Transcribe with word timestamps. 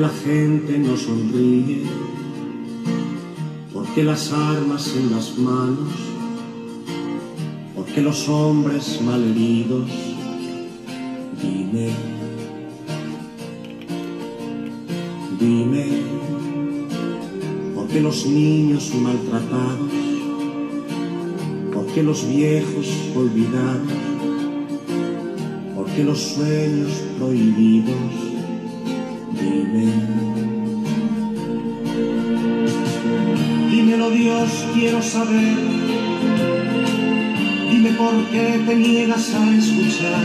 Dime, 0.00 0.08
¿por 0.08 0.16
qué 0.16 0.32
la 0.32 0.32
gente 0.32 0.78
no 0.78 0.96
sonríe? 0.96 1.82
¿Por 3.72 3.86
qué 3.88 4.02
las 4.02 4.32
armas 4.32 4.94
en 4.96 5.10
las 5.10 5.36
manos? 5.36 5.92
¿Por 7.76 7.84
qué 7.86 8.00
los 8.00 8.28
hombres 8.28 9.00
malheridos? 9.02 9.90
Dime, 11.42 11.90
dime, 15.38 15.86
¿por 17.74 17.86
qué 17.88 18.00
los 18.00 18.26
niños 18.26 18.94
maltratados? 18.94 19.92
¿Por 21.74 21.86
qué 21.88 22.02
los 22.02 22.26
viejos 22.26 22.88
olvidados? 23.14 23.92
¿Por 25.74 25.86
qué 25.86 26.04
los 26.04 26.18
sueños 26.18 26.90
prohibidos? 27.18 28.29
Dímelo 33.70 34.10
Dios, 34.10 34.66
quiero 34.74 35.00
saber. 35.00 35.56
Dime 37.70 37.90
por 37.90 38.14
qué 38.32 38.60
te 38.66 38.74
niegas 38.74 39.32
a 39.32 39.50
escuchar. 39.56 40.24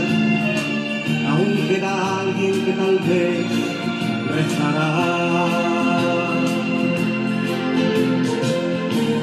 Aún 1.28 1.68
queda 1.68 2.20
alguien 2.20 2.64
que 2.64 2.72
tal 2.72 2.98
vez 3.08 3.46
rezará. 4.34 5.46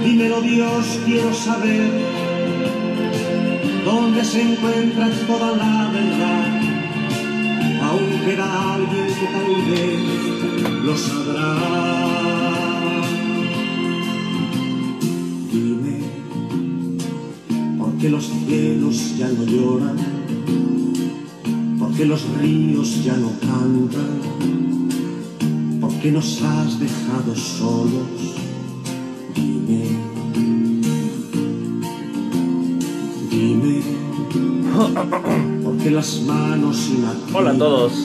Dímelo 0.06 0.42
Dios, 0.42 1.00
quiero 1.06 1.34
saber 1.34 1.92
dónde 3.84 4.24
se 4.24 4.42
encuentra 4.42 5.10
toda 5.28 5.52
la 5.58 5.92
verdad. 5.92 6.53
Queda 8.26 8.74
alguien 8.76 9.08
que 9.08 9.28
tal 9.36 9.52
vez 9.70 10.00
lo 10.86 10.96
sabrá. 10.96 11.50
Dime, 15.52 15.96
¿por 17.78 17.92
qué 17.98 18.08
los 18.10 18.24
cielos 18.24 19.18
ya 19.18 19.28
no 19.28 19.44
lloran? 19.44 19.98
¿Por 21.78 21.92
qué 21.96 22.06
los 22.06 22.24
ríos 22.40 23.04
ya 23.04 23.18
no 23.18 23.32
cantan? 23.42 24.22
¿Por 25.82 25.94
qué 26.00 26.10
nos 26.10 26.42
has 26.44 26.80
dejado 26.80 27.36
solos? 27.36 28.38
Dime, 29.36 29.98
dime, 33.30 33.82
¿por 35.62 35.78
qué 35.78 35.92
las 35.92 36.22
manos 36.22 36.78
sin 36.78 37.04
actividad? 37.04 37.36
Hola 37.36 37.52
a 37.52 37.58
todos. 37.58 38.03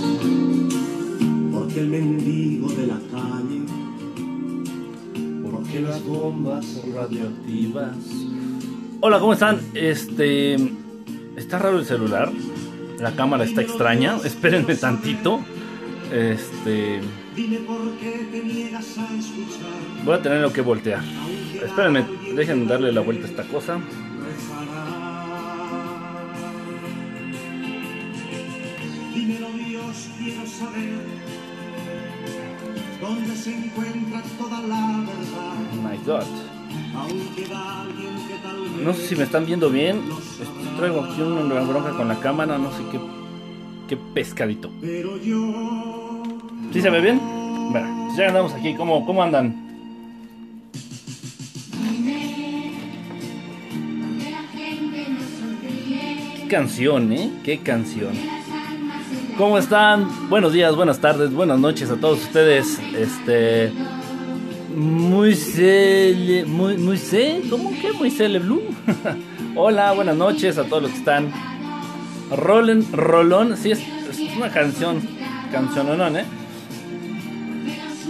Radioactivas? 6.99 7.97
Hola, 9.01 9.21
¿cómo 9.21 9.33
están? 9.33 9.61
Este. 9.75 10.57
Está 11.37 11.59
raro 11.59 11.79
el 11.79 11.85
celular. 11.85 12.31
La 12.99 13.13
cámara 13.13 13.45
está 13.45 13.63
extraña. 13.63 14.17
Espérenme 14.25 14.75
tantito. 14.75 15.41
Este. 16.13 17.01
Dime 17.37 17.59
por 17.59 17.93
qué 17.99 18.27
te 18.31 18.43
niegas 18.43 18.99
a 18.99 19.15
escuchar. 19.15 20.05
Voy 20.05 20.15
a 20.15 20.23
tener 20.23 20.51
que 20.51 20.61
voltear. 20.61 21.03
Espérenme, 21.63 22.05
déjenme 22.35 22.67
darle 22.67 22.93
la 22.93 23.01
vuelta 23.01 23.27
a 23.27 23.31
esta 23.31 23.45
cosa. 23.45 23.79
Quiero 30.19 30.47
saber 30.47 30.99
dónde 33.01 33.35
se 33.35 33.55
encuentra 33.55 34.23
toda 34.37 34.61
la 34.61 35.05
verdad. 35.07 35.55
Oh 35.73 35.89
my 35.89 35.97
god. 36.05 36.48
No 38.85 38.95
sé 38.95 39.07
si 39.09 39.17
me 39.17 39.25
están 39.25 39.47
viendo 39.47 39.71
bien. 39.71 40.03
Traigo 40.77 41.03
aquí 41.03 41.21
una 41.21 41.61
bronca 41.61 41.91
con 41.91 42.09
la 42.09 42.19
cámara. 42.21 42.59
No 42.59 42.71
sé 42.71 42.79
qué. 42.91 43.01
Qué 43.89 43.97
pescadito. 43.97 44.71
¿Sí 46.73 46.83
se 46.83 46.91
ve 46.91 47.01
bien? 47.01 47.21
Bueno, 47.71 48.05
pues 48.07 48.19
ya 48.19 48.29
andamos 48.29 48.53
aquí. 48.53 48.75
¿Cómo, 48.75 49.05
cómo 49.05 49.23
andan? 49.23 49.67
Qué 56.37 56.49
canción, 56.49 57.13
¿eh? 57.13 57.31
Qué 57.45 57.59
canción. 57.59 58.13
¿Cómo 59.37 59.59
están? 59.59 60.29
Buenos 60.29 60.53
días, 60.53 60.75
buenas 60.75 60.99
tardes, 61.01 61.33
buenas 61.33 61.59
noches 61.59 61.91
a 61.91 61.97
todos 61.97 62.23
ustedes. 62.23 62.81
Este. 62.95 63.73
Muy 64.79 65.35
ce. 65.35 66.15
¿Cómo 67.51 67.71
que? 67.81 67.93
Muy 67.93 68.11
cele 68.13 68.39
Blue. 68.39 68.63
Hola, 69.57 69.91
buenas 69.93 70.17
noches 70.17 70.57
a 70.57 70.65
todos 70.65 70.85
los 70.85 70.93
que 70.93 70.99
están. 70.99 71.33
Rolen, 72.31 72.87
Rolón, 72.93 73.57
sí, 73.57 73.73
es, 73.73 73.81
una 74.37 74.51
canción. 74.51 75.01
Canción, 75.51 76.17
¿eh? 76.17 76.25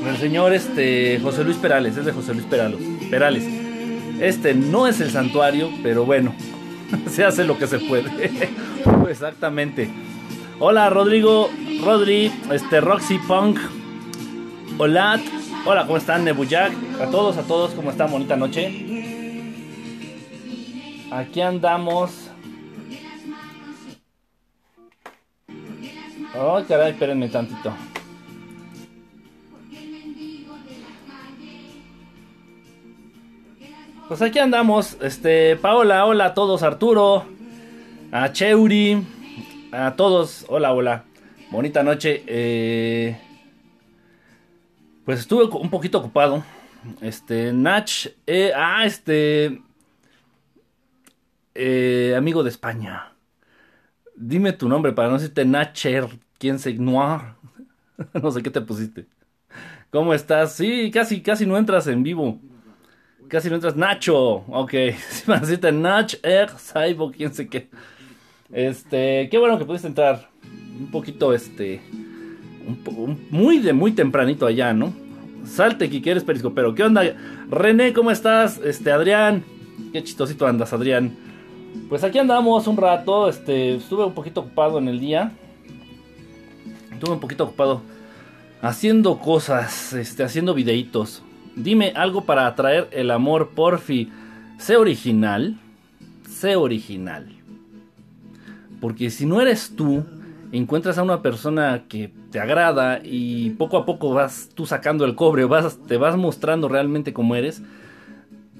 El 0.07 0.17
señor 0.19 0.53
este 0.53 1.19
José 1.23 1.43
Luis 1.43 1.57
Perales, 1.57 1.97
es 1.97 2.05
de 2.05 2.13
José 2.13 2.35
Luis 2.35 2.45
Perales. 2.45 2.81
Perales. 3.09 3.45
Este 4.21 4.53
no 4.53 4.87
es 4.87 5.01
el 5.01 5.11
santuario, 5.11 5.71
pero 5.83 6.05
bueno, 6.05 6.35
se 7.11 7.25
hace 7.25 7.45
lo 7.45 7.57
que 7.57 7.67
se 7.67 7.79
puede. 7.79 8.11
Exactamente. 9.09 9.89
Hola 10.59 10.91
Rodrigo, 10.91 11.49
Rodri, 11.83 12.31
este 12.53 12.83
Roxy 12.83 13.19
Punk. 13.27 13.59
Hola, 14.77 15.19
hola, 15.71 15.85
¿cómo 15.85 15.99
están? 15.99 16.25
Nebuyak, 16.25 16.73
a 16.99 17.11
todos, 17.11 17.37
a 17.37 17.43
todos, 17.43 17.73
¿cómo 17.73 17.91
están? 17.91 18.11
Bonita 18.11 18.37
noche. 18.37 18.73
Aquí 21.11 21.43
andamos. 21.43 22.31
Oh, 26.35 26.63
caray, 26.67 26.93
espérenme 26.93 27.29
tantito. 27.29 27.75
Pues 34.09 34.23
aquí 34.23 34.39
andamos, 34.39 34.97
este, 35.03 35.57
Paola, 35.57 36.07
hola 36.07 36.27
a 36.27 36.35
todos, 36.35 36.63
Arturo, 36.63 37.27
a 38.11 38.33
Cheuri, 38.33 39.05
a 39.71 39.93
todos, 39.97 40.47
hola, 40.49 40.73
hola, 40.73 41.05
bonita 41.51 41.83
noche. 41.83 42.23
eh, 42.27 43.28
pues 45.09 45.21
estuve 45.21 45.45
un 45.45 45.71
poquito 45.71 45.97
ocupado, 46.01 46.45
este, 47.01 47.51
Nach, 47.51 47.91
eh, 48.27 48.53
ah, 48.55 48.85
este, 48.85 49.63
eh, 51.55 52.15
amigo 52.15 52.43
de 52.43 52.51
España, 52.51 53.15
dime 54.15 54.53
tu 54.53 54.69
nombre 54.69 54.93
para 54.93 55.09
no 55.09 55.15
decirte 55.15 55.47
Nacher, 55.47 56.09
quién 56.37 56.59
se, 56.59 56.75
Noir, 56.75 57.23
no 58.23 58.31
sé 58.31 58.43
qué 58.43 58.51
te 58.51 58.61
pusiste. 58.61 59.07
¿Cómo 59.89 60.13
estás? 60.13 60.53
Sí, 60.53 60.91
casi, 60.91 61.23
casi 61.23 61.47
no 61.47 61.57
entras 61.57 61.87
en 61.87 62.03
vivo. 62.03 62.39
Casi 63.29 63.49
no 63.49 63.55
entras. 63.55 63.77
Nacho. 63.77 64.45
Ok. 64.49 64.75
Si 65.09 65.31
me 65.31 65.41
decirte 65.41 65.73
Nach, 65.73 66.13
Er, 66.23 66.51
Saibo, 66.59 67.11
quién 67.11 67.33
sé 67.33 67.49
qué. 67.49 67.71
Este. 68.53 69.31
Qué 69.31 69.39
bueno 69.39 69.59
que 69.59 69.65
pudiste 69.65 69.89
entrar. 69.89 70.29
Un 70.79 70.91
poquito, 70.91 71.33
este. 71.33 71.81
Muy 73.31 73.59
de 73.59 73.73
muy 73.73 73.93
tempranito 73.93 74.47
allá, 74.47 74.73
¿no? 74.73 74.93
Salte, 75.45 75.89
que 75.89 76.03
quieres 76.03 76.25
periscopero. 76.25 76.75
¿Qué 76.75 76.83
onda? 76.83 77.03
René, 77.51 77.93
¿cómo 77.93 78.11
estás? 78.11 78.59
Este, 78.59 78.93
Adrián. 78.93 79.45
Qué 79.93 80.03
chistosito 80.03 80.47
andas, 80.47 80.73
Adrián. 80.73 81.17
Pues 81.89 82.05
aquí 82.05 82.19
andamos 82.19 82.67
un 82.67 82.77
rato. 82.77 83.29
Este. 83.29 83.77
Estuve 83.77 84.05
un 84.05 84.15
poquito 84.15 84.41
ocupado 84.41 84.79
en 84.79 84.89
el 84.89 85.01
día. 85.01 85.33
Estuve 86.93 87.13
un 87.13 87.21
poquito 87.21 87.45
ocupado. 87.45 87.83
Haciendo 88.61 89.19
cosas. 89.19 89.93
Este. 89.95 90.23
Haciendo 90.23 90.55
videitos. 90.55 91.23
Dime 91.57 91.93
algo 91.97 92.25
para 92.25 92.47
atraer 92.47 92.89
el 92.93 93.11
amor, 93.11 93.51
porfi. 93.55 94.11
Sé 94.59 94.77
original. 94.77 95.59
Sé 96.29 96.57
original. 96.57 97.29
Porque 98.81 99.11
si 99.11 99.27
no 99.27 99.41
eres 99.41 99.75
tú, 99.75 100.05
encuentras 100.53 100.99
a 100.99 101.03
una 101.03 101.23
persona 101.23 101.85
que 101.89 102.13
te 102.31 102.41
agrada 102.41 103.01
y 103.03 103.51
poco 103.51 103.77
a 103.79 103.87
poco 103.87 104.13
vas 104.15 104.51
tú 104.55 104.67
sacando 104.67 105.05
el 105.05 105.15
cobre, 105.15 105.45
vas, 105.45 105.79
te 105.87 105.97
vas 105.97 106.17
mostrando 106.17 106.69
realmente 106.69 107.13
cómo 107.13 107.37
eres. 107.37 107.63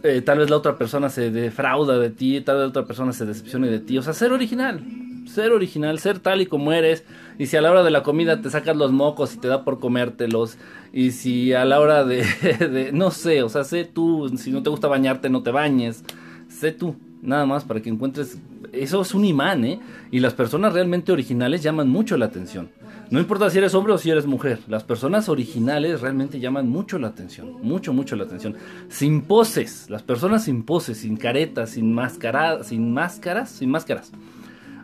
eh, 0.03 0.23
tal 0.23 0.39
vez 0.39 0.51
la 0.51 0.57
otra 0.57 0.77
persona 0.79 1.09
se 1.11 1.31
defrauda 1.31 1.99
de 1.99 2.11
ti, 2.11 2.41
tal 2.41 2.57
vez 2.57 2.63
la 2.65 2.69
otra 2.71 2.87
persona 2.87 3.13
se 3.13 3.27
decepcione 3.27 3.69
de 3.69 3.81
ti. 3.81 3.99
O 3.99 4.03
sea, 4.03 4.13
ser 4.13 4.33
original. 4.33 4.85
Ser 5.27 5.53
original, 5.53 5.99
ser 5.99 6.21
tal 6.21 6.41
y 6.41 6.47
como 6.47 6.73
eres. 6.73 7.05
Y 7.39 7.47
si 7.47 7.57
a 7.57 7.61
la 7.63 7.71
hora 7.71 7.83
de 7.83 7.91
la 7.91 8.03
comida 8.03 8.41
te 8.41 8.49
sacas 8.51 8.77
los 8.77 8.93
mocos 8.93 9.35
y 9.35 9.39
te 9.39 9.49
da 9.49 9.65
por 9.65 9.79
comértelos. 9.81 10.57
Y 10.93 11.11
si 11.11 11.53
a 11.53 11.65
la 11.65 11.81
hora 11.81 12.05
de, 12.05 12.25
de- 12.61 12.93
no 12.93 13.11
sé, 13.11 13.43
o 13.43 13.49
sea, 13.49 13.65
sé 13.65 13.85
tú. 13.85 14.31
Si 14.39 14.51
no 14.53 14.63
te 14.63 14.71
gusta 14.71 14.89
bañarte, 14.89 15.29
no 15.29 15.43
te 15.43 15.51
bañes. 15.51 16.05
Sé 16.49 16.73
tú. 16.73 16.97
Nada 17.21 17.47
más 17.47 17.65
para 17.65 17.81
que 17.83 17.91
encuentres... 17.91 18.39
Eso 18.73 19.01
es 19.03 19.15
un 19.15 19.25
imán, 19.25 19.65
¿eh? 19.65 19.81
Y 20.11 20.21
las 20.21 20.35
personas 20.35 20.73
realmente 20.73 21.13
originales 21.13 21.63
llaman 21.63 21.89
mucho 21.89 22.17
la 22.17 22.27
atención. 22.27 22.71
No 23.11 23.21
importa 23.21 23.49
si 23.49 23.57
eres 23.57 23.75
hombre 23.75 23.95
o 23.95 23.99
si 23.99 24.11
eres 24.11 24.27
mujer, 24.27 24.59
las 24.69 24.85
personas 24.85 25.31
originales 25.31 26.03
realmente 26.03 26.41
llaman 26.41 26.69
mucho 26.69 26.99
la 26.99 27.09
atención, 27.09 27.57
mucho, 27.63 27.95
mucho 27.95 28.17
la 28.17 28.25
atención. 28.25 28.57
Sin 28.91 29.23
poses, 29.23 29.89
las 29.89 30.03
personas 30.03 30.45
sin 30.45 30.63
poses, 30.63 30.99
sin 30.99 31.17
caretas, 31.17 31.71
sin 31.71 31.95
máscaras, 31.95 32.67
sin 32.67 32.93
máscaras, 32.93 33.51
sin 33.51 33.71
máscaras. 33.71 34.13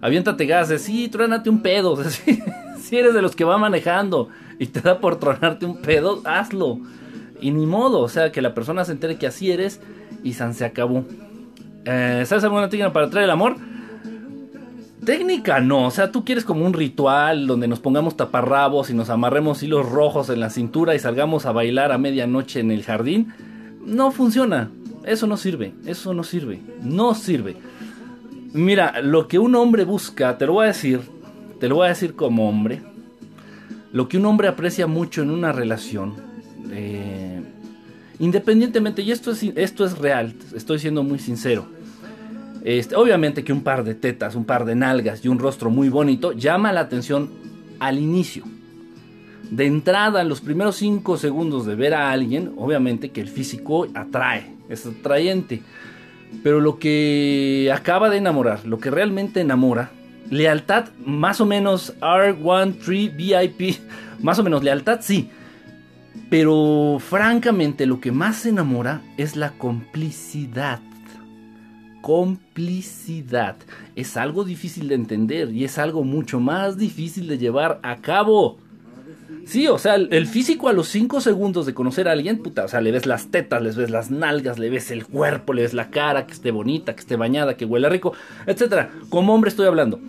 Aviéntate 0.00 0.46
gases, 0.46 0.82
sí, 0.82 1.08
truénate 1.08 1.50
un 1.50 1.60
pedo. 1.60 2.02
si 2.78 2.96
eres 2.96 3.12
de 3.12 3.20
los 3.20 3.36
que 3.36 3.44
va 3.44 3.58
manejando 3.58 4.30
y 4.58 4.66
te 4.68 4.80
da 4.80 5.00
por 5.00 5.18
tronarte 5.18 5.66
un 5.66 5.82
pedo, 5.82 6.22
hazlo. 6.24 6.78
Y 7.40 7.50
ni 7.50 7.66
modo, 7.66 8.00
o 8.00 8.08
sea, 8.08 8.32
que 8.32 8.40
la 8.40 8.54
persona 8.54 8.86
se 8.86 8.92
entere 8.92 9.16
que 9.16 9.26
así 9.26 9.50
eres 9.50 9.80
y 10.22 10.32
San 10.32 10.54
se 10.54 10.64
acabó. 10.64 11.04
Eh, 11.84 12.24
¿Sabes 12.26 12.44
alguna 12.44 12.68
técnica 12.68 12.92
para 12.92 13.10
traer 13.10 13.24
el 13.24 13.30
amor? 13.30 13.56
Técnica 15.04 15.60
no, 15.60 15.86
o 15.86 15.90
sea, 15.90 16.10
tú 16.10 16.24
quieres 16.24 16.44
como 16.44 16.64
un 16.64 16.72
ritual 16.72 17.46
donde 17.46 17.68
nos 17.68 17.78
pongamos 17.80 18.16
taparrabos 18.16 18.88
y 18.88 18.94
nos 18.94 19.10
amarremos 19.10 19.62
hilos 19.62 19.90
rojos 19.90 20.30
en 20.30 20.40
la 20.40 20.48
cintura 20.48 20.94
y 20.94 20.98
salgamos 20.98 21.44
a 21.44 21.52
bailar 21.52 21.92
a 21.92 21.98
medianoche 21.98 22.60
en 22.60 22.70
el 22.70 22.84
jardín. 22.84 23.34
No 23.84 24.12
funciona, 24.12 24.70
eso 25.04 25.26
no 25.26 25.36
sirve, 25.36 25.74
eso 25.84 26.14
no 26.14 26.24
sirve, 26.24 26.62
no 26.82 27.14
sirve. 27.14 27.56
Mira, 28.54 29.02
lo 29.02 29.28
que 29.28 29.38
un 29.38 29.54
hombre 29.56 29.84
busca, 29.84 30.38
te 30.38 30.46
lo 30.46 30.54
voy 30.54 30.64
a 30.64 30.68
decir, 30.68 31.00
te 31.60 31.68
lo 31.68 31.76
voy 31.76 31.86
a 31.86 31.90
decir 31.90 32.14
como 32.14 32.48
hombre, 32.48 32.82
lo 33.92 34.08
que 34.08 34.16
un 34.16 34.24
hombre 34.24 34.48
aprecia 34.48 34.86
mucho 34.86 35.22
en 35.22 35.30
una 35.30 35.52
relación, 35.52 36.14
eh, 36.70 37.33
independientemente, 38.18 39.02
y 39.02 39.12
esto 39.12 39.32
es, 39.32 39.42
esto 39.42 39.84
es 39.84 39.98
real, 39.98 40.34
estoy 40.54 40.78
siendo 40.78 41.02
muy 41.02 41.18
sincero, 41.18 41.66
este, 42.64 42.96
obviamente 42.96 43.44
que 43.44 43.52
un 43.52 43.62
par 43.62 43.84
de 43.84 43.94
tetas, 43.94 44.34
un 44.34 44.46
par 44.46 44.64
de 44.64 44.74
nalgas 44.74 45.22
y 45.22 45.28
un 45.28 45.38
rostro 45.38 45.68
muy 45.68 45.90
bonito 45.90 46.32
llama 46.32 46.72
la 46.72 46.80
atención 46.80 47.30
al 47.78 47.98
inicio. 47.98 48.44
De 49.50 49.66
entrada, 49.66 50.22
en 50.22 50.30
los 50.30 50.40
primeros 50.40 50.76
5 50.76 51.18
segundos 51.18 51.66
de 51.66 51.74
ver 51.74 51.92
a 51.92 52.10
alguien, 52.10 52.54
obviamente 52.56 53.10
que 53.10 53.20
el 53.20 53.28
físico 53.28 53.86
atrae, 53.94 54.56
es 54.70 54.86
atrayente. 54.86 55.60
Pero 56.42 56.60
lo 56.60 56.78
que 56.78 57.70
acaba 57.72 58.08
de 58.08 58.16
enamorar, 58.16 58.64
lo 58.64 58.78
que 58.78 58.90
realmente 58.90 59.42
enamora, 59.42 59.90
lealtad 60.30 60.86
más 61.04 61.42
o 61.42 61.46
menos 61.46 61.94
R13 62.00 63.14
VIP, 63.14 63.78
más 64.22 64.38
o 64.38 64.42
menos 64.42 64.64
lealtad 64.64 65.00
sí. 65.02 65.30
Pero 66.36 66.98
francamente 66.98 67.86
lo 67.86 68.00
que 68.00 68.10
más 68.10 68.44
enamora 68.44 69.02
es 69.16 69.36
la 69.36 69.52
complicidad 69.52 70.80
complicidad. 72.00 73.56
Es 73.94 74.16
algo 74.16 74.42
difícil 74.44 74.88
de 74.88 74.96
entender 74.96 75.52
y 75.52 75.62
es 75.62 75.78
algo 75.78 76.02
mucho 76.02 76.40
más 76.40 76.76
difícil 76.76 77.28
de 77.28 77.38
llevar 77.38 77.78
a 77.84 77.98
cabo. 77.98 78.58
Sí, 79.46 79.68
o 79.68 79.78
sea, 79.78 79.94
el 79.94 80.26
físico 80.26 80.68
a 80.68 80.72
los 80.72 80.88
5 80.88 81.20
segundos 81.20 81.66
de 81.66 81.72
conocer 81.72 82.08
a 82.08 82.12
alguien, 82.12 82.42
puta, 82.42 82.64
o 82.64 82.68
sea, 82.68 82.80
le 82.80 82.90
ves 82.90 83.06
las 83.06 83.28
tetas, 83.28 83.62
le 83.62 83.70
ves 83.70 83.90
las 83.90 84.10
nalgas, 84.10 84.58
le 84.58 84.70
ves 84.70 84.90
el 84.90 85.06
cuerpo, 85.06 85.52
le 85.52 85.62
ves 85.62 85.72
la 85.72 85.90
cara, 85.90 86.26
que 86.26 86.32
esté 86.32 86.50
bonita, 86.50 86.94
que 86.94 87.00
esté 87.00 87.14
bañada, 87.14 87.56
que 87.56 87.64
huela 87.64 87.88
rico, 87.88 88.12
etcétera. 88.44 88.90
Como 89.08 89.32
hombre 89.32 89.50
estoy 89.50 89.68
hablando. 89.68 90.00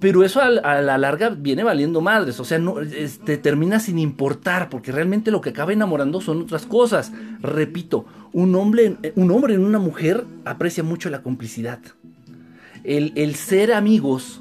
Pero 0.00 0.24
eso 0.24 0.40
a, 0.40 0.50
la 0.50 0.98
larga 0.98 1.28
viene 1.28 1.62
valiendo 1.62 2.00
madres, 2.00 2.40
o 2.40 2.44
sea, 2.44 2.58
no, 2.58 2.80
este, 2.80 3.36
termina 3.36 3.78
sin 3.78 3.98
importar, 3.98 4.70
porque 4.70 4.92
realmente 4.92 5.30
lo 5.30 5.42
que 5.42 5.50
acaba 5.50 5.74
enamorando 5.74 6.22
son 6.22 6.40
otras 6.40 6.64
cosas. 6.64 7.12
Repito, 7.42 8.06
un 8.32 8.54
hombre, 8.54 8.96
un 9.14 9.30
hombre 9.30 9.54
en 9.54 9.60
una 9.60 9.78
mujer 9.78 10.24
aprecia 10.46 10.82
mucho 10.82 11.10
la 11.10 11.22
complicidad. 11.22 11.80
El, 12.82 13.34
ser 13.34 13.74
amigos, 13.74 14.40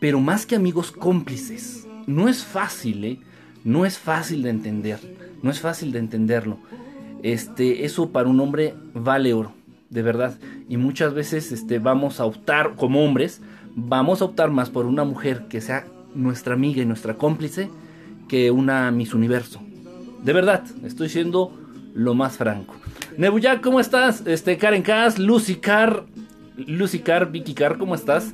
pero 0.00 0.20
más 0.20 0.46
que 0.46 0.54
amigos 0.54 0.92
cómplices. 0.92 1.88
No 2.06 2.28
es 2.28 2.44
fácil, 2.44 3.04
¿eh? 3.04 3.20
No 3.64 3.84
es 3.84 3.98
fácil 3.98 4.42
de 4.42 4.50
entender, 4.50 5.00
no 5.42 5.50
es 5.50 5.58
fácil 5.58 5.90
de 5.90 5.98
entenderlo. 5.98 6.58
Este, 7.24 7.84
eso 7.84 8.10
para 8.10 8.28
un 8.28 8.38
hombre 8.38 8.74
vale 8.94 9.34
oro, 9.34 9.52
de 9.90 10.02
verdad. 10.02 10.38
Y 10.68 10.76
muchas 10.76 11.12
veces 11.12 11.50
este, 11.50 11.80
vamos 11.80 12.20
a 12.20 12.24
optar 12.24 12.76
como 12.76 13.04
hombres 13.04 13.40
vamos 13.76 14.22
a 14.22 14.24
optar 14.24 14.50
más 14.50 14.70
por 14.70 14.86
una 14.86 15.04
mujer 15.04 15.44
que 15.48 15.60
sea 15.60 15.86
nuestra 16.14 16.54
amiga 16.54 16.82
y 16.82 16.86
nuestra 16.86 17.14
cómplice 17.14 17.68
que 18.26 18.50
una 18.50 18.90
Miss 18.90 19.14
Universo. 19.14 19.60
De 20.22 20.32
verdad, 20.32 20.64
estoy 20.82 21.08
siendo 21.08 21.52
lo 21.94 22.14
más 22.14 22.36
franco. 22.38 22.74
Nebuya, 23.16 23.60
¿cómo 23.60 23.78
estás? 23.78 24.26
Este, 24.26 24.56
Karen 24.56 24.82
Kass, 24.82 25.18
Lucy 25.18 25.56
Car, 25.56 26.04
Lucy 26.56 27.00
Car, 27.00 27.30
Vicky 27.30 27.54
Car, 27.54 27.78
¿cómo 27.78 27.94
estás? 27.94 28.32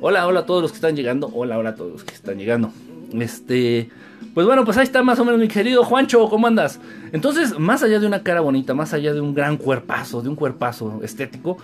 Hola, 0.00 0.26
hola 0.26 0.40
a 0.40 0.46
todos 0.46 0.62
los 0.62 0.72
que 0.72 0.76
están 0.76 0.94
llegando. 0.94 1.30
Hola, 1.34 1.58
hola 1.58 1.70
a 1.70 1.74
todos 1.74 1.92
los 1.92 2.04
que 2.04 2.14
están 2.14 2.38
llegando. 2.38 2.70
Este, 3.12 3.88
pues 4.34 4.46
bueno, 4.46 4.64
pues 4.64 4.76
ahí 4.76 4.84
está 4.84 5.02
más 5.02 5.18
o 5.18 5.24
menos 5.24 5.40
mi 5.40 5.48
querido 5.48 5.84
Juancho, 5.84 6.28
¿cómo 6.28 6.46
andas? 6.46 6.80
Entonces, 7.12 7.58
más 7.58 7.82
allá 7.82 7.98
de 7.98 8.06
una 8.06 8.22
cara 8.22 8.40
bonita, 8.40 8.74
más 8.74 8.92
allá 8.92 9.14
de 9.14 9.20
un 9.20 9.34
gran 9.34 9.56
cuerpazo, 9.56 10.22
de 10.22 10.28
un 10.28 10.36
cuerpazo 10.36 11.00
estético, 11.02 11.58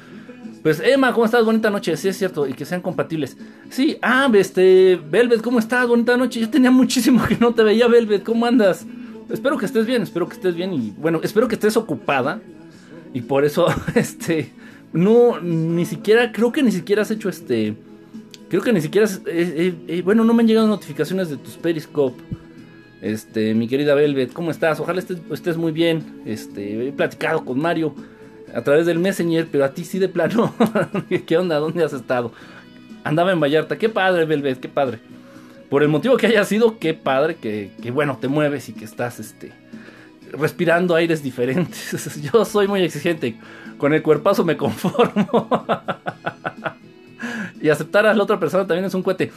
pues, 0.62 0.80
Emma, 0.80 1.12
¿cómo 1.12 1.24
estás? 1.24 1.44
Bonita 1.44 1.70
noche. 1.70 1.96
Sí, 1.96 2.08
es 2.08 2.18
cierto. 2.18 2.46
Y 2.46 2.54
que 2.54 2.64
sean 2.64 2.80
compatibles. 2.80 3.36
Sí, 3.70 3.98
ah, 4.02 4.30
este, 4.34 5.00
Velvet, 5.10 5.42
¿cómo 5.42 5.58
estás? 5.58 5.86
Bonita 5.86 6.16
noche. 6.16 6.40
Yo 6.40 6.50
tenía 6.50 6.70
muchísimo 6.70 7.24
que 7.26 7.36
no 7.36 7.54
te 7.54 7.62
veía, 7.62 7.86
Velvet. 7.88 8.22
¿Cómo 8.22 8.46
andas? 8.46 8.86
Espero 9.30 9.58
que 9.58 9.66
estés 9.66 9.86
bien, 9.86 10.02
espero 10.02 10.28
que 10.28 10.34
estés 10.34 10.54
bien. 10.54 10.72
Y 10.72 10.94
bueno, 10.96 11.20
espero 11.22 11.48
que 11.48 11.54
estés 11.54 11.76
ocupada. 11.76 12.40
Y 13.12 13.20
por 13.22 13.44
eso, 13.44 13.66
este, 13.94 14.52
no, 14.92 15.40
ni 15.40 15.84
siquiera, 15.84 16.32
creo 16.32 16.52
que 16.52 16.62
ni 16.62 16.72
siquiera 16.72 17.02
has 17.02 17.10
hecho 17.10 17.28
este. 17.28 17.76
Creo 18.48 18.62
que 18.62 18.72
ni 18.72 18.80
siquiera, 18.80 19.06
eh, 19.06 19.18
eh, 19.26 19.74
eh, 19.88 20.02
bueno, 20.02 20.24
no 20.24 20.32
me 20.32 20.42
han 20.42 20.48
llegado 20.48 20.66
notificaciones 20.66 21.28
de 21.28 21.36
tus 21.36 21.54
Periscope. 21.54 22.22
Este, 23.02 23.54
mi 23.54 23.68
querida 23.68 23.94
Velvet, 23.94 24.32
¿cómo 24.32 24.50
estás? 24.50 24.80
Ojalá 24.80 25.02
estés 25.30 25.56
muy 25.56 25.72
bien. 25.72 26.22
Este, 26.24 26.88
he 26.88 26.92
platicado 26.92 27.44
con 27.44 27.60
Mario 27.60 27.94
a 28.54 28.62
través 28.62 28.86
del 28.86 28.98
Messenger, 28.98 29.46
pero 29.50 29.64
a 29.64 29.72
ti 29.72 29.84
sí 29.84 29.98
de 29.98 30.08
plano. 30.08 30.54
¿Qué 31.26 31.36
onda? 31.36 31.58
¿Dónde 31.58 31.84
has 31.84 31.92
estado? 31.92 32.32
Andaba 33.04 33.32
en 33.32 33.40
Vallarta. 33.40 33.78
Qué 33.78 33.88
padre, 33.88 34.24
Belved, 34.24 34.58
qué 34.58 34.68
padre. 34.68 35.00
Por 35.68 35.82
el 35.82 35.88
motivo 35.88 36.16
que 36.16 36.26
haya 36.26 36.44
sido, 36.44 36.78
qué 36.78 36.94
padre 36.94 37.36
que, 37.36 37.70
que 37.82 37.90
bueno, 37.90 38.18
te 38.20 38.28
mueves 38.28 38.68
y 38.68 38.72
que 38.72 38.84
estás 38.84 39.20
este, 39.20 39.52
respirando 40.32 40.94
aires 40.94 41.22
diferentes. 41.22 42.22
Yo 42.32 42.44
soy 42.44 42.68
muy 42.68 42.82
exigente. 42.82 43.36
Con 43.76 43.92
el 43.92 44.02
cuerpazo 44.02 44.44
me 44.44 44.56
conformo. 44.56 45.48
y 47.60 47.68
aceptar 47.68 48.06
a 48.06 48.14
la 48.14 48.22
otra 48.22 48.40
persona 48.40 48.66
también 48.66 48.86
es 48.86 48.94
un 48.94 49.02
cohete. 49.02 49.30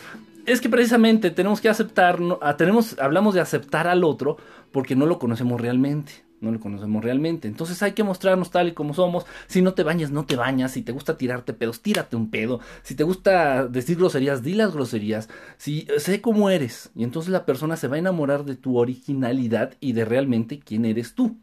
Es 0.45 0.59
que 0.62 0.69
precisamente 0.69 1.29
tenemos 1.29 1.62
que 1.62 1.69
aceptar, 1.69 2.17
tenemos, 2.57 2.97
hablamos 3.00 3.35
de 3.35 3.41
aceptar 3.41 3.88
al 3.88 4.03
otro 4.03 4.38
porque 4.71 4.95
no 4.95 5.05
lo 5.05 5.19
conocemos 5.19 5.62
realmente 5.62 6.24
no 6.41 6.51
lo 6.51 6.60
conocemos 6.60 7.03
realmente. 7.03 7.48
Entonces 7.48 7.81
hay 7.83 7.93
que 7.93 8.03
mostrarnos 8.03 8.50
tal 8.50 8.69
y 8.69 8.71
como 8.74 8.93
somos. 8.93 9.25
Si 9.48 9.62
no 9.62 9.74
te 9.74 9.83
bañas, 9.83 10.12
no 10.12 10.25
te 10.25 10.36
bañas. 10.36 10.71
Si 10.71 10.81
te 10.81 10.91
gusta 10.91 11.17
tirarte 11.17 11.53
pedos, 11.53 11.81
tírate 11.81 12.15
un 12.15 12.29
pedo. 12.29 12.60
Si 12.81 12.95
te 12.95 13.03
gusta 13.03 13.67
decir 13.67 13.98
groserías, 13.98 14.43
di 14.43 14.55
las 14.55 14.74
groserías. 14.74 15.29
Si 15.57 15.88
sé 15.98 16.19
cómo 16.19 16.50
eres. 16.50 16.89
Y 16.95 17.03
entonces 17.03 17.31
la 17.31 17.45
persona 17.45 17.77
se 17.77 17.88
va 17.88 17.95
a 17.95 18.00
enamorar 18.00 18.43
de 18.43 18.55
tu 18.55 18.77
originalidad 18.77 19.75
y 19.79 19.93
de 19.93 20.03
realmente 20.03 20.60
quién 20.60 20.86
eres 20.86 21.13
tú. 21.13 21.38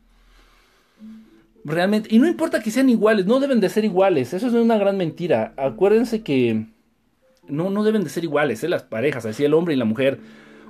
Realmente, 1.65 2.09
y 2.13 2.19
no 2.19 2.27
importa 2.27 2.61
que 2.61 2.71
sean 2.71 2.91
iguales, 2.91 3.27
no 3.27 3.41
deben 3.41 3.61
de 3.61 3.69
ser 3.69 3.85
iguales. 3.85 4.35
Eso 4.35 4.49
es 4.49 4.53
una 4.53 4.79
gran 4.79 4.97
mentira. 4.97 5.55
Acuérdense 5.57 6.23
que 6.23 6.67
no, 7.47 7.71
no 7.71 7.85
deben 7.85 8.03
de 8.03 8.11
ser 8.11 8.25
iguales, 8.25 8.65
¿eh? 8.65 8.69
las 8.69 8.83
parejas, 8.83 9.27
así 9.27 9.45
el 9.45 9.55
hombre 9.55 9.75
y 9.75 9.77
la 9.77 9.85
mujer 9.85 10.19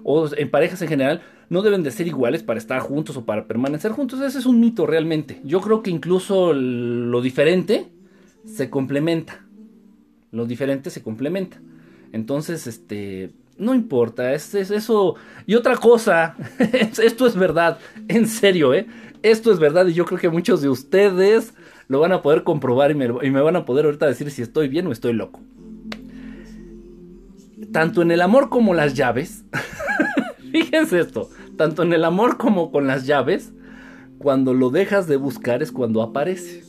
o 0.05 0.29
en 0.35 0.51
parejas 0.51 0.81
en 0.83 0.89
general, 0.89 1.23
no 1.51 1.63
deben 1.63 1.83
de 1.83 1.91
ser 1.91 2.07
iguales 2.07 2.43
para 2.43 2.59
estar 2.59 2.81
juntos 2.81 3.17
o 3.17 3.25
para 3.25 3.47
permanecer 3.47 3.93
juntos. 3.93 4.21
Ese 4.21 4.39
es 4.39 4.47
un 4.47 4.61
mito 4.61 4.87
realmente. 4.87 5.41
Yo 5.45 5.61
creo 5.61 5.83
que 5.83 5.91
incluso 5.91 6.53
lo 6.53 7.21
diferente 7.23 7.89
se 8.45 8.71
complementa. 8.71 9.45
Lo 10.31 10.47
diferente 10.47 10.91
se 10.91 11.03
complementa. 11.03 11.59
Entonces, 12.13 12.67
este, 12.67 13.33
no 13.59 13.75
importa, 13.75 14.33
es, 14.33 14.55
eso. 14.55 15.17
Y 15.47 15.55
otra 15.55 15.77
cosa, 15.77 16.37
esto 17.03 17.27
es 17.27 17.37
verdad, 17.37 17.79
en 18.09 18.27
serio, 18.27 18.75
¿eh? 18.75 18.87
Esto 19.23 19.53
es 19.53 19.59
verdad 19.59 19.87
y 19.87 19.95
yo 19.95 20.05
creo 20.05 20.21
que 20.21 20.29
muchos 20.29 20.63
de 20.63 20.69
ustedes 20.69 21.53
lo 21.89 21.99
van 21.99 22.13
a 22.13 22.23
poder 22.23 22.45
comprobar 22.45 22.93
y 22.93 22.95
me, 22.95 23.07
y 23.23 23.31
me 23.31 23.41
van 23.41 23.57
a 23.57 23.65
poder 23.65 23.87
ahorita 23.87 24.07
decir 24.07 24.31
si 24.31 24.43
estoy 24.43 24.69
bien 24.69 24.87
o 24.87 24.93
estoy 24.93 25.13
loco. 25.13 25.41
Tanto 27.73 28.03
en 28.03 28.13
el 28.13 28.21
amor 28.21 28.49
como 28.49 28.75
las 28.75 28.95
llaves, 28.95 29.45
Fíjense 30.59 30.99
esto, 30.99 31.31
tanto 31.57 31.85
en 31.85 31.93
el 31.93 32.05
amor 32.05 32.37
como 32.37 32.73
con 32.73 32.89
las 32.89 33.07
llaves, 33.07 33.53
cuando 34.19 34.55
lo 34.55 34.71
dejas 34.71 35.07
de 35.07 35.17
buscar 35.17 35.63
es 35.63 35.71
cuando 35.71 36.03
aparece. 36.03 36.65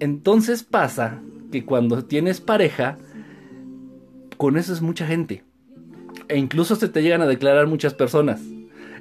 Entonces 0.00 0.64
pasa 0.64 1.20
que 1.52 1.64
cuando 1.64 2.04
tienes 2.04 2.40
pareja, 2.40 2.98
conoces 4.36 4.82
mucha 4.82 5.06
gente. 5.06 5.44
E 6.26 6.38
incluso 6.38 6.74
se 6.74 6.88
te 6.88 7.02
llegan 7.02 7.22
a 7.22 7.28
declarar 7.28 7.68
muchas 7.68 7.94
personas. 7.94 8.40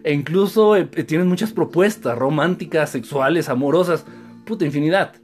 E 0.04 0.14
incluso 0.14 0.76
eh, 0.76 0.86
tienes 0.86 1.26
muchas 1.26 1.52
propuestas 1.52 2.16
románticas, 2.20 2.92
sexuales, 2.92 3.50
amorosas. 3.50 4.06
Puta 4.46 4.64
infinidad. 4.66 5.16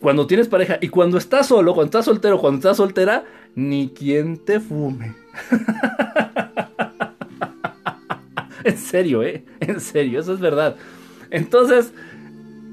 cuando 0.00 0.26
tienes 0.26 0.48
pareja 0.48 0.78
y 0.80 0.88
cuando 0.88 1.18
estás 1.18 1.46
solo, 1.46 1.72
cuando 1.72 1.86
estás 1.86 2.04
soltero, 2.04 2.40
cuando 2.40 2.58
estás 2.58 2.78
soltera, 2.78 3.24
ni 3.54 3.90
quien 3.90 4.38
te 4.38 4.58
fume. 4.58 5.25
en 8.64 8.78
serio, 8.78 9.22
¿eh? 9.22 9.44
En 9.60 9.80
serio, 9.80 10.20
eso 10.20 10.34
es 10.34 10.40
verdad. 10.40 10.76
Entonces, 11.30 11.92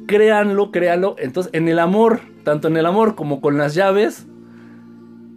créanlo, 0.08 0.72
créanlo. 0.72 1.16
Entonces, 1.20 1.52
en 1.54 1.68
el 1.68 1.80
amor, 1.80 2.22
tanto 2.44 2.68
en 2.68 2.78
el 2.78 2.86
amor 2.86 3.16
como 3.16 3.42
con 3.42 3.58
las 3.58 3.76
llaves, 3.76 4.26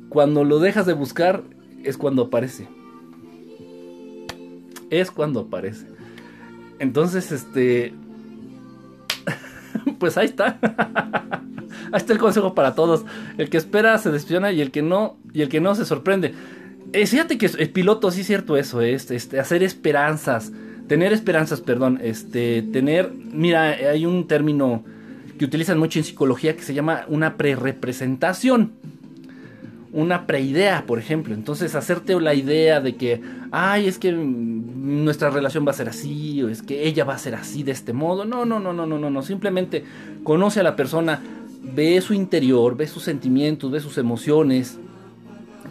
cuando 0.09 0.45
lo 0.45 0.59
dejas 0.59 0.87
de 0.87 0.93
buscar, 0.93 1.43
es 1.85 1.97
cuando 1.97 2.23
aparece. 2.23 2.69
Es 4.91 5.11
cuando 5.11 5.41
aparece. 5.41 5.87
Entonces, 6.79 7.33
este. 7.33 7.95
pues 9.99 10.17
ahí 10.17 10.27
está. 10.27 10.59
ahí 11.93 11.97
está 11.97 12.13
el 12.13 12.19
consejo 12.19 12.55
para 12.55 12.75
todos. 12.75 13.05
El 13.39 13.51
que 13.51 13.57
espera 13.57 13.99
se 13.99 14.11
despiona 14.11 14.53
y 14.53 14.61
el 14.61 14.71
que 14.71 14.83
no, 14.83 15.17
y 15.33 15.43
el 15.43 15.49
que 15.49 15.61
no 15.61 15.75
se 15.75 15.85
sorprende. 15.85 16.35
Eh, 16.93 17.07
fíjate 17.07 17.39
que 17.39 17.47
el 17.47 17.71
piloto, 17.71 18.11
sí 18.11 18.21
es 18.23 18.27
cierto 18.27 18.57
eso, 18.57 18.81
es 18.81 19.11
este, 19.11 19.41
hacer 19.41 19.63
esperanzas. 19.63 20.53
Tener 20.89 21.13
esperanzas, 21.13 21.61
perdón. 21.61 21.99
Este, 22.03 22.63
tener. 22.63 23.13
Mira, 23.13 23.71
hay 23.71 24.07
un 24.07 24.29
término 24.29 24.85
que 25.39 25.45
utilizan 25.45 25.79
mucho 25.79 25.99
en 25.99 26.05
psicología 26.05 26.57
que 26.57 26.63
se 26.63 26.75
llama 26.75 27.05
una 27.09 27.37
pre-representación 27.37 28.73
una 29.97 30.27
preidea, 30.27 30.85
por 30.87 30.99
ejemplo. 30.99 31.35
Entonces, 31.35 31.75
hacerte 31.75 32.21
la 32.21 32.35
idea 32.35 32.83
de 32.83 32.97
que, 32.97 33.23
ay, 33.51 33.87
es 33.87 33.99
que 33.99 34.13
nuestra 34.13 35.31
relación 35.31 35.67
va 35.67 35.71
a 35.71 35.75
ser 35.75 35.89
así, 35.89 36.43
o 36.43 36.51
es 36.51 36.63
que 36.63 36.87
ella 36.87 37.05
va 37.05 37.15
a 37.15 37.19
ser 37.19 37.35
así 37.35 37.63
de 37.63 37.73
este 37.73 37.95
modo. 37.95 38.27
No, 38.27 38.45
no, 38.45 38.61
no, 38.61 38.75
no, 38.75 38.85
no, 38.85 38.99
no, 38.99 39.09
no. 39.09 39.23
Simplemente 39.23 39.85
conoce 40.23 40.61
a 40.61 40.65
la 40.65 40.77
persona, 40.77 41.23
ve 41.63 41.99
su 42.03 42.13
interior, 42.13 42.77
ve 42.77 42.87
sus 42.87 43.05
sentimientos, 43.05 43.71
ve 43.71 43.81
sus 43.81 43.97
emociones 43.97 44.79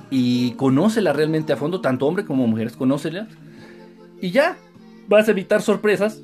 y 0.10 0.52
conócela 0.52 1.14
realmente 1.14 1.54
a 1.54 1.58
fondo, 1.58 1.82
tanto 1.82 2.08
hombre 2.08 2.26
como 2.26 2.48
mujeres, 2.48 2.76
conócelas. 2.76 3.28
Y 4.22 4.32
ya, 4.32 4.58
vas 5.08 5.28
a 5.28 5.32
evitar 5.32 5.62
sorpresas. 5.62 6.22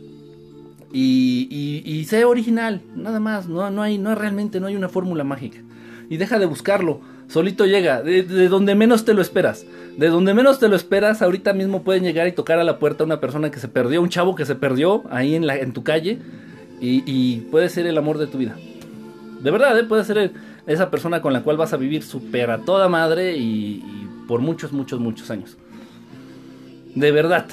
Y, 0.94 1.48
y, 1.50 2.08
y 2.12 2.24
original, 2.24 2.82
nada 2.96 3.20
más. 3.20 3.48
No, 3.48 3.70
no 3.70 3.82
hay, 3.82 3.98
no 3.98 4.14
realmente, 4.16 4.60
no 4.60 4.68
hay 4.68 4.76
una 4.76 4.90
fórmula 4.90 5.24
mágica. 5.24 5.60
Y 6.10 6.18
deja 6.18 6.40
de 6.40 6.46
buscarlo 6.46 7.02
solito 7.32 7.66
llega, 7.66 8.02
de, 8.02 8.24
donde 8.50 8.76
menos 8.76 9.06
te 9.06 9.14
lo 9.14 9.22
esperas. 9.22 9.66
De 9.98 10.10
donde 10.10 10.34
menos 10.34 10.60
te 10.60 10.68
lo 10.68 10.76
esperas, 10.76 11.22
ahorita 11.22 11.54
mismo 11.54 11.84
pueden 11.84 12.04
llegar 12.04 12.28
y 12.28 12.34
tocar 12.34 12.60
a 12.60 12.64
la 12.64 12.78
puerta 12.78 13.04
una 13.04 13.20
persona 13.20 13.52
que 13.52 13.60
se 13.60 13.68
perdió, 13.68 14.02
un 14.02 14.10
chavo 14.10 14.36
que 14.36 14.46
se 14.46 14.56
perdió 14.56 15.04
ahí 15.10 15.36
en, 15.36 15.48
la, 15.48 15.56
en 15.56 15.72
tu 15.72 15.84
calle 15.84 16.20
y, 16.82 17.48
puede 17.52 17.70
ser 17.70 17.88
el 17.88 17.98
amor 17.98 18.18
de 18.18 18.28
tu 18.28 18.38
vida. 18.38 18.58
De 19.42 19.50
verdad, 19.50 19.78
¿eh? 19.80 19.84
puede 19.84 20.04
ser 20.04 20.34
esa 20.68 20.90
persona 20.90 21.22
con 21.22 21.34
la 21.34 21.44
cual 21.44 21.58
vas 21.58 21.74
a 21.74 21.78
vivir 21.78 22.04
súper 22.04 22.52
a 22.52 22.60
toda 22.60 22.88
madre 22.88 23.36
y, 23.38 23.84
por 24.28 24.42
muchos, 24.42 24.72
muchos, 24.72 25.00
muchos 25.00 25.30
años. 25.32 25.58
De 26.96 27.12
verdad, 27.12 27.46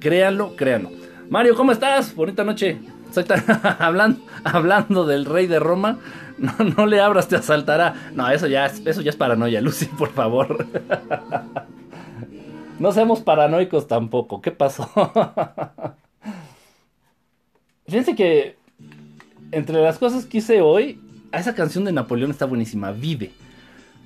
créanlo, 0.00 0.56
créanlo. 0.56 0.90
Mario, 1.30 1.54
¿cómo 1.54 1.72
estás? 1.72 2.14
Bonita 2.14 2.44
noche. 2.44 2.78
Estoy 3.08 3.24
hablando, 3.78 4.20
hablando 4.44 5.06
del 5.06 5.24
rey 5.24 5.46
de 5.46 5.58
Roma. 5.58 5.98
No, 6.36 6.52
no 6.76 6.86
le 6.86 7.00
abras, 7.00 7.28
te 7.28 7.36
asaltará. 7.36 7.94
No, 8.14 8.28
eso 8.30 8.46
ya, 8.46 8.66
eso 8.66 9.00
ya 9.00 9.10
es 9.10 9.16
paranoia, 9.16 9.60
Lucy, 9.60 9.86
por 9.86 10.10
favor. 10.10 10.66
No 12.78 12.92
seamos 12.92 13.20
paranoicos 13.20 13.86
tampoco. 13.86 14.40
¿Qué 14.40 14.50
pasó? 14.50 14.90
Fíjense 17.86 18.14
que 18.16 18.56
entre 19.52 19.80
las 19.80 19.98
cosas 19.98 20.26
que 20.26 20.38
hice 20.38 20.60
hoy, 20.60 21.00
esa 21.38 21.54
canción 21.54 21.84
de 21.84 21.92
Napoleón 21.92 22.30
está 22.30 22.46
buenísima. 22.46 22.92
Vive. 22.92 23.32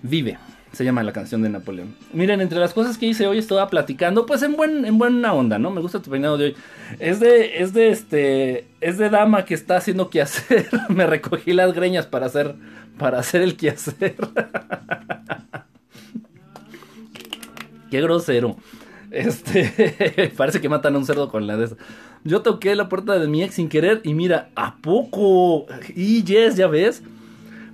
Vive 0.03 0.39
se 0.73 0.85
llama 0.85 1.03
la 1.03 1.13
canción 1.13 1.43
de 1.43 1.49
Napoleón. 1.49 1.95
Miren, 2.13 2.41
entre 2.41 2.59
las 2.59 2.75
cosas 2.75 2.99
que 2.99 3.07
hice 3.07 3.27
hoy 3.27 3.39
estaba 3.39 3.69
platicando, 3.69 4.27
pues 4.27 4.43
en 4.43 4.55
buen, 4.55 4.85
en 4.85 4.99
buena 4.99 5.33
onda, 5.33 5.59
¿no? 5.59 5.71
Me 5.71 5.81
gusta 5.81 6.03
tu 6.03 6.11
peinado 6.11 6.37
de 6.37 6.45
hoy. 6.47 6.57
Es 6.99 7.21
de, 7.21 7.63
es 7.63 7.73
de 7.73 7.91
este, 7.91 8.67
es 8.81 8.99
de 8.99 9.09
dama 9.11 9.45
que 9.45 9.55
está 9.55 9.77
haciendo 9.77 10.11
quehacer. 10.11 10.69
Me 10.89 11.07
recogí 11.07 11.53
las 11.53 11.73
greñas 11.75 12.07
para 12.07 12.27
hacer, 12.27 12.55
para 12.99 13.19
hacer 13.19 13.43
el 13.43 13.57
quehacer. 13.57 14.17
Qué 17.91 18.01
grosero. 18.03 18.57
Este, 19.11 20.31
parece 20.37 20.61
que 20.61 20.69
matan 20.69 20.95
a 20.95 20.99
un 20.99 21.07
cerdo 21.07 21.31
con 21.31 21.47
la 21.47 21.57
de 21.57 21.65
esa. 21.67 21.77
Yo 22.25 22.43
toqué 22.43 22.75
la 22.75 22.91
puerta 22.91 23.19
de 23.19 23.27
mi 23.27 23.43
ex 23.43 23.55
sin 23.55 23.71
querer 23.71 24.03
y 24.05 24.13
mira, 24.13 24.51
¿a 24.55 24.77
poco? 24.77 25.67
Y 25.95 26.23
yes, 26.25 26.57
ya 26.57 26.67
ves. 26.67 27.03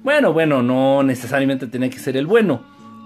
Bueno, 0.05 0.35
bueno, 0.35 0.63
no 0.63 1.03
necesariamente 1.03 1.67
tenía 1.67 1.89
que 1.89 1.99
ser 1.99 2.19
el 2.19 2.27
bueno. 2.27 2.63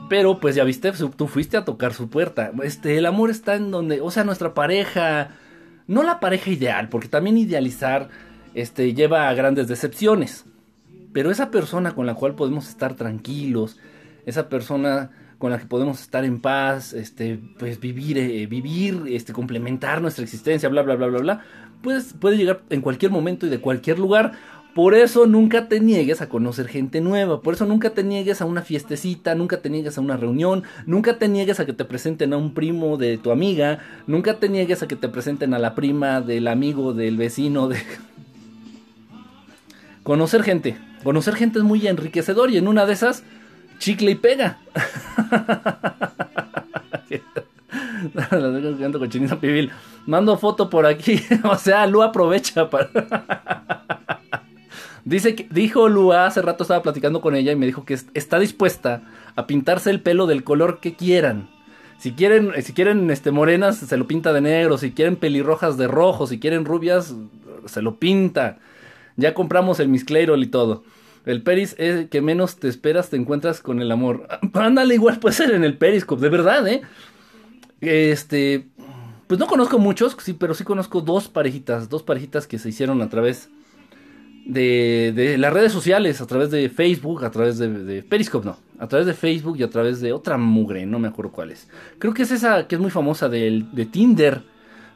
Pero 0.08 0.40
pues 0.40 0.56
ya 0.56 0.64
viste, 0.64 0.90
tú 1.16 1.28
fuiste 1.28 1.56
a 1.56 1.64
tocar 1.64 1.94
su 1.94 2.10
puerta. 2.10 2.50
Este, 2.64 2.98
el 2.98 3.06
amor 3.06 3.30
está 3.30 3.54
en 3.54 3.70
donde, 3.70 4.00
o 4.00 4.10
sea, 4.10 4.24
nuestra 4.24 4.52
pareja, 4.52 5.28
no 5.86 6.02
la 6.02 6.18
pareja 6.18 6.50
ideal, 6.50 6.88
porque 6.88 7.08
también 7.08 7.38
idealizar 7.38 8.08
este 8.54 8.94
lleva 8.94 9.28
a 9.28 9.34
grandes 9.34 9.68
decepciones. 9.68 10.44
Pero 11.12 11.30
esa 11.30 11.52
persona 11.52 11.92
con 11.92 12.04
la 12.04 12.14
cual 12.14 12.34
podemos 12.34 12.68
estar 12.68 12.94
tranquilos, 12.94 13.78
esa 14.26 14.48
persona 14.48 15.10
con 15.38 15.52
la 15.52 15.58
que 15.58 15.66
podemos 15.66 16.00
estar 16.00 16.24
en 16.24 16.40
paz, 16.40 16.94
este, 16.94 17.38
pues 17.60 17.78
vivir, 17.78 18.18
eh, 18.18 18.46
vivir, 18.46 19.04
este, 19.08 19.32
complementar 19.32 20.02
nuestra 20.02 20.24
existencia, 20.24 20.68
bla, 20.68 20.82
bla, 20.82 20.96
bla, 20.96 21.06
bla, 21.06 21.20
bla, 21.20 21.44
pues 21.80 22.12
puede 22.18 22.36
llegar 22.36 22.62
en 22.70 22.80
cualquier 22.80 23.12
momento 23.12 23.46
y 23.46 23.50
de 23.50 23.60
cualquier 23.60 24.00
lugar 24.00 24.32
por 24.78 24.94
eso 24.94 25.26
nunca 25.26 25.66
te 25.66 25.80
niegues 25.80 26.20
a 26.20 26.28
conocer 26.28 26.68
gente 26.68 27.00
nueva, 27.00 27.40
por 27.40 27.54
eso 27.54 27.66
nunca 27.66 27.90
te 27.90 28.04
niegues 28.04 28.40
a 28.40 28.44
una 28.44 28.62
fiestecita, 28.62 29.34
nunca 29.34 29.56
te 29.56 29.70
niegues 29.70 29.98
a 29.98 30.00
una 30.00 30.16
reunión, 30.16 30.62
nunca 30.86 31.18
te 31.18 31.26
niegues 31.26 31.58
a 31.58 31.66
que 31.66 31.72
te 31.72 31.84
presenten 31.84 32.32
a 32.32 32.36
un 32.36 32.54
primo 32.54 32.96
de 32.96 33.18
tu 33.18 33.32
amiga, 33.32 33.80
nunca 34.06 34.34
te 34.34 34.48
niegues 34.48 34.84
a 34.84 34.86
que 34.86 34.94
te 34.94 35.08
presenten 35.08 35.52
a 35.52 35.58
la 35.58 35.74
prima 35.74 36.20
del 36.20 36.46
amigo 36.46 36.92
del 36.92 37.16
vecino 37.16 37.66
de... 37.66 37.76
conocer 40.04 40.44
gente, 40.44 40.76
conocer 41.02 41.34
gente 41.34 41.58
es 41.58 41.64
muy 41.64 41.84
enriquecedor 41.88 42.52
y 42.52 42.58
en 42.58 42.68
una 42.68 42.86
de 42.86 42.92
esas, 42.92 43.24
chicle 43.80 44.12
y 44.12 44.14
pega. 44.14 44.60
Mando 50.06 50.38
foto 50.38 50.70
por 50.70 50.86
aquí. 50.86 51.20
o 51.42 51.56
sea, 51.56 51.84
Lu 51.88 52.00
aprovecha 52.02 52.70
para. 52.70 53.97
Dice 55.08 55.34
que, 55.34 55.48
dijo 55.50 55.88
Lua, 55.88 56.26
hace 56.26 56.42
rato 56.42 56.64
estaba 56.64 56.82
platicando 56.82 57.22
con 57.22 57.34
ella 57.34 57.52
y 57.52 57.56
me 57.56 57.64
dijo 57.64 57.86
que 57.86 57.94
está 58.12 58.38
dispuesta 58.38 59.00
a 59.36 59.46
pintarse 59.46 59.88
el 59.88 60.02
pelo 60.02 60.26
del 60.26 60.44
color 60.44 60.80
que 60.80 60.96
quieran. 60.96 61.48
Si 61.98 62.12
quieren, 62.12 62.52
si 62.62 62.74
quieren 62.74 63.10
este, 63.10 63.30
morenas, 63.30 63.78
se 63.78 63.96
lo 63.96 64.06
pinta 64.06 64.34
de 64.34 64.42
negro. 64.42 64.76
Si 64.76 64.92
quieren 64.92 65.16
pelirrojas, 65.16 65.78
de 65.78 65.88
rojo. 65.88 66.26
Si 66.26 66.38
quieren 66.38 66.66
rubias, 66.66 67.14
se 67.64 67.80
lo 67.80 67.96
pinta. 67.96 68.58
Ya 69.16 69.32
compramos 69.32 69.80
el 69.80 69.88
miscleirol 69.88 70.42
y 70.42 70.48
todo. 70.48 70.84
El 71.24 71.42
peris 71.42 71.74
es 71.78 72.10
que 72.10 72.20
menos 72.20 72.56
te 72.56 72.68
esperas, 72.68 73.08
te 73.08 73.16
encuentras 73.16 73.62
con 73.62 73.80
el 73.80 73.90
amor. 73.90 74.28
Ándale, 74.52 74.92
igual 74.92 75.20
puede 75.20 75.34
ser 75.34 75.52
en 75.52 75.64
el 75.64 75.78
periscope, 75.78 76.20
de 76.20 76.28
verdad, 76.28 76.68
¿eh? 76.68 76.82
Este, 77.80 78.66
pues 79.26 79.40
no 79.40 79.46
conozco 79.46 79.78
muchos, 79.78 80.14
sí, 80.20 80.34
pero 80.34 80.52
sí 80.52 80.64
conozco 80.64 81.00
dos 81.00 81.28
parejitas, 81.28 81.88
dos 81.88 82.02
parejitas 82.02 82.46
que 82.46 82.58
se 82.58 82.68
hicieron 82.68 83.00
a 83.00 83.08
través 83.08 83.48
de, 84.48 85.36
las 85.38 85.52
redes 85.52 85.72
sociales, 85.72 86.20
a 86.20 86.26
través 86.26 86.50
de 86.50 86.68
Facebook, 86.68 87.24
a 87.24 87.30
través 87.30 87.58
de, 87.58 88.02
Periscope, 88.02 88.46
no, 88.46 88.58
a 88.78 88.88
través 88.88 89.06
de 89.06 89.14
Facebook 89.14 89.58
y 89.58 89.62
a 89.62 89.70
través 89.70 90.00
de 90.00 90.12
otra 90.12 90.38
mugre, 90.38 90.86
no 90.86 90.98
me 90.98 91.08
acuerdo 91.08 91.32
cuál 91.32 91.50
es. 91.50 91.68
Creo 91.98 92.14
que 92.14 92.22
es 92.22 92.30
esa 92.30 92.66
que 92.66 92.74
es 92.74 92.80
muy 92.80 92.90
famosa 92.90 93.28
de, 93.28 93.64
de 93.72 93.86
Tinder, 93.86 94.42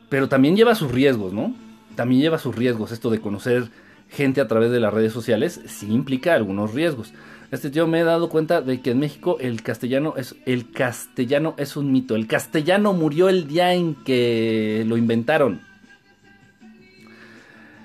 pero 0.09 0.29
también 0.29 0.57
lleva 0.57 0.75
sus 0.75 0.91
riesgos, 0.91 1.33
¿no? 1.33 1.55
También 1.95 2.23
lleva 2.23 2.39
sus 2.39 2.57
riesgos 2.57 2.93
esto 2.93 3.11
de 3.11 3.21
conocer 3.21 3.69
gente 4.09 4.41
a 4.41 4.49
través 4.49 4.71
de 4.71 4.81
las 4.81 4.93
redes 4.93 5.13
sociales, 5.13 5.61
sí 5.67 5.87
implica 5.91 6.35
algunos 6.35 6.75
riesgos. 6.75 7.13
Este 7.51 7.71
tío 7.71 7.87
me 7.87 8.01
he 8.01 8.05
dado 8.05 8.31
cuenta 8.31 8.63
de 8.63 8.81
que 8.81 8.93
en 8.93 8.99
México 8.99 9.37
el 9.39 9.63
castellano 9.63 10.15
es 10.17 10.35
el 10.47 10.71
castellano 10.71 11.55
es 11.59 11.77
un 11.77 11.93
mito. 11.93 12.17
El 12.17 12.27
castellano 12.27 12.95
murió 12.95 13.29
el 13.29 13.47
día 13.47 13.75
en 13.75 13.95
que 13.95 14.85
lo 14.87 14.97
inventaron. 14.97 15.61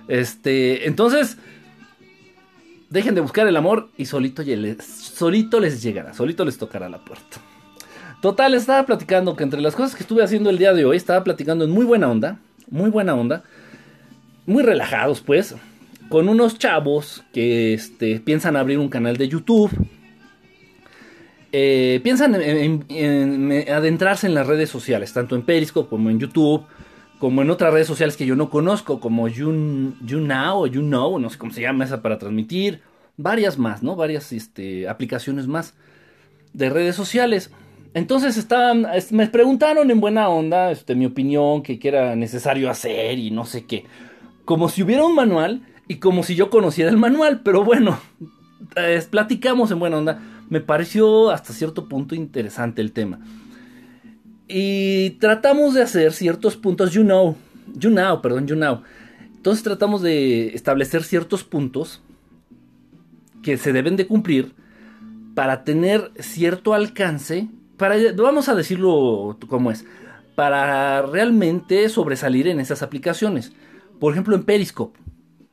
Este, 0.08 0.88
entonces, 0.88 1.38
Dejen 2.90 3.16
de 3.16 3.22
buscar 3.22 3.48
el 3.48 3.58
amor 3.58 3.90
y 3.98 4.06
solito, 4.06 4.44
les, 4.44 5.84
llegará, 5.84 6.14
solito 6.14 6.46
les 6.46 6.58
tocará 6.58 6.88
la 6.88 7.04
puerta. 7.04 7.38
Total, 8.22 8.54
estaba 8.54 8.86
platicando 8.86 9.36
que 9.36 9.44
entre 9.44 9.62
las 9.62 9.76
cosas 9.76 9.96
que 9.96 10.04
estuve 10.04 10.24
haciendo 10.24 10.50
el 10.50 10.58
día 10.58 10.74
de 10.74 10.86
hoy, 10.86 10.96
estaba 10.96 11.24
platicando 11.24 11.66
en 11.66 11.72
muy 11.72 11.86
buena 11.86 12.10
onda, 12.10 12.40
muy 12.70 12.90
buena 12.90 13.14
onda, 13.14 13.44
muy 14.46 14.64
relajados 14.64 15.22
pues, 15.22 15.56
con 16.10 16.30
unos 16.30 16.58
chavos 16.58 17.24
que 17.34 17.74
este, 17.74 18.22
piensan 18.22 18.56
abrir 18.56 18.80
un 18.80 18.88
canal 18.88 19.18
de 19.18 19.28
YouTube, 19.28 19.72
eh, 21.52 22.00
piensan 22.04 22.36
en, 22.36 23.70
adentrarse 23.70 24.28
en 24.28 24.34
las 24.34 24.48
redes 24.48 24.70
sociales, 24.70 25.12
tanto 25.12 25.36
en 25.36 25.42
Periscope 25.42 25.90
como 25.90 26.10
en 26.10 26.20
YouTube, 26.20 26.66
como 27.20 27.42
en 27.42 27.50
otras 27.50 27.74
redes 27.74 27.88
sociales 27.88 28.18
que 28.18 28.26
yo 28.26 28.36
no 28.36 28.50
conozco, 28.50 29.00
como 29.00 29.28
YouNow 29.28 30.60
o 30.60 30.68
YouKnow, 30.68 31.20
no 31.20 31.30
sé 31.30 31.38
cómo 31.38 31.52
se 31.52 31.62
llama 31.62 31.86
esa 31.86 32.02
para 32.02 32.18
transmitir, 32.18 32.82
varias 33.18 33.58
más, 33.58 33.82
¿no? 33.82 33.96
Varias 33.96 34.32
este, 34.32 34.88
aplicaciones 34.88 35.48
más 35.48 35.74
de 36.54 36.70
redes 36.70 36.96
sociales. 36.96 37.52
Entonces 37.94 38.38
estaban, 38.38 38.86
me 39.12 39.28
preguntaron 39.28 39.90
en 39.90 40.00
buena 40.00 40.30
onda, 40.30 40.72
este, 40.72 40.94
mi 40.94 41.08
opinión, 41.08 41.64
que, 41.64 41.80
qué 41.80 41.88
era 41.88 42.16
necesario 42.16 42.70
hacer 42.70 43.18
y 43.18 43.32
no 43.32 43.46
sé 43.46 43.66
qué. 43.66 43.86
Como 44.46 44.70
si 44.70 44.84
hubiera 44.84 45.04
un 45.04 45.16
manual 45.16 45.64
y 45.88 45.96
como 45.96 46.22
si 46.24 46.36
yo 46.36 46.50
conociera 46.50 46.92
el 46.92 46.98
manual, 46.98 47.42
pero 47.44 47.64
bueno, 47.64 48.00
platicamos 49.10 49.72
en 49.72 49.80
buena 49.80 49.98
onda. 49.98 50.22
Me 50.50 50.62
pareció 50.62 51.32
hasta 51.32 51.52
cierto 51.52 51.90
punto 51.90 52.14
interesante 52.14 52.82
el 52.82 52.92
tema. 52.92 53.20
Y 54.48 55.12
tratamos 55.20 55.74
de 55.74 55.82
hacer 55.82 56.14
ciertos 56.14 56.56
puntos, 56.56 56.92
you 56.92 57.04
know, 57.04 57.36
you 57.76 57.90
know, 57.90 58.22
perdón, 58.22 58.48
you 58.48 58.56
know. 58.56 58.82
Entonces 59.36 59.64
tratamos 59.64 60.02
de 60.02 60.50
establecer 60.56 61.04
ciertos 61.04 61.44
puntos 61.44 62.02
que 63.44 63.58
se 63.58 63.74
deben 63.74 63.96
de 63.96 64.08
cumplir 64.08 64.54
para 65.36 65.64
tener 65.64 66.12
cierto 66.20 66.74
alcance, 66.74 67.48
para, 67.78 67.96
vamos 68.16 68.50
a 68.50 68.56
decirlo 68.56 69.38
como 69.48 69.72
es, 69.72 69.86
para 70.36 71.02
realmente 71.02 71.88
sobresalir 71.90 72.48
en 72.48 72.60
esas 72.60 72.82
aplicaciones. 72.82 73.54
Por 74.00 74.14
ejemplo, 74.14 74.36
en 74.36 74.44
Periscope. 74.44 75.00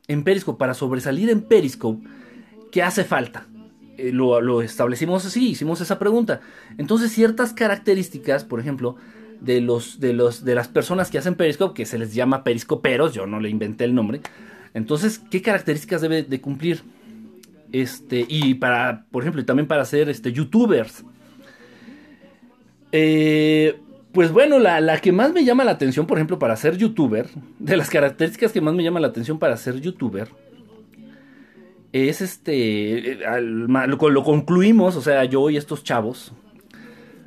En 0.07 0.23
Periscope, 0.23 0.59
para 0.59 0.73
sobresalir 0.73 1.29
en 1.29 1.41
Periscope, 1.41 2.07
¿qué 2.71 2.83
hace 2.83 3.03
falta? 3.03 3.47
Eh, 3.97 4.11
lo, 4.11 4.61
establecimos 4.61 5.25
así, 5.25 5.49
hicimos 5.49 5.81
esa 5.81 5.99
pregunta. 5.99 6.41
Entonces, 6.77 7.11
ciertas 7.11 7.53
características, 7.53 8.43
por 8.43 8.59
ejemplo, 8.59 8.95
de 9.41 9.61
los, 9.61 9.99
de 9.99 10.13
los, 10.13 10.43
de 10.43 10.55
las 10.55 10.67
personas 10.67 11.09
que 11.09 11.17
hacen 11.17 11.35
Periscope, 11.35 11.73
que 11.73 11.85
se 11.85 11.97
les 11.97 12.13
llama 12.13 12.43
periscoperos, 12.43 13.13
yo 13.13 13.25
no 13.27 13.39
le 13.39 13.49
inventé 13.49 13.85
el 13.85 13.95
nombre. 13.95 14.21
Entonces, 14.73 15.19
¿qué 15.19 15.41
características 15.41 16.01
debe 16.01 16.23
de 16.23 16.41
cumplir? 16.41 16.83
Este, 17.71 18.25
y 18.27 18.55
para, 18.55 19.05
por 19.11 19.23
ejemplo, 19.23 19.41
y 19.41 19.45
también 19.45 19.67
para 19.67 19.85
ser 19.85 20.09
este, 20.09 20.31
youtubers. 20.31 21.03
Eh, 22.91 23.79
pues 24.11 24.31
bueno, 24.31 24.59
la, 24.59 24.79
la, 24.79 24.99
que 24.99 25.11
más 25.11 25.33
me 25.33 25.43
llama 25.43 25.65
la 25.65 25.71
atención, 25.71 26.07
por 26.07 26.17
ejemplo, 26.17 26.39
para 26.39 26.55
ser 26.55 26.77
youtuber, 26.77 27.27
de 27.59 27.75
las 27.75 27.89
características 27.89 28.53
que 28.53 28.61
más 28.61 28.73
me 28.73 28.83
llama 28.83 29.01
la 29.01 29.07
atención 29.07 29.39
para 29.39 29.57
ser 29.57 29.81
youtuber, 29.81 30.29
es 31.95 32.19
este, 32.19 33.19
lo, 33.39 34.23
concluimos, 34.23 34.97
o 34.97 35.01
sea, 35.01 35.23
yo 35.23 35.49
y 35.49 35.55
estos 35.55 35.81
chavos, 35.85 36.33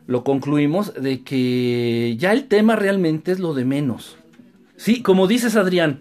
lo 0.07 0.25
concluimos 0.25 0.93
de 0.93 1.23
que 1.23 2.17
ya 2.19 2.33
el 2.33 2.49
tema 2.49 2.77
realmente 2.77 3.33
es 3.33 3.39
lo 3.39 3.55
de 3.55 3.65
menos. 3.65 4.19
Sí, 4.77 5.03
como 5.03 5.27
dices 5.27 5.57
Adrián, 5.57 6.01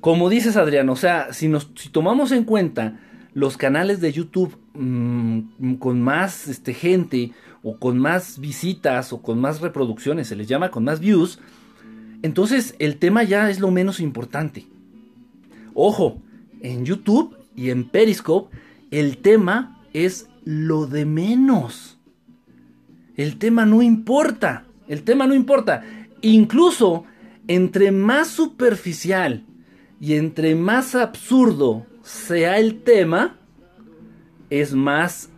como 0.00 0.28
dices 0.28 0.56
Adrián, 0.56 0.88
o 0.88 0.96
sea, 0.96 1.32
si, 1.32 1.46
nos, 1.46 1.70
si 1.76 1.88
tomamos 1.88 2.32
en 2.32 2.42
cuenta 2.42 2.98
los 3.32 3.56
canales 3.56 4.00
de 4.00 4.12
YouTube 4.12 4.58
mm, 4.74 5.74
con 5.74 6.02
más 6.02 6.48
este, 6.48 6.74
gente 6.74 7.30
o 7.62 7.76
con 7.76 7.96
más 7.96 8.40
visitas 8.40 9.12
o 9.12 9.22
con 9.22 9.40
más 9.40 9.60
reproducciones, 9.60 10.26
se 10.26 10.34
les 10.34 10.48
llama 10.48 10.72
con 10.72 10.82
más 10.82 10.98
views, 10.98 11.38
entonces 12.22 12.74
el 12.80 12.96
tema 12.96 13.22
ya 13.22 13.50
es 13.50 13.60
lo 13.60 13.70
menos 13.70 14.00
importante. 14.00 14.66
Ojo, 15.74 16.20
en 16.60 16.84
YouTube 16.84 17.36
y 17.60 17.68
en 17.68 17.84
Periscope, 17.84 18.56
el 18.90 19.18
tema 19.18 19.78
es 19.92 20.30
lo 20.46 20.86
de 20.86 21.04
menos. 21.04 21.98
El 23.16 23.36
tema 23.36 23.66
no 23.66 23.82
importa. 23.82 24.64
El 24.88 25.02
tema 25.02 25.26
no 25.26 25.34
importa. 25.34 25.84
Incluso 26.22 27.04
entre 27.48 27.92
más 27.92 28.28
superficial 28.28 29.44
y 30.00 30.14
entre 30.14 30.54
más 30.54 30.94
absurdo 30.94 31.84
sea 32.02 32.58
el 32.58 32.82
tema, 32.82 33.36
es 34.48 34.72
más, 34.72 35.28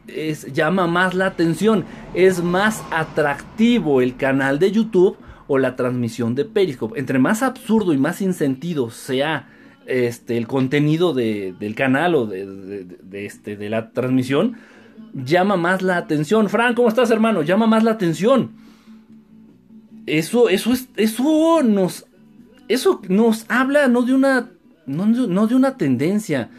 llama 0.53 0.87
más 0.87 1.15
la 1.15 1.27
atención, 1.27 1.85
es 2.15 2.41
más 2.41 2.85
atractivo 2.93 4.01
el 4.01 4.17
canal 4.17 4.61
de 4.61 4.71
YouTube 4.71 5.17
o 5.49 5.59
la 5.59 5.75
transmisión 5.75 6.37
de 6.37 6.45
Periscope. 6.45 7.01
Entre 7.01 7.19
más 7.19 7.43
absurdo 7.43 7.93
y 7.93 7.99
más 7.99 8.19
sin 8.19 8.33
sentido 8.33 8.91
sea 8.91 9.49
este, 9.87 10.37
el 10.37 10.47
contenido 10.47 11.13
del 11.15 11.75
canal 11.75 12.15
o 12.15 12.27
de, 12.27 12.87
este, 13.13 13.57
de 13.57 13.69
la 13.69 13.91
transmisión, 13.91 14.57
llama 15.15 15.57
más 15.57 15.83
la 15.83 15.97
atención. 15.97 16.49
Fran, 16.49 16.75
¿cómo 16.75 16.89
estás, 16.89 17.11
hermano? 17.11 17.43
Llama 17.43 17.67
más 17.67 17.85
la 17.85 17.93
atención. 17.93 18.53
Eso, 20.07 20.49
eso, 20.49 20.73
es, 20.73 20.89
eso 20.97 21.63
nos, 21.63 22.07
eso 22.69 23.01
nos 23.09 23.47
habla 23.49 23.89
no 23.89 24.03
de 24.03 24.15
una, 24.15 24.51
no, 24.87 25.47
de 25.47 25.55
una 25.55 25.77
tendencia, 25.77 26.51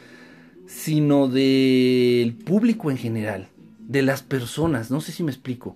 sino 0.65 1.27
del 1.27 2.33
público 2.33 2.89
en 2.89 2.97
general, 2.97 3.47
de 3.79 4.01
las 4.01 4.21
personas. 4.23 4.91
No 4.91 5.01
sé 5.01 5.11
si 5.11 5.23
me 5.23 5.31
explico. 5.31 5.75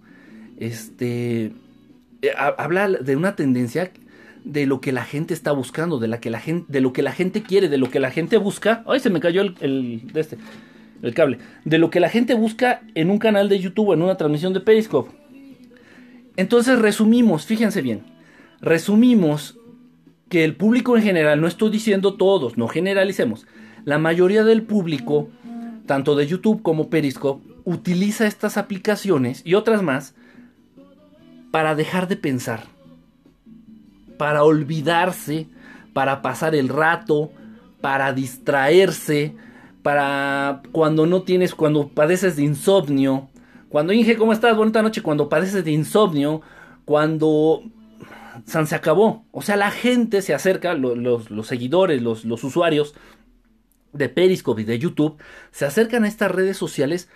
Este, 0.58 1.52
eh, 2.22 2.32
habla 2.38 2.90
de 2.90 3.16
una 3.16 3.36
tendencia 3.36 3.92
de 4.48 4.66
lo 4.66 4.80
que 4.80 4.94
la 4.94 5.04
gente 5.04 5.34
está 5.34 5.52
buscando, 5.52 6.00
de, 6.00 6.08
la 6.08 6.20
que 6.20 6.30
la 6.30 6.40
gente, 6.40 6.72
de 6.72 6.80
lo 6.80 6.94
que 6.94 7.02
la 7.02 7.12
gente 7.12 7.44
quiere, 7.44 7.68
de 7.68 7.78
lo 7.78 7.90
que 7.90 8.00
la 8.00 8.12
gente 8.12 8.38
busca. 8.38 8.84
Ay, 8.88 9.02
se 9.02 9.10
me 9.10 9.20
cayó 9.20 9.42
el, 9.42 10.08
de 10.14 10.22
este, 10.22 10.38
el 11.02 11.14
cable. 11.14 11.40
De 11.66 11.78
lo 11.78 11.90
que 11.90 12.00
la 12.00 12.10
gente 12.10 12.34
busca 12.34 12.82
en 12.96 13.12
un 13.12 13.20
canal 13.20 13.50
de 13.50 13.60
YouTube, 13.60 13.94
en 13.94 14.02
una 14.02 14.16
transmisión 14.16 14.54
de 14.54 14.62
Periscope. 14.62 15.12
Entonces 16.38 16.80
resumimos, 16.80 17.46
fíjense 17.46 17.82
bien, 17.82 18.04
resumimos 18.62 19.58
que 20.30 20.46
el 20.46 20.56
público 20.56 20.96
en 20.96 21.04
general, 21.04 21.42
no 21.42 21.48
estoy 21.48 21.70
diciendo 21.70 22.14
todos, 22.14 22.58
no 22.58 22.68
generalicemos, 22.68 23.48
la 23.86 23.98
mayoría 23.98 24.44
del 24.44 24.64
público, 24.64 25.30
tanto 25.86 26.16
de 26.16 26.28
YouTube 26.28 26.62
como 26.62 26.90
Periscope, 26.90 27.46
utiliza 27.66 28.28
estas 28.28 28.56
aplicaciones 28.58 29.42
y 29.46 29.56
otras 29.56 29.82
más 29.82 30.16
para 31.52 31.76
dejar 31.76 32.08
de 32.08 32.18
pensar 32.18 32.77
para 34.18 34.44
olvidarse, 34.44 35.48
para 35.94 36.22
pasar 36.22 36.56
el 36.56 36.70
rato, 36.70 37.32
para 37.82 38.14
distraerse, 38.14 39.36
para 39.82 40.62
cuando 40.72 41.06
no 41.06 41.24
tienes, 41.24 41.56
cuando 41.56 41.90
padeces 41.90 42.36
de 42.36 42.44
insomnio, 42.44 43.30
cuando 43.70 43.94
Inge, 43.94 44.18
¿cómo 44.18 44.34
estás? 44.34 44.56
Bonita 44.56 44.82
noche, 44.82 45.02
cuando 45.02 45.30
padeces 45.30 45.64
de 45.64 45.72
insomnio, 45.72 46.42
cuando 46.86 47.64
San 48.46 48.68
se 48.68 48.76
acabó. 48.76 49.26
O 49.32 49.42
sea, 49.42 49.56
la 49.56 49.72
gente 49.72 50.22
se 50.22 50.34
acerca, 50.34 50.74
los, 50.74 51.48
seguidores, 51.48 52.02
los, 52.02 52.26
los 52.26 52.44
usuarios 52.44 52.96
de 53.94 54.10
Periscope 54.10 54.62
y 54.62 54.66
de 54.66 54.80
YouTube, 54.80 55.18
se 55.52 55.66
acercan 55.66 56.04
a 56.04 56.08
estas 56.08 56.32
redes 56.32 56.58
sociales 56.58 57.10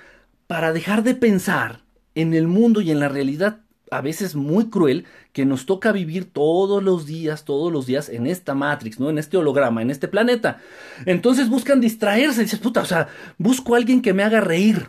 para 0.48 0.74
dejar 0.74 1.04
de 1.04 1.16
pensar 1.16 1.82
en 2.16 2.34
el 2.34 2.48
mundo 2.48 2.82
y 2.82 2.92
en 2.92 3.00
la 3.00 3.10
realidad 3.10 3.62
a 3.92 4.00
veces 4.00 4.36
muy 4.36 4.70
cruel 4.70 5.06
que 5.34 5.46
nos 5.46 5.66
toca 5.66 5.92
vivir 5.92 6.32
todos 6.32 6.82
los 6.82 7.06
días, 7.06 7.44
todos 7.44 7.72
los 7.72 7.86
días 7.86 8.08
en 8.08 8.26
esta 8.26 8.56
Matrix, 8.56 9.02
¿no? 9.02 9.10
En 9.10 9.18
este 9.18 9.36
holograma, 9.36 9.82
en 9.82 9.92
este 9.92 10.08
planeta. 10.08 10.62
Entonces 11.06 11.50
buscan 11.50 11.82
distraerse, 11.82 12.42
dices, 12.42 12.60
puta, 12.60 12.82
o 12.82 12.86
sea, 12.86 13.10
busco 13.38 13.76
a 13.76 13.78
alguien 13.78 14.02
que 14.02 14.14
me 14.14 14.24
haga 14.24 14.40
reír. 14.40 14.88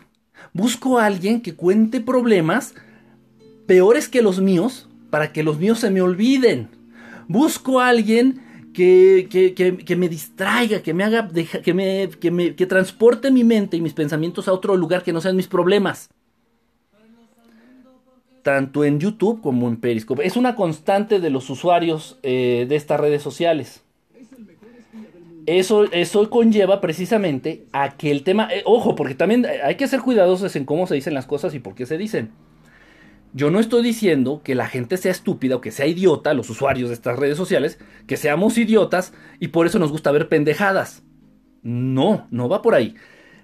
Busco 0.53 0.99
a 0.99 1.05
alguien 1.05 1.41
que 1.41 1.53
cuente 1.53 1.99
problemas 1.99 2.75
peores 3.67 4.07
que 4.07 4.21
los 4.21 4.39
míos 4.39 4.87
para 5.09 5.33
que 5.33 5.43
los 5.43 5.59
míos 5.59 5.79
se 5.79 5.91
me 5.91 6.01
olviden. 6.01 6.69
Busco 7.27 7.81
a 7.81 7.89
alguien 7.89 8.41
que, 8.73 9.27
que, 9.85 9.95
me 9.97 10.07
distraiga, 10.07 10.81
que 10.81 10.93
me 10.93 11.03
haga, 11.03 11.27
que 11.27 11.73
me, 11.73 12.09
que 12.09 12.31
me, 12.31 12.55
que 12.55 12.65
transporte 12.65 13.31
mi 13.31 13.43
mente 13.43 13.75
y 13.75 13.81
mis 13.81 13.93
pensamientos 13.93 14.47
a 14.47 14.53
otro 14.53 14.77
lugar 14.77 15.03
que 15.03 15.11
no 15.11 15.19
sean 15.19 15.35
mis 15.35 15.47
problemas 15.47 16.09
tanto 18.43 18.83
en 18.83 18.99
YouTube 18.99 19.41
como 19.41 19.67
en 19.67 19.77
Periscope. 19.77 20.25
Es 20.25 20.37
una 20.37 20.55
constante 20.55 21.19
de 21.19 21.29
los 21.29 21.49
usuarios 21.49 22.19
eh, 22.21 22.65
de 22.69 22.75
estas 22.75 22.99
redes 22.99 23.23
sociales. 23.23 23.81
Eso, 25.45 25.85
eso 25.91 26.29
conlleva 26.29 26.79
precisamente 26.79 27.65
a 27.73 27.97
que 27.97 28.11
el 28.11 28.23
tema, 28.23 28.47
eh, 28.53 28.61
ojo, 28.65 28.95
porque 28.95 29.15
también 29.15 29.45
hay 29.63 29.75
que 29.75 29.87
ser 29.87 30.01
cuidadosos 30.01 30.55
en 30.55 30.65
cómo 30.65 30.87
se 30.87 30.95
dicen 30.95 31.13
las 31.13 31.25
cosas 31.25 31.53
y 31.55 31.59
por 31.59 31.75
qué 31.75 31.85
se 31.85 31.97
dicen. 31.97 32.31
Yo 33.33 33.49
no 33.49 33.59
estoy 33.59 33.81
diciendo 33.81 34.41
que 34.43 34.55
la 34.55 34.67
gente 34.67 34.95
sea 34.95 35.11
estúpida 35.11 35.55
o 35.55 35.61
que 35.61 35.71
sea 35.71 35.87
idiota, 35.87 36.33
los 36.33 36.49
usuarios 36.49 36.89
de 36.89 36.95
estas 36.95 37.17
redes 37.17 37.35
sociales, 37.35 37.79
que 38.07 38.15
seamos 38.15 38.57
idiotas 38.57 39.13
y 39.39 39.47
por 39.47 39.65
eso 39.65 39.79
nos 39.79 39.91
gusta 39.91 40.11
ver 40.11 40.29
pendejadas. 40.29 41.03
No, 41.63 42.27
no 42.29 42.47
va 42.47 42.61
por 42.61 42.75
ahí. 42.75 42.95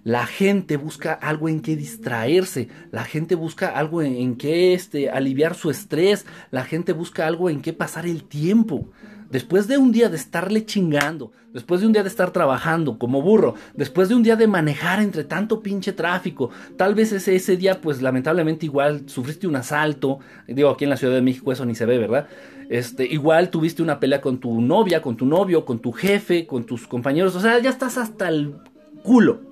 La 0.10 0.26
gente 0.26 0.76
busca 0.76 1.14
algo 1.14 1.50
en 1.50 1.60
que 1.60 1.76
distraerse, 1.76 2.68
la 2.92 3.04
gente 3.04 3.36
busca 3.36 3.68
algo 3.78 4.02
en, 4.02 4.38
que 4.38 4.74
este, 4.74 5.12
aliviar 5.12 5.54
su 5.54 5.70
estrés, 5.70 6.26
la 6.50 6.66
gente 6.66 6.94
busca 6.94 7.28
algo 7.28 7.48
en 7.48 7.62
que 7.62 7.74
pasar 7.74 8.08
el 8.08 8.24
tiempo. 8.24 8.90
Después 9.30 9.68
de 9.68 9.78
un 9.78 9.92
día 9.92 10.10
de 10.10 10.18
estarle 10.18 10.66
chingando, 10.66 11.32
después 11.54 11.82
de 11.82 11.86
un 11.86 11.94
día 11.94 12.02
de 12.02 12.10
estar 12.10 12.32
trabajando 12.32 12.98
como 12.98 13.22
burro, 13.22 13.54
después 13.76 14.10
de 14.10 14.16
un 14.16 14.24
día 14.24 14.36
de 14.36 14.48
manejar 14.48 15.00
entre 15.00 15.26
tanto 15.26 15.62
pinche 15.62 15.94
tráfico, 15.94 16.50
tal 16.76 16.96
vez 16.96 17.12
ese, 17.12 17.36
ese 17.36 17.56
día, 17.56 17.80
pues 17.80 18.02
lamentablemente 18.02 18.66
igual 18.66 19.08
sufriste 19.08 19.46
un 19.46 19.58
asalto, 19.58 20.18
digo 20.48 20.72
aquí 20.72 20.86
en 20.86 20.90
la 20.90 20.98
Ciudad 20.98 21.14
de 21.14 21.22
México 21.22 21.52
eso 21.52 21.66
ni 21.66 21.76
se 21.76 21.86
ve, 21.86 22.00
¿verdad? 22.00 22.28
Este, 22.72 23.06
igual 23.06 23.52
tuviste 23.52 23.84
una 23.84 24.00
pelea 24.00 24.22
con 24.22 24.40
tu 24.40 24.60
novia, 24.60 25.04
con 25.04 25.16
tu 25.16 25.28
novio, 25.28 25.66
con 25.66 25.78
tu 25.78 25.92
jefe, 25.92 26.48
con 26.48 26.64
tus 26.64 26.88
compañeros, 26.88 27.36
o 27.36 27.40
sea, 27.40 27.60
ya 27.60 27.70
estás 27.70 28.00
hasta 28.00 28.28
el 28.28 28.56
culo 29.04 29.49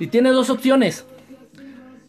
Y 0.00 0.06
tiene 0.06 0.30
dos 0.30 0.48
opciones. 0.48 1.04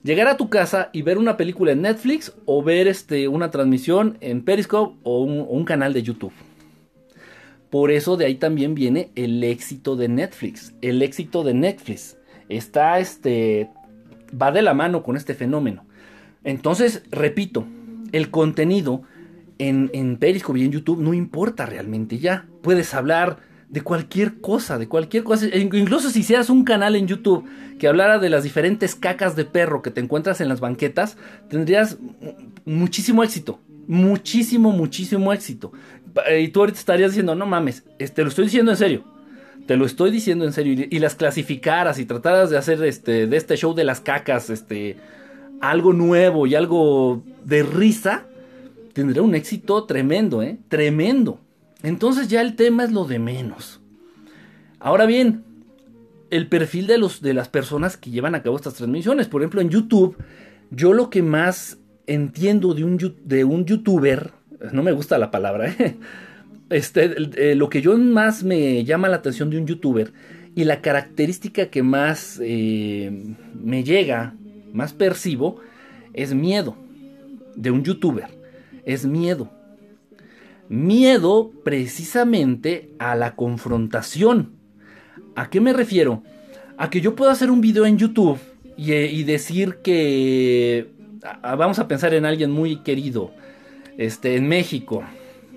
Llegar 0.02 0.28
a 0.28 0.38
tu 0.38 0.50
casa 0.50 0.90
y 0.94 1.04
ver 1.04 1.20
una 1.20 1.38
película 1.38 1.74
en 1.74 1.82
Netflix 1.82 2.34
o 2.46 2.64
ver 2.64 2.88
este, 2.88 3.28
una 3.28 3.52
transmisión 3.52 4.18
en 4.22 4.44
Periscope 4.44 4.98
o 5.04 5.22
un, 5.22 5.66
canal 5.66 5.94
de 5.94 6.02
YouTube. 6.02 6.32
Por 7.70 7.92
eso 7.92 8.18
de 8.18 8.26
ahí 8.26 8.36
también 8.36 8.74
viene 8.74 9.12
el 9.16 9.44
éxito 9.44 9.96
de 9.96 10.08
Netflix. 10.08 10.74
El 10.82 11.02
éxito 11.02 11.44
de 11.44 11.54
Netflix 11.54 12.18
está 12.50 12.98
este 13.00 13.70
va 14.42 14.52
de 14.52 14.62
la 14.62 14.74
mano 14.74 15.04
con 15.04 15.18
este 15.18 15.36
fenómeno. 15.36 15.86
Entonces, 16.46 17.04
repito, 17.12 17.68
el 18.14 18.32
contenido 18.32 19.04
en, 19.60 19.92
en 19.94 20.18
Periscope 20.18 20.60
y 20.60 20.66
en 20.66 20.72
YouTube 20.72 21.02
no 21.02 21.14
importa 21.14 21.66
realmente 21.66 22.18
ya. 22.18 22.48
Puedes 22.62 22.94
hablar 22.94 23.51
de 23.72 23.82
cualquier 23.82 24.42
cosa, 24.42 24.78
de 24.78 24.88
cualquier 24.88 25.24
cosa. 25.24 25.48
E 25.48 25.60
incluso 25.60 26.10
si 26.10 26.20
hicieras 26.20 26.50
un 26.50 26.66
canal 26.66 26.96
en 26.96 27.08
YouTube 27.08 27.46
que 27.80 27.88
hablara 27.88 28.20
de 28.20 28.30
las 28.30 28.44
diferentes 28.44 28.96
cacas 28.96 29.36
de 29.36 29.46
perro 29.46 29.82
que 29.82 29.92
te 29.92 30.02
encuentras 30.02 30.42
en 30.42 30.50
las 30.50 30.60
banquetas, 30.60 31.18
tendrías 31.50 31.98
muchísimo 32.66 33.24
éxito. 33.24 33.60
Muchísimo, 33.88 34.72
muchísimo 34.72 35.32
éxito. 35.32 35.72
Y 36.38 36.50
tú 36.50 36.60
ahorita 36.60 36.80
estarías 36.80 37.12
diciendo, 37.12 37.34
no 37.34 37.46
mames, 37.46 37.84
te 37.98 38.24
lo 38.24 38.28
estoy 38.28 38.46
diciendo 38.46 38.72
en 38.72 38.78
serio. 38.78 39.06
Te 39.68 39.78
lo 39.78 39.86
estoy 39.86 40.12
diciendo 40.12 40.44
en 40.44 40.52
serio. 40.52 40.88
Y, 40.90 41.00
las 41.00 41.16
clasificaras 41.16 41.98
y 41.98 42.06
trataras 42.06 42.50
de 42.50 42.58
hacer 42.58 42.84
este, 42.84 43.26
de 43.26 43.38
este 43.38 43.56
show 43.56 43.74
de 43.74 43.86
las 43.86 44.02
cacas, 44.02 44.50
este, 44.50 44.98
algo 45.62 45.94
nuevo 45.94 46.46
y 46.46 46.56
algo 46.56 47.24
de 47.46 47.64
risa, 47.64 48.26
tendría 48.92 49.22
un 49.22 49.34
éxito 49.34 49.86
tremendo, 49.86 50.44
¿eh? 50.44 50.58
Tremendo. 50.68 51.40
Entonces 51.84 52.28
ya 52.28 52.42
el 52.42 52.56
tema 52.56 52.84
es 52.84 52.92
lo 52.92 53.06
de 53.06 53.20
menos. 53.20 53.82
Ahora 54.80 55.06
bien, 55.06 55.44
el 56.30 56.48
perfil 56.48 56.88
de, 56.88 56.98
los, 56.98 57.22
de 57.22 57.34
las 57.34 57.50
personas 57.50 57.98
que 57.98 58.10
llevan 58.10 58.36
a 58.36 58.42
cabo 58.42 58.56
estas 58.56 58.76
transmisiones. 58.76 59.28
Por 59.28 59.42
ejemplo, 59.42 59.62
en 59.62 59.70
YouTube, 59.70 60.18
yo 60.72 60.94
lo 60.94 61.10
que 61.10 61.22
más 61.22 61.78
entiendo 62.08 62.74
de 62.74 62.84
un, 62.84 63.16
de 63.24 63.44
un 63.44 63.66
youtuber, 63.66 64.32
no 64.72 64.84
me 64.84 64.92
gusta 64.92 65.18
la 65.18 65.32
palabra, 65.32 65.70
¿eh? 65.80 65.98
este, 66.70 67.16
eh, 67.52 67.56
lo 67.56 67.70
que 67.70 67.82
yo 67.82 67.98
más 67.98 68.44
me 68.44 68.84
llama 68.84 69.10
la 69.10 69.18
atención 69.18 69.50
de 69.50 69.58
un 69.58 69.68
youtuber 69.68 70.14
y 70.56 70.64
la 70.64 70.82
característica 70.82 71.68
que 71.68 71.84
más 71.84 72.40
eh, 72.44 73.36
me 73.54 73.84
llega, 73.84 74.36
más 74.74 74.94
percibo, 74.94 75.58
es 76.14 76.34
miedo 76.34 76.76
de 77.56 77.72
un 77.72 77.84
youtuber. 77.84 78.28
Es 78.86 79.06
miedo 79.06 79.52
miedo 80.72 81.52
precisamente 81.66 82.92
a 82.98 83.16
la 83.16 83.36
confrontación. 83.36 84.54
¿A 85.36 85.50
qué 85.50 85.60
me 85.60 85.74
refiero? 85.74 86.24
A 86.78 86.90
que 86.90 87.02
yo 87.02 87.14
puedo 87.14 87.30
hacer 87.30 87.52
un 87.52 87.60
video 87.60 87.86
en 87.86 87.98
YouTube 87.98 88.40
y, 88.78 88.94
eh, 88.94 89.24
decir 89.26 89.80
que... 89.84 90.94
vamos 91.42 91.78
a 91.80 91.90
pensar 91.90 92.14
en 92.14 92.26
alguien 92.26 92.52
muy 92.52 92.78
querido. 92.78 93.32
Este, 93.98 94.38
en 94.38 94.48
México. 94.48 95.04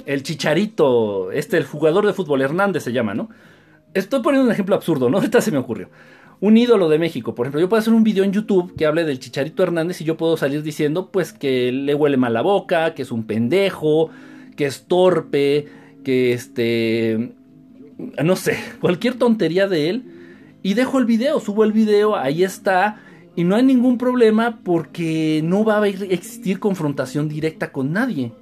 El 0.04 0.24
Chicharito, 0.24 1.30
este, 1.30 1.58
el 1.58 1.64
jugador 1.64 2.04
de 2.04 2.12
fútbol, 2.12 2.42
Hernández 2.42 2.82
se 2.82 2.92
llama, 2.92 3.14
¿no? 3.14 3.30
Estoy 3.94 4.20
poniendo 4.20 4.46
un 4.46 4.52
ejemplo 4.52 4.74
absurdo, 4.74 5.08
¿no? 5.08 5.16
Ahorita 5.18 5.40
se 5.40 5.52
me 5.52 5.58
ocurrió. 5.58 5.90
Un 6.40 6.56
ídolo 6.56 6.88
de 6.88 6.98
México, 6.98 7.36
por 7.36 7.46
ejemplo, 7.46 7.60
yo 7.60 7.68
puedo 7.68 7.80
hacer 7.80 7.94
un 7.94 8.02
video 8.02 8.24
en 8.24 8.32
YouTube 8.32 8.74
que 8.76 8.84
hable 8.84 9.04
del 9.04 9.20
Chicharito 9.20 9.62
Hernández 9.62 10.00
y 10.00 10.04
yo 10.04 10.16
puedo 10.16 10.36
salir 10.36 10.64
diciendo, 10.64 11.10
pues, 11.12 11.32
que 11.32 11.70
le 11.70 11.94
huele 11.94 12.16
mal 12.16 12.34
la 12.34 12.42
boca, 12.42 12.94
que 12.94 13.02
es 13.02 13.12
un 13.12 13.24
pendejo, 13.24 14.10
que 14.56 14.66
es 14.66 14.84
torpe, 14.86 15.68
que 16.04 16.32
este, 16.32 17.32
no 18.22 18.36
sé, 18.36 18.58
cualquier 18.80 19.14
tontería 19.14 19.68
de 19.68 19.90
él. 19.90 20.04
Y 20.62 20.74
dejo 20.74 20.98
el 20.98 21.04
video, 21.04 21.40
subo 21.40 21.64
el 21.64 21.72
video, 21.72 22.16
ahí 22.16 22.42
está. 22.42 23.00
Y 23.36 23.44
no 23.44 23.56
hay 23.56 23.64
ningún 23.64 23.98
problema 23.98 24.60
porque 24.64 25.42
no 25.44 25.64
va 25.64 25.82
a 25.82 25.88
existir 25.88 26.60
confrontación 26.60 27.28
directa 27.28 27.72
con 27.72 27.92
nadie. 27.92 28.32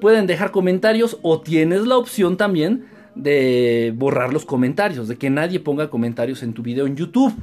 Pueden 0.00 0.26
dejar 0.26 0.50
comentarios 0.50 1.18
o 1.22 1.40
tienes 1.40 1.86
la 1.86 1.96
opción 1.96 2.36
también 2.36 2.86
de 3.14 3.92
borrar 3.96 4.32
los 4.32 4.44
comentarios, 4.44 5.08
de 5.08 5.16
que 5.16 5.30
nadie 5.30 5.58
ponga 5.58 5.90
comentarios 5.90 6.42
en 6.42 6.52
tu 6.52 6.62
video 6.62 6.86
en 6.86 6.96
YouTube. 6.96 7.34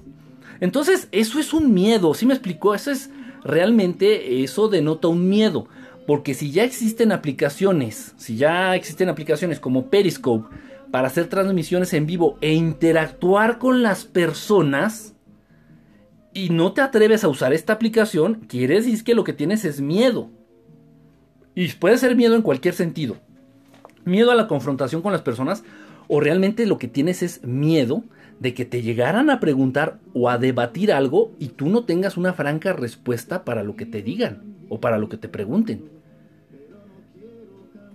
Entonces, 0.60 1.10
eso 1.12 1.39
es 1.39 1.54
un 1.54 1.74
miedo, 1.74 2.13
¿sí 2.13 2.26
me 2.26 2.34
explicó? 2.34 2.74
Eso 2.74 2.91
es 2.91 3.10
realmente, 3.43 4.43
eso 4.43 4.69
denota 4.69 5.08
un 5.08 5.28
miedo. 5.28 5.67
Porque 6.06 6.34
si 6.34 6.52
ya 6.52 6.63
existen 6.63 7.12
aplicaciones, 7.12 8.13
si 8.18 8.36
ya 8.36 8.76
existen 8.76 9.10
aplicaciones 9.10 9.60
como 9.60 9.89
Periscope 9.89 10.54
para 10.92 11.08
hacer 11.08 11.28
transmisiones 11.28 11.94
en 11.94 12.06
vivo 12.06 12.38
e 12.42 12.54
interactuar 12.54 13.58
con 13.58 13.82
las 13.84 14.04
personas 14.06 15.16
y 16.34 16.50
no 16.50 16.74
te 16.74 16.82
atreves 16.82 17.24
a 17.24 17.30
usar 17.30 17.54
esta 17.54 17.74
aplicación, 17.74 18.46
quiere 18.48 18.76
decir 18.76 19.04
que 19.04 19.16
lo 19.16 19.24
que 19.24 19.34
tienes 19.34 19.63
es 19.66 19.80
miedo. 19.80 20.30
Y 21.56 21.68
puede 21.70 21.98
ser 21.98 22.16
miedo 22.16 22.36
en 22.36 22.42
cualquier 22.42 22.74
sentido. 22.74 23.18
Miedo 24.04 24.32
a 24.32 24.36
la 24.36 24.48
confrontación 24.48 25.02
con 25.02 25.13
las 25.13 25.22
personas 25.22 25.63
o 26.10 26.20
realmente 26.20 26.66
lo 26.66 26.78
que 26.78 26.89
tienes 26.89 27.24
es 27.24 27.44
miedo 27.46 28.04
de 28.39 28.54
que 28.54 28.66
te 28.66 28.82
llegaran 28.82 29.30
a 29.30 29.39
preguntar 29.39 30.00
o 30.13 30.30
a 30.30 30.38
debatir 30.38 30.92
algo 30.92 31.32
y 31.39 31.50
tú 31.50 31.70
no 31.70 31.86
tengas 31.86 32.18
una 32.18 32.34
franca 32.34 32.74
respuesta 32.74 33.46
para 33.46 33.63
lo 33.63 33.78
que 33.78 33.86
te 33.86 34.02
digan 34.02 34.54
o 34.73 34.79
para 34.79 34.97
lo 34.97 35.07
que 35.07 35.17
te 35.17 35.29
pregunten. 35.29 35.83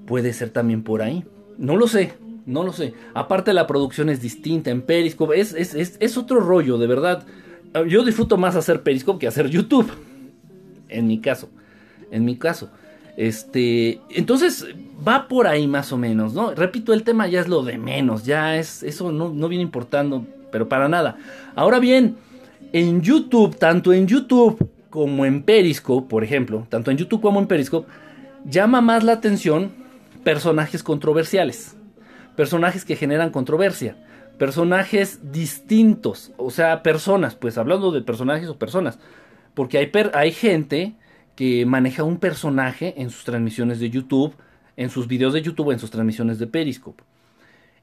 Puede 0.06 0.32
ser 0.32 0.50
también 0.50 0.84
por 0.84 1.02
ahí. 1.02 1.24
No 1.58 1.76
lo 1.76 1.88
sé, 1.88 2.14
no 2.46 2.62
lo 2.62 2.72
sé. 2.72 2.94
Aparte 3.14 3.52
la 3.52 3.66
producción 3.66 4.08
es 4.08 4.22
distinta 4.22 4.70
en 4.70 4.82
Periscope. 4.82 5.40
Es, 5.40 5.54
es, 5.54 6.16
otro 6.16 6.38
rollo, 6.38 6.78
de 6.78 6.86
verdad. 6.86 7.26
Yo 7.88 8.04
disfruto 8.04 8.36
más 8.36 8.54
hacer 8.54 8.84
Periscope 8.84 9.18
que 9.18 9.26
hacer 9.26 9.50
YouTube. 9.50 9.90
En 10.88 11.08
mi 11.08 11.20
caso. 11.20 11.50
En 12.12 12.24
mi 12.24 12.36
caso. 12.36 12.70
Este. 13.16 14.00
Entonces. 14.10 14.66
Va 15.06 15.28
por 15.28 15.46
ahí 15.46 15.68
más 15.68 15.92
o 15.92 15.96
menos, 15.96 16.34
¿no? 16.34 16.52
Repito, 16.54 16.92
el 16.92 17.04
tema 17.04 17.28
ya 17.28 17.40
es 17.40 17.46
lo 17.46 17.62
de 17.62 17.78
menos. 17.78 18.24
Ya 18.24 18.56
es. 18.56 18.82
Eso 18.82 19.12
no, 19.12 19.30
no 19.30 19.48
viene 19.48 19.62
importando. 19.62 20.24
Pero 20.50 20.68
para 20.68 20.88
nada. 20.88 21.18
Ahora 21.56 21.80
bien. 21.80 22.16
En 22.72 23.02
YouTube. 23.02 23.56
Tanto 23.56 23.92
en 23.92 24.06
YouTube 24.06 24.58
como 24.98 25.24
en 25.24 25.44
Periscope, 25.44 26.08
por 26.08 26.24
ejemplo, 26.24 26.66
tanto 26.68 26.90
en 26.90 26.96
YouTube 26.96 27.20
como 27.20 27.38
en 27.38 27.46
Periscope, 27.46 27.88
llama 28.44 28.80
más 28.80 29.04
la 29.04 29.12
atención 29.12 29.70
personajes 30.24 30.82
controversiales, 30.82 31.76
personajes 32.34 32.84
que 32.84 32.96
generan 32.96 33.30
controversia, 33.30 33.96
personajes 34.38 35.30
distintos, 35.30 36.32
o 36.36 36.50
sea, 36.50 36.82
personas, 36.82 37.36
pues 37.36 37.58
hablando 37.58 37.92
de 37.92 38.02
personajes 38.02 38.48
o 38.48 38.58
personas, 38.58 38.98
porque 39.54 39.78
hay, 39.78 39.92
hay 40.14 40.32
gente 40.32 40.96
que 41.36 41.64
maneja 41.64 42.02
un 42.02 42.18
personaje 42.18 43.00
en 43.00 43.10
sus 43.10 43.22
transmisiones 43.22 43.78
de 43.78 43.90
YouTube, 43.90 44.34
en 44.76 44.90
sus 44.90 45.06
videos 45.06 45.32
de 45.32 45.42
YouTube, 45.42 45.70
en 45.70 45.78
sus 45.78 45.92
transmisiones 45.92 46.40
de 46.40 46.48
Periscope. 46.48 47.04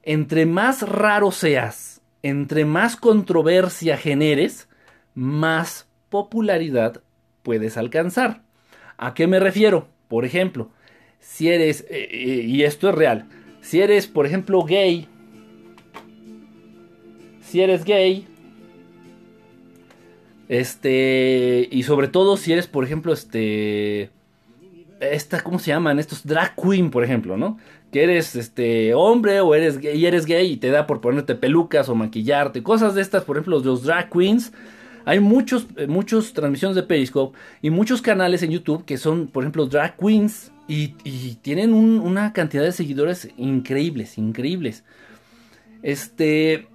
Entre 0.03 0.45
más 0.45 0.81
raro 0.81 1.31
seas, 1.31 2.01
entre 2.23 2.65
más 2.65 2.97
controversia 2.97 3.95
generes, 3.95 4.67
más 5.13 5.87
popularidad 6.09 7.01
puedes 7.45 7.77
alcanzar. 7.77 8.41
¿A 8.97 9.13
qué 9.13 9.27
me 9.27 9.39
refiero? 9.39 9.87
Por 10.09 10.25
ejemplo, 10.25 10.71
si 11.19 11.47
eres, 11.49 11.85
eh, 11.89 12.09
eh, 12.11 12.43
y 12.45 12.63
esto 12.63 12.89
es 12.89 12.95
real, 12.95 13.27
si 13.61 13.81
eres, 13.81 14.07
por 14.07 14.25
ejemplo, 14.25 14.63
gay, 14.63 15.07
si 17.41 17.61
eres 17.61 17.85
gay, 17.85 18.27
este, 20.49 21.67
y 21.71 21.83
sobre 21.83 22.07
todo 22.07 22.35
si 22.35 22.51
eres, 22.51 22.67
por 22.67 22.83
ejemplo, 22.83 23.13
este, 23.13 24.09
esta, 24.99 25.41
¿cómo 25.41 25.59
se 25.59 25.71
llaman? 25.71 25.99
Estos 25.99 26.25
drag 26.25 26.55
queen, 26.55 26.89
por 26.89 27.03
ejemplo, 27.03 27.37
¿no? 27.37 27.57
Que 27.91 28.03
eres, 28.03 28.35
este, 28.35 28.93
hombre 28.93 29.39
o 29.41 29.55
eres 29.55 29.77
gay, 29.77 29.97
y 29.97 30.05
eres 30.05 30.25
gay 30.25 30.51
y 30.51 30.57
te 30.57 30.69
da 30.69 30.87
por 30.87 31.01
ponerte 31.01 31.35
pelucas 31.35 31.89
o 31.89 31.95
maquillarte, 31.95 32.63
cosas 32.63 32.95
de 32.95 33.01
estas, 33.01 33.23
por 33.23 33.37
ejemplo, 33.37 33.59
los 33.59 33.83
drag 33.83 34.09
queens, 34.09 34.51
hay 35.05 35.19
muchos, 35.19 35.67
eh, 35.77 35.87
muchos 35.87 36.33
transmisiones 36.33 36.75
de 36.75 36.83
Periscope 36.83 37.37
y 37.61 37.69
muchos 37.69 38.01
canales 38.01 38.41
en 38.43 38.51
YouTube 38.51 38.85
que 38.85 38.97
son, 38.97 39.27
por 39.27 39.43
ejemplo, 39.43 39.67
drag 39.67 39.95
queens 39.97 40.51
y, 40.67 40.87
tienen 41.43 41.73
una 41.73 42.33
cantidad 42.33 42.63
de 42.63 42.71
seguidores 42.71 43.29
increíbles, 43.37 44.17
increíbles. 44.17 44.83
Este, 45.83 46.67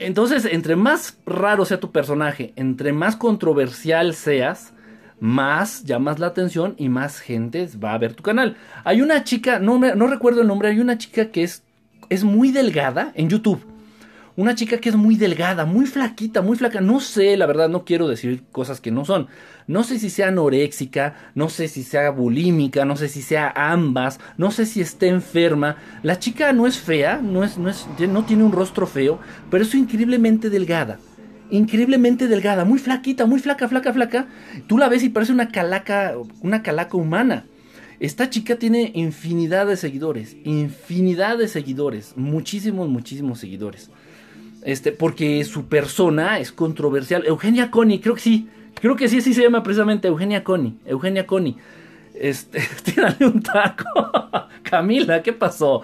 entonces, 0.00 0.44
entre 0.46 0.74
más 0.74 1.18
raro 1.24 1.64
sea 1.64 1.78
tu 1.78 1.92
personaje, 1.92 2.52
entre 2.56 2.92
más 2.92 3.14
controversial 3.14 4.14
seas, 4.14 4.72
más 5.20 5.84
llamas 5.84 6.18
la 6.18 6.26
atención 6.26 6.74
y 6.76 6.88
más 6.88 7.20
gente 7.20 7.68
va 7.82 7.94
a 7.94 7.98
ver 7.98 8.14
tu 8.14 8.24
canal. 8.24 8.56
Hay 8.82 9.00
una 9.00 9.22
chica, 9.22 9.60
no, 9.60 9.78
no 9.78 10.06
recuerdo 10.08 10.40
el 10.40 10.48
nombre, 10.48 10.68
hay 10.68 10.80
una 10.80 10.98
chica 10.98 11.30
que 11.30 11.44
es, 11.44 11.62
es 12.08 12.24
muy 12.24 12.50
delgada 12.50 13.12
en 13.14 13.28
YouTube 13.28 13.75
una 14.36 14.54
chica 14.54 14.78
que 14.78 14.90
es 14.90 14.96
muy 14.96 15.16
delgada, 15.16 15.64
muy 15.64 15.86
flaquita, 15.86 16.42
muy 16.42 16.56
flaca. 16.56 16.80
No 16.80 17.00
sé, 17.00 17.36
la 17.36 17.46
verdad, 17.46 17.68
no 17.68 17.84
quiero 17.84 18.06
decir 18.06 18.44
cosas 18.52 18.80
que 18.80 18.90
no 18.90 19.04
son. 19.04 19.28
No 19.66 19.82
sé 19.82 19.98
si 19.98 20.10
sea 20.10 20.28
anoréxica, 20.28 21.32
no 21.34 21.48
sé 21.48 21.68
si 21.68 21.82
sea 21.82 22.10
bulímica, 22.10 22.84
no 22.84 22.96
sé 22.96 23.08
si 23.08 23.22
sea 23.22 23.52
ambas, 23.56 24.20
no 24.36 24.50
sé 24.50 24.66
si 24.66 24.80
esté 24.80 25.08
enferma. 25.08 25.76
La 26.02 26.18
chica 26.18 26.52
no 26.52 26.66
es 26.66 26.78
fea, 26.78 27.18
no, 27.22 27.44
es, 27.44 27.56
no, 27.58 27.68
es, 27.70 27.86
no 27.98 28.24
tiene 28.24 28.44
un 28.44 28.52
rostro 28.52 28.86
feo, 28.86 29.18
pero 29.50 29.64
es 29.64 29.74
increíblemente 29.74 30.50
delgada. 30.50 30.98
increíblemente 31.50 32.28
delgada, 32.28 32.64
muy 32.64 32.78
flaquita, 32.78 33.26
muy 33.26 33.40
flaca, 33.40 33.68
flaca, 33.68 33.92
flaca. 33.92 34.28
Tú 34.66 34.78
la 34.78 34.88
ves 34.88 35.02
y 35.02 35.08
parece 35.08 35.32
una 35.32 35.48
calaca, 35.48 36.14
una 36.42 36.62
calaca 36.62 36.96
humana. 36.96 37.46
Esta 37.98 38.28
chica 38.28 38.56
tiene 38.56 38.92
infinidad 38.94 39.66
de 39.66 39.76
seguidores, 39.76 40.36
infinidad 40.44 41.38
de 41.38 41.48
seguidores, 41.48 42.12
muchísimos, 42.16 42.88
muchísimos 42.88 43.38
seguidores. 43.40 43.90
Este, 44.66 44.90
porque 44.90 45.44
su 45.44 45.66
persona 45.66 46.40
es 46.40 46.50
controversial. 46.50 47.24
Eugenia 47.24 47.70
Coni, 47.70 48.00
creo 48.00 48.16
que 48.16 48.20
sí, 48.20 48.48
creo 48.74 48.96
que 48.96 49.08
sí, 49.08 49.20
sí 49.20 49.32
se 49.32 49.42
llama 49.42 49.62
precisamente 49.62 50.08
Eugenia 50.08 50.42
Coni, 50.42 50.76
Eugenia 50.84 51.24
Coni. 51.24 51.56
Este, 52.18 52.60
tírale 52.82 53.26
un 53.26 53.40
taco. 53.40 53.84
Camila, 54.64 55.22
¿qué 55.22 55.32
pasó? 55.32 55.82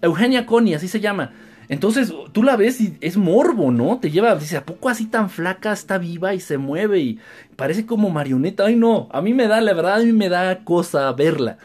Eugenia 0.00 0.46
Coni, 0.46 0.72
así 0.72 0.88
se 0.88 0.98
llama. 0.98 1.30
Entonces 1.68 2.10
tú 2.32 2.42
la 2.42 2.56
ves 2.56 2.80
y 2.80 2.96
es 3.02 3.18
morbo, 3.18 3.70
¿no? 3.70 3.98
Te 3.98 4.10
lleva, 4.10 4.34
dice, 4.34 4.56
¿a 4.56 4.64
poco 4.64 4.88
así 4.88 5.04
tan 5.04 5.28
flaca 5.28 5.70
está 5.70 5.98
viva 5.98 6.32
y 6.32 6.40
se 6.40 6.56
mueve 6.56 7.00
y 7.00 7.18
parece 7.56 7.84
como 7.84 8.08
marioneta? 8.08 8.64
Ay, 8.64 8.76
no, 8.76 9.10
a 9.12 9.20
mí 9.20 9.34
me 9.34 9.46
da, 9.46 9.60
la 9.60 9.74
verdad, 9.74 10.00
a 10.00 10.04
mí 10.04 10.12
me 10.12 10.30
da 10.30 10.64
cosa 10.64 11.12
verla. 11.12 11.58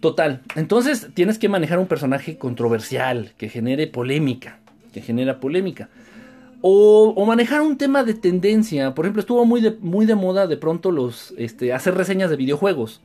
Total, 0.00 0.42
entonces 0.56 1.10
tienes 1.14 1.38
que 1.38 1.48
manejar 1.48 1.78
un 1.78 1.86
personaje 1.86 2.36
controversial, 2.36 3.32
que 3.38 3.48
genere 3.48 3.86
polémica, 3.86 4.58
que 4.94 5.02
genera 5.02 5.40
polémica. 5.40 5.90
O, 6.62 7.26
manejar 7.26 7.60
un 7.60 7.76
tema 7.76 8.04
de 8.04 8.14
tendencia. 8.14 8.94
Por 8.94 9.04
ejemplo, 9.04 9.20
estuvo 9.20 9.44
muy 9.44 9.60
de, 9.60 9.76
muy 9.80 10.06
de 10.06 10.14
moda 10.14 10.46
de 10.46 10.56
pronto 10.56 10.90
los, 10.90 11.34
este, 11.36 11.74
hacer 11.74 11.94
reseñas 11.94 12.30
de 12.30 12.36
videojuegos. 12.36 13.02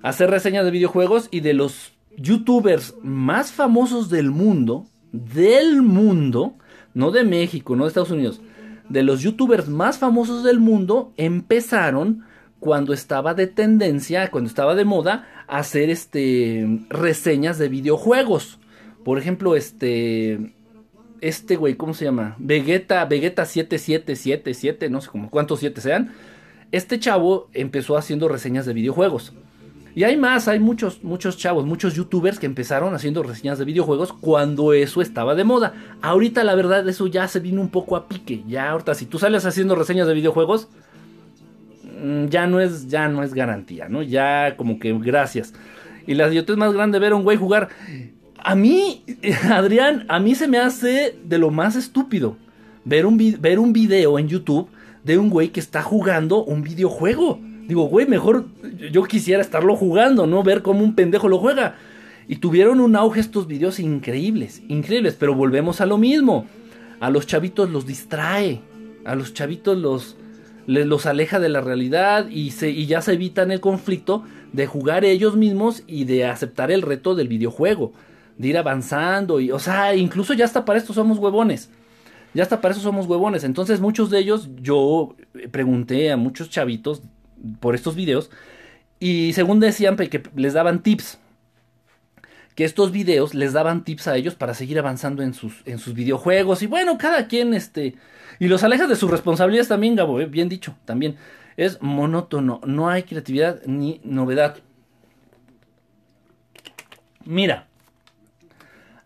Hacer 0.00 0.30
reseñas 0.30 0.64
de 0.64 0.70
videojuegos 0.70 1.28
y 1.30 1.40
de 1.40 1.52
los 1.52 1.92
youtubers 2.16 2.94
más 3.02 3.52
famosos 3.52 4.08
del 4.08 4.30
mundo, 4.30 4.86
del 5.12 5.82
mundo, 5.82 6.54
no 6.94 7.10
de 7.10 7.24
México, 7.24 7.76
no 7.76 7.84
de 7.84 7.88
Estados 7.88 8.10
Unidos, 8.10 8.40
de 8.88 9.02
los 9.02 9.20
youtubers 9.20 9.68
más 9.68 9.98
famosos 9.98 10.42
del 10.42 10.58
mundo 10.58 11.12
empezaron 11.18 12.24
cuando 12.58 12.94
estaba 12.94 13.34
de 13.34 13.48
tendencia, 13.48 14.30
cuando 14.30 14.48
estaba 14.48 14.74
de 14.74 14.86
moda, 14.86 15.28
hacer 15.46 15.90
este 15.90 16.86
reseñas 16.88 17.58
de 17.58 17.68
videojuegos. 17.68 18.58
Por 19.04 19.18
ejemplo, 19.18 19.56
este 19.56 20.55
este 21.20 21.56
güey, 21.56 21.76
¿cómo 21.76 21.94
se 21.94 22.04
llama? 22.04 22.36
Vegeta, 22.38 23.04
Vegeta 23.04 23.44
7777, 23.44 24.90
no 24.90 25.00
sé 25.00 25.08
cómo 25.10 25.30
cuántos 25.30 25.60
7 25.60 25.80
sean. 25.80 26.12
Este 26.72 26.98
chavo 26.98 27.48
empezó 27.52 27.96
haciendo 27.96 28.28
reseñas 28.28 28.66
de 28.66 28.74
videojuegos. 28.74 29.32
Y 29.94 30.04
hay 30.04 30.18
más, 30.18 30.46
hay 30.46 30.60
muchos, 30.60 31.02
muchos 31.02 31.38
chavos, 31.38 31.64
muchos 31.64 31.94
youtubers 31.94 32.38
que 32.38 32.44
empezaron 32.44 32.94
haciendo 32.94 33.22
reseñas 33.22 33.58
de 33.58 33.64
videojuegos 33.64 34.12
cuando 34.12 34.74
eso 34.74 35.00
estaba 35.00 35.34
de 35.34 35.44
moda. 35.44 35.72
Ahorita 36.02 36.44
la 36.44 36.54
verdad 36.54 36.86
eso 36.86 37.06
ya 37.06 37.26
se 37.28 37.40
vino 37.40 37.62
un 37.62 37.70
poco 37.70 37.96
a 37.96 38.06
pique. 38.06 38.42
Ya 38.46 38.70
ahorita 38.70 38.94
si 38.94 39.06
tú 39.06 39.18
sales 39.18 39.46
haciendo 39.46 39.74
reseñas 39.74 40.06
de 40.06 40.12
videojuegos, 40.12 40.68
mm, 42.02 42.26
ya 42.26 42.46
no 42.46 42.60
es, 42.60 42.88
ya 42.88 43.08
no 43.08 43.22
es 43.22 43.32
garantía, 43.32 43.88
¿no? 43.88 44.02
Ya 44.02 44.54
como 44.58 44.78
que 44.78 44.92
gracias. 44.98 45.54
Y 46.06 46.12
la 46.12 46.28
idiotez 46.28 46.58
más 46.58 46.74
grande 46.74 46.98
ver 46.98 47.12
a 47.12 47.16
un 47.16 47.24
güey 47.24 47.38
jugar. 47.38 47.70
A 48.46 48.54
mí, 48.54 49.02
Adrián, 49.50 50.06
a 50.08 50.20
mí 50.20 50.36
se 50.36 50.46
me 50.46 50.58
hace 50.58 51.18
de 51.24 51.36
lo 51.36 51.50
más 51.50 51.74
estúpido 51.74 52.36
ver 52.84 53.04
un, 53.04 53.18
ver 53.40 53.58
un 53.58 53.72
video 53.72 54.20
en 54.20 54.28
YouTube 54.28 54.68
de 55.02 55.18
un 55.18 55.30
güey 55.30 55.48
que 55.48 55.58
está 55.58 55.82
jugando 55.82 56.44
un 56.44 56.62
videojuego. 56.62 57.40
Digo, 57.66 57.88
güey, 57.88 58.06
mejor 58.06 58.44
yo 58.92 59.02
quisiera 59.02 59.42
estarlo 59.42 59.74
jugando, 59.74 60.28
¿no? 60.28 60.44
Ver 60.44 60.62
cómo 60.62 60.84
un 60.84 60.94
pendejo 60.94 61.28
lo 61.28 61.38
juega. 61.38 61.74
Y 62.28 62.36
tuvieron 62.36 62.78
un 62.78 62.94
auge 62.94 63.18
estos 63.18 63.48
videos 63.48 63.80
increíbles, 63.80 64.62
increíbles, 64.68 65.16
pero 65.18 65.34
volvemos 65.34 65.80
a 65.80 65.86
lo 65.86 65.98
mismo. 65.98 66.46
A 67.00 67.10
los 67.10 67.26
chavitos 67.26 67.68
los 67.70 67.84
distrae, 67.84 68.60
a 69.04 69.16
los 69.16 69.34
chavitos 69.34 69.76
los, 69.76 70.16
los 70.68 71.06
aleja 71.06 71.40
de 71.40 71.48
la 71.48 71.62
realidad 71.62 72.28
y, 72.28 72.52
se, 72.52 72.70
y 72.70 72.86
ya 72.86 73.02
se 73.02 73.14
evitan 73.14 73.50
el 73.50 73.58
conflicto 73.58 74.22
de 74.52 74.68
jugar 74.68 75.04
ellos 75.04 75.34
mismos 75.34 75.82
y 75.88 76.04
de 76.04 76.26
aceptar 76.26 76.70
el 76.70 76.82
reto 76.82 77.16
del 77.16 77.26
videojuego, 77.26 77.92
de 78.38 78.48
ir 78.48 78.58
avanzando 78.58 79.40
y, 79.40 79.50
o 79.50 79.58
sea, 79.58 79.94
incluso 79.94 80.34
ya 80.34 80.44
hasta 80.44 80.64
para 80.64 80.78
esto 80.78 80.92
somos 80.92 81.18
huevones. 81.18 81.70
Ya 82.34 82.42
hasta 82.42 82.60
para 82.60 82.72
eso 82.72 82.82
somos 82.82 83.06
huevones. 83.06 83.44
Entonces 83.44 83.80
muchos 83.80 84.10
de 84.10 84.18
ellos, 84.18 84.50
yo 84.56 85.16
pregunté 85.50 86.12
a 86.12 86.16
muchos 86.16 86.50
chavitos 86.50 87.02
por 87.60 87.74
estos 87.74 87.94
videos. 87.94 88.30
Y 89.00 89.32
según 89.32 89.60
decían 89.60 89.96
que 89.96 90.22
les 90.34 90.52
daban 90.52 90.82
tips. 90.82 91.18
Que 92.54 92.64
estos 92.64 92.92
videos 92.92 93.34
les 93.34 93.52
daban 93.52 93.84
tips 93.84 94.08
a 94.08 94.16
ellos 94.16 94.34
para 94.34 94.54
seguir 94.54 94.78
avanzando 94.78 95.22
en 95.22 95.34
sus, 95.34 95.62
en 95.64 95.78
sus 95.78 95.94
videojuegos. 95.94 96.62
Y 96.62 96.66
bueno, 96.66 96.98
cada 96.98 97.26
quien 97.26 97.54
este. 97.54 97.94
Y 98.38 98.48
los 98.48 98.62
aleja 98.64 98.86
de 98.86 98.96
sus 98.96 99.10
responsabilidades 99.10 99.68
también, 99.68 99.96
Gabo, 99.96 100.20
eh, 100.20 100.26
bien 100.26 100.48
dicho, 100.48 100.74
también. 100.84 101.16
Es 101.56 101.80
monótono, 101.80 102.60
no 102.66 102.90
hay 102.90 103.04
creatividad 103.04 103.62
ni 103.64 104.00
novedad. 104.04 104.58
Mira, 107.24 107.66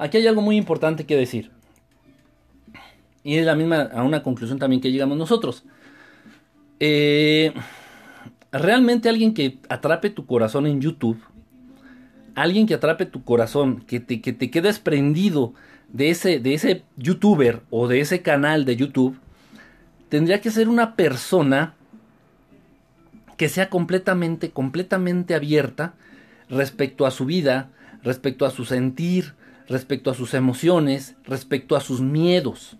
aquí 0.00 0.16
hay 0.16 0.26
algo 0.26 0.42
muy 0.42 0.56
importante 0.56 1.04
que 1.04 1.16
decir. 1.16 1.50
Y 3.22 3.36
es 3.36 3.44
la 3.44 3.54
misma, 3.54 3.82
a 3.82 4.02
una 4.02 4.22
conclusión 4.22 4.58
también 4.58 4.80
que 4.80 4.90
llegamos 4.90 5.16
nosotros. 5.16 5.64
Eh, 6.80 7.52
realmente 8.50 9.10
alguien 9.10 9.34
que 9.34 9.58
atrape 9.68 10.08
tu 10.08 10.24
corazón 10.24 10.66
en 10.66 10.80
YouTube, 10.80 11.20
alguien 12.34 12.66
que 12.66 12.74
atrape 12.74 13.04
tu 13.04 13.22
corazón, 13.22 13.82
que 13.86 14.00
te, 14.00 14.22
que 14.22 14.32
te 14.32 14.50
quedes 14.50 14.78
prendido 14.78 15.52
de 15.92 16.08
ese, 16.08 16.40
de 16.40 16.54
ese 16.54 16.82
youtuber 16.96 17.60
o 17.68 17.86
de 17.86 18.00
ese 18.00 18.22
canal 18.22 18.64
de 18.64 18.76
YouTube, 18.76 19.18
tendría 20.08 20.40
que 20.40 20.50
ser 20.50 20.68
una 20.70 20.96
persona 20.96 21.74
que 23.36 23.50
sea 23.50 23.68
completamente, 23.68 24.50
completamente 24.50 25.34
abierta 25.34 25.94
respecto 26.48 27.04
a 27.04 27.10
su 27.10 27.26
vida, 27.26 27.70
respecto 28.02 28.46
a 28.46 28.50
su 28.50 28.64
sentir, 28.64 29.34
respecto 29.70 30.10
a 30.10 30.14
sus 30.14 30.34
emociones, 30.34 31.14
respecto 31.24 31.76
a 31.76 31.80
sus 31.80 32.00
miedos. 32.00 32.76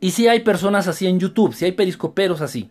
Y 0.00 0.12
si 0.12 0.28
hay 0.28 0.40
personas 0.40 0.88
así 0.88 1.06
en 1.06 1.20
YouTube, 1.20 1.54
si 1.54 1.64
hay 1.64 1.72
periscoperos 1.72 2.40
así, 2.40 2.70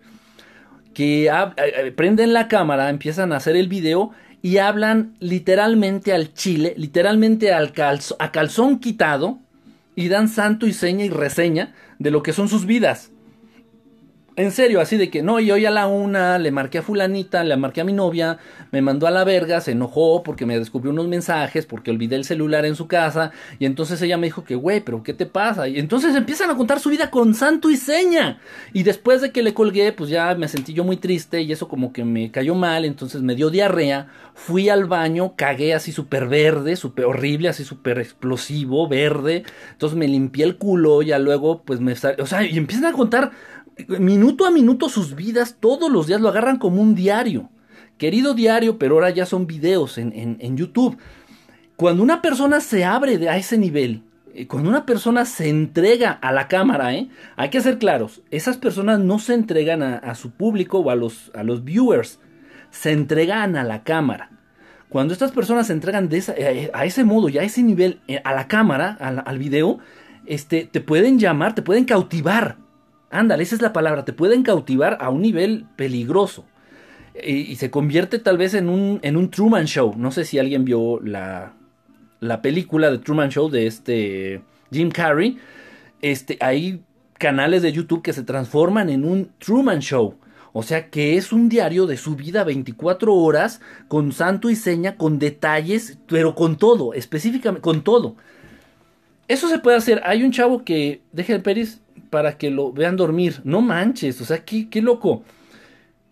que 0.94 1.28
eh, 1.28 1.32
eh, 1.58 1.92
prenden 1.92 2.34
la 2.34 2.48
cámara, 2.48 2.90
empiezan 2.90 3.32
a 3.32 3.38
hacer 3.38 3.56
el 3.56 3.68
video 3.68 4.12
y 4.42 4.58
hablan 4.58 5.16
literalmente 5.20 6.14
al 6.14 6.34
chile, 6.34 6.74
literalmente 6.78 7.54
al 7.54 7.74
a 8.18 8.32
calzón 8.32 8.80
quitado 8.80 9.40
y 9.96 10.08
dan 10.08 10.28
santo 10.28 10.68
y 10.68 10.74
seña 10.74 11.06
y 11.06 11.10
reseña 11.10 11.76
de 12.00 12.12
lo 12.12 12.24
que 12.24 12.34
son 12.34 12.48
sus 12.48 12.66
vidas. 12.66 13.12
En 14.42 14.50
serio, 14.50 14.82
así 14.82 14.98
de 14.98 15.12
que 15.12 15.22
no, 15.22 15.40
y 15.40 15.52
hoy 15.52 15.68
a 15.68 15.70
la 15.70 15.86
una 15.86 16.40
le 16.40 16.50
marqué 16.50 16.80
a 16.80 16.82
fulanita, 16.82 17.44
le 17.44 17.56
marqué 17.58 17.82
a 17.82 17.84
mi 17.84 17.94
novia, 17.94 18.40
me 18.72 18.82
mandó 18.82 19.06
a 19.06 19.12
la 19.12 19.24
verga, 19.24 19.62
se 19.62 19.74
enojó 19.74 20.24
porque 20.24 20.48
me 20.48 20.58
descubrió 20.58 20.92
unos 20.92 21.08
mensajes, 21.08 21.68
porque 21.68 21.92
olvidé 21.92 22.16
el 22.16 22.26
celular 22.26 22.66
en 22.66 22.76
su 22.76 22.88
casa, 22.88 23.34
y 23.60 23.68
entonces 23.68 24.02
ella 24.02 24.18
me 24.18 24.26
dijo 24.26 24.44
que, 24.44 24.56
güey, 24.56 24.80
pero 24.80 25.04
¿qué 25.04 25.14
te 25.14 25.28
pasa? 25.28 25.68
Y 25.68 25.78
entonces 25.78 26.16
empiezan 26.16 26.50
a 26.50 26.58
contar 26.58 26.80
su 26.80 26.90
vida 26.90 27.12
con 27.12 27.36
santo 27.36 27.70
y 27.70 27.78
seña. 27.78 28.40
Y 28.74 28.82
después 28.82 29.22
de 29.22 29.32
que 29.32 29.44
le 29.44 29.54
colgué, 29.54 29.94
pues 29.94 30.10
ya 30.10 30.34
me 30.34 30.48
sentí 30.48 30.74
yo 30.74 30.84
muy 30.84 30.98
triste 30.98 31.44
y 31.44 31.52
eso 31.52 31.68
como 31.68 31.94
que 31.94 32.04
me 32.04 32.32
cayó 32.32 32.56
mal, 32.56 32.84
entonces 32.84 33.22
me 33.22 33.36
dio 33.36 33.52
diarrea, 33.52 34.08
fui 34.34 34.70
al 34.70 34.86
baño, 34.86 35.36
cagué 35.36 35.76
así 35.76 35.92
súper 35.92 36.28
verde, 36.28 36.78
súper 36.78 37.06
horrible, 37.06 37.50
así 37.50 37.64
súper 37.64 38.00
explosivo, 38.00 38.88
verde, 38.88 39.44
entonces 39.74 39.96
me 39.96 40.08
limpié 40.08 40.46
el 40.46 40.58
culo, 40.58 41.04
ya 41.04 41.20
luego 41.20 41.62
pues 41.62 41.80
me... 41.80 41.94
O 41.94 42.26
sea, 42.26 42.44
y 42.44 42.58
empiezan 42.58 42.86
a 42.86 42.94
contar 42.94 43.34
minuto 43.88 44.46
a 44.46 44.52
minuto 44.52 44.90
sus 44.90 45.16
vidas, 45.16 45.58
todos 45.60 45.92
los 45.92 46.08
días 46.08 46.22
lo 46.22 46.30
agarran 46.30 46.58
como 46.58 46.82
un 46.82 46.96
diario. 46.96 47.50
Querido 47.98 48.34
diario, 48.34 48.80
pero 48.80 48.96
ahora 48.96 49.12
ya 49.12 49.26
son 49.26 49.46
videos 49.46 49.98
en, 49.98 50.58
YouTube. 50.58 50.98
Cuando 51.76 52.02
una 52.04 52.22
persona 52.22 52.60
se 52.60 52.84
abre 52.84 53.30
a 53.30 53.38
ese 53.38 53.58
nivel, 53.58 54.04
eh, 54.34 54.48
cuando 54.48 54.70
una 54.70 54.86
persona 54.86 55.26
se 55.26 55.50
entrega 55.50 56.12
a 56.12 56.32
la 56.32 56.48
cámara, 56.48 56.96
¿eh? 56.96 57.10
hay 57.36 57.50
que 57.50 57.62
ser 57.62 57.78
claros, 57.78 58.22
esas 58.32 58.58
personas 58.58 59.00
no 59.00 59.20
se 59.20 59.34
entregan 59.34 59.84
a, 59.84 60.16
su 60.16 60.32
público 60.32 60.80
o 60.80 60.90
a 60.90 60.96
los, 60.96 61.32
a 61.36 61.44
los 61.44 61.64
viewers, 61.64 62.20
se 62.72 62.92
entregan 62.92 63.56
a 63.56 63.64
la 63.64 63.84
cámara. 63.84 64.32
Cuando 64.90 65.14
estas 65.14 65.32
personas 65.32 65.68
se 65.68 65.74
entregan 65.74 66.10
de 66.10 66.24
eh, 66.38 66.72
a 66.74 66.86
ese 66.86 67.04
modo 67.04 67.30
y 67.30 67.38
a 67.38 67.44
ese 67.44 67.62
nivel 67.62 68.00
a 68.24 68.34
la 68.34 68.48
cámara, 68.48 68.98
al, 69.00 69.22
al 69.26 69.38
video, 69.38 69.80
este, 70.26 70.66
te 70.66 70.82
pueden 70.82 71.20
llamar, 71.20 71.56
te 71.56 71.62
pueden 71.62 71.86
cautivar. 71.86 72.58
Ándale, 73.12 73.44
esa 73.44 73.56
es 73.56 73.62
la 73.62 73.74
palabra, 73.74 74.06
te 74.06 74.14
pueden 74.14 74.44
cautivar 74.44 74.98
a 75.02 75.10
un 75.10 75.22
nivel 75.22 75.66
peligroso. 75.76 76.46
Y, 77.22 77.56
se 77.58 77.70
convierte 77.70 78.20
tal 78.20 78.38
vez 78.38 78.54
en 78.54 78.70
un, 78.70 79.00
en 79.04 79.18
un 79.18 79.30
Truman 79.30 79.66
Show. 79.66 79.94
No 79.98 80.12
sé 80.12 80.24
si 80.24 80.40
alguien 80.40 80.64
vio 80.64 81.00
la, 81.02 81.54
la 82.22 82.42
película 82.42 82.90
de 82.90 83.00
Truman 83.00 83.30
Show 83.30 83.50
de 83.50 83.68
este 83.68 84.42
Jim 84.72 84.90
Carrey. 84.90 85.38
Este, 86.02 86.38
hay 86.40 86.84
canales 87.18 87.62
de 87.62 87.74
YouTube 87.74 88.02
que 88.02 88.14
se 88.14 88.24
transforman 88.24 88.90
en 88.90 89.04
un 89.04 89.30
Truman 89.40 89.80
Show. 89.80 90.16
O 90.54 90.64
sea 90.64 90.90
que 90.90 91.18
es 91.18 91.32
un 91.32 91.50
diario 91.50 91.88
de 91.88 91.98
su 91.98 92.16
vida 92.16 92.44
24 92.44 93.14
horas, 93.14 93.62
con 93.88 94.12
santo 94.12 94.50
y 94.50 94.56
seña, 94.56 94.98
con 94.98 95.20
detalles, 95.20 95.98
pero 96.08 96.36
con 96.36 96.58
todo, 96.58 96.94
específicamente, 96.94 97.62
con 97.62 97.84
todo. 97.84 98.16
Eso 99.28 99.48
se 99.48 99.60
puede 99.60 99.78
hacer. 99.78 100.02
Hay 100.04 100.24
un 100.24 100.32
chavo 100.32 100.66
que, 100.66 101.02
deje 101.14 101.34
el 101.34 101.42
peris, 101.42 101.82
para 102.12 102.38
que 102.38 102.52
lo 102.52 102.72
vean 102.72 102.98
dormir. 102.98 103.42
No 103.44 103.62
manches, 103.62 104.22
o 104.22 104.26
sea, 104.26 104.46
qué, 104.46 104.70
qué 104.70 104.84
loco. 104.84 105.24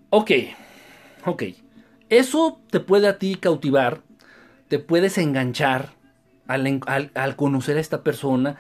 Ok, 0.10 0.32
ok. 1.28 1.44
Eso 2.10 2.60
te 2.72 2.80
puede 2.80 3.08
a 3.08 3.20
ti 3.20 3.36
cautivar, 3.36 4.02
te 4.68 4.80
puedes 4.80 5.20
enganchar 5.20 5.92
al, 6.48 7.36
conocer 7.36 7.78
a 7.78 7.80
esta 7.80 8.02
persona, 8.04 8.58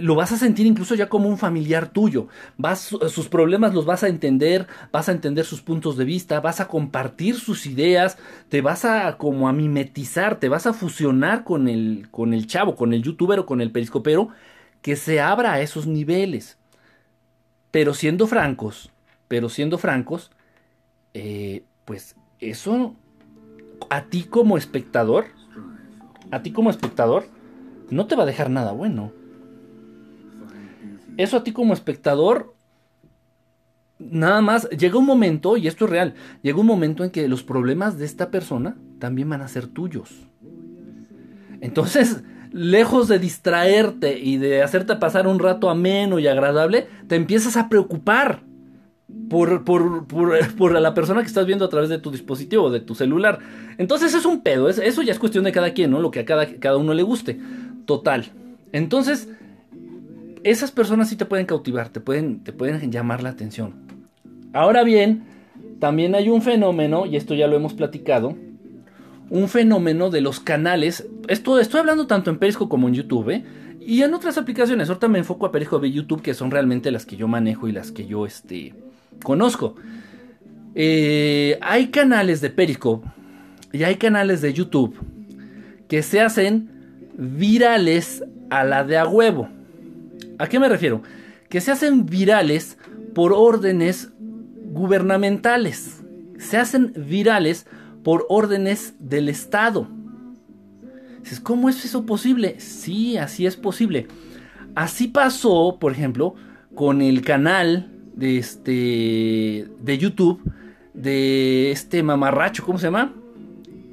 lo 0.00 0.14
vas 0.14 0.32
a 0.32 0.38
sentir 0.38 0.64
incluso 0.64 0.94
ya 0.94 1.10
como 1.10 1.28
un 1.28 1.36
familiar 1.36 1.90
tuyo. 1.90 2.28
Vas, 2.56 2.80
sus 2.80 3.28
problemas 3.28 3.74
los 3.74 3.84
vas 3.84 4.02
a 4.02 4.08
entender, 4.08 4.66
vas 4.90 5.10
a 5.10 5.12
entender 5.12 5.44
sus 5.44 5.60
puntos 5.60 5.98
de 5.98 6.06
vista, 6.06 6.40
vas 6.40 6.60
a 6.60 6.68
compartir 6.68 7.34
sus 7.38 7.66
ideas, 7.66 8.16
te 8.48 8.62
vas 8.62 8.86
a 8.86 9.18
como 9.18 9.46
a 9.46 9.52
mimetizar, 9.52 10.40
te 10.40 10.48
vas 10.48 10.66
a 10.66 10.72
fusionar 10.72 11.44
con 11.44 11.68
el, 11.68 12.08
con 12.10 12.32
el 12.32 12.46
chavo, 12.46 12.74
con 12.74 12.94
el 12.94 13.02
youtuber 13.02 13.40
o 13.40 13.46
con 13.46 13.60
el 13.60 13.70
periscopero 13.70 14.30
que 14.80 14.96
se 14.96 15.20
abra 15.20 15.52
a 15.52 15.60
esos 15.60 15.86
niveles. 15.86 16.57
Pero 17.70 17.94
siendo 17.94 18.26
francos, 18.26 18.90
pero 19.28 19.48
siendo 19.48 19.78
francos, 19.78 20.30
eh, 21.14 21.64
pues 21.84 22.16
eso 22.40 22.94
a 23.90 24.04
ti 24.04 24.24
como 24.24 24.56
espectador, 24.56 25.26
a 26.30 26.42
ti 26.42 26.52
como 26.52 26.70
espectador, 26.70 27.26
no 27.90 28.06
te 28.06 28.16
va 28.16 28.24
a 28.24 28.26
dejar 28.26 28.50
nada 28.50 28.72
bueno. 28.72 29.12
Eso 31.16 31.36
a 31.36 31.44
ti 31.44 31.52
como 31.52 31.72
espectador, 31.72 32.54
nada 33.98 34.40
más, 34.40 34.68
llega 34.70 34.98
un 34.98 35.06
momento, 35.06 35.56
y 35.56 35.66
esto 35.66 35.86
es 35.86 35.90
real, 35.90 36.14
llega 36.42 36.60
un 36.60 36.66
momento 36.66 37.04
en 37.04 37.10
que 37.10 37.26
los 37.28 37.42
problemas 37.42 37.98
de 37.98 38.04
esta 38.04 38.30
persona 38.30 38.76
también 38.98 39.28
van 39.28 39.42
a 39.42 39.48
ser 39.48 39.66
tuyos. 39.66 40.28
Entonces, 41.60 42.22
lejos 42.52 43.08
de 43.08 43.18
distraerte 43.18 44.18
y 44.18 44.36
de 44.36 44.62
hacerte 44.62 44.96
pasar 44.96 45.26
un 45.26 45.38
rato 45.38 45.70
ameno 45.70 46.18
y 46.18 46.26
agradable, 46.26 46.86
te 47.06 47.16
empiezas 47.16 47.56
a 47.56 47.68
preocupar 47.68 48.42
por, 49.28 49.64
por, 49.64 50.06
por, 50.06 50.72
la 50.80 50.94
persona 50.94 51.20
que 51.20 51.26
estás 51.26 51.46
viendo 51.46 51.64
a 51.64 51.68
través 51.68 51.88
de 51.88 51.98
tu 51.98 52.10
dispositivo, 52.10 52.70
de 52.70 52.80
tu 52.80 52.94
celular. 52.94 53.38
Entonces 53.78 54.14
es 54.14 54.24
un 54.24 54.42
pedo, 54.42 54.68
eso 54.68 55.02
ya 55.02 55.12
es 55.12 55.18
cuestión 55.18 55.44
de 55.44 55.52
cada 55.52 55.72
quien, 55.72 55.90
¿no? 55.90 56.00
Lo 56.00 56.10
que 56.10 56.20
a 56.20 56.24
cada, 56.24 56.46
cada 56.46 56.76
uno 56.76 56.94
le 56.94 57.02
guste. 57.02 57.38
Total. 57.84 58.26
Entonces, 58.72 59.28
esas 60.44 60.70
personas 60.70 61.08
sí 61.08 61.16
te 61.16 61.24
pueden 61.24 61.46
cautivar, 61.46 61.88
te 61.88 62.00
pueden, 62.00 62.42
te 62.44 62.52
pueden 62.52 62.90
llamar 62.92 63.22
la 63.22 63.30
atención. 63.30 63.74
Ahora 64.52 64.82
bien, 64.82 65.24
también 65.78 66.14
hay 66.14 66.28
un 66.28 66.42
fenómeno, 66.42 67.06
y 67.06 67.16
esto 67.16 67.34
ya 67.34 67.46
lo 67.46 67.56
hemos 67.56 67.74
platicado, 67.74 68.36
un 69.30 69.48
fenómeno 69.48 70.10
de 70.10 70.20
los 70.20 70.40
canales. 70.40 71.06
Esto 71.28 71.58
estoy 71.58 71.80
hablando 71.80 72.06
tanto 72.06 72.30
en 72.30 72.38
Periscope 72.38 72.70
como 72.70 72.88
en 72.88 72.94
YouTube, 72.94 73.30
¿eh? 73.30 73.44
Y 73.80 74.02
en 74.02 74.12
otras 74.14 74.36
aplicaciones. 74.38 74.88
Ahorita 74.88 75.08
me 75.08 75.18
enfoco 75.18 75.46
a 75.46 75.52
Periscope 75.52 75.88
y 75.88 75.92
YouTube, 75.92 76.22
que 76.22 76.34
son 76.34 76.50
realmente 76.50 76.90
las 76.90 77.06
que 77.06 77.16
yo 77.16 77.28
manejo 77.28 77.68
y 77.68 77.72
las 77.72 77.90
que 77.90 78.06
yo 78.06 78.26
este, 78.26 78.74
conozco. 79.22 79.76
Eh, 80.74 81.58
hay 81.62 81.88
canales 81.88 82.40
de 82.40 82.50
Periscope 82.50 83.08
y 83.72 83.82
hay 83.84 83.96
canales 83.96 84.40
de 84.40 84.52
YouTube 84.52 84.98
que 85.88 86.02
se 86.02 86.20
hacen 86.20 86.70
virales 87.16 88.22
a 88.50 88.64
la 88.64 88.84
de 88.84 88.98
a 88.98 89.06
huevo. 89.06 89.48
¿A 90.38 90.46
qué 90.46 90.58
me 90.58 90.68
refiero? 90.68 91.02
Que 91.48 91.60
se 91.60 91.72
hacen 91.72 92.06
virales 92.06 92.78
por 93.14 93.32
órdenes 93.32 94.10
gubernamentales. 94.70 96.02
Se 96.38 96.58
hacen 96.58 96.92
virales 96.94 97.66
por 98.08 98.24
órdenes 98.30 98.94
del 98.98 99.28
Estado. 99.28 99.86
¿Cómo 101.42 101.68
es 101.68 101.84
eso 101.84 102.06
posible? 102.06 102.58
Sí, 102.58 103.18
así 103.18 103.44
es 103.44 103.54
posible. 103.54 104.08
Así 104.74 105.08
pasó, 105.08 105.76
por 105.78 105.92
ejemplo, 105.92 106.34
con 106.74 107.02
el 107.02 107.20
canal 107.20 107.92
de 108.14 108.38
este 108.38 109.68
de 109.78 109.98
YouTube 109.98 110.40
de 110.94 111.70
este 111.70 112.02
mamarracho, 112.02 112.64
¿cómo 112.64 112.78
se 112.78 112.86
llama? 112.86 113.12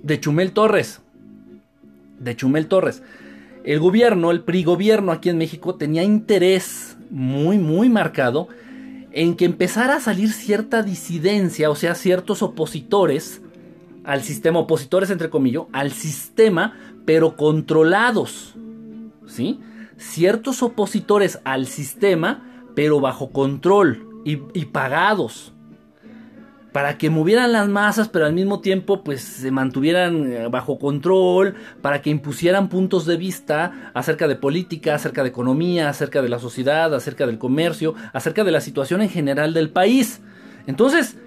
De 0.01 0.17
Chumel 0.17 0.53
Torres. 0.53 1.01
De 2.17 2.37
Chumel 2.37 2.67
Torres. 2.67 3.03
El 3.65 3.81
gobierno, 3.81 4.31
el 4.31 4.43
PRI 4.43 4.63
gobierno 4.63 5.11
aquí 5.11 5.27
en 5.27 5.39
México 5.39 5.75
tenía 5.75 6.03
interés 6.03 6.95
muy 7.09 7.57
muy 7.57 7.89
marcado 7.89 8.47
en 9.11 9.35
que 9.35 9.43
empezara 9.43 9.97
a 9.97 9.99
salir 9.99 10.31
cierta 10.31 10.83
disidencia, 10.83 11.69
o 11.69 11.75
sea, 11.75 11.95
ciertos 11.95 12.41
opositores 12.41 13.41
al 14.05 14.21
sistema, 14.21 14.59
opositores 14.59 15.09
entre 15.09 15.29
comillas, 15.29 15.63
al 15.71 15.91
sistema, 15.91 16.77
pero 17.05 17.35
controlados. 17.35 18.55
¿Sí? 19.27 19.59
Ciertos 19.97 20.61
opositores 20.61 21.39
al 21.43 21.67
sistema, 21.67 22.63
pero 22.75 22.99
bajo 22.99 23.31
control 23.31 24.07
y, 24.25 24.65
pagados. 24.65 25.53
Para 26.71 26.97
que 26.97 27.09
movieran 27.09 27.53
las 27.53 27.69
masas, 27.69 28.09
pero 28.09 28.25
al 28.25 28.33
mismo 28.33 28.59
tiempo 28.59 29.01
pues 29.01 29.21
se 29.21 29.49
mantuvieran 29.49 30.31
eh, 30.31 30.47
bajo 30.49 30.77
control, 30.77 31.55
para 31.81 32.01
que 32.01 32.09
impusieran 32.09 32.67
puntos 32.67 33.05
de 33.05 33.15
vista 33.15 33.91
acerca 33.93 34.27
de 34.27 34.35
política, 34.35 34.95
acerca 34.95 35.23
de 35.23 35.29
economía, 35.29 35.87
acerca 35.87 36.21
de 36.21 36.27
la 36.27 36.39
sociedad, 36.39 36.93
acerca 36.93 37.25
del 37.25 37.37
comercio, 37.37 37.95
acerca 38.11 38.43
de 38.43 38.51
la 38.51 38.59
situación 38.59 39.01
en 39.01 39.09
general 39.09 39.53
del 39.53 39.69
país. 39.69 40.21
Entonces, 40.67 41.17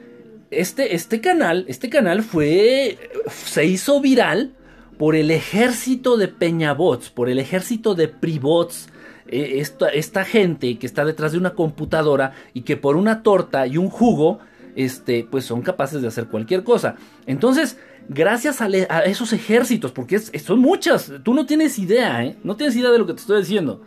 este, 0.51 0.95
este 0.95 1.21
canal, 1.21 1.65
este 1.69 1.91
canal 1.91 2.23
fue, 2.23 2.99
se 3.29 3.67
hizo 3.67 4.01
viral 4.01 4.53
por 4.99 5.15
el 5.15 5.31
ejército 5.31 6.17
de 6.17 6.29
peñabots, 6.29 7.11
por 7.11 7.29
el 7.29 7.39
ejército 7.39 7.95
de 7.95 8.09
pribots, 8.09 8.89
eh, 9.29 9.61
esta, 9.61 9.89
esta, 9.89 10.25
gente 10.25 10.79
que 10.79 10.87
está 10.87 11.05
detrás 11.05 11.33
de 11.33 11.39
una 11.39 11.55
computadora 11.55 12.33
y 12.55 12.63
que 12.63 12.77
por 12.77 12.97
una 12.97 13.23
torta 13.23 13.67
y 13.67 13.77
un 13.77 13.91
jugo, 13.91 14.41
este, 14.75 15.27
pues 15.31 15.45
son 15.45 15.61
capaces 15.61 16.01
de 16.01 16.09
hacer 16.09 16.29
cualquier 16.29 16.65
cosa. 16.65 16.97
Entonces, 17.27 17.79
gracias 18.09 18.61
a, 18.63 18.69
esos 19.05 19.33
ejércitos, 19.35 19.93
porque 19.93 20.19
son 20.19 20.61
muchas, 20.61 21.13
tú 21.23 21.35
no 21.35 21.45
tienes 21.45 21.79
idea, 21.79 22.25
¿eh? 22.25 22.37
no 22.43 22.57
tienes 22.57 22.75
idea 22.75 22.91
de 22.91 22.99
lo 22.99 23.07
que 23.07 23.13
te 23.13 23.21
estoy 23.21 23.41
diciendo. 23.41 23.83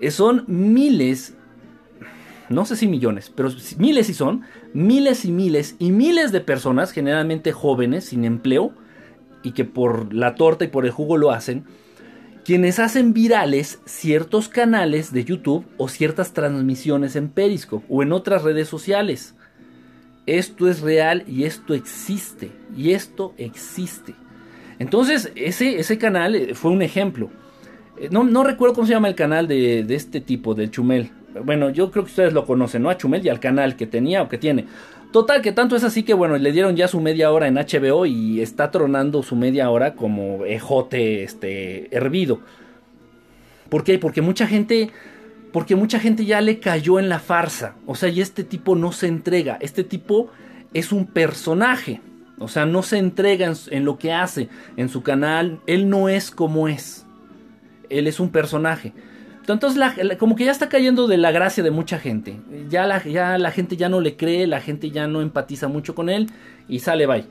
Eh, 0.00 0.10
son 0.10 0.44
miles 0.46 1.34
no 2.48 2.64
sé 2.64 2.76
si 2.76 2.86
millones, 2.86 3.32
pero 3.34 3.50
miles 3.78 4.08
y 4.08 4.14
son, 4.14 4.42
miles 4.74 5.24
y 5.24 5.32
miles 5.32 5.76
y 5.78 5.92
miles 5.92 6.32
de 6.32 6.42
personas, 6.42 6.92
generalmente 6.92 7.52
jóvenes, 7.52 8.04
sin 8.06 8.24
empleo, 8.24 8.74
y 9.42 9.52
que 9.52 9.64
por 9.64 10.12
la 10.12 10.34
torta 10.34 10.64
y 10.64 10.68
por 10.68 10.84
el 10.84 10.90
jugo 10.90 11.16
lo 11.16 11.30
hacen, 11.30 11.64
quienes 12.44 12.78
hacen 12.78 13.14
virales 13.14 13.80
ciertos 13.86 14.48
canales 14.48 15.12
de 15.12 15.24
YouTube 15.24 15.64
o 15.78 15.88
ciertas 15.88 16.32
transmisiones 16.32 17.16
en 17.16 17.28
Periscope 17.28 17.86
o 17.88 18.02
en 18.02 18.12
otras 18.12 18.42
redes 18.42 18.68
sociales. 18.68 19.34
Esto 20.26 20.68
es 20.68 20.80
real 20.80 21.24
y 21.26 21.44
esto 21.44 21.74
existe. 21.74 22.50
Y 22.76 22.92
esto 22.92 23.34
existe. 23.38 24.14
Entonces, 24.78 25.30
ese, 25.36 25.78
ese 25.78 25.98
canal 25.98 26.34
eh, 26.34 26.54
fue 26.54 26.70
un 26.70 26.82
ejemplo. 26.82 27.30
Eh, 27.98 28.08
no, 28.10 28.24
no, 28.24 28.42
recuerdo 28.44 28.74
cómo 28.74 28.86
se 28.86 28.92
llama 28.92 29.08
el 29.08 29.14
canal 29.14 29.46
de, 29.46 29.84
de 29.84 29.94
este 29.94 30.20
tipo, 30.20 30.54
del 30.54 30.70
Chumel. 30.70 31.10
Bueno, 31.42 31.70
yo 31.70 31.90
creo 31.90 32.04
que 32.04 32.10
ustedes 32.10 32.32
lo 32.32 32.44
conocen, 32.44 32.82
¿no? 32.82 32.90
A 32.90 32.96
Chumel 32.96 33.24
y 33.24 33.28
al 33.28 33.40
canal 33.40 33.76
que 33.76 33.86
tenía 33.86 34.22
o 34.22 34.28
que 34.28 34.38
tiene. 34.38 34.66
Total, 35.12 35.42
que 35.42 35.52
tanto 35.52 35.76
es 35.76 35.84
así 35.84 36.02
que, 36.02 36.12
bueno, 36.12 36.36
le 36.38 36.50
dieron 36.50 36.74
ya 36.74 36.88
su 36.88 37.00
media 37.00 37.30
hora 37.30 37.46
en 37.46 37.54
HBO 37.54 38.04
y 38.04 38.40
está 38.40 38.70
tronando 38.70 39.22
su 39.22 39.36
media 39.36 39.70
hora 39.70 39.94
como 39.94 40.44
ejote, 40.44 41.22
este, 41.22 41.94
hervido. 41.96 42.40
¿Por 43.68 43.84
qué? 43.84 43.98
Porque 43.98 44.22
mucha 44.22 44.46
gente, 44.46 44.90
porque 45.52 45.76
mucha 45.76 46.00
gente 46.00 46.24
ya 46.24 46.40
le 46.40 46.58
cayó 46.58 46.98
en 46.98 47.08
la 47.08 47.20
farsa. 47.20 47.76
O 47.86 47.94
sea, 47.94 48.08
y 48.08 48.20
este 48.20 48.42
tipo 48.42 48.74
no 48.74 48.90
se 48.90 49.06
entrega. 49.06 49.56
Este 49.60 49.84
tipo 49.84 50.30
es 50.72 50.90
un 50.90 51.06
personaje. 51.06 52.00
O 52.40 52.48
sea, 52.48 52.66
no 52.66 52.82
se 52.82 52.98
entrega 52.98 53.46
en, 53.46 53.54
en 53.70 53.84
lo 53.84 53.98
que 53.98 54.12
hace 54.12 54.48
en 54.76 54.88
su 54.88 55.04
canal. 55.04 55.60
Él 55.68 55.88
no 55.88 56.08
es 56.08 56.32
como 56.32 56.66
es. 56.66 57.06
Él 57.88 58.08
es 58.08 58.18
un 58.18 58.30
personaje. 58.30 58.92
Entonces, 59.52 59.80
como 60.18 60.36
que 60.36 60.46
ya 60.46 60.52
está 60.52 60.68
cayendo 60.68 61.06
de 61.06 61.18
la 61.18 61.30
gracia 61.30 61.62
de 61.62 61.70
mucha 61.70 61.98
gente. 61.98 62.40
Ya 62.70 62.86
la, 62.86 63.00
gente 63.50 63.76
ya 63.76 63.88
no 63.88 64.00
le 64.00 64.16
cree, 64.16 64.46
la 64.46 64.60
gente 64.60 64.90
ya 64.90 65.06
no 65.06 65.20
empatiza 65.20 65.68
mucho 65.68 65.94
con 65.94 66.08
él 66.08 66.30
y 66.68 66.78
sale 66.78 67.06
bye. 67.06 67.26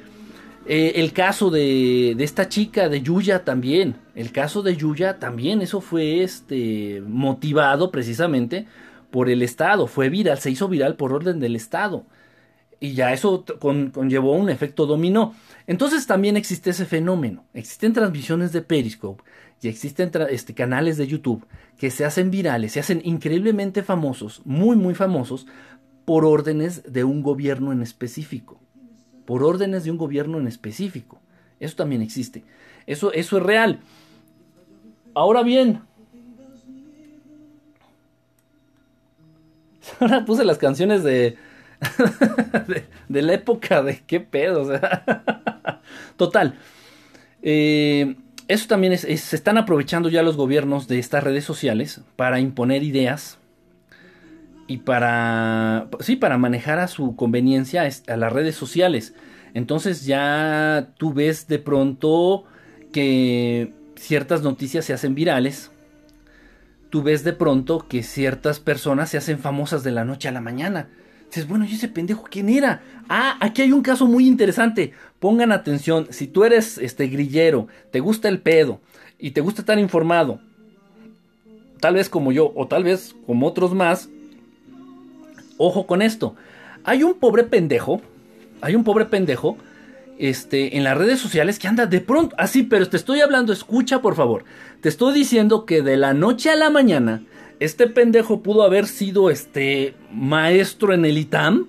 Eh, 0.66 0.94
el 0.96 1.12
caso 1.12 1.50
de, 1.50 2.14
de, 2.16 2.24
esta 2.24 2.48
chica, 2.48 2.88
de 2.88 3.02
Yuya 3.02 3.44
también. 3.44 3.96
El 4.16 4.32
caso 4.32 4.62
de 4.62 4.76
Yuya 4.76 5.20
también, 5.20 5.62
eso 5.62 5.82
fue 5.82 6.24
este, 6.24 7.02
motivado 7.06 7.92
precisamente 7.92 8.68
por 9.10 9.30
el 9.30 9.42
Estado. 9.42 9.88
Fue 9.88 10.10
viral, 10.10 10.38
se 10.38 10.52
hizo 10.52 10.68
viral 10.68 10.96
por 10.96 11.14
orden 11.14 11.40
del 11.40 11.56
Estado. 11.56 12.06
Y 12.80 12.94
ya 12.94 13.14
eso 13.14 13.44
conllevó 13.60 14.34
un 14.34 14.50
efecto 14.50 14.86
dominó. 14.86 15.34
Entonces 15.68 16.06
también 16.06 16.38
existe 16.38 16.70
ese 16.70 16.86
fenómeno. 16.86 17.46
Existen 17.54 17.94
transmisiones 17.94 18.52
de 18.52 18.62
Periscope 18.62 19.24
y 19.62 19.70
existen 19.70 20.12
este, 20.30 20.54
canales 20.54 20.98
de 20.98 21.08
YouTube 21.08 21.46
que 21.78 21.92
se 21.92 22.06
hacen 22.06 22.32
virales, 22.32 22.74
se 22.74 22.80
hacen 22.80 23.02
increíblemente 23.04 23.84
famosos, 23.84 24.42
muy, 24.46 24.76
muy 24.76 24.96
famosos, 24.96 25.48
por 26.06 26.26
órdenes 26.26 26.84
de 26.92 27.04
un 27.04 27.22
gobierno 27.22 27.72
en 27.72 27.82
específico. 27.82 28.60
Por 29.26 29.44
órdenes 29.44 29.84
de 29.84 29.92
un 29.92 29.98
gobierno 29.98 30.40
en 30.40 30.48
específico. 30.48 31.22
Eso 31.60 31.76
también 31.78 32.02
existe. 32.02 32.44
Eso, 32.86 33.14
eso 33.14 33.38
es 33.38 33.44
real. 33.44 33.80
Ahora 35.14 35.44
bien, 35.44 35.82
Ahora 40.00 40.26
puse 40.26 40.44
las 40.46 40.58
canciones 40.58 41.04
de, 41.04 41.38
de, 43.08 43.22
la 43.22 43.34
época 43.34 43.84
de 43.84 44.02
qué 44.06 44.20
pedo. 44.20 44.62
O 44.62 44.66
sea. 44.68 45.82
Total. 46.18 46.56
Eh, 47.42 48.16
eso 48.54 48.68
también 48.68 48.94
es, 48.94 49.02
se 49.02 49.36
están 49.36 49.58
aprovechando 49.58 50.10
ya 50.10 50.24
los 50.24 50.38
gobiernos 50.38 50.88
de 50.88 51.00
estas 51.00 51.24
redes 51.24 51.44
sociales 51.44 52.02
para 52.16 52.40
imponer 52.40 52.84
ideas 52.84 53.40
y 54.68 54.78
para, 54.78 55.88
sí, 56.00 56.16
para 56.16 56.38
manejar 56.38 56.80
a 56.80 56.88
su 56.88 57.16
conveniencia 57.16 57.88
a 58.08 58.18
las 58.18 58.32
redes 58.32 58.56
sociales. 58.56 59.14
Entonces 59.54 60.06
ya 60.06 60.90
tú 60.98 61.14
ves 61.14 61.48
de 61.48 61.60
pronto 61.60 62.46
que 62.92 63.74
ciertas 63.96 64.42
noticias 64.42 64.86
se 64.86 64.94
hacen 64.94 65.16
virales. 65.16 65.72
Tú 66.90 67.04
ves 67.04 67.24
de 67.24 67.34
pronto 67.34 67.88
que 67.88 68.04
ciertas 68.04 68.60
personas 68.60 69.10
se 69.10 69.18
hacen 69.18 69.40
famosas 69.40 69.84
de 69.84 69.92
la 69.92 70.06
noche 70.06 70.28
a 70.28 70.32
la 70.32 70.42
mañana. 70.42 70.90
Dices, 71.34 71.50
bueno, 71.50 71.66
¿y 71.66 71.74
ese 71.74 71.88
pendejo 71.88 72.28
quién 72.30 72.48
era? 72.48 72.84
Ah, 73.10 73.38
aquí 73.40 73.64
hay 73.64 73.72
un 73.72 73.82
caso 73.82 74.06
muy 74.06 74.28
interesante. 74.28 74.94
Pongan 75.20 75.52
atención, 75.52 76.06
si 76.12 76.28
tú 76.28 76.44
eres 76.44 76.78
este 76.78 77.08
grillero, 77.08 77.68
te 77.90 78.02
gusta 78.02 78.30
el 78.30 78.40
pedo 78.40 78.82
y 79.18 79.32
te 79.32 79.42
gusta 79.42 79.62
estar 79.64 79.80
informado, 79.80 80.40
tal 81.80 81.96
vez 81.96 82.08
como 82.08 82.32
yo 82.32 82.54
o 82.56 82.68
tal 82.68 82.84
vez 82.84 83.16
como 83.26 83.48
otros 83.48 83.74
más, 83.74 84.10
ojo 85.58 85.88
con 85.88 86.04
esto. 86.04 86.36
Hay 86.84 87.02
un 87.02 87.16
pobre 87.16 87.46
pendejo, 87.46 88.00
hay 88.62 88.76
un 88.76 88.84
pobre 88.84 89.06
pendejo 89.06 89.58
este, 90.20 90.78
en 90.78 90.84
las 90.84 90.96
redes 90.96 91.20
sociales 91.20 91.58
que 91.58 91.68
anda 91.68 91.88
de 91.88 92.00
pronto, 92.00 92.36
así, 92.38 92.62
pero 92.62 92.88
te 92.88 92.98
estoy 92.98 93.22
hablando, 93.22 93.54
escucha 93.54 94.04
por 94.04 94.14
favor. 94.14 94.46
Te 94.82 94.90
estoy 94.90 95.16
diciendo 95.16 95.66
que 95.66 95.82
de 95.82 95.98
la 95.98 96.14
noche 96.14 96.52
a 96.52 96.56
la 96.56 96.70
mañana 96.70 97.24
este 97.60 97.88
pendejo 97.88 98.42
pudo 98.42 98.64
haber 98.64 98.88
sido 98.88 99.30
este 99.30 99.96
maestro 100.12 100.94
en 100.94 101.06
el 101.06 101.18
ITAM. 101.18 101.68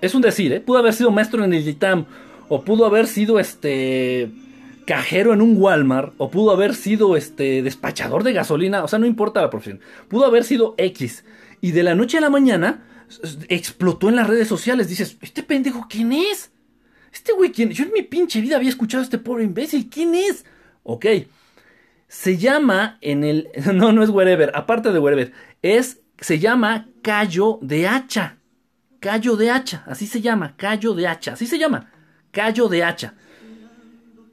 Es 0.00 0.14
un 0.14 0.22
decir, 0.22 0.52
¿eh? 0.52 0.60
Pudo 0.60 0.78
haber 0.78 0.94
sido 0.94 1.10
maestro 1.10 1.44
en 1.44 1.52
el 1.52 1.68
ITAM. 1.68 2.06
O 2.48 2.64
pudo 2.64 2.86
haber 2.86 3.06
sido 3.06 3.38
este 3.38 4.30
cajero 4.86 5.32
en 5.32 5.42
un 5.42 5.56
Walmart. 5.60 6.14
O 6.18 6.30
pudo 6.30 6.52
haber 6.52 6.74
sido 6.74 7.16
este 7.16 7.62
despachador 7.62 8.22
de 8.24 8.32
gasolina. 8.32 8.84
O 8.84 8.88
sea, 8.88 8.98
no 8.98 9.06
importa 9.06 9.42
la 9.42 9.50
profesión. 9.50 9.80
Pudo 10.08 10.24
haber 10.24 10.44
sido 10.44 10.74
X. 10.78 11.24
Y 11.60 11.72
de 11.72 11.82
la 11.82 11.94
noche 11.94 12.18
a 12.18 12.20
la 12.22 12.30
mañana 12.30 12.84
explotó 13.48 14.08
en 14.08 14.16
las 14.16 14.28
redes 14.28 14.48
sociales. 14.48 14.88
Dices, 14.88 15.16
¿este 15.20 15.42
pendejo 15.42 15.86
quién 15.88 16.12
es? 16.12 16.50
Este 17.12 17.32
güey, 17.32 17.50
¿quién? 17.50 17.70
Yo 17.70 17.84
en 17.84 17.92
mi 17.92 18.02
pinche 18.02 18.40
vida 18.40 18.56
había 18.56 18.68
escuchado 18.68 19.02
a 19.02 19.04
este 19.04 19.18
pobre 19.18 19.44
imbécil. 19.44 19.88
¿Quién 19.88 20.14
es? 20.14 20.44
Ok. 20.82 21.06
Se 22.08 22.36
llama 22.36 22.98
en 23.00 23.24
el. 23.24 23.48
No, 23.74 23.92
no 23.92 24.02
es 24.02 24.10
wherever, 24.10 24.50
aparte 24.54 24.92
de 24.92 24.98
wherever. 24.98 25.32
Es. 25.62 26.00
Se 26.20 26.38
llama 26.38 26.88
callo 27.02 27.58
de 27.62 27.86
hacha. 27.86 28.38
Callo 29.00 29.36
de 29.36 29.50
hacha, 29.50 29.84
así 29.86 30.06
se 30.06 30.20
llama, 30.20 30.54
callo 30.56 30.92
de 30.92 31.06
hacha, 31.06 31.34
así 31.34 31.46
se 31.46 31.58
llama, 31.58 31.90
callo 32.32 32.68
de 32.68 32.82
hacha. 32.82 33.14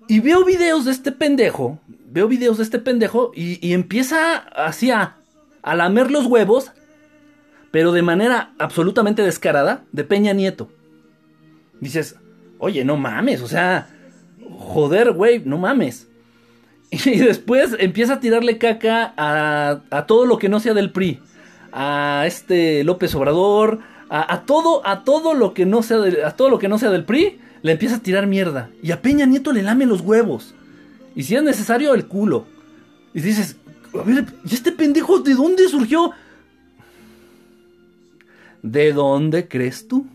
Y 0.07 0.21
veo 0.21 0.43
videos 0.43 0.85
de 0.85 0.91
este 0.91 1.11
pendejo, 1.11 1.79
veo 1.87 2.27
videos 2.27 2.57
de 2.57 2.63
este 2.63 2.79
pendejo 2.79 3.31
y, 3.35 3.73
empieza 3.73 4.37
así 4.37 4.89
a, 4.89 5.17
a 5.61 5.75
lamer 5.75 6.09
los 6.09 6.25
huevos, 6.25 6.71
pero 7.69 7.91
de 7.91 8.01
manera 8.01 8.53
absolutamente 8.57 9.21
descarada, 9.21 9.83
de 9.91 10.03
Peña 10.03 10.33
Nieto. 10.33 10.71
Dices, 11.79 12.15
oye, 12.57 12.83
no 12.83 12.97
mames, 12.97 13.41
o 13.41 13.47
sea, 13.47 13.87
joder, 14.57 15.11
güey, 15.11 15.43
no 15.45 15.59
mames. 15.59 16.07
Y 17.05 17.19
después 17.19 17.75
empieza 17.79 18.15
a 18.15 18.19
tirarle 18.19 18.57
caca 18.57 19.13
a, 19.17 20.05
todo 20.07 20.25
lo 20.25 20.37
que 20.37 20.49
no 20.49 20.59
sea 20.59 20.73
del 20.73 20.91
PRI. 20.91 21.19
A 21.71 22.23
este 22.25 22.83
López 22.83 23.13
Obrador. 23.15 23.79
A, 24.07 24.43
todo, 24.45 24.85
a 24.87 25.03
todo 25.03 25.33
lo 25.33 25.53
que 25.53 25.65
no 25.65 25.81
sea 25.81 25.97
a 26.25 26.31
todo 26.35 26.49
lo 26.49 26.59
que 26.59 26.67
no 26.67 26.77
sea 26.77 26.91
del 26.91 27.05
PRI. 27.05 27.39
Le 27.63 27.73
empieza 27.73 27.95
a 27.95 27.99
tirar 27.99 28.27
mierda. 28.27 28.69
Y 28.81 28.91
a 28.91 29.01
Peña 29.01 29.25
Nieto 29.25 29.51
le 29.51 29.63
lame 29.63 29.85
los 29.85 30.01
huevos. 30.01 30.53
Y 31.15 31.23
si 31.23 31.35
es 31.35 31.43
necesario, 31.43 31.93
el 31.93 32.05
culo. 32.05 32.45
Y 33.13 33.21
dices, 33.21 33.57
a 33.93 34.09
¿y 34.45 34.53
este 34.53 34.71
pendejo 34.71 35.19
de 35.19 35.33
dónde 35.33 35.67
surgió? 35.67 36.11
¿De 38.61 38.93
dónde 38.93 39.47
crees 39.47 39.87
tú? 39.87 40.05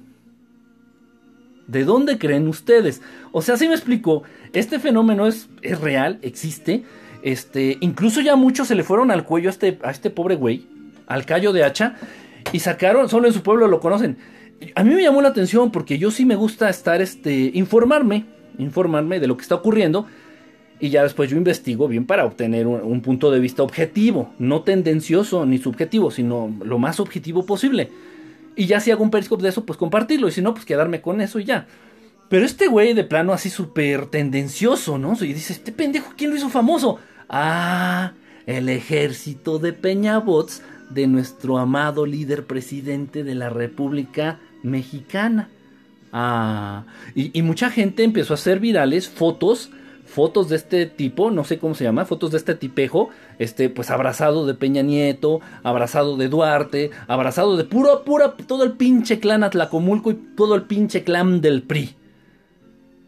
¿De 1.70 1.84
dónde 1.84 2.18
creen 2.18 2.48
ustedes? 2.48 3.00
O 3.30 3.42
sea, 3.42 3.56
si 3.56 3.68
me 3.68 3.74
explico, 3.74 4.24
este 4.52 4.80
fenómeno 4.80 5.28
es, 5.28 5.48
es 5.62 5.80
real, 5.80 6.18
existe. 6.22 6.82
Este, 7.22 7.78
incluso 7.80 8.20
ya 8.20 8.34
muchos 8.34 8.66
se 8.66 8.74
le 8.74 8.82
fueron 8.82 9.12
al 9.12 9.24
cuello 9.24 9.48
a 9.48 9.52
este, 9.52 9.78
a 9.84 9.92
este 9.92 10.10
pobre 10.10 10.34
güey, 10.34 10.66
al 11.06 11.26
callo 11.26 11.52
de 11.52 11.62
hacha, 11.62 11.94
y 12.52 12.58
sacaron, 12.58 13.08
solo 13.08 13.28
en 13.28 13.32
su 13.32 13.42
pueblo 13.42 13.68
lo 13.68 13.78
conocen. 13.78 14.16
A 14.74 14.82
mí 14.82 14.94
me 14.94 15.02
llamó 15.02 15.22
la 15.22 15.28
atención 15.28 15.70
porque 15.70 15.96
yo 15.96 16.10
sí 16.10 16.24
me 16.24 16.34
gusta 16.34 16.68
estar, 16.68 17.00
este, 17.00 17.52
informarme, 17.54 18.24
informarme 18.58 19.20
de 19.20 19.28
lo 19.28 19.36
que 19.36 19.42
está 19.42 19.54
ocurriendo. 19.54 20.06
Y 20.80 20.88
ya 20.88 21.04
después 21.04 21.30
yo 21.30 21.36
investigo 21.36 21.86
bien 21.86 22.04
para 22.04 22.24
obtener 22.24 22.66
un, 22.66 22.80
un 22.80 23.00
punto 23.00 23.30
de 23.30 23.38
vista 23.38 23.62
objetivo, 23.62 24.32
no 24.38 24.62
tendencioso 24.62 25.46
ni 25.46 25.58
subjetivo, 25.58 26.10
sino 26.10 26.52
lo 26.64 26.78
más 26.78 26.98
objetivo 26.98 27.46
posible. 27.46 27.90
Y 28.56 28.66
ya 28.66 28.80
si 28.80 28.90
hago 28.90 29.02
un 29.02 29.10
periscope 29.10 29.42
de 29.42 29.48
eso, 29.48 29.64
pues 29.64 29.78
compartirlo. 29.78 30.28
Y 30.28 30.32
si 30.32 30.42
no, 30.42 30.54
pues 30.54 30.64
quedarme 30.64 31.00
con 31.00 31.20
eso 31.20 31.38
y 31.38 31.44
ya. 31.44 31.66
Pero 32.28 32.44
este 32.46 32.68
güey 32.68 32.94
de 32.94 33.04
plano 33.04 33.32
así 33.32 33.50
súper 33.50 34.06
tendencioso, 34.06 34.98
¿no? 34.98 35.14
Y 35.20 35.32
dice, 35.32 35.52
este 35.52 35.72
pendejo, 35.72 36.12
¿quién 36.16 36.30
lo 36.30 36.36
hizo 36.36 36.48
famoso? 36.48 36.98
Ah, 37.28 38.12
el 38.46 38.68
ejército 38.68 39.58
de 39.58 39.72
Peñabots 39.72 40.62
de 40.90 41.06
nuestro 41.06 41.58
amado 41.58 42.06
líder 42.06 42.46
presidente 42.46 43.24
de 43.24 43.34
la 43.34 43.50
República 43.50 44.38
Mexicana. 44.62 45.48
Ah, 46.12 46.84
y, 47.14 47.36
y 47.36 47.42
mucha 47.42 47.70
gente 47.70 48.04
empezó 48.04 48.34
a 48.34 48.36
hacer 48.36 48.60
virales 48.60 49.08
fotos 49.08 49.70
fotos 50.10 50.48
de 50.48 50.56
este 50.56 50.86
tipo, 50.86 51.30
no 51.30 51.44
sé 51.44 51.58
cómo 51.58 51.74
se 51.74 51.84
llama, 51.84 52.04
fotos 52.04 52.32
de 52.32 52.38
este 52.38 52.54
tipejo, 52.54 53.10
este, 53.40 53.70
pues 53.70 53.90
abrazado 53.90 54.46
de 54.46 54.52
Peña 54.52 54.82
Nieto, 54.82 55.40
abrazado 55.62 56.18
de 56.18 56.28
Duarte, 56.28 56.90
abrazado 57.08 57.56
de 57.56 57.64
puro, 57.64 58.04
puro, 58.04 58.32
todo 58.46 58.64
el 58.64 58.72
pinche 58.72 59.18
clan 59.18 59.42
Atlacomulco 59.42 60.10
y 60.10 60.14
todo 60.36 60.54
el 60.54 60.64
pinche 60.64 61.04
clan 61.04 61.40
del 61.40 61.62
PRI. 61.62 61.96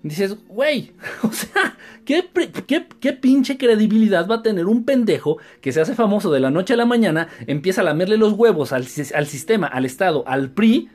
Dices, 0.02 0.38
güey, 0.48 0.92
o 1.22 1.30
sea, 1.30 1.76
¿qué, 2.06 2.24
¿qué, 2.66 3.12
pinche 3.12 3.58
credibilidad 3.58 4.26
va 4.26 4.36
a 4.36 4.42
tener 4.42 4.66
un 4.66 4.84
pendejo 4.84 5.36
que 5.60 5.70
se 5.70 5.82
hace 5.82 5.94
famoso 5.94 6.32
de 6.32 6.40
la 6.40 6.50
noche 6.50 6.72
a 6.72 6.78
la 6.78 6.86
mañana, 6.86 7.28
empieza 7.46 7.82
a 7.82 7.84
lamerle 7.84 8.16
los 8.16 8.32
huevos 8.32 8.72
al, 8.72 8.86
al 9.14 9.26
sistema, 9.26 9.66
al 9.66 9.84
Estado, 9.84 10.24
al 10.26 10.50
PRI? 10.50 10.88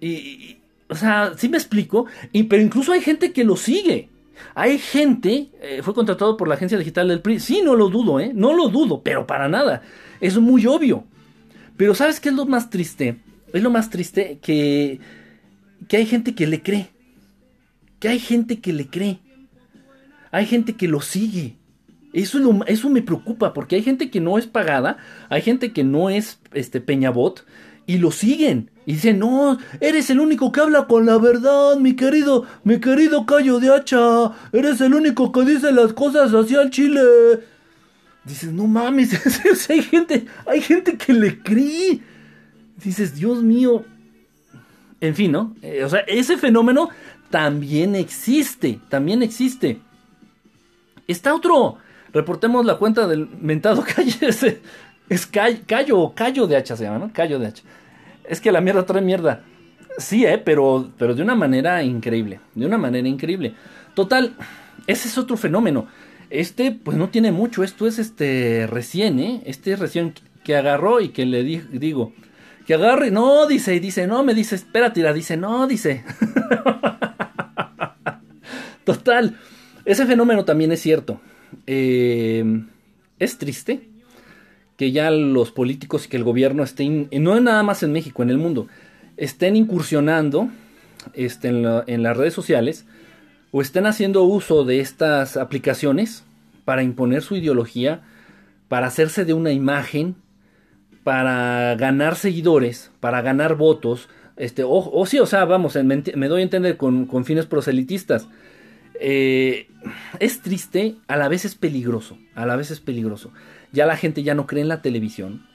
Y, 0.00 0.58
o 0.88 0.94
sea, 0.94 1.32
sí 1.36 1.48
me 1.48 1.56
explico, 1.56 2.06
y, 2.30 2.44
pero 2.44 2.62
incluso 2.62 2.92
hay 2.92 3.00
gente 3.00 3.32
que 3.32 3.42
lo 3.42 3.56
sigue. 3.56 4.08
Hay 4.54 4.78
gente, 4.78 5.50
eh, 5.60 5.80
fue 5.82 5.94
contratado 5.94 6.36
por 6.36 6.48
la 6.48 6.54
agencia 6.54 6.78
digital 6.78 7.08
del 7.08 7.20
PRI. 7.20 7.40
Sí, 7.40 7.62
no 7.62 7.74
lo 7.74 7.88
dudo, 7.88 8.20
¿eh? 8.20 8.32
No 8.34 8.54
lo 8.54 8.68
dudo, 8.68 9.02
pero 9.02 9.26
para 9.26 9.48
nada. 9.48 9.82
Es 10.20 10.38
muy 10.38 10.66
obvio. 10.66 11.04
Pero 11.76 11.94
¿sabes 11.94 12.20
qué 12.20 12.30
es 12.30 12.34
lo 12.34 12.46
más 12.46 12.70
triste? 12.70 13.18
Es 13.52 13.62
lo 13.62 13.70
más 13.70 13.90
triste 13.90 14.38
que, 14.40 15.00
que 15.88 15.96
hay 15.98 16.06
gente 16.06 16.34
que 16.34 16.46
le 16.46 16.62
cree. 16.62 16.90
Que 17.98 18.08
hay 18.08 18.18
gente 18.18 18.60
que 18.60 18.72
le 18.72 18.88
cree. 18.88 19.20
Hay 20.30 20.46
gente 20.46 20.74
que 20.74 20.88
lo 20.88 21.00
sigue. 21.00 21.56
Eso, 22.12 22.38
eso 22.66 22.88
me 22.88 23.02
preocupa 23.02 23.52
porque 23.52 23.76
hay 23.76 23.82
gente 23.82 24.10
que 24.10 24.20
no 24.20 24.38
es 24.38 24.46
pagada, 24.46 24.96
hay 25.28 25.42
gente 25.42 25.72
que 25.72 25.84
no 25.84 26.08
es 26.08 26.40
este 26.54 26.80
Peñabot 26.80 27.44
y 27.86 27.98
lo 27.98 28.10
siguen. 28.10 28.70
Y 28.86 28.92
dicen, 28.92 29.18
no, 29.18 29.58
eres 29.80 30.10
el 30.10 30.20
único 30.20 30.52
que 30.52 30.60
habla 30.60 30.86
con 30.86 31.06
la 31.06 31.18
verdad, 31.18 31.76
mi 31.76 31.96
querido, 31.96 32.46
mi 32.62 32.78
querido 32.78 33.26
Cayo 33.26 33.58
de 33.58 33.74
Hacha. 33.74 34.30
Eres 34.52 34.80
el 34.80 34.94
único 34.94 35.32
que 35.32 35.44
dice 35.44 35.72
las 35.72 35.92
cosas 35.92 36.32
hacia 36.32 36.62
el 36.62 36.70
chile. 36.70 37.00
Dices, 38.22 38.52
no 38.52 38.68
mames, 38.68 39.10
hay 39.70 39.82
gente, 39.82 40.26
hay 40.46 40.60
gente 40.60 40.96
que 40.96 41.12
le 41.12 41.42
cree. 41.42 42.00
Dices, 42.76 43.16
Dios 43.16 43.42
mío. 43.42 43.84
En 45.00 45.16
fin, 45.16 45.32
¿no? 45.32 45.56
Eh, 45.62 45.82
o 45.82 45.88
sea, 45.88 46.00
ese 46.06 46.36
fenómeno 46.38 46.88
también 47.28 47.96
existe, 47.96 48.78
también 48.88 49.20
existe. 49.24 49.80
Está 51.08 51.34
otro. 51.34 51.78
Reportemos 52.12 52.64
la 52.64 52.76
cuenta 52.76 53.08
del 53.08 53.28
mentado 53.40 53.84
calle. 53.96 54.28
Es 55.08 55.26
callo, 55.26 56.12
callo 56.14 56.46
de 56.46 56.56
hacha 56.56 56.76
se 56.76 56.84
llama, 56.84 56.98
¿no? 57.00 57.12
Callo 57.12 57.40
de 57.40 57.48
hacha. 57.48 57.64
Es 58.28 58.40
que 58.40 58.52
la 58.52 58.60
mierda 58.60 58.84
trae 58.86 59.02
mierda. 59.02 59.42
Sí, 59.98 60.24
eh, 60.24 60.38
pero, 60.38 60.90
pero 60.98 61.14
de 61.14 61.22
una 61.22 61.34
manera 61.34 61.82
increíble. 61.82 62.40
De 62.54 62.66
una 62.66 62.78
manera 62.78 63.08
increíble. 63.08 63.54
Total, 63.94 64.34
ese 64.86 65.08
es 65.08 65.18
otro 65.18 65.36
fenómeno. 65.36 65.86
Este, 66.28 66.72
pues 66.72 66.96
no 66.96 67.08
tiene 67.08 67.32
mucho. 67.32 67.64
Esto 67.64 67.86
es 67.86 67.98
este 67.98 68.66
recién, 68.66 69.18
¿eh? 69.20 69.42
Este 69.46 69.72
es 69.72 69.78
recién 69.78 70.14
que 70.44 70.56
agarró 70.56 71.00
y 71.00 71.08
que 71.10 71.24
le 71.24 71.42
digo. 71.42 72.12
Que 72.66 72.74
agarre, 72.74 73.10
no, 73.10 73.46
dice, 73.46 73.74
y 73.76 73.78
dice, 73.78 74.06
no, 74.06 74.24
me 74.24 74.34
dice, 74.34 74.56
espérate, 74.56 75.00
la 75.00 75.12
dice, 75.12 75.36
no, 75.36 75.66
dice. 75.68 76.04
Total, 78.84 79.38
ese 79.84 80.04
fenómeno 80.04 80.44
también 80.44 80.72
es 80.72 80.80
cierto. 80.82 81.20
Eh, 81.66 82.44
es 83.18 83.38
triste 83.38 83.88
que 84.76 84.92
ya 84.92 85.10
los 85.10 85.50
políticos 85.50 86.06
y 86.06 86.08
que 86.08 86.16
el 86.16 86.24
gobierno 86.24 86.62
estén, 86.62 87.08
no 87.12 87.40
nada 87.40 87.62
más 87.62 87.82
en 87.82 87.92
México, 87.92 88.22
en 88.22 88.30
el 88.30 88.38
mundo, 88.38 88.68
estén 89.16 89.56
incursionando 89.56 90.50
este, 91.14 91.48
en, 91.48 92.02
las 92.02 92.16
redes 92.16 92.34
sociales 92.34 92.86
o 93.52 93.62
estén 93.62 93.86
haciendo 93.86 94.24
uso 94.24 94.64
de 94.64 94.80
estas 94.80 95.36
aplicaciones 95.36 96.24
para 96.64 96.82
imponer 96.82 97.22
su 97.22 97.36
ideología, 97.36 98.02
para 98.68 98.88
hacerse 98.88 99.24
de 99.24 99.32
una 99.32 99.52
imagen, 99.52 100.16
para 101.04 101.74
ganar 101.76 102.16
seguidores, 102.16 102.90
para 103.00 103.22
ganar 103.22 103.54
votos, 103.54 104.08
este, 104.36 104.62
o, 104.66 105.06
sí, 105.06 105.18
o 105.18 105.26
sea, 105.26 105.46
vamos, 105.46 105.76
me, 105.76 106.28
doy 106.28 106.40
a 106.40 106.44
entender 106.44 106.76
con, 106.76 107.24
fines 107.24 107.46
proselitistas. 107.46 108.28
Eh, 109.00 109.68
es 110.18 110.42
triste, 110.42 110.96
a 111.06 111.16
la 111.16 111.28
vez 111.28 111.44
es 111.44 111.54
peligroso, 111.54 112.18
a 112.34 112.44
la 112.44 112.56
vez 112.56 112.70
es 112.70 112.80
peligroso. 112.80 113.32
Ya 113.76 113.84
la 113.84 113.96
gente 113.96 114.22
ya 114.22 114.34
no 114.34 114.46
cree 114.46 114.62
en 114.62 114.68
la 114.68 114.80
televisión. 114.80 115.46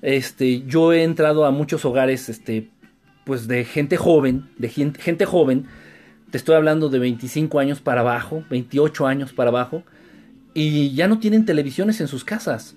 Este, 0.00 0.62
yo 0.62 0.94
he 0.94 1.02
entrado 1.02 1.44
a 1.44 1.50
muchos 1.50 1.84
hogares, 1.84 2.30
este, 2.30 2.70
pues 3.24 3.46
de 3.46 3.64
gente 3.64 3.98
joven, 3.98 4.48
de 4.56 4.70
gente, 4.70 5.02
gente 5.02 5.26
joven, 5.26 5.66
te 6.30 6.38
estoy 6.38 6.54
hablando 6.54 6.88
de 6.88 6.98
25 6.98 7.58
años 7.58 7.80
para 7.80 8.00
abajo, 8.00 8.42
28 8.48 9.06
años 9.06 9.34
para 9.34 9.50
abajo, 9.50 9.82
y 10.54 10.94
ya 10.94 11.08
no 11.08 11.18
tienen 11.18 11.44
televisiones 11.44 12.00
en 12.00 12.08
sus 12.08 12.24
casas. 12.24 12.74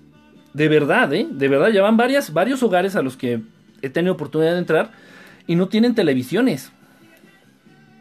De 0.53 0.67
verdad, 0.67 1.13
¿eh? 1.13 1.25
De 1.31 1.47
verdad, 1.47 1.69
ya 1.69 1.81
van 1.81 1.95
varios 1.95 2.61
hogares 2.61 2.97
a 2.97 3.01
los 3.01 3.15
que 3.15 3.41
he 3.81 3.89
tenido 3.89 4.13
oportunidad 4.13 4.51
de 4.51 4.59
entrar 4.59 4.91
y 5.47 5.55
no 5.55 5.69
tienen 5.69 5.95
televisiones. 5.95 6.73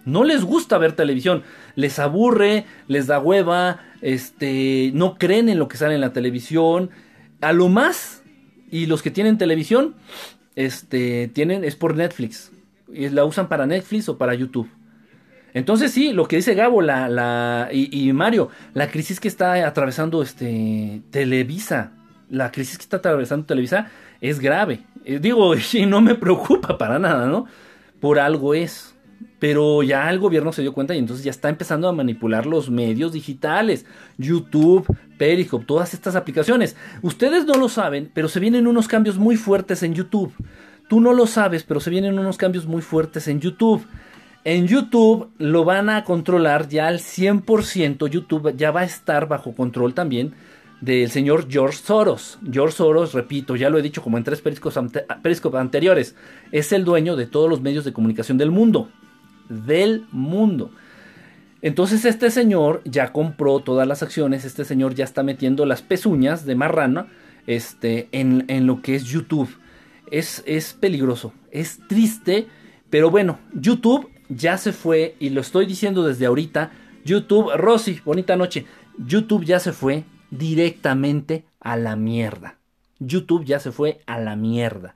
No 0.05 0.25
les 0.25 0.45
gusta 0.45 0.79
ver 0.79 0.93
televisión, 0.93 1.43
les 1.75 1.99
aburre, 1.99 2.65
les 2.89 3.07
da 3.07 3.19
hueva, 3.19 3.81
este, 4.01 4.91
no 4.95 5.17
creen 5.17 5.49
en 5.49 5.59
lo 5.59 5.69
que 5.69 5.77
sale 5.77 5.95
en 5.95 6.01
la 6.01 6.13
televisión. 6.13 6.91
A 7.41 7.53
lo 7.53 7.69
más, 7.69 8.23
y 8.71 8.87
los 8.87 9.03
que 9.03 9.11
tienen 9.11 9.39
televisión, 9.39 9.95
este, 10.57 11.29
tienen, 11.29 11.65
es 11.65 11.77
por 11.77 11.97
Netflix. 11.97 12.53
Y 12.93 13.09
la 13.09 13.25
usan 13.25 13.49
para 13.49 13.67
Netflix 13.67 14.09
o 14.09 14.19
para 14.19 14.35
YouTube. 14.35 14.69
Entonces 15.53 15.93
sí, 15.93 16.13
lo 16.13 16.29
que 16.29 16.37
dice 16.37 16.55
Gabo 16.55 16.81
la, 16.81 17.09
la, 17.09 17.69
y, 17.73 18.13
Mario, 18.13 18.51
la 18.75 18.89
crisis 18.89 19.19
que 19.19 19.29
está 19.29 19.67
atravesando 19.67 20.23
este, 20.23 21.03
Televisa, 21.11 21.93
la 22.29 22.53
crisis 22.53 22.79
que 22.79 22.83
está 22.83 22.99
atravesando 22.99 23.47
Televisa 23.47 23.91
es 24.21 24.39
grave. 24.39 24.83
Eh, 25.05 25.19
digo, 25.19 25.55
no 25.87 26.01
me 26.01 26.15
preocupa 26.15 26.79
para 26.79 26.99
nada, 26.99 27.27
¿no? 27.27 27.47
Por 28.01 28.19
algo 28.19 28.55
es. 28.55 28.95
Pero 29.41 29.83
ya 29.83 30.09
el 30.11 30.21
gobierno 30.21 30.53
se 30.53 30.63
dio 30.63 30.73
cuenta 30.73 30.95
y 30.95 30.99
entonces 30.99 31.25
ya 31.25 31.33
está 31.33 31.49
empezando 31.49 31.89
a 31.89 31.93
manipular 31.93 32.47
los 32.47 32.71
medios 32.71 33.13
digitales, 33.13 33.87
YouTube, 34.19 34.87
Periscope, 35.19 35.65
todas 35.65 35.95
estas 35.95 36.15
aplicaciones. 36.15 36.77
Ustedes 37.03 37.47
no 37.47 37.55
lo 37.55 37.69
saben, 37.69 38.11
pero 38.15 38.29
se 38.29 38.39
vienen 38.39 38.69
unos 38.69 38.87
cambios 38.87 39.19
muy 39.19 39.37
fuertes 39.37 39.83
en 39.83 39.95
YouTube. 39.95 40.33
Tú 40.89 41.01
no 41.01 41.13
lo 41.13 41.27
sabes, 41.27 41.65
pero 41.65 41.81
se 41.81 41.91
vienen 41.91 42.19
unos 42.19 42.37
cambios 42.37 42.67
muy 42.67 42.83
fuertes 42.83 43.27
en 43.27 43.41
YouTube. 43.41 43.85
En 44.45 44.67
YouTube 44.67 45.31
lo 45.39 45.65
van 45.65 45.91
a 45.91 46.05
controlar 46.05 46.69
ya 46.69 46.87
al 46.87 46.99
100%. 46.99 48.09
YouTube 48.09 48.55
ya 48.57 48.71
va 48.71 48.81
a 48.81 48.85
estar 48.85 49.27
bajo 49.27 49.55
control 49.55 49.95
también 49.95 50.35
del 50.81 51.11
señor 51.11 51.47
George 51.49 51.79
Soros. 51.79 52.39
George 52.51 52.77
Soros, 52.77 53.13
repito, 53.13 53.57
ya 53.57 53.71
lo 53.71 53.79
he 53.79 53.83
dicho 53.83 54.03
como 54.03 54.19
en 54.19 54.25
tres 54.25 54.41
periscopes 54.43 55.61
anteriores, 55.61 56.17
es 56.53 56.73
el 56.73 56.85
dueño 56.85 57.17
de 57.17 57.27
todos 57.27 57.49
los 57.49 57.61
medios 57.61 57.85
de 57.85 57.93
comunicación 57.93 58.39
del 58.39 58.51
mundo. 58.51 58.89
Del 59.51 60.07
mundo. 60.11 60.71
Entonces 61.61 62.07
este 62.07 62.31
señor 62.31 62.81
ya 62.87 63.13
compró 63.13 63.61
todas 63.61 63.87
las 63.87 64.03
acciones, 64.03 64.47
este 64.47 64.65
señor 64.65 64.95
ya 64.95 65.05
está 65.05 65.23
metiendo 65.23 65.67
las 65.67 65.83
pezuñas 65.83 66.47
de 66.47 66.55
marrana 66.55 67.09
este, 67.47 68.09
en, 68.13 68.47
en 68.49 68.67
lo 68.67 68.81
que 68.81 68.95
es 68.95 69.05
YouTube. 69.05 69.51
Es, 70.11 70.43
es 70.47 70.73
peligroso, 70.73 71.35
es 71.51 71.81
triste, 71.87 72.47
pero 72.89 73.11
bueno, 73.11 73.39
YouTube 73.53 74.09
ya 74.31 74.57
se 74.57 74.73
fue, 74.73 75.17
y 75.21 75.31
lo 75.31 75.41
estoy 75.41 75.67
diciendo 75.67 76.03
desde 76.03 76.27
ahorita, 76.27 76.73
YouTube, 77.05 77.53
Rosy, 77.57 78.01
bonita 78.05 78.37
noche, 78.37 78.67
YouTube 78.99 79.45
ya 79.45 79.61
se 79.61 79.73
fue 79.73 80.05
directamente 80.31 81.45
a 81.61 81.77
la 81.77 81.97
mierda. 81.97 82.57
YouTube 82.99 83.45
ya 83.45 83.59
se 83.59 83.73
fue 83.73 84.01
a 84.07 84.19
la 84.19 84.37
mierda. 84.37 84.95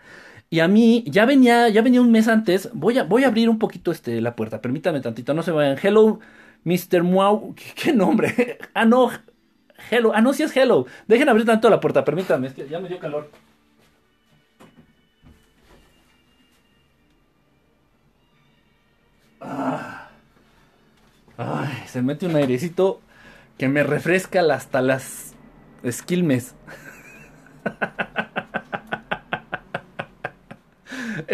Y 0.55 0.61
a 0.61 0.69
mí 0.69 1.03
ya 1.09 1.27
venía, 1.27 1.69
ya 1.69 1.83
venía 1.83 2.01
un 2.01 2.13
mes 2.13 2.29
antes. 2.29 2.71
Voy 2.73 2.97
a, 2.97 3.03
voy 3.03 3.25
a 3.25 3.27
abrir 3.27 3.49
un 3.49 3.59
poquito 3.59 3.91
este, 3.91 4.21
la 4.21 4.37
puerta. 4.37 4.61
Permítame 4.61 5.01
tantito, 5.01 5.35
no 5.35 5.43
se 5.43 5.51
vayan. 5.51 5.77
Hello, 5.83 6.21
Mr. 6.63 7.03
Wow. 7.03 7.57
¿Qué, 7.75 7.93
nombre? 7.93 8.59
ah, 8.73 8.85
no. 8.85 9.11
Hello. 9.91 10.13
Ah, 10.15 10.21
no, 10.21 10.33
sí 10.33 10.45
es 10.45 10.57
Hello. 10.57 10.87
Dejen 11.09 11.29
abrir 11.29 11.45
tanto 11.45 11.69
la 11.69 11.81
puerta, 11.81 12.05
permítame. 12.05 12.53
ya 12.71 12.79
me 12.79 12.89
dio 12.89 13.01
calor. 13.01 13.33
Ah. 19.41 20.09
Se 21.89 22.01
mete 22.01 22.27
un 22.27 22.37
airecito 22.37 23.01
que 23.59 23.69
me 23.69 23.83
refresca 23.83 24.41
hasta 24.55 24.81
las 24.83 25.35
esquilmes. 25.83 26.55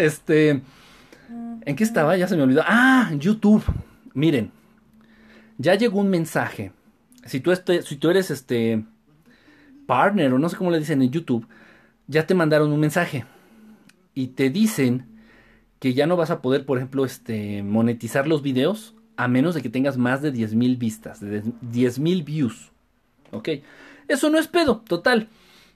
este, 0.05 0.61
¿en 1.65 1.75
qué 1.75 1.83
estaba? 1.83 2.17
Ya 2.17 2.27
se 2.27 2.35
me 2.35 2.43
olvidó. 2.43 2.63
Ah, 2.65 3.11
YouTube. 3.17 3.63
Miren, 4.13 4.51
ya 5.57 5.75
llegó 5.75 5.99
un 5.99 6.09
mensaje. 6.09 6.71
Si 7.25 7.39
tú, 7.39 7.51
este, 7.51 7.81
si 7.83 7.95
tú 7.97 8.09
eres 8.09 8.31
este 8.31 8.83
partner 9.85 10.33
o 10.33 10.39
no 10.39 10.49
sé 10.49 10.57
cómo 10.57 10.71
le 10.71 10.79
dicen 10.79 11.01
en 11.01 11.11
YouTube, 11.11 11.47
ya 12.07 12.25
te 12.25 12.33
mandaron 12.33 12.71
un 12.71 12.79
mensaje 12.79 13.25
y 14.13 14.27
te 14.27 14.49
dicen 14.49 15.05
que 15.79 15.93
ya 15.93 16.07
no 16.07 16.15
vas 16.17 16.31
a 16.31 16.41
poder, 16.41 16.65
por 16.65 16.77
ejemplo, 16.77 17.05
este, 17.05 17.63
monetizar 17.63 18.27
los 18.27 18.41
videos 18.41 18.95
a 19.17 19.27
menos 19.27 19.55
de 19.55 19.61
que 19.61 19.69
tengas 19.69 19.97
más 19.97 20.21
de 20.21 20.33
10.000 20.33 20.77
vistas, 20.77 21.19
de 21.19 21.43
10.000 21.43 22.23
views. 22.23 22.71
¿Ok? 23.31 23.49
Eso 24.07 24.29
no 24.29 24.39
es 24.39 24.47
pedo, 24.47 24.83
total. 24.87 25.29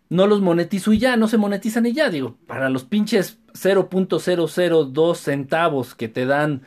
No 0.09 0.27
los 0.27 0.41
monetizo 0.41 0.93
y 0.93 0.99
ya, 0.99 1.17
no 1.17 1.27
se 1.27 1.37
monetizan 1.37 1.85
y 1.85 1.93
ya. 1.93 2.09
Digo, 2.09 2.35
para 2.47 2.69
los 2.69 2.83
pinches 2.83 3.39
0.002 3.53 5.15
centavos 5.15 5.95
que 5.95 6.07
te 6.07 6.25
dan 6.25 6.61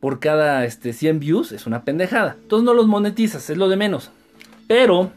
por 0.00 0.20
cada 0.20 0.64
este, 0.64 0.92
100 0.92 1.20
views, 1.20 1.52
es 1.52 1.66
una 1.66 1.84
pendejada. 1.84 2.36
Entonces 2.42 2.64
no 2.64 2.74
los 2.74 2.86
monetizas, 2.86 3.48
es 3.50 3.56
lo 3.56 3.68
de 3.68 3.76
menos. 3.76 4.10
Pero 4.66 5.12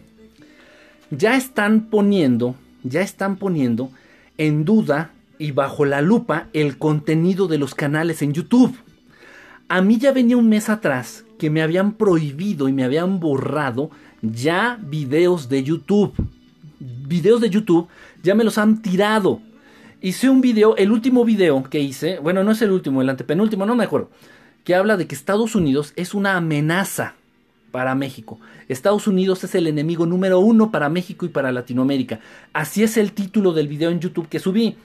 ya 1.11 1.35
están 1.35 1.89
poniendo, 1.89 2.55
ya 2.83 3.01
están 3.01 3.37
poniendo 3.37 3.89
en 4.37 4.65
duda 4.65 5.11
y 5.37 5.51
bajo 5.51 5.85
la 5.85 6.01
lupa 6.01 6.47
el 6.53 6.77
contenido 6.77 7.47
de 7.47 7.57
los 7.57 7.75
canales 7.75 8.21
en 8.21 8.33
YouTube. 8.33 8.75
A 9.67 9.81
mí 9.81 9.97
ya 9.97 10.11
venía 10.11 10.37
un 10.37 10.49
mes 10.49 10.69
atrás 10.69 11.25
que 11.39 11.49
me 11.49 11.61
habían 11.61 11.93
prohibido 11.93 12.69
y 12.69 12.73
me 12.73 12.83
habían 12.83 13.19
borrado 13.19 13.89
ya 14.21 14.79
videos 14.81 15.49
de 15.49 15.63
YouTube. 15.63 16.13
Videos 17.07 17.41
de 17.41 17.49
YouTube 17.49 17.87
ya 18.21 18.35
me 18.35 18.43
los 18.43 18.57
han 18.57 18.81
tirado. 18.81 19.41
Hice 20.01 20.29
un 20.29 20.41
video, 20.41 20.75
el 20.77 20.91
último 20.91 21.25
video 21.25 21.63
que 21.63 21.79
hice, 21.79 22.19
bueno, 22.19 22.43
no 22.43 22.51
es 22.51 22.61
el 22.61 22.71
último, 22.71 23.01
el 23.01 23.09
antepenúltimo, 23.09 23.65
no 23.65 23.75
me 23.75 23.85
acuerdo, 23.85 24.09
que 24.63 24.75
habla 24.75 24.97
de 24.97 25.07
que 25.07 25.15
Estados 25.15 25.55
Unidos 25.55 25.93
es 25.95 26.13
una 26.13 26.37
amenaza 26.37 27.15
para 27.71 27.95
México. 27.95 28.39
Estados 28.69 29.07
Unidos 29.07 29.43
es 29.43 29.55
el 29.55 29.67
enemigo 29.67 30.05
número 30.05 30.39
uno 30.39 30.71
para 30.71 30.89
México 30.89 31.25
y 31.25 31.29
para 31.29 31.51
Latinoamérica. 31.51 32.19
Así 32.53 32.83
es 32.83 32.97
el 32.97 33.13
título 33.13 33.51
del 33.51 33.67
video 33.67 33.89
en 33.89 33.99
YouTube 33.99 34.29
que 34.29 34.39
subí. 34.39 34.77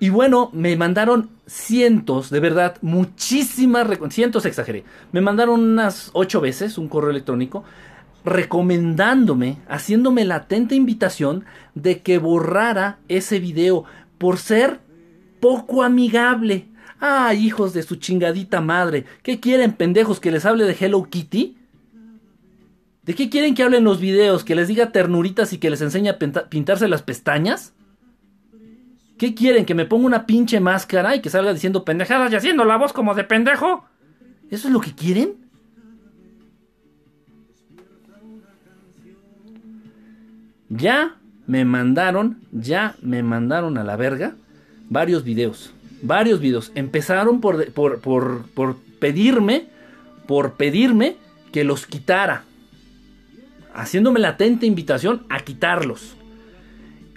Y 0.00 0.10
bueno, 0.10 0.50
me 0.52 0.76
mandaron 0.76 1.30
cientos, 1.46 2.30
de 2.30 2.40
verdad, 2.40 2.76
muchísimas, 2.82 3.86
cientos 4.10 4.44
exageré. 4.44 4.84
Me 5.12 5.20
mandaron 5.20 5.60
unas 5.60 6.10
ocho 6.12 6.40
veces 6.40 6.78
un 6.78 6.88
correo 6.88 7.10
electrónico 7.10 7.64
recomendándome, 8.24 9.58
haciéndome 9.68 10.24
la 10.24 10.36
atenta 10.36 10.74
invitación 10.74 11.44
de 11.74 12.00
que 12.00 12.18
borrara 12.18 12.98
ese 13.08 13.38
video 13.38 13.84
por 14.18 14.38
ser 14.38 14.80
poco 15.40 15.82
amigable. 15.82 16.68
Ah, 17.00 17.34
hijos 17.34 17.74
de 17.74 17.82
su 17.82 17.96
chingadita 17.96 18.60
madre, 18.60 19.04
¿qué 19.22 19.40
quieren 19.40 19.72
pendejos 19.72 20.20
que 20.20 20.30
les 20.30 20.46
hable 20.46 20.64
de 20.64 20.76
Hello 20.78 21.04
Kitty? 21.04 21.58
¿De 23.02 23.14
qué 23.14 23.28
quieren 23.28 23.54
que 23.54 23.62
hablen 23.62 23.84
los 23.84 24.00
videos? 24.00 24.44
¿Que 24.44 24.54
les 24.54 24.68
diga 24.68 24.90
ternuritas 24.90 25.52
y 25.52 25.58
que 25.58 25.68
les 25.68 25.82
enseñe 25.82 26.08
a 26.08 26.18
pintarse 26.18 26.88
las 26.88 27.02
pestañas? 27.02 27.74
¿Qué 29.18 29.34
quieren? 29.34 29.66
¿Que 29.66 29.74
me 29.74 29.84
ponga 29.84 30.06
una 30.06 30.24
pinche 30.24 30.58
máscara 30.60 31.14
y 31.14 31.20
que 31.20 31.28
salga 31.28 31.52
diciendo 31.52 31.84
pendejadas 31.84 32.32
y 32.32 32.36
haciendo 32.36 32.64
la 32.64 32.78
voz 32.78 32.94
como 32.94 33.14
de 33.14 33.24
pendejo? 33.24 33.84
¿Eso 34.50 34.68
es 34.68 34.72
lo 34.72 34.80
que 34.80 34.94
quieren? 34.94 35.43
Ya 40.76 41.16
me 41.46 41.64
mandaron, 41.64 42.40
ya 42.50 42.96
me 43.00 43.22
mandaron 43.22 43.78
a 43.78 43.84
la 43.84 43.94
verga 43.96 44.34
varios 44.90 45.22
videos. 45.22 45.72
Varios 46.02 46.40
videos. 46.40 46.72
Empezaron 46.74 47.40
por, 47.40 47.70
por, 47.72 48.00
por, 48.00 48.42
por 48.54 48.76
pedirme, 48.98 49.68
por 50.26 50.54
pedirme 50.54 51.16
que 51.52 51.62
los 51.62 51.86
quitara. 51.86 52.42
Haciéndome 53.72 54.18
la 54.18 54.30
atenta 54.30 54.66
invitación 54.66 55.24
a 55.28 55.40
quitarlos. 55.40 56.16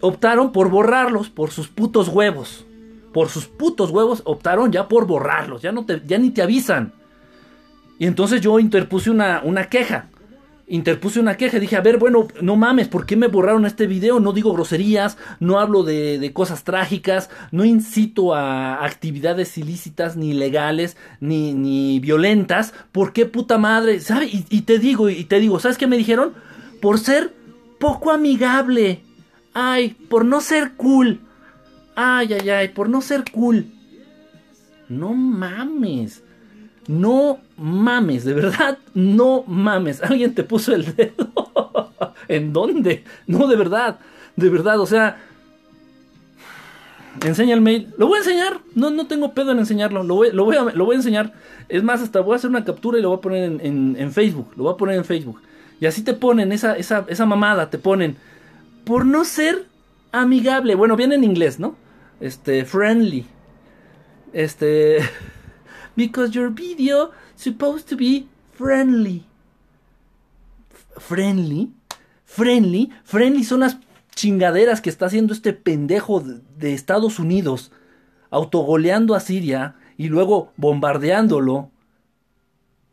optaron 0.01 0.51
por 0.51 0.69
borrarlos 0.69 1.29
por 1.29 1.49
sus 1.49 1.67
putos 1.67 2.09
huevos. 2.09 2.63
Por 3.11 3.29
sus 3.29 3.47
putos 3.47 3.89
huevos 3.89 4.21
optaron 4.25 4.71
ya 4.71 4.87
por 4.87 5.07
borrarlos, 5.07 5.63
ya, 5.63 5.71
no 5.71 5.85
te, 5.85 6.03
ya 6.05 6.19
ni 6.19 6.29
te 6.29 6.43
avisan. 6.43 6.93
Y 7.97 8.05
entonces 8.05 8.39
yo 8.41 8.59
interpuse 8.59 9.09
una, 9.09 9.41
una 9.43 9.67
queja 9.67 10.09
interpuse 10.67 11.19
una 11.19 11.37
queja. 11.37 11.59
Dije, 11.59 11.75
a 11.75 11.81
ver, 11.81 11.97
bueno, 11.97 12.27
no 12.41 12.55
mames, 12.55 12.87
¿por 12.87 13.05
qué 13.05 13.15
me 13.15 13.27
borraron 13.27 13.65
este 13.65 13.87
video? 13.87 14.19
No 14.19 14.33
digo 14.33 14.53
groserías, 14.53 15.17
no 15.39 15.59
hablo 15.59 15.83
de, 15.83 16.31
cosas 16.33 16.63
trágicas, 16.63 17.29
no 17.51 17.65
incito 17.65 18.35
a 18.35 18.85
actividades 18.85 19.57
ilícitas, 19.57 20.17
ni 20.17 20.33
legales, 20.33 20.97
ni, 21.19 21.53
ni 21.53 21.99
violentas. 21.99 22.73
¿Por 22.91 23.13
qué 23.13 23.25
puta 23.25 23.57
madre? 23.57 23.99
¿Sabes? 24.01 24.33
Y, 24.33 24.45
y, 24.49 24.61
te 24.61 24.77
digo, 24.77 25.09
y 25.09 25.23
te 25.23 25.39
digo, 25.39 25.59
¿sabes 25.59 25.77
qué 25.77 25.87
me 25.87 25.97
dijeron? 25.97 26.33
Por 26.81 26.99
ser 26.99 27.33
poco 27.79 28.11
amigable. 28.11 29.01
Ay, 29.53 29.95
por 30.09 30.25
no 30.25 30.41
ser 30.41 30.73
cool. 30.73 31.21
Ay, 31.95 32.33
ay, 32.33 32.49
ay, 32.49 32.67
por 32.69 32.89
no 32.89 33.01
ser 33.01 33.23
cool. 33.31 33.71
No 34.89 35.13
mames. 35.13 36.23
No 36.87 37.39
mames, 37.57 38.23
de 38.23 38.33
verdad, 38.33 38.77
no 38.93 39.43
mames. 39.45 40.01
Alguien 40.01 40.33
te 40.33 40.43
puso 40.43 40.73
el 40.73 40.95
dedo. 40.95 41.29
¿En 42.27 42.53
dónde? 42.53 43.03
No, 43.27 43.47
de 43.47 43.55
verdad, 43.55 43.99
de 44.35 44.49
verdad, 44.49 44.79
o 44.79 44.85
sea. 44.85 45.17
Enseña 47.25 47.55
el 47.55 47.61
mail. 47.61 47.93
Lo 47.97 48.07
voy 48.07 48.17
a 48.17 48.19
enseñar. 48.19 48.59
No, 48.75 48.89
no 48.89 49.07
tengo 49.07 49.33
pedo 49.33 49.51
en 49.51 49.59
enseñarlo. 49.59 50.03
Lo 50.03 50.15
voy, 50.15 50.31
lo 50.31 50.45
voy, 50.45 50.55
a, 50.55 50.63
lo 50.63 50.85
voy 50.85 50.95
a 50.95 50.97
enseñar. 50.97 51.33
Es 51.67 51.83
más, 51.83 52.01
hasta 52.01 52.21
voy 52.21 52.33
a 52.33 52.35
hacer 52.37 52.49
una 52.49 52.63
captura 52.63 52.99
y 52.99 53.01
lo 53.01 53.09
voy 53.09 53.17
a 53.17 53.21
poner 53.21 53.43
en, 53.61 54.11
Facebook. 54.13 54.51
Lo 54.55 54.63
voy 54.63 54.73
a 54.73 54.77
poner 54.77 54.95
en 54.95 55.05
Facebook. 55.05 55.41
Y 55.79 55.87
así 55.87 56.03
te 56.03 56.13
ponen 56.13 56.51
esa, 56.51 56.77
esa, 56.77 57.05
esa 57.09 57.25
mamada. 57.25 57.69
Te 57.69 57.79
ponen. 57.79 58.17
Por 58.85 59.05
no 59.05 59.25
ser 59.25 59.65
amigable. 60.11 60.75
Bueno, 60.75 60.95
viene 60.95 61.15
en 61.15 61.23
inglés, 61.23 61.59
¿no? 61.59 61.75
Este, 62.21 62.63
friendly. 62.65 63.25
Este. 64.31 64.99
because 65.97 66.33
your 66.33 66.49
video 66.49 67.11
supposed 67.35 67.89
to 67.89 67.97
be 67.97 68.29
friendly. 68.53 69.25
friendly, 70.99 71.71
friendly, 72.25 72.91
friendly 73.03 73.43
son 73.43 73.61
las 73.61 73.77
chingaderas 74.15 74.81
que 74.81 74.89
está 74.89 75.05
haciendo 75.05 75.33
este 75.33 75.53
pendejo 75.53 76.21
de, 76.21 76.73
Estados 76.73 77.19
Unidos, 77.19 77.71
autogoleando 78.29 79.15
a 79.15 79.19
Siria 79.19 79.75
y 79.97 80.07
luego 80.07 80.51
bombardeándolo. 80.57 81.71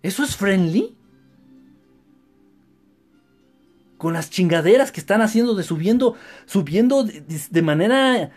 ¿Eso 0.02 0.22
es 0.22 0.36
friendly? 0.36 0.94
Con 3.96 4.12
las 4.12 4.28
chingaderas 4.28 4.92
que 4.92 5.00
están 5.00 5.22
haciendo 5.22 5.54
de 5.54 5.62
subiendo, 5.62 6.14
subiendo 6.44 7.04
de, 7.04 7.62
manera, 7.62 8.30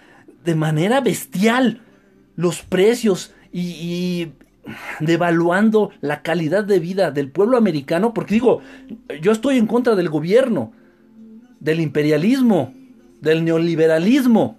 de 0.45 0.55
manera 0.55 1.01
bestial 1.01 1.81
los 2.35 2.61
precios 2.61 3.33
y 3.51 4.29
devaluando 4.99 5.91
la 6.01 6.21
calidad 6.21 6.63
de 6.63 6.79
vida 6.79 7.11
del 7.11 7.29
pueblo 7.31 7.57
americano, 7.57 8.13
porque 8.13 8.35
digo, 8.35 8.61
yo 9.21 9.31
estoy 9.31 9.57
en 9.57 9.67
contra 9.67 9.95
del 9.95 10.09
gobierno, 10.09 10.71
del 11.59 11.79
imperialismo, 11.79 12.73
del 13.21 13.43
neoliberalismo, 13.43 14.57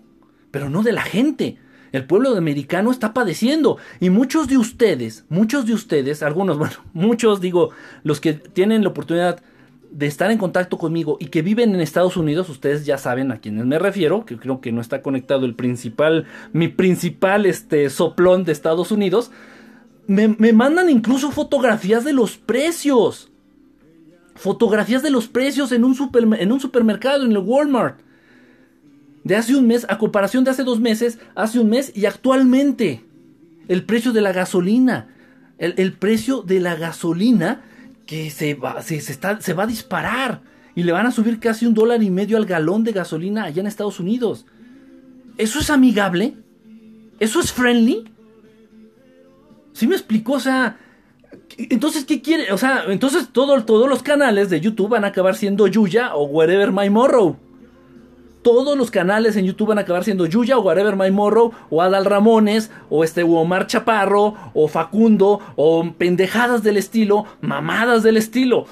pero 0.50 0.70
no 0.70 0.82
de 0.82 0.92
la 0.92 1.02
gente. 1.02 1.58
El 1.92 2.04
pueblo 2.04 2.36
americano 2.36 2.90
está 2.90 3.14
padeciendo 3.14 3.78
y 3.98 4.10
muchos 4.10 4.46
de 4.48 4.58
ustedes, 4.58 5.24
muchos 5.28 5.66
de 5.66 5.74
ustedes, 5.74 6.22
algunos, 6.22 6.58
bueno, 6.58 6.74
muchos 6.92 7.40
digo, 7.40 7.70
los 8.02 8.20
que 8.20 8.34
tienen 8.34 8.82
la 8.82 8.90
oportunidad 8.90 9.40
de 9.90 10.06
estar 10.06 10.30
en 10.30 10.38
contacto 10.38 10.76
conmigo 10.76 11.16
y 11.18 11.26
que 11.26 11.40
viven 11.40 11.74
en 11.74 11.80
Estados 11.80 12.16
Unidos, 12.18 12.50
ustedes 12.50 12.84
ya 12.84 12.98
saben 12.98 13.32
a 13.32 13.38
quienes 13.38 13.64
me 13.64 13.78
refiero, 13.78 14.26
que 14.26 14.36
creo 14.36 14.60
que 14.60 14.70
no 14.70 14.82
está 14.82 15.00
conectado 15.00 15.46
el 15.46 15.54
principal, 15.54 16.26
mi 16.52 16.68
principal 16.68 17.46
este 17.46 17.88
soplón 17.88 18.44
de 18.44 18.52
Estados 18.52 18.92
Unidos, 18.92 19.30
me, 20.08 20.52
mandan 20.54 20.88
incluso 20.88 21.30
fotografías 21.30 22.02
de 22.02 22.14
los 22.14 22.38
precios. 22.38 23.30
Fotografías 24.34 25.02
de 25.02 25.10
los 25.10 25.28
precios 25.28 25.70
en 25.70 25.84
un, 25.84 25.96
en 26.38 26.50
un 26.50 26.60
supermercado, 26.60 27.26
en 27.26 27.32
el 27.32 27.38
Walmart. 27.38 28.00
De 29.22 29.36
hace 29.36 29.54
un 29.54 29.66
mes, 29.66 29.84
a 29.88 29.98
comparación 29.98 30.44
de 30.44 30.50
hace 30.50 30.64
dos 30.64 30.80
meses, 30.80 31.18
hace 31.34 31.58
un 31.60 31.68
mes 31.68 31.92
y 31.94 32.06
actualmente. 32.06 33.04
El 33.68 33.84
precio 33.84 34.12
de 34.12 34.22
la 34.22 34.32
gasolina. 34.32 35.08
El, 35.58 35.92
precio 35.92 36.40
de 36.42 36.60
la 36.60 36.76
gasolina 36.76 37.62
que 38.06 38.30
se 38.30 38.54
va, 38.54 38.80
se, 38.80 38.96
está, 38.96 39.40
se 39.42 39.52
va 39.52 39.64
a 39.64 39.66
disparar. 39.66 40.40
Y 40.74 40.84
le 40.84 40.92
van 40.92 41.04
a 41.04 41.12
subir 41.12 41.38
casi 41.38 41.66
un 41.66 41.74
dólar 41.74 42.02
y 42.02 42.08
medio 42.08 42.38
al 42.38 42.46
galón 42.46 42.82
de 42.82 42.92
gasolina 42.92 43.44
allá 43.44 43.60
en 43.60 43.66
Estados 43.66 44.00
Unidos. 44.00 44.46
¿Eso 45.36 45.58
es 45.58 45.68
amigable? 45.68 46.36
¿Eso 47.20 47.40
es 47.40 47.52
friendly? 47.52 48.10
¿Sí 49.78 49.86
me 49.86 49.94
explicó? 49.94 50.32
O 50.32 50.40
sea, 50.40 50.76
entonces, 51.56 52.04
¿qué 52.04 52.20
quiere? 52.20 52.52
O 52.52 52.58
sea, 52.58 52.86
entonces 52.88 53.28
todo, 53.30 53.64
todos 53.64 53.88
los 53.88 54.02
canales 54.02 54.50
de 54.50 54.60
YouTube 54.60 54.88
van 54.88 55.04
a 55.04 55.08
acabar 55.08 55.36
siendo 55.36 55.68
Yuya 55.68 56.16
o 56.16 56.24
Wherever 56.24 56.72
My 56.72 56.90
Morrow. 56.90 57.36
Todos 58.42 58.76
los 58.76 58.90
canales 58.90 59.36
en 59.36 59.44
YouTube 59.44 59.68
van 59.68 59.78
a 59.78 59.82
acabar 59.82 60.02
siendo 60.02 60.26
Yuya 60.26 60.58
o 60.58 60.62
Wherever 60.62 60.96
My 60.96 61.12
Morrow 61.12 61.52
o 61.70 61.80
Adal 61.80 62.06
Ramones 62.06 62.72
o 62.90 63.04
este 63.04 63.22
Omar 63.22 63.68
Chaparro 63.68 64.34
o 64.52 64.66
Facundo 64.66 65.38
o 65.54 65.92
pendejadas 65.92 66.64
del 66.64 66.76
estilo, 66.76 67.26
mamadas 67.40 68.02
del 68.02 68.16
estilo. 68.16 68.66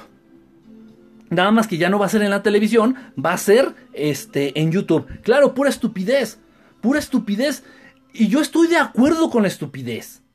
Nada 1.30 1.52
más 1.52 1.68
que 1.68 1.78
ya 1.78 1.88
no 1.88 2.00
va 2.00 2.06
a 2.06 2.08
ser 2.08 2.22
en 2.22 2.30
la 2.30 2.42
televisión, 2.42 2.96
va 3.24 3.32
a 3.32 3.38
ser 3.38 3.76
este 3.92 4.60
en 4.60 4.72
YouTube. 4.72 5.06
Claro, 5.22 5.54
pura 5.54 5.70
estupidez, 5.70 6.40
pura 6.80 6.98
estupidez 6.98 7.62
y 8.12 8.26
yo 8.26 8.40
estoy 8.40 8.66
de 8.66 8.78
acuerdo 8.78 9.30
con 9.30 9.42
la 9.42 9.48
estupidez 9.48 10.25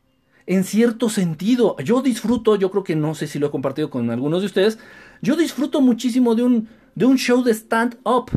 en 0.46 0.64
cierto 0.64 1.10
sentido. 1.10 1.76
Yo 1.84 2.02
disfruto, 2.02 2.56
yo 2.56 2.72
creo 2.72 2.84
que 2.84 2.96
no 2.96 3.16
sé 3.16 3.28
si 3.28 3.40
lo 3.40 3.48
he 3.48 3.52
compartido 3.52 3.90
con 3.90 4.10
algunos 4.10 4.42
de 4.42 4.48
ustedes, 4.48 4.80
yo 5.22 5.36
disfruto 5.36 5.82
muchísimo 5.82 6.36
de 6.36 6.44
un, 6.44 6.70
de 6.96 7.06
un 7.06 7.18
show 7.18 7.44
de 7.44 7.54
stand-up, 7.54 8.32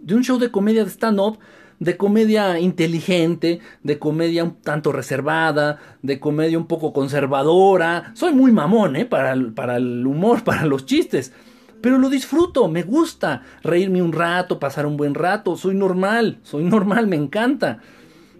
de 0.00 0.14
un 0.14 0.22
show 0.22 0.38
de 0.38 0.50
comedia 0.50 0.84
de 0.84 0.90
stand-up, 0.90 1.38
de 1.80 1.96
comedia 1.96 2.58
inteligente, 2.58 3.60
de 3.82 3.98
comedia 3.98 4.44
un 4.44 4.60
tanto 4.60 4.92
reservada, 4.92 5.78
de 6.02 6.20
comedia 6.20 6.58
un 6.58 6.66
poco 6.66 6.92
conservadora. 6.92 8.12
Soy 8.14 8.32
muy 8.32 8.52
mamón, 8.52 8.96
¿eh? 8.96 9.04
Para 9.04 9.34
para 9.54 9.76
el 9.76 10.06
humor, 10.06 10.44
para 10.44 10.66
los 10.66 10.86
chistes. 10.86 11.32
Pero 11.80 11.98
lo 11.98 12.08
disfruto, 12.08 12.66
me 12.68 12.82
gusta 12.82 13.42
reírme 13.62 14.00
un 14.00 14.12
rato, 14.12 14.58
pasar 14.58 14.86
un 14.86 14.96
buen 14.96 15.14
rato. 15.14 15.56
Soy 15.56 15.74
normal, 15.74 16.38
soy 16.42 16.64
normal, 16.64 17.06
me 17.06 17.16
encanta. 17.16 17.80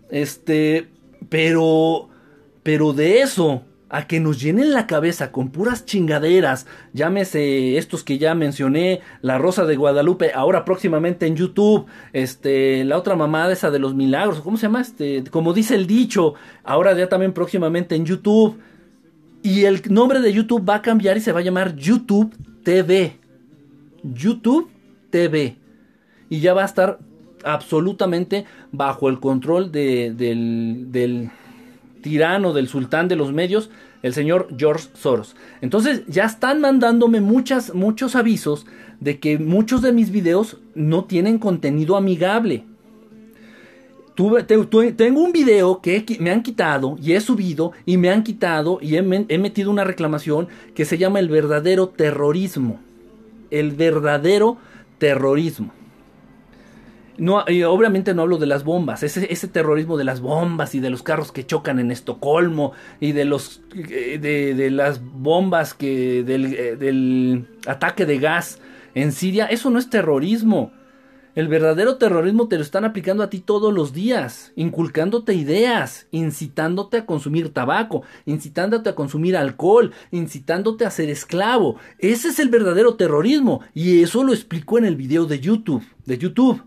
Este, 0.09 0.89
pero 1.29 2.09
pero 2.65 2.93
de 2.93 3.21
eso 3.21 3.63
a 3.91 4.09
que 4.09 4.19
nos 4.19 4.41
llenen 4.41 4.73
la 4.73 4.89
cabeza 4.89 5.31
con 5.31 5.51
puras 5.51 5.85
chingaderas, 5.85 6.67
llámese 6.93 7.77
estos 7.77 8.03
que 8.03 8.19
ya 8.19 8.35
mencioné, 8.35 9.03
La 9.23 9.39
Rosa 9.39 9.67
de 9.67 9.77
Guadalupe, 9.77 10.33
ahora 10.35 10.65
próximamente 10.65 11.27
en 11.27 11.37
YouTube, 11.37 11.87
este, 12.13 12.83
la 12.83 12.99
otra 12.99 13.15
mamada 13.15 13.53
esa 13.53 13.71
de 13.71 13.79
los 13.79 13.95
milagros, 13.95 14.41
¿cómo 14.41 14.57
se 14.57 14.63
llama? 14.63 14.81
Este, 14.81 15.23
como 15.31 15.53
dice 15.53 15.77
el 15.77 15.87
dicho, 15.87 16.35
ahora 16.65 16.93
ya 16.95 17.09
también 17.09 17.33
próximamente 17.33 17.95
en 17.95 18.05
YouTube. 18.05 18.59
Y 19.43 19.65
el 19.65 19.83
nombre 19.91 20.21
de 20.21 20.33
YouTube 20.33 20.69
va 20.69 20.77
a 20.77 20.83
cambiar 20.83 21.19
y 21.19 21.21
se 21.21 21.31
va 21.31 21.39
a 21.41 21.45
llamar 21.45 21.77
YouTube 21.77 22.35
TV. 22.65 23.19
YouTube 24.03 24.71
TV. 25.11 25.57
Y 26.31 26.41
ya 26.41 26.55
va 26.55 26.63
a 26.63 26.67
estar 26.67 26.99
absolutamente 27.45 28.47
bajo 28.73 29.09
el 29.09 29.21
control 29.21 29.71
de, 29.71 30.15
del, 30.17 30.87
del 30.89 31.31
tirano, 32.05 32.53
del 32.53 32.69
sultán 32.69 33.09
de 33.09 33.17
los 33.17 33.33
medios, 33.33 33.71
el 34.03 34.13
señor 34.13 34.49
George 34.59 34.89
Soros. 34.93 35.35
Entonces 35.63 36.03
ya 36.07 36.27
están 36.27 36.61
mandándome 36.61 37.23
muchas, 37.23 37.75
muchos 37.75 38.15
avisos 38.15 38.67
de 39.01 39.19
que 39.19 39.39
muchos 39.39 39.81
de 39.81 39.93
mis 39.93 40.11
videos 40.11 40.59
no 40.75 41.05
tienen 41.05 41.39
contenido 41.39 41.97
amigable. 41.97 42.67
Tengo 44.15 45.21
un 45.23 45.33
video 45.33 45.81
que 45.81 46.05
me 46.21 46.31
han 46.31 46.43
quitado 46.43 46.97
y 47.03 47.15
he 47.15 47.21
subido 47.21 47.73
y 47.87 47.97
me 47.97 48.11
han 48.11 48.23
quitado 48.23 48.79
y 48.83 48.97
he 48.97 49.03
metido 49.39 49.71
una 49.71 49.85
reclamación 49.85 50.49
que 50.75 50.85
se 50.85 50.99
llama 50.99 51.21
el 51.21 51.31
verdadero 51.31 51.89
terrorismo. 51.89 52.81
El 53.51 53.73
verdadero 53.73 54.59
terrorismo. 54.99 55.73
No, 57.17 57.45
y 57.47 57.63
obviamente 57.63 58.13
no 58.13 58.23
hablo 58.23 58.39
de 58.39 58.47
las 58.47 58.65
bombas, 58.65 59.03
ese, 59.05 59.49
terrorismo 59.49 59.97
de 59.97 60.05
las 60.05 60.21
bombas 60.21 60.75
y 60.75 60.81
de 60.81 60.91
los 60.91 61.03
carros 61.03 61.31
que 61.31 61.47
chocan 61.47 61.79
en 61.79 61.93
Estocolmo 61.93 62.73
y 62.99 63.13
de 63.13 63.25
los 63.25 63.63
eh, 63.77 64.19
de, 64.19 64.71
las 64.71 65.01
bombas 65.01 65.75
que 65.75 66.25
del, 66.25 66.55
eh, 66.55 66.77
del 66.77 67.47
ataque 67.67 68.05
de 68.05 68.19
gas 68.19 68.61
en 68.95 69.13
Siria, 69.13 69.47
eso 69.47 69.71
no 69.71 69.79
es 69.79 69.91
terrorismo. 69.91 70.73
El 71.35 71.49
verdadero 71.49 71.97
terrorismo 71.97 72.47
te 72.47 72.57
lo 72.57 72.63
están 72.63 72.85
aplicando 72.85 73.25
a 73.25 73.31
ti 73.31 73.41
todos 73.41 73.75
los 73.75 73.93
días, 73.93 74.53
inculcándote 74.55 75.35
ideas, 75.35 76.07
incitándote 76.13 76.99
a 76.99 77.07
consumir 77.07 77.53
tabaco, 77.53 78.03
incitándote 78.25 78.91
a 78.91 78.95
consumir 78.95 79.37
alcohol, 79.37 79.93
incitándote 80.13 80.85
a 80.85 80.93
ser 80.93 81.11
esclavo. 81.11 81.77
Ese 81.99 82.29
es 82.29 82.39
el 82.39 82.51
verdadero 82.51 82.95
terrorismo 82.95 83.63
y 83.75 84.01
eso 84.05 84.23
lo 84.23 84.33
explicó 84.33 84.79
en 84.79 84.85
el 84.85 84.95
video 84.95 85.27
de 85.27 85.41
YouTube, 85.41 85.85
de 86.07 86.19
YouTube. 86.19 86.63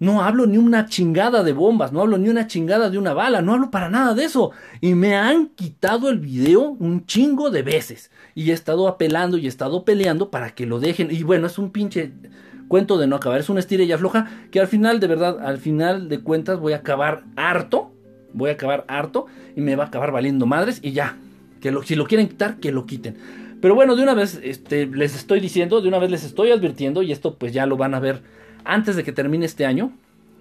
No 0.00 0.22
hablo 0.22 0.46
ni 0.46 0.58
una 0.58 0.86
chingada 0.86 1.42
de 1.42 1.52
bombas, 1.52 1.92
no 1.92 2.00
hablo 2.00 2.18
ni 2.18 2.28
una 2.28 2.46
chingada 2.46 2.88
de 2.88 2.98
una 2.98 3.14
bala, 3.14 3.42
no 3.42 3.54
hablo 3.54 3.70
para 3.70 3.88
nada 3.88 4.14
de 4.14 4.24
eso. 4.24 4.52
Y 4.80 4.94
me 4.94 5.16
han 5.16 5.48
quitado 5.48 6.08
el 6.08 6.20
video 6.20 6.76
un 6.78 7.04
chingo 7.06 7.50
de 7.50 7.62
veces. 7.62 8.12
Y 8.34 8.50
he 8.50 8.52
estado 8.52 8.86
apelando 8.86 9.38
y 9.38 9.46
he 9.46 9.48
estado 9.48 9.84
peleando 9.84 10.30
para 10.30 10.50
que 10.50 10.66
lo 10.66 10.78
dejen. 10.78 11.10
Y 11.10 11.24
bueno, 11.24 11.48
es 11.48 11.58
un 11.58 11.70
pinche 11.70 12.12
cuento 12.68 12.96
de 12.96 13.08
no 13.08 13.16
acabar. 13.16 13.40
Es 13.40 13.48
una 13.48 13.58
estira 13.58 13.82
y 13.82 13.90
afloja 13.90 14.30
que 14.52 14.60
al 14.60 14.68
final, 14.68 15.00
de 15.00 15.08
verdad, 15.08 15.38
al 15.44 15.58
final 15.58 16.08
de 16.08 16.20
cuentas 16.20 16.60
voy 16.60 16.74
a 16.74 16.76
acabar 16.76 17.24
harto. 17.34 17.90
Voy 18.32 18.50
a 18.50 18.52
acabar 18.52 18.84
harto 18.86 19.26
y 19.56 19.62
me 19.62 19.74
va 19.74 19.84
a 19.84 19.86
acabar 19.88 20.12
valiendo 20.12 20.46
madres 20.46 20.78
y 20.80 20.92
ya. 20.92 21.16
Que 21.60 21.74
si 21.84 21.96
lo 21.96 22.06
quieren 22.06 22.28
quitar, 22.28 22.58
que 22.60 22.70
lo 22.70 22.86
quiten. 22.86 23.16
Pero 23.60 23.74
bueno, 23.74 23.96
de 23.96 24.04
una 24.04 24.14
vez 24.14 24.38
este, 24.44 24.86
les 24.86 25.16
estoy 25.16 25.40
diciendo, 25.40 25.80
de 25.80 25.88
una 25.88 25.98
vez 25.98 26.12
les 26.12 26.22
estoy 26.22 26.52
advirtiendo 26.52 27.02
y 27.02 27.10
esto 27.10 27.34
pues 27.34 27.52
ya 27.52 27.66
lo 27.66 27.76
van 27.76 27.94
a 27.94 27.98
ver 28.00 28.22
antes 28.64 28.96
de 28.96 29.04
que 29.04 29.12
termine 29.12 29.46
este 29.46 29.66
año, 29.66 29.92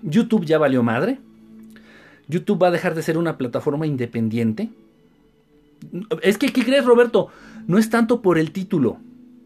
YouTube 0.01 0.45
ya 0.45 0.57
valió 0.57 0.83
madre. 0.83 1.19
YouTube 2.27 2.61
va 2.61 2.67
a 2.67 2.71
dejar 2.71 2.93
de 2.95 3.03
ser 3.03 3.17
una 3.17 3.37
plataforma 3.37 3.87
independiente. 3.87 4.69
Es 6.21 6.37
que, 6.37 6.47
¿qué 6.47 6.63
crees, 6.63 6.85
Roberto? 6.85 7.29
No 7.67 7.77
es 7.77 7.89
tanto 7.89 8.21
por 8.21 8.37
el 8.37 8.51
título. 8.51 8.97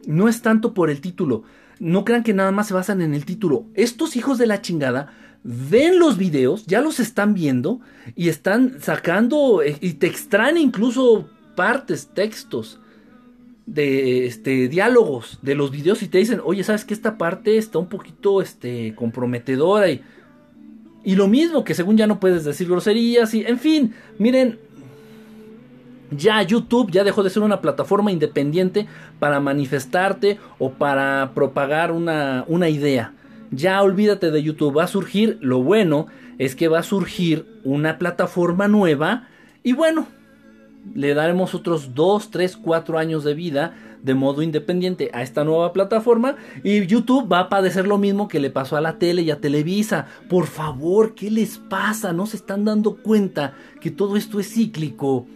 No 0.07 0.28
es 0.28 0.41
tanto 0.41 0.74
por 0.74 0.89
el 0.89 1.01
título. 1.01 1.43
No 1.80 2.05
crean 2.05 2.24
que 2.24 2.34
nada 2.34 2.51
más 2.51 2.67
se 2.67 2.74
basan 2.74 3.01
en 3.01 3.13
el 3.13 3.26
título. 3.26 3.65
Estos 3.76 4.15
hijos 4.15 4.38
de 4.38 4.47
la 4.47 4.61
chingada 4.61 5.13
ven 5.43 5.99
los 5.99 6.17
videos, 6.17 6.65
ya 6.65 6.82
los 6.82 6.99
están 6.99 7.34
viendo 7.34 7.80
y 8.15 8.30
están 8.30 8.80
sacando 8.80 9.63
eh, 9.63 9.78
y 9.82 9.93
te 9.93 10.07
extraen 10.07 10.57
incluso 10.57 11.30
partes, 11.55 12.09
textos 12.13 12.81
de 13.66 14.26
este, 14.26 14.68
diálogos 14.68 15.39
de 15.41 15.55
los 15.55 15.72
videos 15.72 16.01
y 16.03 16.07
te 16.07 16.18
dicen, 16.18 16.41
oye, 16.43 16.64
¿sabes 16.64 16.86
que 16.86 16.93
esta 16.93 17.18
parte 17.18 17.57
está 17.57 17.80
un 17.80 17.88
poquito 17.88 18.41
este, 18.41 18.93
comprometedora? 18.95 19.89
Y, 19.89 20.01
y 21.03 21.16
lo 21.16 21.28
mismo, 21.28 21.64
que 21.64 21.74
según 21.74 21.97
ya 21.97 22.07
no 22.07 22.20
puedes 22.20 22.43
decir 22.43 22.68
groserías 22.68 23.34
y, 23.34 23.43
en 23.45 23.59
fin, 23.59 23.93
miren, 24.18 24.59
ya 26.12 26.41
YouTube 26.41 26.91
ya 26.91 27.03
dejó 27.03 27.24
de 27.24 27.30
ser 27.30 27.41
una 27.41 27.62
plataforma 27.62 28.12
independiente 28.12 28.88
para 29.20 29.39
manifestarte 29.39 30.38
o 30.59 30.72
para 30.72 31.32
propagar 31.34 31.91
una, 31.91 32.43
una 32.47 32.70
idea. 32.70 33.14
Ya 33.51 33.82
olvídate 33.82 34.32
de 34.32 34.43
YouTube, 34.43 34.78
va 34.78 34.84
a 34.84 34.88
surgir, 34.88 35.38
lo 35.41 35.64
bueno 35.64 36.07
es 36.38 36.55
que 36.55 36.68
va 36.68 36.80
a 36.80 36.84
surgir 36.84 37.45
una 37.64 37.97
plataforma 37.97 38.68
nueva 38.68 39.28
y 39.64 39.74
bueno, 39.74 40.07
le 40.94 41.14
daremos 41.14 41.54
otros 41.56 41.94
2, 41.94 42.32
3, 42.32 42.58
4 42.58 42.98
años 42.98 43.24
de 43.24 43.34
vida 43.34 43.76
de 44.04 44.16
modo 44.16 44.42
independiente 44.42 45.12
a 45.14 45.22
esta 45.22 45.44
nueva 45.44 45.74
plataforma 45.74 46.36
y 46.64 46.86
YouTube 46.86 47.32
va 47.32 47.42
a 47.42 47.50
padecer 47.50 47.88
lo 47.88 47.98
mismo 47.98 48.28
que 48.28 48.40
le 48.40 48.50
pasó 48.50 48.78
a 48.78 48.82
la 48.82 48.98
tele 48.98 49.22
y 49.22 49.32
a 49.32 49.40
Televisa. 49.40 50.08
Por 50.28 50.48
favor, 50.48 51.14
¿qué 51.14 51.30
les 51.30 51.58
pasa? 51.58 52.14
¿No 52.14 52.26
se 52.26 52.38
están 52.38 52.66
dando 52.66 52.98
cuenta 52.98 53.54
que 53.80 53.92
todo 53.92 54.18
esto 54.18 54.40
es 54.40 54.52
cíclico? 54.54 55.28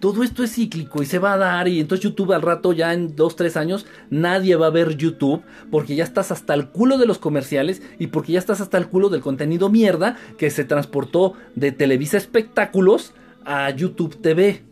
Todo 0.00 0.22
esto 0.22 0.44
es 0.44 0.54
cíclico 0.54 1.02
y 1.02 1.06
se 1.06 1.18
va 1.18 1.32
a 1.32 1.38
dar 1.38 1.66
y 1.66 1.80
entonces 1.80 2.04
YouTube 2.04 2.32
al 2.32 2.42
rato 2.42 2.72
ya 2.72 2.94
en 2.94 3.16
2, 3.16 3.34
3 3.34 3.56
años 3.56 3.84
nadie 4.10 4.54
va 4.54 4.66
a 4.66 4.70
ver 4.70 4.96
YouTube 4.96 5.42
porque 5.72 5.96
ya 5.96 6.04
estás 6.04 6.30
hasta 6.30 6.54
el 6.54 6.68
culo 6.68 6.98
de 6.98 7.06
los 7.06 7.18
comerciales 7.18 7.82
y 7.98 8.06
porque 8.06 8.34
ya 8.34 8.38
estás 8.38 8.60
hasta 8.60 8.78
el 8.78 8.86
culo 8.86 9.08
del 9.08 9.22
contenido 9.22 9.70
mierda 9.70 10.16
que 10.36 10.50
se 10.50 10.64
transportó 10.64 11.32
de 11.56 11.72
Televisa 11.72 12.16
Espectáculos 12.16 13.12
a 13.44 13.70
YouTube 13.70 14.20
TV. 14.20 14.67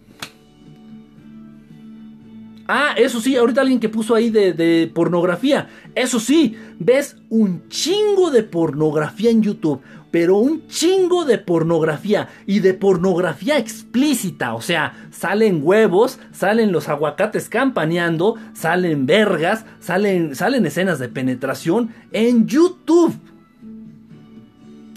Ah, 2.69 2.95
eso 2.97 3.21
sí, 3.21 3.37
ahorita 3.37 3.61
alguien 3.61 3.79
que 3.79 3.89
puso 3.89 4.15
ahí 4.15 4.31
de, 4.31 4.91
pornografía. 4.93 5.69
Eso 5.95 6.19
sí, 6.19 6.57
ves 6.79 7.17
un 7.29 7.69
chingo 7.69 8.31
de 8.31 8.43
pornografía 8.43 9.31
en 9.31 9.43
YouTube. 9.43 9.81
Pero 10.11 10.39
un 10.39 10.67
chingo 10.69 11.25
de 11.25 11.39
pornografía. 11.39 12.29
Y 12.47 12.61
de 12.61 12.75
pornografía 12.75 13.59
explícita. 13.59 14.55
O 14.55 14.63
sea, 14.63 15.09
salen 15.11 15.61
huevos, 15.63 16.19
salen 16.33 16.73
los 16.73 16.89
aguacates 16.89 17.49
campaneando, 17.49 18.37
salen 18.55 19.07
vergas, 19.07 19.65
salen, 19.79 20.35
salen 20.35 20.67
escenas 20.67 20.99
de 20.99 21.09
penetración 21.09 21.91
en 22.13 22.47
YouTube. 22.47 23.15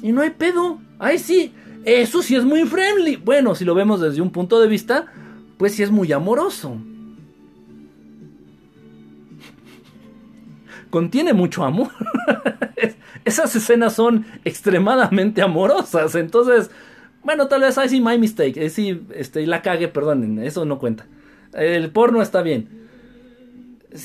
Y 0.01 0.11
no 0.11 0.21
hay 0.21 0.31
pedo. 0.31 0.79
Ahí 0.97 1.19
sí, 1.19 1.53
eso 1.85 2.21
sí 2.23 2.35
es 2.35 2.45
muy 2.45 2.65
friendly. 2.65 3.17
Bueno, 3.17 3.55
si 3.55 3.65
lo 3.65 3.75
vemos 3.75 4.01
desde 4.01 4.21
un 4.21 4.31
punto 4.31 4.59
de 4.59 4.67
vista, 4.67 5.05
pues 5.57 5.75
sí 5.75 5.83
es 5.83 5.91
muy 5.91 6.11
amoroso. 6.11 6.77
Contiene 10.89 11.33
mucho 11.33 11.63
amor. 11.63 11.89
Esas 13.25 13.55
escenas 13.55 13.93
son 13.93 14.25
extremadamente 14.45 15.41
amorosas. 15.41 16.15
Entonces, 16.15 16.71
bueno, 17.23 17.47
tal 17.47 17.61
vez 17.61 17.77
ahí 17.77 17.89
sí 17.89 18.01
my 18.01 18.17
mistake. 18.17 18.57
Eh, 18.57 18.69
sí, 18.69 19.01
este, 19.13 19.45
la 19.45 19.61
cague, 19.61 19.87
perdón, 19.87 20.39
eso 20.39 20.65
no 20.65 20.79
cuenta. 20.79 21.05
El 21.53 21.91
porno 21.91 22.21
está 22.21 22.41
bien. 22.41 22.69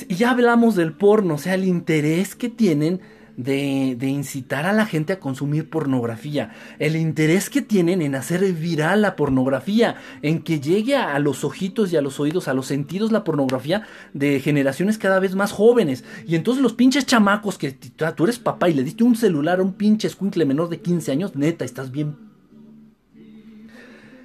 Ya 0.09 0.31
hablamos 0.31 0.77
del 0.77 0.93
porno, 0.93 1.35
o 1.35 1.39
sea, 1.39 1.55
el 1.55 1.65
interés 1.65 2.35
que 2.35 2.49
tienen 2.49 3.01
de, 3.37 3.97
incitar 4.07 4.67
a 4.67 4.73
la 4.73 4.87
gente 4.87 5.13
a 5.13 5.21
consumir 5.21 5.69
pornografía, 5.69 6.53
el 6.79 6.97
interés 6.97 7.51
que 7.51 7.63
tienen 7.63 8.03
en 8.03 8.15
hacer 8.15 8.41
viral 8.53 9.03
la 9.03 9.17
pornografía, 9.17 9.97
en 10.23 10.43
que 10.43 10.61
llegue 10.61 10.97
a, 10.97 11.19
los 11.19 11.45
ojitos 11.45 11.93
y 11.93 11.97
a 11.97 12.03
los 12.03 12.21
oídos, 12.21 12.49
a 12.49 12.55
los 12.55 12.67
sentidos 12.67 13.13
la 13.13 13.25
pornografía 13.25 13.87
de 14.13 14.41
generaciones 14.41 14.99
cada 14.99 15.21
vez 15.21 15.35
más 15.35 15.53
jóvenes. 15.53 16.05
Y 16.27 16.37
entonces 16.37 16.63
los 16.63 16.75
pinches 16.75 17.07
chamacos 17.07 17.59
que 17.59 17.73
tú 17.73 18.25
eres 18.25 18.39
papá 18.39 18.69
y 18.69 18.75
le 18.75 18.85
diste 18.85 19.05
un 19.05 19.17
celular 19.17 19.61
a 19.61 19.63
un 19.63 19.75
pinche 19.75 20.09
escuincle 20.09 20.45
menor 20.45 20.69
de 20.69 20.81
15 20.81 21.13
años, 21.13 21.37
neta, 21.37 21.65
estás 21.65 21.91
bien. 21.91 22.17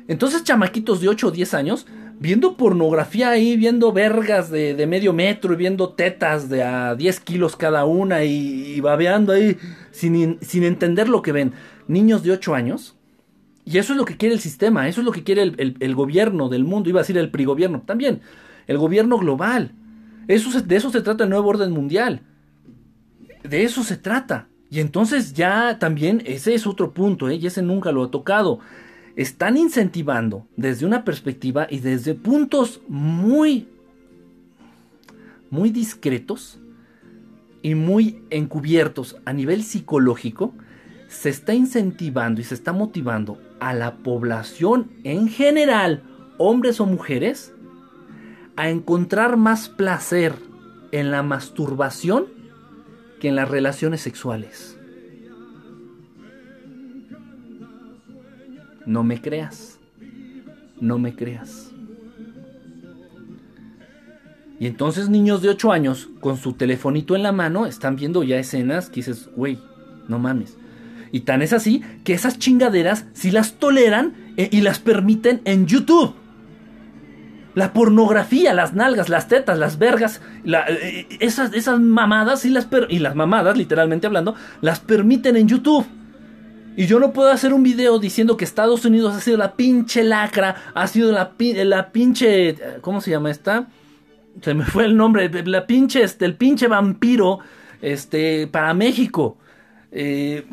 Entonces 0.07 0.43
chamaquitos 0.43 1.01
de 1.01 1.07
8 1.07 1.27
o 1.27 1.31
10 1.31 1.53
años 1.53 1.85
viendo 2.19 2.57
pornografía 2.57 3.29
ahí, 3.29 3.55
viendo 3.55 3.91
vergas 3.93 4.51
de, 4.51 4.85
medio 4.87 5.13
metro 5.13 5.53
y 5.53 5.57
viendo 5.57 5.89
tetas 5.89 6.49
de 6.49 6.63
a 6.63 6.95
10 6.95 7.19
kilos 7.21 7.55
cada 7.55 7.85
una 7.85 8.23
y, 8.25 8.79
babeando 8.81 9.33
ahí 9.33 9.57
sin, 9.91 10.37
sin, 10.41 10.63
entender 10.63 11.07
lo 11.09 11.21
que 11.21 11.31
ven. 11.31 11.53
Niños 11.87 12.21
de 12.23 12.31
8 12.31 12.53
años. 12.53 12.95
Y 13.65 13.77
eso 13.77 13.93
es 13.93 13.97
lo 13.97 14.05
que 14.05 14.17
quiere 14.17 14.35
el 14.35 14.41
sistema, 14.41 14.87
eso 14.87 15.01
es 15.01 15.05
lo 15.05 15.11
que 15.11 15.23
quiere 15.23 15.43
el, 15.43 15.95
gobierno 15.95 16.49
del 16.49 16.63
mundo, 16.63 16.89
iba 16.89 16.99
a 16.99 17.03
decir 17.03 17.17
el 17.17 17.29
prigobierno 17.29 17.83
también, 17.85 18.21
el 18.67 18.77
gobierno 18.77 19.17
global. 19.19 19.73
Eso, 20.27 20.59
de 20.61 20.75
eso 20.75 20.89
se 20.89 21.01
trata 21.01 21.23
el 21.23 21.29
nuevo 21.29 21.49
orden 21.49 21.71
mundial. 21.71 22.21
De 23.43 23.63
eso 23.63 23.83
se 23.83 23.95
trata. 23.95 24.47
Y 24.71 24.79
entonces 24.79 25.33
ya 25.33 25.77
también 25.79 26.21
ese 26.25 26.53
es 26.55 26.67
otro 26.67 26.93
punto, 26.93 27.29
¿eh? 27.29 27.35
y 27.35 27.45
ese 27.45 27.61
nunca 27.61 27.91
lo 27.91 28.03
ha 28.03 28.11
tocado 28.11 28.59
están 29.19 29.57
incentivando 29.57 30.47
desde 30.55 30.85
una 30.85 31.03
perspectiva 31.03 31.67
y 31.69 31.79
desde 31.79 32.15
puntos 32.15 32.79
muy, 32.87 33.67
muy 35.49 35.71
discretos 35.71 36.57
y 37.61 37.75
muy 37.75 38.23
encubiertos 38.29 39.17
a 39.25 39.33
nivel 39.33 39.63
psicológico, 39.63 40.53
se 41.09 41.27
está 41.27 41.53
incentivando 41.53 42.39
y 42.39 42.45
se 42.45 42.53
está 42.55 42.71
motivando 42.71 43.41
a 43.59 43.73
la 43.73 43.97
población 43.97 44.89
en 45.03 45.27
general, 45.27 46.01
hombres 46.37 46.79
o 46.79 46.85
mujeres, 46.85 47.51
a 48.55 48.69
encontrar 48.69 49.35
más 49.35 49.67
placer 49.67 50.33
en 50.93 51.11
la 51.11 51.23
masturbación 51.23 52.27
que 53.19 53.27
en 53.27 53.35
las 53.35 53.49
relaciones 53.49 53.99
sexuales. 53.99 54.78
No 58.89 59.03
me 59.03 59.21
creas. 59.21 59.77
No 60.81 60.97
me 60.97 61.15
creas. 61.15 61.69
Y 64.59 64.65
entonces 64.65 65.09
niños 65.09 65.43
de 65.43 65.49
8 65.49 65.71
años 65.71 66.09
con 66.21 66.37
su 66.37 66.53
telefonito 66.53 67.15
en 67.15 67.21
la 67.21 67.31
mano 67.31 67.67
están 67.67 67.97
viendo 67.97 68.23
ya 68.23 68.39
escenas 68.39 68.89
que 68.89 68.95
dices, 68.95 69.29
güey, 69.35 69.59
no 70.07 70.17
mames. 70.17 70.57
Y 71.11 71.19
tan 71.19 71.43
es 71.43 71.53
así 71.53 71.83
que 72.03 72.13
esas 72.13 72.39
chingaderas 72.39 73.05
si 73.13 73.29
las 73.29 73.59
toleran 73.59 74.15
eh, 74.37 74.49
y 74.51 74.61
las 74.61 74.79
permiten 74.79 75.41
en 75.45 75.67
YouTube. 75.67 76.15
La 77.53 77.73
pornografía, 77.73 78.55
las 78.55 78.73
nalgas, 78.73 79.07
las 79.07 79.27
tetas, 79.27 79.59
las 79.59 79.77
vergas, 79.77 80.19
eh, 80.45 81.05
esas, 81.19 81.53
esas 81.53 81.79
mamadas 81.79 82.43
y 82.43 82.49
las, 82.49 82.67
y 82.89 82.97
las 82.97 83.13
mamadas, 83.13 83.55
literalmente 83.55 84.07
hablando, 84.07 84.33
las 84.61 84.79
permiten 84.79 85.37
en 85.37 85.47
YouTube. 85.47 85.85
Y 86.79 86.87
yo 86.87 86.97
no 87.01 87.11
puedo 87.11 87.29
hacer 87.29 87.53
un 87.53 87.61
video 87.61 87.99
diciendo 87.99 88.37
que 88.37 88.45
Estados 88.45 88.85
Unidos 88.85 89.13
ha 89.13 89.19
sido 89.19 89.35
la 89.35 89.57
pinche 89.57 90.01
lacra, 90.01 90.71
ha 90.73 90.87
sido 90.87 91.11
la, 91.11 91.35
la 91.37 91.91
pinche... 91.91 92.55
¿Cómo 92.79 93.01
se 93.01 93.11
llama 93.11 93.31
esta? 93.31 93.67
Se 94.41 94.53
me 94.53 94.63
fue 94.63 94.85
el 94.85 94.95
nombre, 94.95 95.29
la 95.43 95.67
pinche, 95.67 96.01
este, 96.01 96.23
el 96.23 96.37
pinche 96.37 96.69
vampiro, 96.69 97.39
este, 97.81 98.47
para 98.47 98.73
México. 98.73 99.37
Eh, 99.91 100.45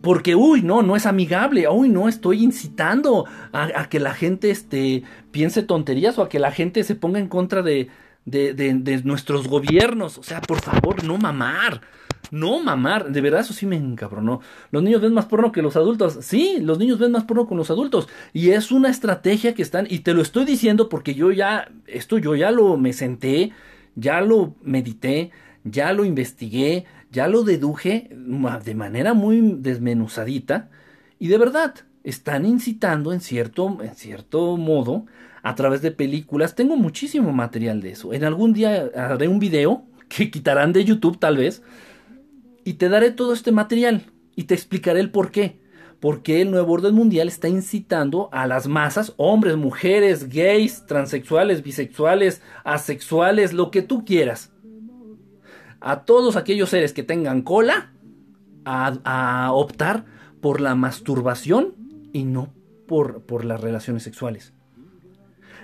porque, 0.00 0.36
uy, 0.36 0.62
no, 0.62 0.82
no 0.82 0.94
es 0.94 1.06
amigable, 1.06 1.66
uy, 1.68 1.88
no, 1.88 2.08
estoy 2.08 2.44
incitando 2.44 3.24
a, 3.52 3.88
que 3.88 3.98
la 3.98 4.14
gente, 4.14 4.50
este, 4.50 5.02
piense 5.32 5.64
tonterías 5.64 6.16
o 6.18 6.22
a 6.22 6.28
que 6.28 6.38
la 6.38 6.52
gente 6.52 6.84
se 6.84 6.94
ponga 6.94 7.18
en 7.18 7.26
contra 7.26 7.62
de, 7.62 7.88
de, 8.26 8.54
de, 8.54 8.74
de 8.74 9.02
nuestros 9.02 9.48
gobiernos. 9.48 10.18
O 10.18 10.22
sea, 10.22 10.40
por 10.40 10.60
favor, 10.60 11.02
no 11.02 11.18
mamar. 11.18 11.80
No 12.30 12.60
mamar, 12.62 13.10
de 13.12 13.20
verdad 13.20 13.40
eso 13.40 13.52
sí 13.52 13.66
me 13.66 13.76
encabronó. 13.76 14.40
Los 14.70 14.82
niños 14.82 15.00
ven 15.00 15.14
más 15.14 15.26
porno 15.26 15.52
que 15.52 15.62
los 15.62 15.76
adultos. 15.76 16.18
Sí, 16.20 16.58
los 16.60 16.78
niños 16.78 16.98
ven 16.98 17.12
más 17.12 17.24
porno 17.24 17.46
con 17.46 17.56
los 17.56 17.70
adultos. 17.70 18.08
Y 18.32 18.50
es 18.50 18.72
una 18.72 18.90
estrategia 18.90 19.54
que 19.54 19.62
están, 19.62 19.86
y 19.88 20.00
te 20.00 20.14
lo 20.14 20.22
estoy 20.22 20.44
diciendo 20.44 20.88
porque 20.88 21.14
yo 21.14 21.30
ya, 21.32 21.70
esto 21.86 22.18
yo 22.18 22.34
ya 22.34 22.50
lo 22.50 22.76
me 22.76 22.92
senté, 22.92 23.52
ya 23.94 24.20
lo 24.20 24.54
medité, 24.62 25.30
ya 25.64 25.92
lo 25.92 26.04
investigué, 26.04 26.84
ya 27.10 27.28
lo 27.28 27.42
deduje 27.42 28.10
de 28.10 28.74
manera 28.74 29.14
muy 29.14 29.40
desmenuzadita. 29.58 30.68
Y 31.18 31.28
de 31.28 31.38
verdad, 31.38 31.74
están 32.04 32.46
incitando 32.46 33.12
en 33.12 33.20
cierto, 33.20 33.78
en 33.82 33.94
cierto 33.94 34.56
modo 34.56 35.06
a 35.42 35.54
través 35.54 35.82
de 35.82 35.90
películas. 35.90 36.54
Tengo 36.54 36.76
muchísimo 36.76 37.32
material 37.32 37.80
de 37.80 37.90
eso. 37.90 38.12
En 38.12 38.24
algún 38.24 38.52
día 38.52 38.90
haré 38.94 39.28
un 39.28 39.38
video 39.38 39.84
que 40.08 40.30
quitarán 40.30 40.72
de 40.72 40.84
YouTube 40.84 41.18
tal 41.18 41.36
vez 41.36 41.62
y 42.66 42.74
te 42.74 42.88
daré 42.88 43.12
todo 43.12 43.32
este 43.32 43.52
material 43.52 44.10
y 44.34 44.44
te 44.44 44.54
explicaré 44.54 44.98
el 44.98 45.12
por 45.12 45.30
qué. 45.30 45.60
Porque 46.00 46.42
el 46.42 46.50
nuevo 46.50 46.72
orden 46.72 46.96
mundial 46.96 47.28
está 47.28 47.48
incitando 47.48 48.28
a 48.32 48.48
las 48.48 48.66
masas, 48.66 49.14
hombres, 49.18 49.56
mujeres, 49.56 50.28
gays, 50.28 50.84
transexuales, 50.84 51.62
bisexuales, 51.62 52.42
asexuales, 52.64 53.52
lo 53.52 53.70
que 53.70 53.82
tú 53.82 54.04
quieras. 54.04 54.52
A 55.78 56.04
todos 56.04 56.34
aquellos 56.34 56.70
seres 56.70 56.92
que 56.92 57.04
tengan 57.04 57.42
cola 57.42 57.92
a, 58.64 58.98
a 59.04 59.52
optar 59.52 60.04
por 60.40 60.60
la 60.60 60.74
masturbación 60.74 61.76
y 62.12 62.24
no 62.24 62.52
por, 62.88 63.22
por 63.22 63.44
las 63.44 63.60
relaciones 63.60 64.02
sexuales. 64.02 64.54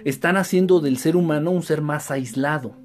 Están 0.05 0.36
haciendo 0.36 0.78
del 0.78 0.98
ser 0.98 1.16
humano 1.16 1.50
un 1.50 1.64
ser 1.64 1.82
más 1.82 2.12
aislado 2.12 2.76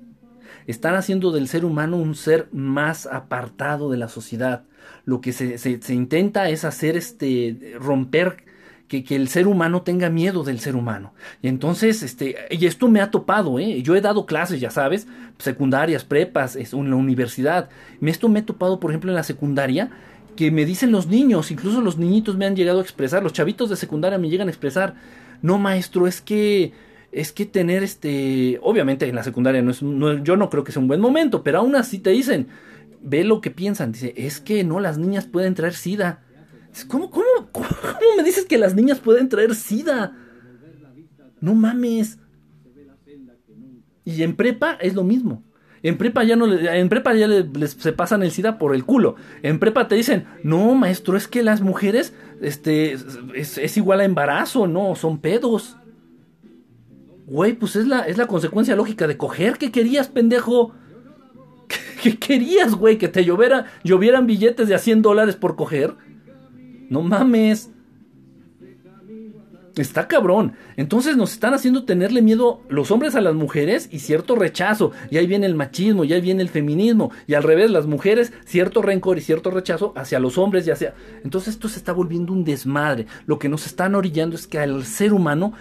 están 0.67 0.95
haciendo 0.95 1.31
del 1.31 1.47
ser 1.47 1.65
humano 1.65 1.97
un 1.97 2.15
ser 2.15 2.47
más 2.51 3.05
apartado 3.05 3.89
de 3.91 3.97
la 3.97 4.07
sociedad. 4.07 4.63
Lo 5.05 5.21
que 5.21 5.33
se, 5.33 5.93
intenta 5.93 6.49
es 6.49 6.65
hacer 6.65 6.97
este 6.97 7.75
romper 7.79 8.43
que, 8.87 9.03
el 9.09 9.27
ser 9.27 9.47
humano 9.47 9.81
tenga 9.81 10.09
miedo 10.09 10.43
del 10.43 10.59
ser 10.59 10.75
humano. 10.75 11.13
Y 11.41 11.47
entonces, 11.47 12.03
este, 12.03 12.35
y 12.49 12.65
esto 12.65 12.87
me 12.87 13.01
ha 13.01 13.11
topado, 13.11 13.59
¿eh? 13.59 13.81
Yo 13.81 13.95
he 13.95 14.01
dado 14.01 14.25
clases, 14.25 14.59
ya 14.59 14.69
sabes, 14.69 15.07
secundarias, 15.37 16.03
prepas, 16.03 16.55
en 16.55 16.89
la 16.89 16.95
universidad. 16.95 17.69
Esto 18.01 18.29
me 18.29 18.39
he 18.39 18.43
topado, 18.43 18.79
por 18.79 18.91
ejemplo, 18.91 19.11
en 19.11 19.15
la 19.15 19.23
secundaria, 19.23 19.89
que 20.37 20.51
me 20.51 20.65
dicen 20.65 20.91
los 20.91 21.07
niños, 21.07 21.51
incluso 21.51 21.81
los 21.81 21.97
niñitos 21.97 22.37
me 22.37 22.45
han 22.45 22.55
llegado 22.55 22.79
a 22.79 22.83
expresar, 22.83 23.23
los 23.23 23.33
chavitos 23.33 23.69
de 23.69 23.75
secundaria 23.75 24.17
me 24.17 24.29
llegan 24.29 24.47
a 24.47 24.51
expresar, 24.51 24.95
no 25.41 25.57
maestro, 25.57 26.07
es 26.07 26.21
que 26.21 26.71
es 27.17 27.31
que 27.31 27.47
tener 27.47 27.81
este, 27.81 28.59
obviamente 28.61 29.07
en 29.09 29.15
la 29.15 29.23
secundaria 29.23 29.63
no 29.63 29.71
es, 29.71 29.79
yo 30.23 30.37
no 30.37 30.51
creo 30.51 30.63
que 30.63 30.71
sea 30.71 30.83
un 30.83 30.87
buen 30.87 31.01
momento, 31.01 31.41
pero 31.41 31.57
aún 31.57 31.75
así 31.75 31.97
te 31.97 32.11
dicen, 32.11 32.47
ve 33.01 33.23
lo 33.23 33.41
que 33.41 33.49
piensan, 33.49 33.91
dice, 33.91 34.13
es 34.15 34.39
que 34.39 34.63
no, 34.63 34.79
las 34.79 34.99
niñas 34.99 35.25
pueden 35.25 35.55
traer 35.55 35.73
sida. 35.73 36.21
¿Cómo, 36.87 37.09
cómo, 37.09 37.25
cómo, 37.51 37.67
me 38.17 38.23
dices 38.23 38.45
que 38.45 38.59
las 38.59 38.75
niñas 38.75 38.99
pueden 38.99 39.29
traer 39.29 39.55
sida? 39.55 40.15
No 41.41 41.55
mames. 41.55 42.19
Y 44.05 44.21
en 44.21 44.35
prepa 44.35 44.73
es 44.73 44.93
lo 44.93 45.03
mismo. 45.03 45.43
En 45.81 45.97
prepa 45.97 46.23
ya 46.23 46.35
no 46.35 46.51
en 46.53 46.89
prepa 46.89 47.15
ya 47.15 47.27
les, 47.27 47.71
se 47.71 47.93
pasan 47.93 48.21
el 48.21 48.29
SIDA 48.29 48.59
por 48.59 48.75
el 48.75 48.85
culo. 48.85 49.15
En 49.41 49.57
prepa 49.57 49.87
te 49.87 49.95
dicen, 49.95 50.27
no, 50.43 50.75
maestro, 50.75 51.17
es 51.17 51.27
que 51.27 51.41
las 51.41 51.61
mujeres, 51.61 52.13
este, 52.41 52.91
es, 53.33 53.57
es 53.57 53.77
igual 53.77 54.01
a 54.01 54.05
embarazo, 54.05 54.67
no, 54.67 54.93
son 54.93 55.17
pedos. 55.17 55.77
Güey, 57.27 57.53
pues 57.53 57.75
es 57.75 57.85
la, 57.85 57.99
es 58.01 58.17
la 58.17 58.25
consecuencia 58.25 58.75
lógica 58.77 59.05
de 59.05 59.17
coger. 59.17 59.57
¿Qué 59.57 59.69
querías, 59.69 60.07
pendejo? 60.07 60.71
¿Qué, 62.01 62.17
querías, 62.17 62.73
güey? 62.73 62.97
¿Que 62.97 63.09
te 63.09 63.25
lloviera, 63.25 63.65
llovieran 63.83 64.25
billetes 64.25 64.69
de 64.69 64.75
a 64.75 64.79
100 64.79 65.01
dólares 65.01 65.35
por 65.35 65.57
coger? 65.57 65.93
No 66.89 67.01
mames. 67.01 67.69
Está 69.75 70.07
cabrón. 70.07 70.53
Entonces 70.77 71.17
nos 71.17 71.33
están 71.33 71.53
haciendo 71.53 71.83
tenerle 71.83 72.21
miedo 72.21 72.61
los 72.69 72.91
hombres 72.91 73.13
a 73.13 73.21
las 73.21 73.35
mujeres 73.35 73.89
y 73.91 73.99
cierto 73.99 74.35
rechazo. 74.35 74.93
Y 75.11 75.17
ahí 75.17 75.27
viene 75.27 75.45
el 75.45 75.53
machismo, 75.53 76.05
y 76.05 76.13
ahí 76.13 76.21
viene 76.21 76.41
el 76.41 76.49
feminismo. 76.49 77.11
Y 77.27 77.33
al 77.33 77.43
revés, 77.43 77.69
las 77.69 77.87
mujeres, 77.87 78.31
cierto 78.45 78.81
rencor 78.81 79.17
y 79.17 79.21
cierto 79.21 79.51
rechazo 79.51 79.91
hacia 79.97 80.19
los 80.19 80.37
hombres 80.37 80.65
y 80.65 80.71
hacia... 80.71 80.95
Entonces 81.23 81.55
esto 81.55 81.67
se 81.67 81.77
está 81.77 81.91
volviendo 81.91 82.31
un 82.31 82.45
desmadre. 82.45 83.05
Lo 83.25 83.37
que 83.37 83.49
nos 83.49 83.65
están 83.65 83.95
orillando 83.95 84.35
es 84.35 84.47
que 84.47 84.59
al 84.59 84.85
ser 84.85 85.13
humano 85.13 85.53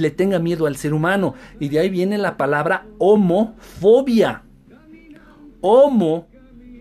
le 0.00 0.10
tenga 0.10 0.38
miedo 0.38 0.66
al 0.66 0.76
ser 0.76 0.94
humano. 0.94 1.34
Y 1.60 1.68
de 1.68 1.78
ahí 1.78 1.88
viene 1.88 2.18
la 2.18 2.36
palabra 2.36 2.86
homofobia. 2.98 4.42
Homo, 5.60 6.26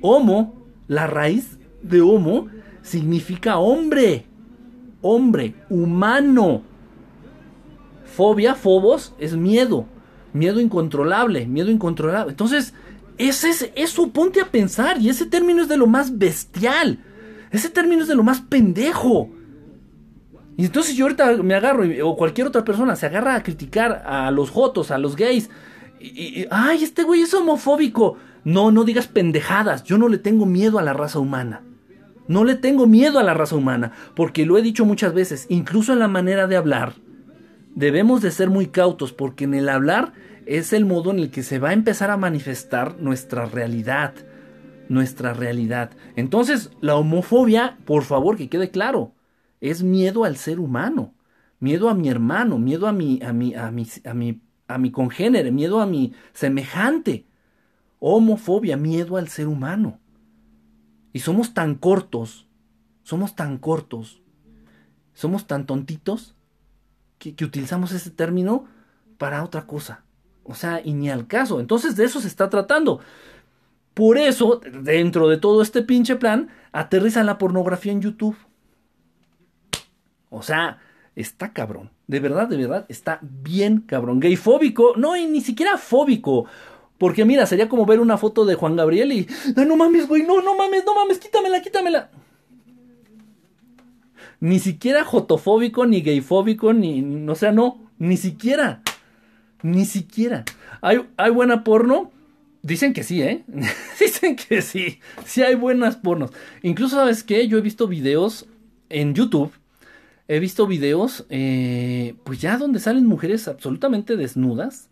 homo, 0.01 0.55
la 0.88 1.07
raíz 1.07 1.57
de 1.82 2.01
homo 2.01 2.47
significa 2.82 3.57
hombre. 3.57 4.26
Hombre, 5.01 5.55
humano. 5.70 6.61
Fobia, 8.05 8.55
fobos, 8.55 9.14
es 9.20 9.36
miedo. 9.36 9.86
Miedo 10.34 10.59
incontrolable, 10.59 11.45
miedo 11.45 11.72
incontrolable. 11.72 12.32
Entonces, 12.32 12.74
ese 13.18 13.49
es 13.49 13.72
eso, 13.76 14.09
ponte 14.09 14.41
a 14.41 14.49
pensar. 14.49 14.99
Y 14.99 15.09
ese 15.09 15.26
término 15.26 15.61
es 15.61 15.68
de 15.68 15.78
lo 15.78 15.88
más 15.88 16.18
bestial. 16.18 16.99
Ese 17.51 17.70
término 17.70 18.01
es 18.01 18.07
de 18.07 18.16
lo 18.16 18.24
más 18.24 18.41
pendejo. 18.41 19.30
Y 20.56 20.66
entonces 20.66 20.95
yo 20.95 21.06
ahorita 21.06 21.38
me 21.38 21.56
agarro, 21.56 21.84
o 22.04 22.16
cualquier 22.16 22.47
otra 22.47 22.64
persona 22.64 22.95
se 22.95 23.08
agarra 23.08 23.36
a 23.36 23.43
criticar 23.43 24.04
a 24.06 24.30
los 24.32 24.51
jotos, 24.51 24.91
a 24.91 24.97
los 24.97 25.16
gays. 25.16 25.49
Y, 25.99 26.45
ay, 26.51 26.84
este 26.84 27.04
güey 27.04 27.22
es 27.22 27.34
homofóbico. 27.34 28.18
No, 28.43 28.72
no 28.72 28.84
digas 28.84 29.08
pendejadas. 29.08 29.84
Yo 29.84 29.97
no 29.97 30.10
le 30.10 30.18
tengo 30.18 30.45
miedo 30.45 30.78
a 30.78 30.84
la 30.84 30.93
raza 30.93 31.20
humana. 31.20 31.64
No 32.28 32.43
le 32.43 32.56
tengo 32.56 32.88
miedo 32.88 33.20
a 33.20 33.24
la 33.24 33.34
raza 33.34 33.56
humana, 33.56 33.91
porque 34.16 34.45
lo 34.45 34.58
he 34.58 34.62
dicho 34.62 34.86
muchas 34.86 35.14
veces, 35.14 35.45
incluso 35.49 35.91
en 35.91 35.99
la 35.99 36.08
manera 36.08 36.47
de 36.47 36.56
hablar. 36.56 36.93
Debemos 37.76 38.22
de 38.22 38.32
ser 38.32 38.49
muy 38.49 38.68
cautos, 38.68 39.12
porque 39.12 39.45
en 39.45 39.56
el 39.56 39.68
hablar 39.68 40.14
es 40.45 40.72
el 40.72 40.86
modo 40.86 41.12
en 41.12 41.20
el 41.20 41.32
que 41.32 41.43
se 41.43 41.60
va 41.60 41.70
a 41.70 41.74
empezar 41.74 42.12
a 42.12 42.18
manifestar 42.18 42.97
nuestra 42.99 43.45
realidad. 43.45 44.14
Nuestra 44.88 45.34
realidad. 45.34 45.91
Entonces, 46.16 46.70
la 46.80 46.95
homofobia, 46.95 47.78
por 47.86 48.04
favor, 48.04 48.38
que 48.38 48.49
quede 48.49 48.70
claro 48.70 49.14
es 49.64 49.82
miedo 49.82 50.26
al 50.26 50.36
ser 50.36 50.59
humano, 50.59 51.14
miedo 51.61 51.89
a 51.89 51.93
mi 51.93 52.09
hermano, 52.09 52.59
miedo 52.59 52.86
a 52.86 52.91
mi, 52.91 53.22
a 53.24 53.32
mi, 53.32 53.55
a 53.55 53.72
mi, 53.72 53.88
a 54.03 54.14
mi, 54.14 54.41
a 54.68 54.78
mi 54.78 54.91
congénere, 54.91 55.51
miedo 55.51 55.80
a 55.80 55.86
mi 55.86 56.14
semejante. 56.34 57.26
Homofobia, 57.99 58.76
miedo 58.76 59.16
al 59.16 59.30
ser 59.30 59.47
humano. 59.47 60.01
Y 61.14 61.20
somos 61.20 61.53
tan 61.53 61.76
cortos, 61.76 62.45
somos 63.03 63.38
tan 63.38 63.57
cortos, 63.57 64.22
somos 65.14 65.47
tan 65.47 65.66
tontitos 65.66 66.36
que, 67.18 67.34
que 67.34 67.45
utilizamos 67.45 67.93
ese 67.93 68.09
término 68.09 68.66
para 69.18 69.45
otra 69.45 69.66
cosa. 69.66 70.03
O 70.43 70.55
sea, 70.55 70.82
y 70.84 70.91
ni 70.93 71.09
al 71.09 71.26
caso. 71.26 71.61
Entonces 71.61 71.95
de 71.95 72.03
eso 72.03 72.20
se 72.20 72.28
está 72.28 72.49
tratando. 72.49 72.99
Por 73.93 74.18
eso, 74.18 74.59
dentro 74.82 75.30
de 75.30 75.38
todo 75.38 75.61
este 75.61 75.84
pinche 75.84 76.18
plan, 76.18 76.49
aterriza 76.74 77.24
la 77.24 77.38
pornografía 77.38 77.93
en 77.93 78.01
YouTube. 78.01 78.36
O 80.34 80.42
sea, 80.42 80.80
está 81.16 81.54
cabrón. 81.54 81.92
De 82.08 82.20
verdad, 82.20 82.48
de 82.48 82.58
verdad, 82.58 82.86
está 82.90 83.20
bien 83.22 83.82
cabrón. 83.86 84.20
Gayfóbico, 84.20 84.96
no, 84.98 85.16
y 85.16 85.28
ni 85.28 85.42
siquiera 85.42 85.78
fóbico. 85.78 86.46
Porque 86.98 87.24
mira, 87.24 87.46
sería 87.46 87.70
como 87.70 87.86
ver 87.86 88.00
una 88.00 88.18
foto 88.18 88.44
de 88.44 88.56
Juan 88.56 88.76
Gabriel 88.76 89.12
y. 89.12 89.28
no 89.56 89.78
mames, 89.78 90.08
güey, 90.08 90.24
no, 90.24 90.42
no 90.42 90.56
mames, 90.56 90.84
no 90.86 90.96
mames, 90.96 91.20
quítamela, 91.20 91.62
quítamela. 91.62 92.10
Ni 94.40 94.60
siquiera 94.60 95.06
jotofóbico, 95.06 95.86
ni 95.86 96.02
gayfóbico, 96.02 96.74
ni. 96.74 97.28
O 97.30 97.36
sea, 97.36 97.52
no, 97.52 97.80
ni 98.00 98.18
siquiera. 98.18 98.82
Ni 99.62 99.86
siquiera. 99.86 100.46
¿Hay, 100.82 101.08
hay 101.16 101.32
buena 101.32 101.64
porno? 101.64 102.12
Dicen 102.64 102.94
que 102.94 103.04
sí, 103.04 103.22
¿eh? 103.22 103.44
Dicen 104.00 104.36
que 104.36 104.64
sí. 104.64 105.00
Sí 105.26 105.44
hay 105.44 105.54
buenas 105.54 105.98
pornos. 105.98 106.32
Incluso, 106.64 106.96
¿sabes 106.96 107.24
qué? 107.24 107.48
Yo 107.48 107.60
he 107.60 107.62
visto 107.62 107.88
videos 107.88 108.48
en 108.90 109.14
YouTube 109.14 109.52
He 110.34 110.40
visto 110.40 110.66
videos, 110.66 111.28
eh, 111.30 112.16
pues 112.24 112.42
ya 112.42 112.58
donde 112.58 112.80
salen 112.80 113.06
mujeres 113.06 113.48
absolutamente 113.48 114.18
desnudas. 114.18 114.90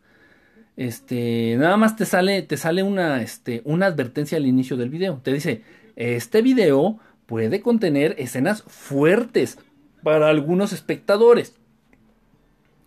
Este, 0.78 1.56
nada 1.58 1.78
más 1.78 1.96
te 1.96 2.06
sale, 2.06 2.44
te 2.44 2.58
sale 2.58 2.84
una, 2.84 3.24
este, 3.24 3.64
una 3.66 3.88
advertencia 3.88 4.38
al 4.38 4.46
inicio 4.46 4.78
del 4.78 4.92
video. 4.92 5.20
Te 5.24 5.34
dice, 5.34 5.64
este 5.96 6.44
video 6.44 7.00
puede 7.26 7.60
contener 7.62 8.14
escenas 8.20 8.62
fuertes 8.68 9.58
para 10.04 10.30
algunos 10.30 10.74
espectadores. 10.74 11.56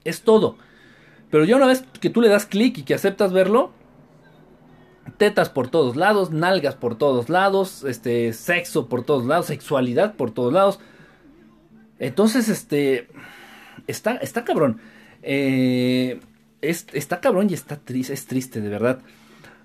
Es 0.05 0.23
todo. 0.23 0.57
Pero 1.33 1.45
ya 1.45 1.57
una 1.57 1.67
vez 1.67 1.83
que 2.01 2.09
tú 2.09 2.21
le 2.21 2.29
das 2.29 2.47
clic 2.47 2.79
y 2.79 2.83
que 2.85 2.95
aceptas 2.95 3.33
verlo, 3.33 3.73
tetas 5.17 5.49
por 5.49 5.67
todos 5.67 5.97
lados, 5.97 6.31
nalgas 6.31 6.77
por 6.77 6.97
todos 6.97 7.29
lados, 7.29 7.83
este, 7.83 8.33
sexo 8.33 8.89
por 8.89 9.03
todos 9.03 9.27
lados, 9.27 9.47
sexualidad 9.47 10.15
por 10.15 10.31
todos 10.31 10.53
lados 10.53 10.79
entonces, 12.07 12.49
este. 12.49 13.09
Está, 13.87 14.17
está 14.17 14.45
cabrón. 14.45 14.81
Eh, 15.23 16.21
está 16.61 17.21
cabrón 17.21 17.49
y 17.51 17.55
está 17.55 17.77
triste, 17.77 18.13
es 18.13 18.27
triste, 18.27 18.61
de 18.61 18.69
verdad. 18.69 19.01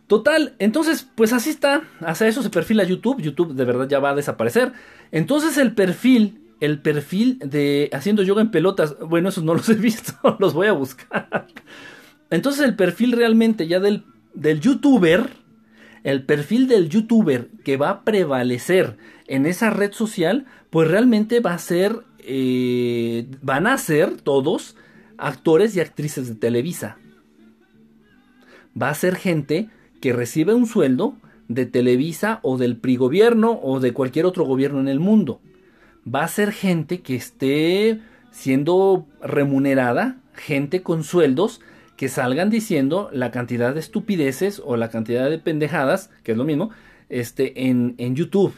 Total, 0.08 0.56
entonces, 0.58 1.08
pues 1.16 1.34
así 1.34 1.50
está. 1.50 1.84
Hacia 2.00 2.28
eso 2.28 2.42
se 2.42 2.50
perfila 2.50 2.84
YouTube. 2.84 3.22
YouTube 3.22 3.54
de 3.54 3.66
verdad 3.66 3.88
ya 3.88 4.00
va 4.00 4.12
a 4.12 4.16
desaparecer. 4.16 4.72
Entonces 5.12 5.58
el 5.58 5.74
perfil, 5.76 6.42
el 6.62 6.80
perfil 6.80 7.40
de 7.40 7.90
haciendo 7.94 8.24
yoga 8.24 8.42
en 8.42 8.52
pelotas, 8.52 8.98
bueno, 9.00 9.30
esos 9.30 9.44
no 9.44 9.54
los 9.54 9.70
he 9.70 9.74
visto, 9.76 10.14
los 10.40 10.54
voy 10.54 10.68
a 10.68 10.74
buscar. 10.74 11.48
Entonces 12.30 12.66
el 12.66 12.76
perfil 12.76 13.12
realmente 13.12 13.68
ya 13.68 13.80
del, 13.80 14.04
del 14.34 14.62
youtuber, 14.62 15.30
el 16.04 16.24
perfil 16.24 16.68
del 16.68 16.90
youtuber 16.90 17.50
que 17.64 17.78
va 17.78 17.90
a 17.90 18.04
prevalecer 18.04 18.98
en 19.28 19.46
esa 19.46 19.70
red 19.70 19.92
social, 19.92 20.46
pues 20.70 20.88
realmente 20.88 21.40
va 21.40 21.54
a 21.54 21.60
ser, 21.60 22.00
eh, 22.24 23.28
van 23.42 23.68
a 23.68 23.78
ser 23.78 24.18
todos 24.22 24.76
actores 25.18 25.76
y 25.76 25.80
actrices 25.80 26.28
de 26.28 26.36
Televisa. 26.36 26.98
Va 28.80 28.90
a 28.90 28.96
ser 28.96 29.16
gente 29.16 29.70
que 30.02 30.14
recibe 30.14 30.54
un 30.54 30.66
sueldo 30.66 31.16
de 31.48 31.66
Televisa 31.66 32.40
o 32.44 32.58
del 32.58 32.78
PRI 32.78 32.96
gobierno 32.96 33.60
o 33.62 33.80
de 33.80 33.94
cualquier 33.94 34.26
otro 34.26 34.46
gobierno 34.46 34.80
en 34.80 34.88
el 34.88 35.00
mundo. 35.00 35.42
Va 36.08 36.24
a 36.24 36.28
ser 36.28 36.52
gente 36.52 37.02
que 37.02 37.16
esté 37.16 38.00
siendo 38.32 39.08
remunerada, 39.22 40.22
gente 40.34 40.82
con 40.82 41.04
sueldos 41.04 41.60
que 41.98 42.08
salgan 42.08 42.50
diciendo 42.50 43.10
la 43.12 43.32
cantidad 43.32 43.74
de 43.74 43.82
estupideces 43.82 44.62
o 44.64 44.78
la 44.78 44.90
cantidad 44.90 45.30
de 45.30 45.38
pendejadas, 45.38 46.12
que 46.24 46.32
es 46.32 46.38
lo 46.38 46.46
mismo, 46.46 46.70
este, 47.10 47.68
en, 47.68 47.96
en 47.98 48.16
YouTube. 48.16 48.54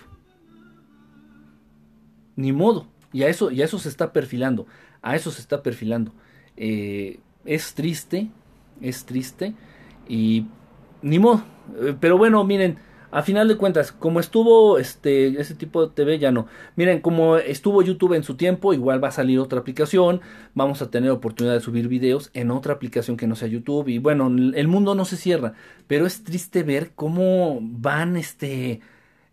Ni 2.36 2.52
modo. 2.52 2.88
Y 3.14 3.24
a, 3.24 3.28
eso, 3.28 3.52
y 3.52 3.62
a 3.62 3.66
eso 3.66 3.80
se 3.80 3.90
está 3.90 4.14
perfilando. 4.14 4.68
A 5.02 5.16
eso 5.16 5.32
se 5.32 5.42
está 5.42 5.64
perfilando. 5.64 6.14
Eh, 6.58 7.20
es 7.46 7.74
triste. 7.74 8.30
Es 8.82 9.06
triste. 9.06 9.54
Y 10.08 10.46
ni 11.02 11.20
modo. 11.20 11.44
Eh, 11.82 11.96
pero 12.00 12.18
bueno, 12.18 12.44
miren, 12.44 12.78
a 13.12 13.24
final 13.24 13.48
de 13.48 13.58
cuentas, 13.58 13.92
como 13.92 14.20
estuvo 14.20 14.78
este 14.78 15.40
ese 15.40 15.54
tipo 15.54 15.86
de 15.86 15.94
TV 15.94 16.18
ya 16.18 16.32
no. 16.32 16.48
Miren, 16.76 17.02
como 17.02 17.38
estuvo 17.38 17.82
YouTube 17.82 18.14
en 18.14 18.24
su 18.24 18.36
tiempo, 18.36 18.74
igual 18.74 19.04
va 19.04 19.10
a 19.10 19.12
salir 19.12 19.40
otra 19.40 19.60
aplicación, 19.60 20.22
vamos 20.54 20.82
a 20.82 20.90
tener 20.90 21.12
oportunidad 21.12 21.56
de 21.56 21.60
subir 21.60 21.88
videos 21.90 22.32
en 22.34 22.52
otra 22.52 22.74
aplicación 22.74 23.18
que 23.18 23.28
no 23.28 23.36
sea 23.36 23.50
YouTube 23.50 23.90
y 23.90 24.00
bueno, 24.00 24.28
el 24.28 24.68
mundo 24.70 24.96
no 24.96 25.04
se 25.06 25.18
cierra, 25.18 25.54
pero 25.88 26.06
es 26.06 26.24
triste 26.24 26.64
ver 26.64 26.92
cómo 26.96 27.60
van 27.62 28.16
este 28.16 28.80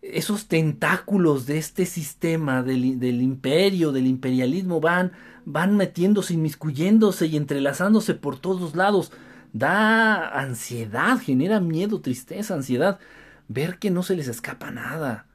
esos 0.01 0.47
tentáculos 0.47 1.45
de 1.45 1.57
este 1.57 1.85
sistema 1.85 2.63
del, 2.63 3.21
imperio, 3.21 3.91
del 3.91 4.07
imperialismo 4.07 4.79
van 4.79 5.11
van 5.45 5.75
metiéndose, 5.75 6.35
inmiscuyéndose 6.35 7.25
y 7.25 7.35
entrelazándose 7.35 8.13
por 8.13 8.37
todos 8.37 8.75
lados 8.75 9.11
da 9.51 10.39
ansiedad, 10.39 11.17
genera 11.19 11.59
miedo, 11.59 12.01
tristeza, 12.01 12.53
ansiedad, 12.53 12.99
ver 13.47 13.79
que 13.79 13.89
no 13.89 14.03
se 14.03 14.15
les 14.15 14.27
escapa 14.27 14.69
nada. 14.69 15.25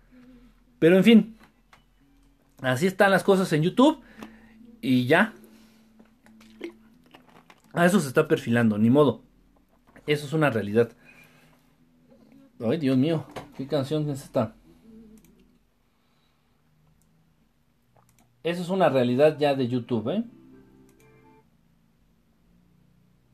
Pero 0.79 0.97
en 0.97 1.05
fin, 1.05 1.37
así 2.63 2.87
están 2.87 3.11
las 3.11 3.25
cosas 3.25 3.53
en 3.53 3.63
YouTube 3.63 4.01
y 4.81 5.07
ya. 5.07 5.35
A 7.73 7.87
eso 7.87 7.99
se 7.99 8.07
está 8.07 8.29
perfilando, 8.29 8.79
ni 8.79 8.91
modo. 8.91 9.23
Eso 10.07 10.27
es 10.27 10.33
una 10.33 10.51
realidad. 10.51 10.93
Ay, 12.61 12.79
Dios 12.79 12.97
mío, 12.97 13.27
¿qué 13.57 13.67
canción 13.67 14.09
es 14.11 14.23
esta? 14.23 14.55
Eso 18.45 18.63
es 18.63 18.69
una 18.69 18.89
realidad 18.89 19.37
ya 19.39 19.55
de 19.55 19.69
YouTube, 19.69 20.09
¿eh? 20.11 20.25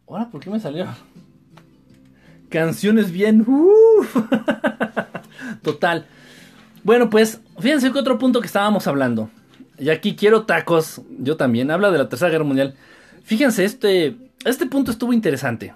Ahora, 0.08 0.30
¿por 0.30 0.40
qué 0.40 0.50
me 0.50 0.58
salieron? 0.58 0.94
Canciones 2.48 3.12
bien. 3.12 3.44
Total. 5.62 6.06
Bueno, 6.82 7.10
pues 7.10 7.40
fíjense 7.58 7.92
que 7.92 7.98
otro 7.98 8.18
punto 8.18 8.40
que 8.40 8.46
estábamos 8.46 8.86
hablando. 8.86 9.30
Y 9.78 9.90
aquí 9.90 10.16
quiero 10.16 10.46
tacos. 10.46 11.02
Yo 11.18 11.36
también. 11.36 11.70
Habla 11.70 11.90
de 11.90 11.98
la 11.98 12.08
Tercera 12.08 12.30
Guerra 12.30 12.44
Mundial. 12.44 12.74
Fíjense, 13.22 13.64
este, 13.64 14.16
este 14.44 14.66
punto 14.66 14.90
estuvo 14.90 15.12
interesante. 15.12 15.74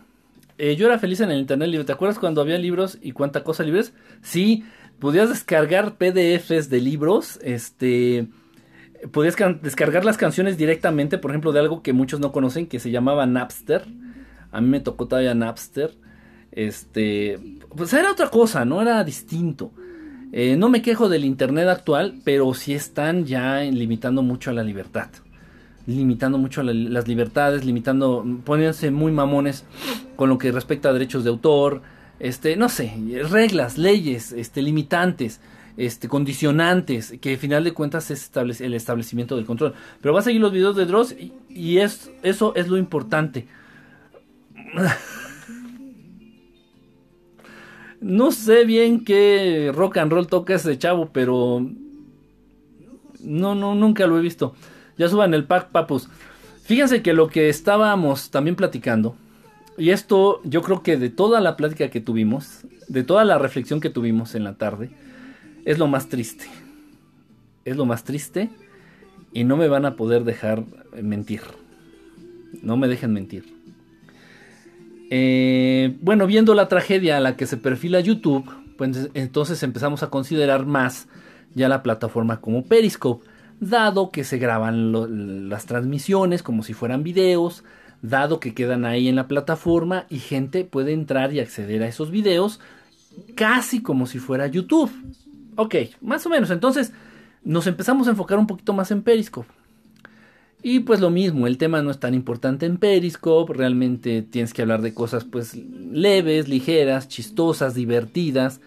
Eh, 0.59 0.77
yo 0.77 0.87
era 0.87 0.99
feliz 0.99 1.21
en 1.21 1.31
el 1.31 1.41
Internet 1.41 1.69
libre. 1.69 1.85
¿Te 1.85 1.93
acuerdas 1.93 2.19
cuando 2.19 2.41
había 2.41 2.59
libros 2.59 2.99
y 3.03 3.13
cuánta 3.13 3.43
cosa 3.45 3.63
libres? 3.65 3.93
Sí, 4.23 4.65
podías 4.99 5.29
descargar 5.29 5.97
PDFs 5.97 6.71
de 6.71 6.81
libros. 6.81 7.39
Este. 7.43 8.29
Podías 9.13 9.37
descargar 9.61 10.05
las 10.05 10.17
canciones 10.17 10.57
directamente, 10.57 11.19
por 11.19 11.31
ejemplo, 11.31 11.53
de 11.53 11.61
algo 11.61 11.83
que 11.83 11.93
muchos 11.93 12.21
no 12.21 12.33
conocen, 12.33 12.67
que 12.67 12.81
se 12.81 12.91
llamaba 12.91 13.27
Napster. 13.27 13.85
A 14.51 14.61
mí 14.61 14.69
me 14.69 14.81
tocó 14.81 15.07
todavía 15.07 15.35
Napster. 15.35 15.95
Este, 16.53 17.39
pues 17.77 17.93
era 17.93 18.13
otra 18.13 18.31
cosa, 18.31 18.65
no 18.65 18.81
era 18.81 19.03
distinto. 19.05 19.73
Eh, 20.33 20.57
no 20.57 20.69
me 20.69 20.83
quejo 20.83 21.09
del 21.09 21.25
internet 21.25 21.69
actual, 21.69 22.21
pero 22.25 22.55
sí 22.55 22.73
están 22.73 23.27
ya 23.27 23.61
limitando 23.61 24.23
mucho 24.23 24.51
a 24.51 24.55
la 24.55 24.63
libertad. 24.63 25.09
Limitando 25.87 26.39
mucho 26.39 26.62
las 26.62 27.09
libertades, 27.09 27.64
limitando, 27.64 28.24
poniéndose 28.45 28.91
muy 28.91 29.12
mamones 29.12 29.64
con 30.16 30.28
lo 30.28 30.39
que 30.39 30.53
respecta 30.53 30.89
a 30.89 30.93
derechos 30.93 31.24
de 31.24 31.30
autor, 31.30 31.82
este, 32.20 32.57
no 32.57 32.68
sé, 32.68 32.95
reglas, 33.30 33.76
leyes, 33.76 34.32
este, 34.32 34.62
limitantes, 34.62 35.41
este, 35.76 36.09
condicionantes, 36.09 37.14
que 37.20 37.32
al 37.32 37.39
final 37.39 37.64
de 37.64 37.72
cuentas 37.72 38.11
es 38.11 38.30
el 38.61 38.74
establecimiento 38.74 39.37
del 39.37 39.45
control. 39.45 39.74
Pero 40.01 40.14
va 40.14 40.20
a 40.20 40.22
seguir 40.22 40.41
los 40.41 40.53
videos 40.53 40.76
de 40.76 40.87
Dross 40.87 41.12
y, 41.12 41.32
y 41.49 41.78
es, 41.78 42.11
eso 42.22 42.55
es 42.55 42.68
lo 42.68 42.78
importante 42.78 43.47
no 48.01 48.32
sé 48.32 48.64
bien 48.64 49.05
qué 49.05 49.70
rock 49.74 49.99
and 49.99 50.11
roll 50.12 50.26
toca 50.26 50.55
ese 50.55 50.78
chavo, 50.78 51.11
pero 51.12 51.61
no, 53.20 53.55
no, 53.55 53.74
nunca 53.74 54.07
lo 54.07 54.18
he 54.18 54.22
visto. 54.22 54.55
Ya 54.97 55.09
suban 55.09 55.34
el 55.34 55.45
pack, 55.45 55.70
papus. 55.70 56.09
Fíjense 56.62 57.03
que 57.03 57.12
lo 57.12 57.28
que 57.28 57.49
estábamos 57.49 58.30
también 58.30 58.57
platicando, 58.57 59.16
y 59.76 59.90
esto 59.90 60.40
yo 60.45 60.62
creo 60.62 60.82
que 60.82 60.97
de 60.97 61.11
toda 61.11 61.40
la 61.40 61.57
plática 61.57 61.90
que 61.90 62.01
tuvimos, 62.01 62.61
de 62.88 63.03
toda 63.03 63.24
la 63.24 63.38
reflexión 63.38 63.80
que 63.80 63.90
tuvimos 63.90 64.34
en 64.34 64.45
la 64.45 64.55
tarde, 64.55 64.90
es 65.64 65.78
lo 65.78 65.86
más 65.88 66.09
triste. 66.09 66.47
Es 67.64 67.76
lo 67.76 67.86
más 67.86 68.05
triste 68.05 68.51
y 69.32 69.45
no 69.45 69.57
me 69.57 69.68
van 69.68 69.84
a 69.84 69.97
poder 69.97 70.24
dejar 70.24 70.64
mentir. 71.03 71.40
No 72.62 72.76
me 72.76 72.88
dejen 72.88 73.12
mentir. 73.12 73.53
Eh, 75.11 75.97
bueno, 76.01 76.26
viendo 76.26 76.55
la 76.55 76.68
tragedia 76.68 77.16
a 77.16 77.20
la 77.20 77.36
que 77.36 77.47
se 77.47 77.57
perfila 77.57 78.01
YouTube, 78.01 78.49
pues 78.78 79.11
entonces 79.14 79.62
empezamos 79.62 80.03
a 80.03 80.11
considerar 80.11 80.66
más 80.66 81.09
ya 81.55 81.68
la 81.68 81.82
plataforma 81.82 82.40
como 82.40 82.64
Periscope, 82.64 83.26
dado 83.61 84.11
que 84.11 84.25
se 84.25 84.39
graban 84.39 85.49
las 85.49 85.67
transmisiones 85.67 86.43
como 86.43 86.63
si 86.63 86.75
fueran 86.75 87.03
videos, 87.03 87.65
dado 88.03 88.41
que 88.41 88.55
quedan 88.55 88.85
ahí 88.85 89.09
en 89.09 89.17
la 89.17 89.29
plataforma 89.29 90.07
y 90.11 90.19
gente 90.19 90.65
puede 90.65 90.93
entrar 90.93 91.33
y 91.33 91.41
acceder 91.41 91.83
a 91.83 91.89
esos 91.89 92.11
videos 92.11 92.61
casi 93.35 93.83
como 93.83 94.07
si 94.07 94.19
fuera 94.19 94.47
YouTube. 94.47 94.91
Ok, 95.57 95.75
más 96.01 96.27
o 96.27 96.31
menos. 96.31 96.51
Entonces 96.51 96.93
nos 97.43 97.67
empezamos 97.67 98.07
a 98.07 98.11
enfocar 98.11 98.39
un 98.39 98.47
poquito 98.47 98.73
más 98.73 98.91
en 98.91 99.03
Periscope. 99.03 99.49
Y 100.63 100.81
pues 100.81 100.99
lo 100.99 101.11
mismo, 101.11 101.47
el 101.47 101.59
tema 101.59 101.83
no 101.83 101.91
es 101.91 102.01
tan 102.01 102.15
importante 102.15 102.65
en 102.65 102.79
Periscope, 102.79 103.53
realmente 103.53 104.23
tienes 104.23 104.55
que 104.55 104.63
hablar 104.63 104.81
de 104.81 104.95
cosas 104.95 105.25
pues 105.25 105.55
leves, 105.55 106.49
ligeras, 106.49 107.07
chistosas, 107.07 107.75
divertidas, 107.75 108.63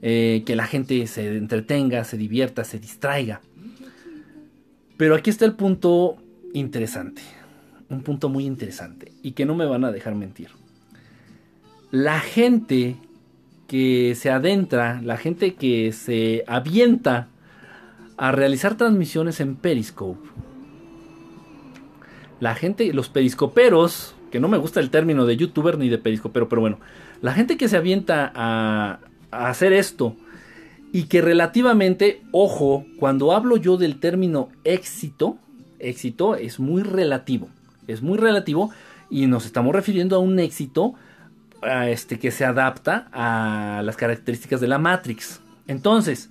eh, 0.00 0.44
que 0.46 0.54
la 0.54 0.68
gente 0.68 1.04
se 1.08 1.36
entretenga, 1.36 2.04
se 2.04 2.16
divierta, 2.16 2.62
se 2.62 2.78
distraiga. 2.78 3.40
Pero 5.00 5.14
aquí 5.14 5.30
está 5.30 5.46
el 5.46 5.54
punto 5.54 6.18
interesante, 6.52 7.22
un 7.88 8.02
punto 8.02 8.28
muy 8.28 8.44
interesante 8.44 9.12
y 9.22 9.32
que 9.32 9.46
no 9.46 9.54
me 9.54 9.64
van 9.64 9.86
a 9.86 9.92
dejar 9.92 10.14
mentir. 10.14 10.48
La 11.90 12.20
gente 12.20 12.96
que 13.66 14.14
se 14.14 14.28
adentra, 14.28 15.00
la 15.00 15.16
gente 15.16 15.54
que 15.54 15.92
se 15.92 16.44
avienta 16.46 17.28
a 18.18 18.30
realizar 18.30 18.76
transmisiones 18.76 19.40
en 19.40 19.56
Periscope, 19.56 20.28
la 22.38 22.54
gente, 22.54 22.92
los 22.92 23.08
periscoperos, 23.08 24.14
que 24.30 24.38
no 24.38 24.48
me 24.48 24.58
gusta 24.58 24.80
el 24.80 24.90
término 24.90 25.24
de 25.24 25.38
youtuber 25.38 25.78
ni 25.78 25.88
de 25.88 25.96
periscopero, 25.96 26.50
pero 26.50 26.60
bueno, 26.60 26.78
la 27.22 27.32
gente 27.32 27.56
que 27.56 27.68
se 27.68 27.78
avienta 27.78 28.30
a, 28.34 29.00
hacer 29.30 29.72
esto 29.72 30.14
y 30.92 31.04
que 31.04 31.20
relativamente, 31.20 32.22
ojo, 32.32 32.84
cuando 32.98 33.32
hablo 33.32 33.56
yo 33.56 33.76
del 33.76 34.00
término 34.00 34.48
éxito, 34.64 35.38
éxito 35.78 36.34
es 36.36 36.58
muy 36.58 36.82
relativo, 36.82 37.48
es 37.86 38.02
muy 38.02 38.18
relativo 38.18 38.70
y 39.08 39.26
nos 39.26 39.46
estamos 39.46 39.74
refiriendo 39.74 40.16
a 40.16 40.20
un 40.20 40.38
éxito 40.38 40.94
este, 41.62 42.18
que 42.18 42.30
se 42.30 42.44
adapta 42.44 43.08
a 43.12 43.82
las 43.84 43.96
características 43.96 44.60
de 44.60 44.68
la 44.68 44.78
Matrix. 44.78 45.40
Entonces, 45.66 46.30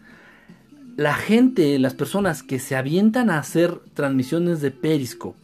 la 0.97 1.13
gente, 1.13 1.79
las 1.79 1.93
personas 1.93 2.43
que 2.43 2.59
se 2.59 2.75
avientan 2.75 3.29
a 3.29 3.39
hacer 3.39 3.79
transmisiones 3.93 4.59
de 4.61 4.71
Periscope 4.71 5.39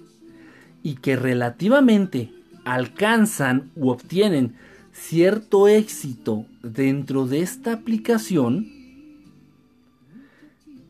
y 0.83 0.95
que 0.95 1.15
relativamente 1.15 2.31
alcanzan 2.65 3.71
u 3.75 3.89
obtienen 3.89 4.55
cierto 4.91 5.67
éxito 5.67 6.45
dentro 6.61 7.27
de 7.27 7.41
esta 7.41 7.73
aplicación, 7.73 8.74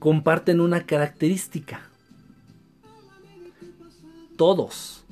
comparten 0.06 0.62
una 0.62 0.86
característica. 0.86 1.82
Todos, 4.38 5.04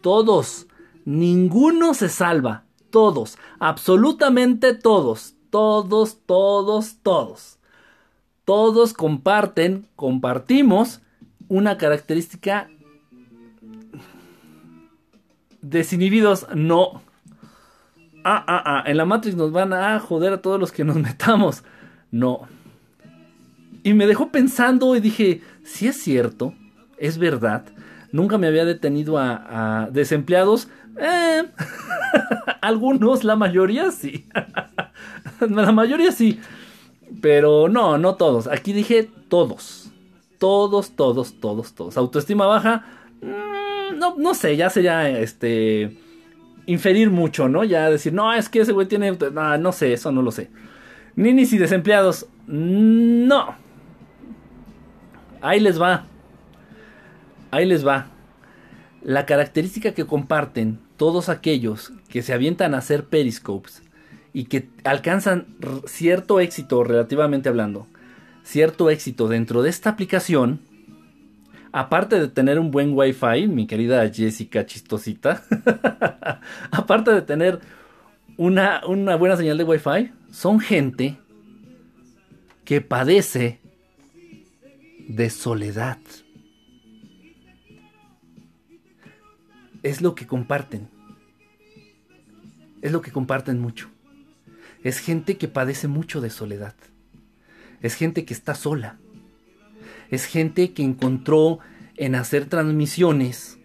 todos, 0.00 0.66
ninguno 1.04 1.94
se 1.94 2.08
salva, 2.08 2.64
todos, 2.90 3.38
absolutamente 3.60 4.74
todos, 4.74 5.36
todos, 5.50 6.18
todos, 6.26 6.96
todos. 7.04 7.60
Todos 8.44 8.92
comparten, 8.92 9.86
compartimos 9.94 11.00
una 11.46 11.78
característica 11.78 12.68
desinhibidos, 15.60 16.48
no. 16.56 17.02
Ah, 18.24 18.44
ah, 18.48 18.62
ah, 18.66 18.82
en 18.84 18.96
la 18.96 19.04
Matrix 19.04 19.36
nos 19.36 19.52
van 19.52 19.72
a 19.72 20.00
joder 20.00 20.32
a 20.32 20.42
todos 20.42 20.58
los 20.58 20.72
que 20.72 20.82
nos 20.82 20.96
metamos. 20.96 21.62
No. 22.10 22.48
Y 23.82 23.94
me 23.94 24.06
dejó 24.06 24.30
pensando 24.30 24.94
y 24.94 25.00
dije, 25.00 25.42
si 25.64 25.88
es 25.88 25.96
cierto, 25.96 26.54
es 26.98 27.18
verdad. 27.18 27.64
Nunca 28.12 28.38
me 28.38 28.46
había 28.46 28.64
detenido 28.64 29.18
a, 29.18 29.88
desempleados. 29.90 30.68
Eh, 30.98 31.44
algunos, 32.60 33.24
la 33.24 33.36
mayoría 33.36 33.90
sí. 33.90 34.26
la 35.40 35.72
mayoría 35.72 36.12
sí. 36.12 36.38
Pero 37.20 37.68
no, 37.68 37.98
no 37.98 38.14
todos. 38.14 38.46
Aquí 38.46 38.72
dije 38.72 39.10
todos. 39.28 39.90
Todos, 40.38 40.94
todos, 40.94 41.40
todos, 41.40 41.74
todos. 41.74 41.96
Autoestima 41.96 42.46
baja. 42.46 42.84
Mm, 43.20 43.98
no, 43.98 44.16
no 44.16 44.34
sé, 44.34 44.56
ya 44.56 44.70
sería 44.70 45.08
este. 45.08 45.98
Inferir 46.66 47.10
mucho, 47.10 47.48
¿no? 47.48 47.64
Ya 47.64 47.90
decir, 47.90 48.12
no, 48.12 48.32
es 48.32 48.48
que 48.48 48.60
ese 48.60 48.72
güey 48.72 48.86
tiene. 48.86 49.12
No, 49.12 49.58
no 49.58 49.72
sé, 49.72 49.92
eso 49.92 50.12
no 50.12 50.22
lo 50.22 50.30
sé. 50.30 50.50
Ninis 51.16 51.52
y 51.52 51.58
desempleados. 51.58 52.26
No. 52.46 53.61
Ahí 55.42 55.58
les 55.58 55.80
va. 55.80 56.04
Ahí 57.50 57.66
les 57.66 57.86
va. 57.86 58.06
La 59.02 59.26
característica 59.26 59.92
que 59.92 60.06
comparten 60.06 60.78
todos 60.96 61.28
aquellos 61.28 61.92
que 62.08 62.22
se 62.22 62.32
avientan 62.32 62.74
a 62.74 62.78
hacer 62.78 63.06
periscopes 63.06 63.82
y 64.32 64.44
que 64.44 64.68
alcanzan 64.84 65.46
cierto 65.84 66.38
éxito 66.38 66.84
relativamente 66.84 67.48
hablando, 67.48 67.88
cierto 68.44 68.88
éxito 68.88 69.26
dentro 69.26 69.62
de 69.62 69.70
esta 69.70 69.90
aplicación, 69.90 70.60
aparte 71.72 72.20
de 72.20 72.28
tener 72.28 72.60
un 72.60 72.70
buen 72.70 72.96
wifi, 72.96 73.48
mi 73.48 73.66
querida 73.66 74.08
Jessica 74.08 74.64
chistosita, 74.64 75.42
aparte 76.70 77.10
de 77.10 77.22
tener 77.22 77.58
una, 78.36 78.82
una 78.86 79.16
buena 79.16 79.36
señal 79.36 79.58
de 79.58 79.64
wifi, 79.64 80.12
son 80.30 80.60
gente 80.60 81.18
que 82.64 82.80
padece 82.80 83.61
de 85.08 85.30
soledad. 85.30 85.98
Es 89.82 90.00
lo 90.00 90.14
que 90.14 90.26
comparten. 90.26 90.88
Es 92.82 92.92
lo 92.92 93.02
que 93.02 93.12
comparten 93.12 93.60
mucho. 93.60 93.88
Es 94.82 94.98
gente 94.98 95.36
que 95.36 95.48
padece 95.48 95.88
mucho 95.88 96.20
de 96.20 96.30
soledad. 96.30 96.74
Es 97.80 97.94
gente 97.94 98.24
que 98.24 98.34
está 98.34 98.54
sola. 98.54 98.98
Es 100.10 100.26
gente 100.26 100.72
que 100.72 100.82
encontró 100.82 101.58
en 101.96 102.14
hacer 102.14 102.46
transmisiones 102.46 103.58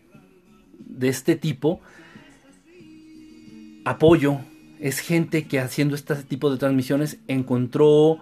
de 0.79 1.09
este 1.09 1.35
tipo 1.35 1.81
apoyo. 3.85 4.39
Es 4.79 4.99
gente 4.99 5.47
que 5.47 5.59
haciendo 5.59 5.95
este 5.95 6.15
tipo 6.23 6.51
de 6.51 6.57
transmisiones 6.57 7.17
encontró 7.27 8.19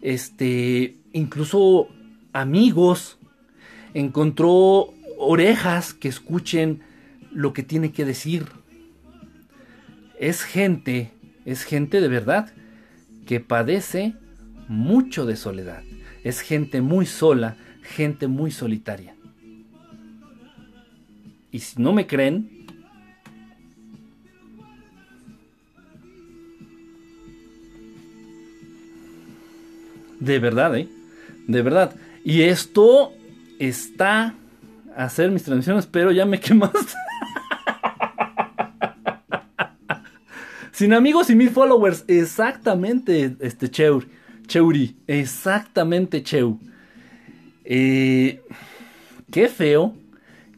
este 0.00 0.96
incluso 1.12 1.88
amigos, 2.40 3.18
encontró 3.94 4.94
orejas 5.18 5.94
que 5.94 6.08
escuchen 6.08 6.82
lo 7.32 7.52
que 7.52 7.62
tiene 7.62 7.92
que 7.92 8.04
decir. 8.04 8.46
Es 10.18 10.42
gente, 10.42 11.12
es 11.44 11.64
gente 11.64 12.00
de 12.00 12.08
verdad 12.08 12.52
que 13.26 13.40
padece 13.40 14.14
mucho 14.68 15.26
de 15.26 15.36
soledad. 15.36 15.82
Es 16.24 16.40
gente 16.40 16.80
muy 16.80 17.06
sola, 17.06 17.56
gente 17.82 18.26
muy 18.26 18.50
solitaria. 18.50 19.14
Y 21.50 21.60
si 21.60 21.80
no 21.80 21.92
me 21.92 22.06
creen, 22.06 22.66
de 30.20 30.38
verdad, 30.38 30.76
¿eh? 30.76 30.88
De 31.46 31.62
verdad. 31.62 31.94
Y 32.24 32.42
esto 32.42 33.12
está 33.58 34.34
a 34.96 35.04
hacer 35.04 35.30
mis 35.30 35.44
transmisiones, 35.44 35.86
pero 35.86 36.10
ya 36.12 36.26
me 36.26 36.40
quemaste. 36.40 36.94
Sin 40.72 40.92
amigos 40.92 41.30
y 41.30 41.34
mil 41.34 41.50
followers. 41.50 42.04
Exactamente, 42.06 43.36
este 43.40 43.68
Cheur. 43.68 44.06
Cheuri. 44.46 44.96
Exactamente, 45.06 46.22
Cheu. 46.22 46.58
Eh, 47.64 48.42
qué 49.30 49.48
feo. 49.48 49.96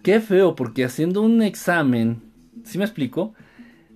Qué 0.03 0.21
feo, 0.21 0.55
porque 0.55 0.85
haciendo 0.85 1.23
un 1.23 1.43
examen, 1.43 2.23
¿sí 2.65 2.79
me 2.79 2.85
explico? 2.85 3.35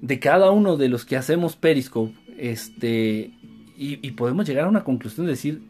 De 0.01 0.19
cada 0.19 0.51
uno 0.51 0.77
de 0.77 0.89
los 0.89 1.07
que 1.07 1.17
hacemos 1.17 1.57
Periscope, 1.57 2.15
este, 2.37 3.33
y 3.77 4.11
podemos 4.11 4.47
llegar 4.47 4.67
a 4.67 4.69
una 4.69 4.85
conclusión 4.85 5.25
de 5.25 5.33
decir, 5.33 5.63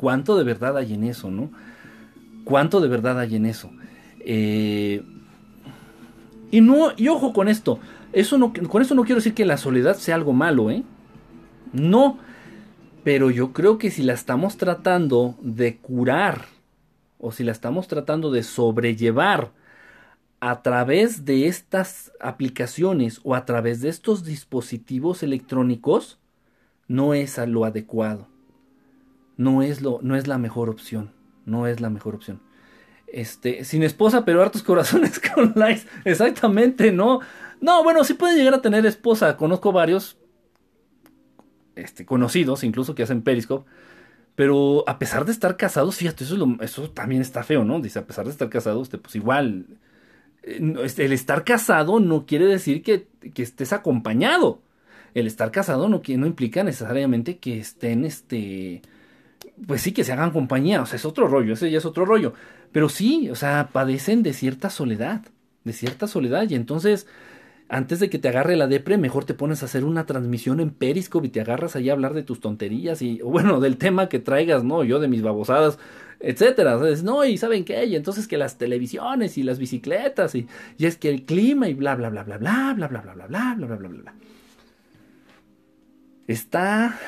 cuánto 0.00 0.38
de 0.38 0.44
verdad 0.44 0.78
hay 0.78 0.94
en 0.94 1.04
eso, 1.04 1.30
¿no? 1.30 1.50
Cuánto 2.44 2.80
de 2.80 2.88
verdad 2.88 3.20
hay 3.20 3.36
en 3.36 3.44
eso. 3.44 3.70
Eh, 4.20 5.02
y 6.50 6.62
no, 6.62 6.92
y 6.96 7.08
ojo 7.08 7.34
con 7.34 7.48
esto, 7.48 7.78
no, 8.38 8.54
con 8.70 8.80
eso 8.80 8.94
no 8.94 9.02
quiero 9.02 9.16
decir 9.16 9.34
que 9.34 9.44
la 9.44 9.58
soledad 9.58 9.96
sea 9.96 10.14
algo 10.14 10.32
malo, 10.32 10.70
¿eh? 10.70 10.84
No, 11.74 12.18
pero 13.04 13.28
yo 13.28 13.52
creo 13.52 13.76
que 13.76 13.90
si 13.90 14.02
la 14.02 14.14
estamos 14.14 14.56
tratando 14.56 15.34
de 15.42 15.76
curar 15.76 16.46
o 17.18 17.30
si 17.30 17.44
la 17.44 17.52
estamos 17.52 17.86
tratando 17.86 18.30
de 18.30 18.42
sobrellevar 18.42 19.52
a 20.40 20.62
través 20.62 21.26
de 21.26 21.46
estas 21.46 22.10
aplicaciones 22.20 23.20
o 23.22 23.34
a 23.34 23.44
través 23.44 23.82
de 23.82 23.90
estos 23.90 24.24
dispositivos 24.24 25.22
electrónicos, 25.22 26.18
no 26.88 27.12
es 27.12 27.38
a 27.38 27.44
lo 27.44 27.66
adecuado 27.66 28.29
no 29.40 29.62
es, 29.62 29.80
lo, 29.80 30.00
no 30.02 30.16
es 30.16 30.26
la 30.26 30.36
mejor 30.36 30.68
opción. 30.68 31.12
No 31.46 31.66
es 31.66 31.80
la 31.80 31.88
mejor 31.88 32.14
opción. 32.14 32.42
Este, 33.06 33.64
sin 33.64 33.82
esposa, 33.82 34.26
pero 34.26 34.42
hartos 34.42 34.62
corazones 34.62 35.18
con 35.34 35.54
likes. 35.56 35.88
Exactamente, 36.04 36.92
no. 36.92 37.20
No, 37.58 37.82
bueno, 37.82 38.04
sí 38.04 38.12
pueden 38.12 38.36
llegar 38.36 38.52
a 38.52 38.60
tener 38.60 38.84
esposa. 38.84 39.38
Conozco 39.38 39.72
varios 39.72 40.18
este, 41.74 42.04
conocidos, 42.04 42.64
incluso 42.64 42.94
que 42.94 43.02
hacen 43.02 43.22
Periscope. 43.22 43.66
Pero 44.34 44.84
a 44.86 44.98
pesar 44.98 45.24
de 45.24 45.32
estar 45.32 45.56
casados, 45.56 45.96
fíjate, 45.96 46.24
eso, 46.24 46.36
eso 46.60 46.90
también 46.90 47.22
está 47.22 47.42
feo, 47.42 47.64
¿no? 47.64 47.80
Dice, 47.80 47.98
a 47.98 48.06
pesar 48.06 48.26
de 48.26 48.32
estar 48.32 48.50
casados, 48.50 48.88
este, 48.88 48.98
pues 48.98 49.16
igual. 49.16 49.64
Eh, 50.42 50.74
este, 50.84 51.06
el 51.06 51.14
estar 51.14 51.44
casado 51.44 51.98
no 51.98 52.26
quiere 52.26 52.44
decir 52.44 52.82
que, 52.82 53.08
que 53.32 53.42
estés 53.42 53.72
acompañado. 53.72 54.60
El 55.14 55.26
estar 55.26 55.50
casado 55.50 55.88
no, 55.88 56.02
no 56.06 56.26
implica 56.26 56.62
necesariamente 56.62 57.38
que 57.38 57.58
estén 57.58 58.04
este, 58.04 58.82
pues 59.66 59.82
sí 59.82 59.92
que 59.92 60.04
se 60.04 60.12
hagan 60.12 60.30
compañía, 60.30 60.82
o 60.82 60.86
sea, 60.86 60.96
es 60.96 61.04
otro 61.04 61.28
rollo, 61.28 61.54
ese 61.54 61.70
ya 61.70 61.78
es 61.78 61.84
otro 61.84 62.04
rollo. 62.04 62.34
Pero 62.72 62.88
sí, 62.88 63.30
o 63.30 63.34
sea, 63.34 63.70
padecen 63.72 64.22
de 64.22 64.32
cierta 64.32 64.70
soledad, 64.70 65.22
de 65.64 65.72
cierta 65.72 66.06
soledad. 66.06 66.48
Y 66.48 66.54
entonces, 66.54 67.06
antes 67.68 68.00
de 68.00 68.10
que 68.10 68.18
te 68.18 68.28
agarre 68.28 68.56
la 68.56 68.66
depre, 68.66 68.98
mejor 68.98 69.24
te 69.24 69.34
pones 69.34 69.62
a 69.62 69.66
hacer 69.66 69.84
una 69.84 70.06
transmisión 70.06 70.60
en 70.60 70.70
Periscope 70.70 71.26
y 71.26 71.30
te 71.30 71.40
agarras 71.40 71.76
ahí 71.76 71.88
a 71.88 71.92
hablar 71.92 72.14
de 72.14 72.22
tus 72.22 72.40
tonterías 72.40 73.02
y, 73.02 73.20
bueno, 73.22 73.60
del 73.60 73.76
tema 73.76 74.08
que 74.08 74.18
traigas, 74.18 74.64
¿no? 74.64 74.84
Yo 74.84 74.98
de 74.98 75.08
mis 75.08 75.22
babosadas, 75.22 75.78
etcétera. 76.20 76.78
no, 77.02 77.24
y 77.24 77.38
¿saben 77.38 77.64
qué? 77.64 77.84
Y 77.86 77.96
entonces 77.96 78.28
que 78.28 78.38
las 78.38 78.58
televisiones 78.58 79.38
y 79.38 79.42
las 79.42 79.58
bicicletas 79.58 80.34
y, 80.34 80.46
y 80.78 80.86
es 80.86 80.96
que 80.96 81.10
el 81.10 81.24
clima 81.24 81.68
y 81.68 81.74
bla, 81.74 81.94
bla, 81.96 82.10
bla, 82.10 82.24
bla, 82.24 82.38
bla, 82.38 82.74
bla, 82.74 82.88
bla, 82.88 83.00
bla, 83.00 83.14
bla, 83.14 83.26
bla, 83.26 83.54
bla, 83.56 83.66
bla, 83.66 83.76
bla, 83.76 83.88
bla. 83.88 84.14
Está, 86.26 86.98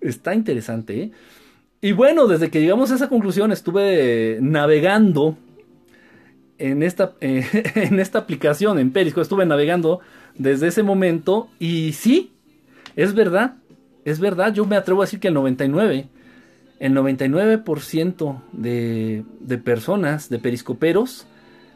está 0.00 0.34
interesante, 0.34 1.02
¿eh? 1.02 1.12
Y 1.84 1.90
bueno, 1.90 2.28
desde 2.28 2.48
que 2.48 2.60
llegamos 2.60 2.92
a 2.92 2.94
esa 2.94 3.08
conclusión 3.08 3.50
estuve 3.50 4.38
navegando 4.40 5.36
en 6.58 6.84
esta, 6.84 7.14
eh, 7.20 7.44
en 7.74 7.98
esta 7.98 8.20
aplicación, 8.20 8.78
en 8.78 8.92
Periscope, 8.92 9.22
estuve 9.22 9.44
navegando 9.44 9.98
desde 10.38 10.68
ese 10.68 10.84
momento 10.84 11.50
y 11.58 11.92
sí, 11.94 12.32
es 12.94 13.14
verdad, 13.14 13.56
es 14.04 14.20
verdad, 14.20 14.54
yo 14.54 14.64
me 14.64 14.76
atrevo 14.76 15.02
a 15.02 15.06
decir 15.06 15.18
que 15.18 15.26
el 15.26 15.34
99, 15.34 16.08
el 16.78 16.94
99% 16.94 18.42
de, 18.52 19.24
de 19.40 19.58
personas, 19.58 20.28
de 20.28 20.38
periscoperos, 20.38 21.26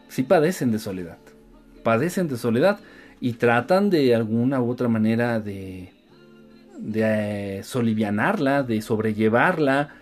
sí 0.07 0.23
padecen 0.23 0.71
de 0.71 0.79
soledad, 0.79 1.19
padecen 1.83 2.29
de 2.29 2.37
soledad 2.37 2.79
y 3.21 3.33
tratan 3.33 3.91
de 3.91 4.15
alguna 4.15 4.61
u 4.61 4.71
otra 4.71 4.87
manera 4.87 5.41
de, 5.41 5.96
de 6.79 7.63
solivianarla, 7.65 8.63
de 8.63 8.81
sobrellevarla, 8.83 9.95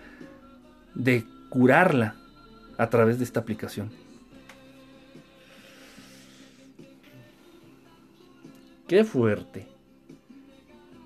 de 0.93 1.23
curarla 1.49 2.15
a 2.77 2.89
través 2.89 3.17
de 3.17 3.23
esta 3.25 3.39
aplicación. 3.39 3.89
Qué 8.87 9.03
fuerte. 9.03 9.67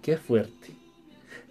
Qué 0.01 0.17
fuerte. 0.17 0.71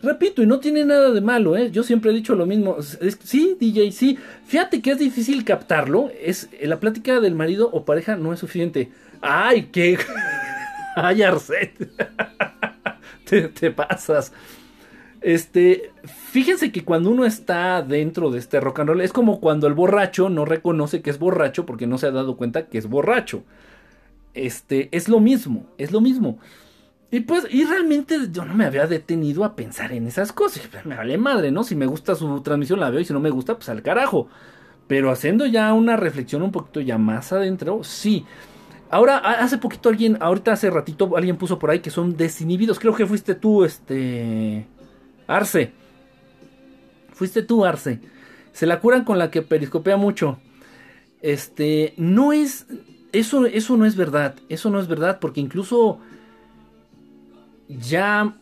Repito, 0.00 0.42
y 0.42 0.46
no 0.46 0.60
tiene 0.60 0.84
nada 0.84 1.10
de 1.10 1.20
malo, 1.20 1.56
¿eh? 1.56 1.70
Yo 1.72 1.82
siempre 1.82 2.10
he 2.10 2.14
dicho 2.14 2.34
lo 2.34 2.46
mismo. 2.46 2.76
sí, 2.80 3.56
DJ, 3.58 3.90
sí. 3.92 4.18
Fíjate 4.46 4.80
que 4.80 4.92
es 4.92 4.98
difícil 4.98 5.44
captarlo. 5.44 6.10
Es, 6.20 6.48
la 6.62 6.78
plática 6.78 7.20
del 7.20 7.34
marido 7.34 7.68
o 7.72 7.84
pareja 7.84 8.16
no 8.16 8.32
es 8.32 8.38
suficiente. 8.38 8.90
¡Ay, 9.20 9.68
qué! 9.72 9.98
¡Ay, 10.96 11.22
Arset! 11.22 11.90
te, 13.28 13.70
pasas. 13.70 14.32
Este, 15.20 15.92
fíjense 16.04 16.70
que 16.70 16.84
cuando 16.84 17.10
uno 17.10 17.24
está 17.24 17.82
dentro 17.82 18.30
de 18.30 18.38
este 18.38 18.60
rock 18.60 18.80
and 18.80 18.88
roll, 18.90 19.00
es 19.00 19.12
como 19.12 19.40
cuando 19.40 19.66
el 19.66 19.74
borracho 19.74 20.28
no 20.28 20.44
reconoce 20.44 21.02
que 21.02 21.10
es 21.10 21.18
borracho 21.18 21.66
porque 21.66 21.86
no 21.86 21.98
se 21.98 22.06
ha 22.06 22.10
dado 22.10 22.36
cuenta 22.36 22.66
que 22.66 22.78
es 22.78 22.88
borracho. 22.88 23.42
Este, 24.34 24.88
es 24.92 25.08
lo 25.08 25.20
mismo, 25.20 25.66
es 25.78 25.90
lo 25.90 26.00
mismo. 26.00 26.38
Y 27.10 27.20
pues, 27.20 27.46
y 27.50 27.64
realmente 27.64 28.18
yo 28.30 28.44
no 28.44 28.54
me 28.54 28.66
había 28.66 28.86
detenido 28.86 29.44
a 29.44 29.56
pensar 29.56 29.92
en 29.92 30.06
esas 30.06 30.32
cosas. 30.32 30.68
Me 30.84 30.96
vale 30.96 31.16
madre, 31.16 31.50
¿no? 31.50 31.64
Si 31.64 31.74
me 31.74 31.86
gusta 31.86 32.14
su 32.14 32.40
transmisión 32.42 32.80
la 32.80 32.90
veo 32.90 33.00
y 33.00 33.04
si 33.04 33.12
no 33.12 33.20
me 33.20 33.30
gusta, 33.30 33.56
pues 33.56 33.68
al 33.70 33.82
carajo. 33.82 34.28
Pero 34.86 35.10
haciendo 35.10 35.46
ya 35.46 35.72
una 35.72 35.96
reflexión 35.96 36.42
un 36.42 36.52
poquito 36.52 36.80
ya 36.80 36.98
más 36.98 37.32
adentro, 37.32 37.82
sí. 37.82 38.26
Ahora, 38.90 39.18
hace 39.18 39.58
poquito 39.58 39.88
alguien, 39.90 40.16
ahorita 40.20 40.52
hace 40.52 40.70
ratito 40.70 41.16
alguien 41.16 41.36
puso 41.36 41.58
por 41.58 41.70
ahí 41.70 41.80
que 41.80 41.90
son 41.90 42.16
desinhibidos. 42.16 42.78
Creo 42.78 42.94
que 42.94 43.06
fuiste 43.06 43.34
tú, 43.34 43.64
este... 43.64 44.66
Arce. 45.26 45.72
Fuiste 47.12 47.42
tú, 47.42 47.64
Arce. 47.64 48.00
Se 48.52 48.66
la 48.66 48.80
curan 48.80 49.04
con 49.04 49.18
la 49.18 49.30
que 49.30 49.42
periscopea 49.42 49.96
mucho. 49.96 50.38
Este, 51.20 51.94
no 51.96 52.32
es... 52.32 52.66
Eso, 53.12 53.46
eso 53.46 53.76
no 53.76 53.84
es 53.84 53.96
verdad. 53.96 54.36
Eso 54.48 54.70
no 54.70 54.80
es 54.80 54.88
verdad 54.88 55.18
porque 55.20 55.40
incluso 55.40 55.98
ya 57.68 58.36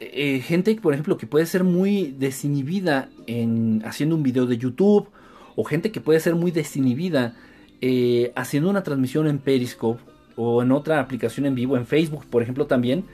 eh, 0.00 0.40
gente, 0.40 0.74
por 0.76 0.94
ejemplo, 0.94 1.18
que 1.18 1.26
puede 1.26 1.46
ser 1.46 1.64
muy 1.64 2.14
desinhibida 2.18 3.08
en 3.26 3.82
haciendo 3.84 4.16
un 4.16 4.22
video 4.22 4.46
de 4.46 4.56
YouTube 4.56 5.08
o 5.56 5.64
gente 5.64 5.92
que 5.92 6.00
puede 6.00 6.20
ser 6.20 6.34
muy 6.34 6.50
desinhibida 6.50 7.34
eh, 7.86 8.32
haciendo 8.34 8.70
una 8.70 8.82
transmisión 8.82 9.26
en 9.26 9.38
Periscope 9.38 10.00
o 10.36 10.62
en 10.62 10.72
otra 10.72 11.00
aplicación 11.00 11.44
en 11.44 11.54
vivo, 11.54 11.76
en 11.76 11.86
Facebook, 11.86 12.24
por 12.30 12.42
ejemplo, 12.42 12.66
también. 12.66 13.04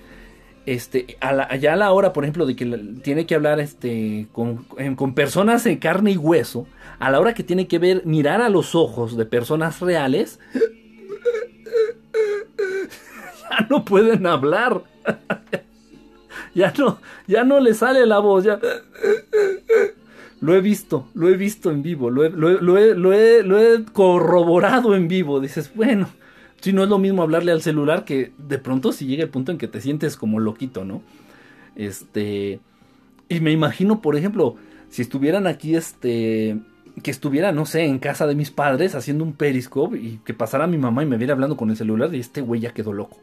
Este, 0.65 1.17
a 1.21 1.57
ya 1.57 1.73
a 1.73 1.77
la 1.77 1.91
hora, 1.91 2.13
por 2.13 2.23
ejemplo, 2.23 2.47
de 2.47 2.55
que 2.55 2.65
tiene 3.03 3.27
que 3.27 3.35
hablar 3.35 3.59
este, 3.59 4.29
con, 4.31 4.59
con 4.95 5.17
personas 5.17 5.67
en 5.67 5.79
carne 5.79 6.13
y 6.13 6.17
hueso, 6.17 6.69
a 7.01 7.11
la 7.11 7.19
hora 7.19 7.35
que 7.35 7.43
tiene 7.43 7.67
que 7.67 7.81
ver, 7.81 8.07
mirar 8.07 8.41
a 8.41 8.49
los 8.49 8.77
ojos 8.77 9.17
de 9.17 9.27
personas 9.27 9.81
reales, 9.81 10.39
ya 13.51 13.67
no 13.69 13.85
pueden 13.85 14.25
hablar. 14.25 14.85
ya 16.55 16.73
no, 16.79 17.01
ya 17.27 17.43
no 17.43 17.59
le 17.59 17.75
sale 17.75 18.07
la 18.07 18.21
voz, 18.21 18.45
ya. 18.45 18.61
Lo 20.41 20.55
he 20.55 20.61
visto, 20.61 21.07
lo 21.15 21.29
he 21.29 21.37
visto 21.37 21.71
en 21.71 21.83
vivo, 21.83 22.09
lo 22.09 22.25
he, 22.25 22.31
lo, 22.31 23.13
he, 23.13 23.85
corroborado 23.93 24.97
en 24.97 25.07
vivo. 25.07 25.39
Dices, 25.39 25.71
bueno, 25.75 26.09
si 26.61 26.73
no 26.73 26.83
es 26.83 26.89
lo 26.89 26.99
mismo 26.99 27.23
hablarle 27.23 27.53
al 27.53 27.61
celular 27.61 28.05
que 28.05 28.33
de 28.39 28.59
pronto 28.59 28.93
si 28.93 29.07
llega 29.07 29.23
el 29.23 29.29
punto 29.29 29.53
en 29.53 29.59
que 29.59 29.69
te 29.69 29.83
sientes 29.83 30.17
como 30.17 30.41
loquito, 30.41 30.85
¿no? 30.85 31.03
Este. 31.77 32.61
Y 33.29 33.41
me 33.41 33.53
imagino, 33.53 34.01
por 34.01 34.17
ejemplo, 34.17 34.57
si 34.89 35.03
estuvieran 35.03 35.47
aquí, 35.47 35.77
este. 35.77 36.59
Que 37.03 37.11
estuviera, 37.11 37.53
no 37.53 37.67
sé, 37.67 37.85
en 37.85 37.99
casa 37.99 38.27
de 38.27 38.35
mis 38.35 38.51
padres 38.51 38.95
haciendo 38.95 39.25
un 39.25 39.35
periscope 39.35 39.97
y 39.99 40.21
que 40.25 40.35
pasara 40.35 40.67
mi 40.67 40.79
mamá 40.79 41.03
y 41.03 41.07
me 41.07 41.19
viera 41.19 41.35
hablando 41.35 41.57
con 41.57 41.71
el 41.71 41.77
celular 41.77 42.15
y 42.15 42.21
este 42.21 42.41
güey 42.41 42.61
ya 42.61 42.75
quedó 42.75 42.93
loco 42.93 43.19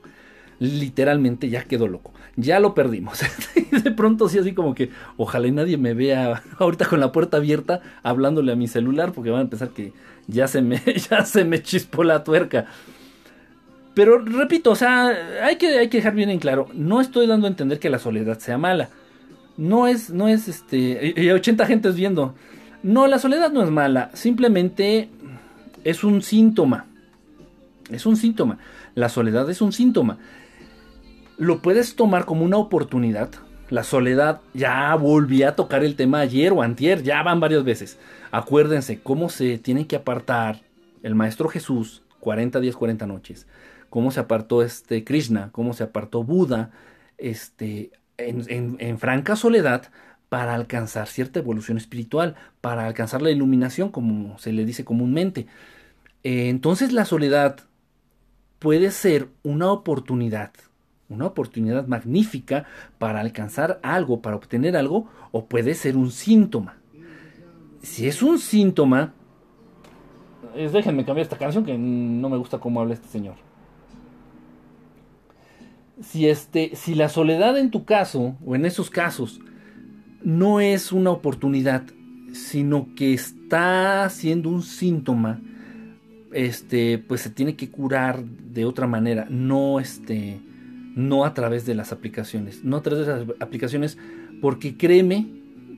literalmente 0.60 1.50
ya 1.50 1.64
quedó 1.64 1.88
loco. 1.88 2.14
Ya 2.36 2.60
lo 2.60 2.74
perdimos. 2.74 3.20
de 3.84 3.92
pronto 3.92 4.30
sí 4.30 4.40
así 4.40 4.54
como 4.54 4.76
que 4.76 4.92
ojalá 5.18 5.50
nadie 5.52 5.78
me 5.78 5.94
vea 5.94 6.44
ahorita 6.60 6.86
con 6.86 7.00
la 7.00 7.12
puerta 7.12 7.38
abierta 7.38 7.82
hablándole 8.04 8.52
a 8.52 8.56
mi 8.56 8.68
celular 8.68 9.12
porque 9.12 9.32
van 9.32 9.48
a 9.48 9.50
pensar 9.50 9.70
que 9.70 9.94
ya 10.28 10.48
se 10.48 10.62
me, 10.62 10.82
ya 11.10 11.26
se 11.26 11.46
me 11.46 11.62
chispó 11.62 12.04
la 12.04 12.24
tuerca. 12.24 12.66
Pero 13.94 14.20
repito, 14.20 14.72
o 14.72 14.76
sea, 14.76 15.12
hay 15.42 15.56
que, 15.56 15.80
hay 15.80 15.90
que 15.90 15.98
dejar 15.98 16.14
bien 16.14 16.30
en 16.30 16.38
claro, 16.38 16.68
no 16.74 17.02
estoy 17.02 17.26
dando 17.26 17.48
a 17.48 17.50
entender 17.50 17.80
que 17.80 17.90
la 17.90 17.98
soledad 17.98 18.38
sea 18.38 18.58
mala. 18.58 18.90
No 19.58 19.88
es, 19.88 20.12
no 20.12 20.28
es 20.28 20.48
este, 20.48 21.16
y 21.18 21.32
80 21.32 21.66
gentes 21.66 21.96
viendo. 21.96 22.36
No, 22.84 23.08
la 23.08 23.18
soledad 23.18 23.52
no 23.52 23.64
es 23.64 23.72
mala, 23.72 24.12
simplemente 24.14 25.10
es 25.84 26.04
un 26.04 26.22
síntoma. 26.22 26.86
Es 27.90 28.06
un 28.06 28.18
síntoma. 28.18 28.60
La 28.94 29.10
soledad 29.10 29.50
es 29.50 29.62
un 29.62 29.74
síntoma 29.74 30.20
lo 31.38 31.62
puedes 31.62 31.96
tomar 31.96 32.26
como 32.26 32.44
una 32.44 32.58
oportunidad. 32.58 33.30
La 33.70 33.84
soledad, 33.84 34.42
ya 34.54 34.96
volví 34.96 35.44
a 35.44 35.56
tocar 35.56 35.84
el 35.84 35.96
tema 35.96 36.20
ayer 36.20 36.54
o 36.54 36.62
antier, 36.62 37.04
ya 37.04 37.22
van 37.22 37.40
varias 37.40 37.64
veces. 37.64 38.00
Acuérdense 38.32 39.00
cómo 39.02 39.30
se 39.30 39.58
tiene 39.58 39.88
que 39.88 39.98
apartar 39.98 40.62
el 41.04 41.16
Maestro 41.16 41.50
Jesús, 41.50 42.02
40 42.22 42.60
días, 42.60 42.76
40 42.76 43.06
noches. 43.06 43.46
Cómo 43.90 44.12
se 44.12 44.20
apartó 44.20 44.64
este 44.64 45.04
Krishna, 45.04 45.50
cómo 45.52 45.74
se 45.74 45.84
apartó 45.84 46.24
Buda, 46.24 46.72
este, 47.18 47.92
en, 48.18 48.98
franca 48.98 49.36
soledad 49.36 49.84
para 50.30 50.56
alcanzar 50.56 51.08
cierta 51.08 51.40
evolución 51.40 51.78
espiritual, 51.78 52.36
para 52.62 52.86
alcanzar 52.86 53.22
la 53.22 53.32
iluminación, 53.32 53.90
como 53.90 54.38
se 54.40 54.54
le 54.54 54.66
dice 54.66 54.86
comúnmente. 54.86 55.48
Eh, 56.24 56.50
entonces 56.50 56.94
la 56.94 57.06
soledad 57.06 57.60
puede 58.60 58.92
ser 58.92 59.30
una 59.44 59.72
oportunidad 59.72 60.52
una 61.10 61.26
oportunidad 61.26 61.88
magnífica 61.88 62.66
para 62.98 63.22
alcanzar 63.22 63.80
algo, 63.84 64.22
para 64.22 64.36
obtener 64.36 64.76
algo, 64.76 65.08
o 65.32 65.46
puede 65.46 65.74
ser 65.74 65.96
un 65.98 66.12
síntoma. 66.12 66.78
Si 67.82 68.08
es 68.08 68.22
un 68.22 68.40
síntoma, 68.40 69.14
déjenme 70.54 71.06
cambiar 71.06 71.24
esta 71.24 71.38
canción 71.38 71.64
que 71.64 71.78
no 71.78 72.30
me 72.30 72.38
gusta 72.38 72.60
cómo 72.60 72.82
habla 72.82 72.94
este 72.94 73.08
señor. 73.08 73.36
Si, 76.02 76.28
este, 76.28 76.76
si 76.76 76.96
la 76.96 77.10
soledad 77.10 77.58
en 77.58 77.72
tu 77.72 77.86
caso, 77.86 78.36
o 78.46 78.56
en 78.56 78.66
esos 78.66 78.90
casos, 78.90 79.40
no 80.24 80.60
es 80.60 80.92
una 80.92 81.12
oportunidad, 81.12 81.84
sino 82.34 82.94
que 82.96 83.14
está 83.14 84.08
siendo 84.10 84.50
un 84.50 84.62
síntoma, 84.62 85.42
este, 86.34 86.98
pues 87.00 87.22
se 87.22 87.30
tiene 87.30 87.56
que 87.56 87.72
curar 87.72 88.24
de 88.24 88.66
otra 88.66 88.86
manera, 88.86 89.26
no 89.30 89.80
este, 89.80 90.40
no 90.98 91.26
a 91.26 91.36
través 91.36 91.68
de 91.68 91.76
las 91.76 91.92
aplicaciones, 91.92 92.64
no 92.64 92.78
a 92.78 92.82
través 92.82 93.06
de 93.06 93.14
las 93.14 93.28
aplicaciones, 93.40 94.00
porque 94.42 94.78
créeme, 94.78 95.28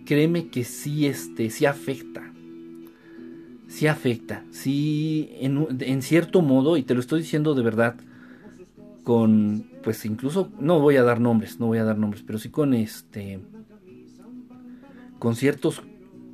créeme 0.06 0.48
que 0.48 0.64
sí, 0.64 1.08
este, 1.08 1.50
sí 1.50 1.66
afecta, 1.66 2.32
sí 3.68 3.88
afecta, 3.88 4.46
sí, 4.50 5.30
en, 5.42 5.68
en 5.82 6.02
cierto 6.02 6.42
modo, 6.42 6.78
y 6.78 6.84
te 6.84 6.94
lo 6.94 7.02
estoy 7.02 7.20
diciendo 7.20 7.54
de 7.54 7.64
verdad, 7.64 7.96
con, 9.04 9.66
pues 9.84 10.06
incluso, 10.06 10.52
no 10.58 10.80
voy 10.80 10.96
a 10.96 11.04
dar 11.04 11.20
nombres, 11.20 11.60
no 11.60 11.68
voy 11.68 11.80
a 11.80 11.84
dar 11.84 11.98
nombres, 11.98 12.24
pero 12.26 12.40
sí 12.40 12.48
con 12.48 12.74
este, 12.74 13.40
con 15.20 15.36
ciertos 15.36 15.84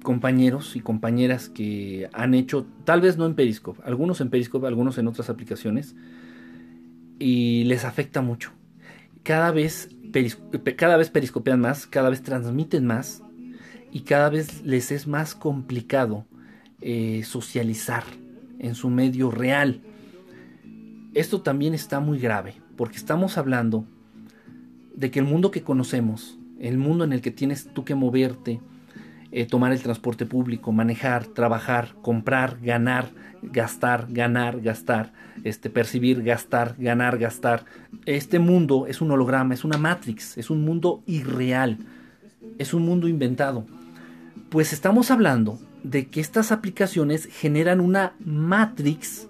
compañeros 0.04 0.76
y 0.76 0.82
compañeras 0.82 1.50
que 1.50 2.08
han 2.14 2.36
hecho, 2.36 2.68
tal 2.84 3.02
vez 3.02 3.18
no 3.18 3.26
en 3.26 3.34
Periscope, 3.34 3.82
algunos 3.84 4.22
en 4.22 4.30
Periscope, 4.30 4.68
algunos 4.68 5.00
en 5.00 5.08
otras 5.08 5.32
aplicaciones, 5.32 5.96
y 7.18 7.64
les 7.64 7.84
afecta 7.84 8.22
mucho 8.22 8.52
cada 9.26 9.52
vez, 9.52 9.90
cada 10.78 10.98
vez 10.98 11.10
periscopean 11.10 11.60
más, 11.60 11.88
cada 11.88 12.10
vez 12.10 12.22
transmiten 12.22 12.86
más 12.86 13.24
y 13.92 14.02
cada 14.02 14.30
vez 14.30 14.62
les 14.64 14.92
es 14.92 15.08
más 15.08 15.34
complicado 15.34 16.26
eh, 16.80 17.24
socializar 17.26 18.04
en 18.60 18.76
su 18.76 18.90
medio 18.92 19.32
real. 19.32 19.82
Esto 21.16 21.42
también 21.42 21.74
está 21.74 22.00
muy 22.00 22.20
grave 22.20 22.54
porque 22.78 22.98
estamos 22.98 23.40
hablando 23.40 23.86
de 24.94 25.10
que 25.10 25.20
el 25.20 25.26
mundo 25.26 25.50
que 25.50 25.64
conocemos, 25.64 26.38
el 26.60 26.78
mundo 26.78 27.04
en 27.04 27.12
el 27.12 27.22
que 27.22 27.32
tienes 27.32 27.74
tú 27.74 27.84
que 27.84 27.96
moverte, 27.96 28.62
eh, 29.38 29.46
tomar 29.46 29.74
el 29.74 29.82
transporte 29.82 30.26
público, 30.26 30.72
manejar, 30.72 31.26
trabajar, 31.26 31.94
comprar, 32.02 32.58
ganar, 32.62 33.10
gastar, 33.42 34.08
ganar, 34.10 34.62
gastar, 34.62 35.12
este, 35.44 35.70
percibir, 35.70 36.24
gastar, 36.24 36.78
ganar, 36.78 37.18
gastar. 37.18 37.66
Este 38.06 38.40
mundo 38.40 38.88
es 38.88 39.02
un 39.02 39.12
holograma, 39.12 39.54
es 39.54 39.66
una 39.66 39.78
matrix, 39.78 40.38
es 40.38 40.50
un 40.50 40.64
mundo 40.64 41.04
irreal, 41.06 41.80
es 42.58 42.74
un 42.74 42.86
mundo 42.86 43.10
inventado. 43.10 43.66
Pues 44.48 44.72
estamos 44.72 45.12
hablando 45.12 45.60
de 45.84 46.08
que 46.08 46.22
estas 46.22 46.54
aplicaciones 46.54 47.26
generan 47.26 47.82
una 47.82 48.14
matrix 48.20 49.28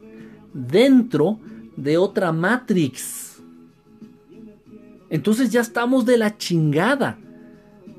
dentro 0.53 1.40
de 1.77 1.98
otra 1.98 2.32
matrix. 2.32 3.41
Entonces 5.10 5.49
ya 5.49 5.61
estamos 5.61 6.06
de 6.06 6.19
la 6.19 6.38
chingada. 6.38 7.18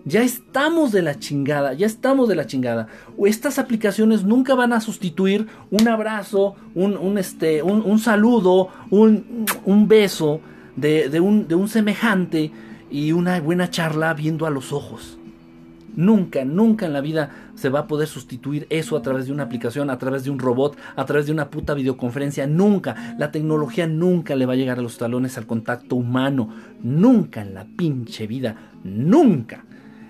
Ya 0.06 0.22
estamos 0.22 0.92
de 0.92 1.02
la 1.02 1.18
chingada, 1.18 1.72
ya 1.72 1.84
estamos 1.84 2.28
de 2.28 2.36
la 2.36 2.46
chingada. 2.46 2.86
Estas 3.26 3.58
aplicaciones 3.58 4.22
nunca 4.22 4.54
van 4.54 4.72
a 4.72 4.80
sustituir 4.80 5.48
un 5.72 5.88
abrazo, 5.88 6.54
un, 6.76 7.18
este, 7.18 7.60
un, 7.60 7.98
saludo, 7.98 8.68
un, 8.90 9.44
un 9.64 9.88
beso 9.88 10.40
de, 10.76 11.18
un, 11.18 11.48
de 11.48 11.56
un 11.56 11.66
semejante 11.68 12.52
y 12.88 13.10
una 13.10 13.40
buena 13.40 13.68
charla 13.68 14.14
viendo 14.14 14.46
a 14.46 14.50
los 14.50 14.72
ojos. 14.72 15.18
Nunca, 15.96 16.44
nunca 16.44 16.86
en 16.86 16.92
la 16.92 17.00
vida 17.00 17.30
se 17.56 17.68
va 17.68 17.80
a 17.80 17.86
poder 17.88 18.06
sustituir 18.06 18.68
eso 18.70 18.96
a 18.96 19.02
través 19.02 19.26
de 19.26 19.32
una 19.32 19.42
aplicación, 19.42 19.90
a 19.90 19.98
través 19.98 20.22
de 20.22 20.30
un 20.30 20.38
robot, 20.38 20.76
a 20.94 21.04
través 21.04 21.26
de 21.26 21.32
una 21.32 21.50
puta 21.50 21.74
videoconferencia. 21.74 22.46
Nunca. 22.46 23.16
La 23.18 23.32
tecnología 23.32 23.88
nunca 23.88 24.36
le 24.36 24.46
va 24.46 24.52
a 24.52 24.56
llegar 24.56 24.78
a 24.78 24.82
los 24.82 24.98
talones 24.98 25.36
al 25.36 25.46
contacto 25.46 25.96
humano. 25.96 26.48
Nunca 26.80 27.40
en 27.42 27.54
la 27.54 27.64
pinche 27.64 28.28
vida. 28.28 28.54
Nunca. 28.84 29.64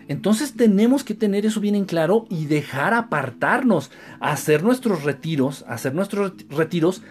Entonces 0.08 0.54
tenemos 0.54 1.02
que 1.02 1.14
tener 1.14 1.46
eso 1.46 1.60
bien 1.60 1.74
en 1.74 1.84
claro 1.84 2.26
y 2.30 2.46
dejar 2.46 2.94
apartarnos, 2.94 3.90
hacer 4.20 4.62
nuestros 4.62 5.02
retiros, 5.02 5.64
hacer 5.68 5.94
nuestros 5.94 6.32
retiros 6.48 7.02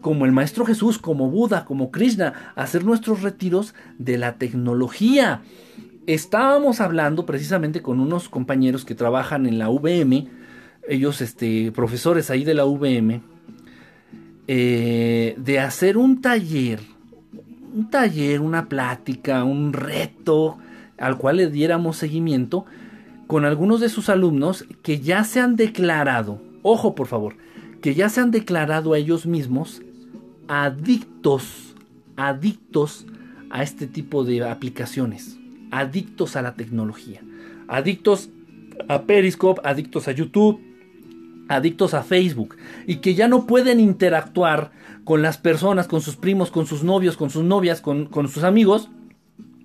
como 0.00 0.24
el 0.24 0.32
Maestro 0.32 0.64
Jesús, 0.64 0.98
como 0.98 1.30
Buda, 1.30 1.64
como 1.64 1.90
Krishna, 1.90 2.52
hacer 2.54 2.84
nuestros 2.84 3.22
retiros 3.22 3.74
de 3.98 4.18
la 4.18 4.36
tecnología. 4.36 5.42
Estábamos 6.06 6.80
hablando 6.80 7.26
precisamente 7.26 7.82
con 7.82 7.98
unos 7.98 8.28
compañeros 8.28 8.84
que 8.84 8.94
trabajan 8.94 9.46
en 9.46 9.58
la 9.58 9.68
VM, 9.68 10.28
ellos 10.88 11.20
este, 11.20 11.72
profesores 11.72 12.30
ahí 12.30 12.44
de 12.44 12.54
la 12.54 12.64
VM, 12.64 13.20
eh, 14.46 15.34
de 15.36 15.58
hacer 15.58 15.96
un 15.96 16.20
taller, 16.20 16.78
un 17.74 17.90
taller, 17.90 18.40
una 18.40 18.68
plática, 18.68 19.42
un 19.42 19.72
reto 19.72 20.58
al 20.98 21.18
cual 21.18 21.36
le 21.38 21.50
diéramos 21.50 21.96
seguimiento 21.96 22.64
con 23.26 23.44
algunos 23.44 23.80
de 23.80 23.88
sus 23.88 24.08
alumnos 24.08 24.64
que 24.82 25.00
ya 25.00 25.24
se 25.24 25.40
han 25.40 25.56
declarado, 25.56 26.40
ojo 26.62 26.94
por 26.94 27.06
favor, 27.06 27.36
que 27.80 27.94
ya 27.94 28.08
se 28.08 28.20
han 28.20 28.30
declarado 28.30 28.92
a 28.92 28.98
ellos 28.98 29.26
mismos 29.26 29.82
adictos, 30.48 31.74
adictos 32.16 33.06
a 33.50 33.62
este 33.62 33.86
tipo 33.86 34.24
de 34.24 34.48
aplicaciones 34.48 35.38
adictos 35.70 36.36
a 36.36 36.42
la 36.42 36.54
tecnología, 36.54 37.20
adictos 37.68 38.30
a 38.88 39.02
Periscope, 39.02 39.60
adictos 39.64 40.08
a 40.08 40.12
YouTube, 40.12 40.60
adictos 41.48 41.94
a 41.94 42.02
Facebook 42.02 42.56
y 42.86 42.96
que 42.96 43.14
ya 43.14 43.28
no 43.28 43.46
pueden 43.46 43.80
interactuar 43.80 44.72
con 45.04 45.22
las 45.22 45.38
personas, 45.38 45.86
con 45.86 46.00
sus 46.00 46.16
primos, 46.16 46.50
con 46.50 46.66
sus 46.66 46.82
novios, 46.82 47.16
con 47.16 47.30
sus 47.30 47.44
novias, 47.44 47.80
con, 47.80 48.08
sus 48.28 48.42
amigos, 48.42 48.88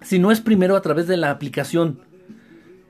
si 0.01 0.19
no 0.19 0.31
es 0.31 0.41
primero 0.41 0.75
a 0.75 0.81
través 0.81 1.07
de 1.07 1.17
la 1.17 1.31
aplicación. 1.31 1.99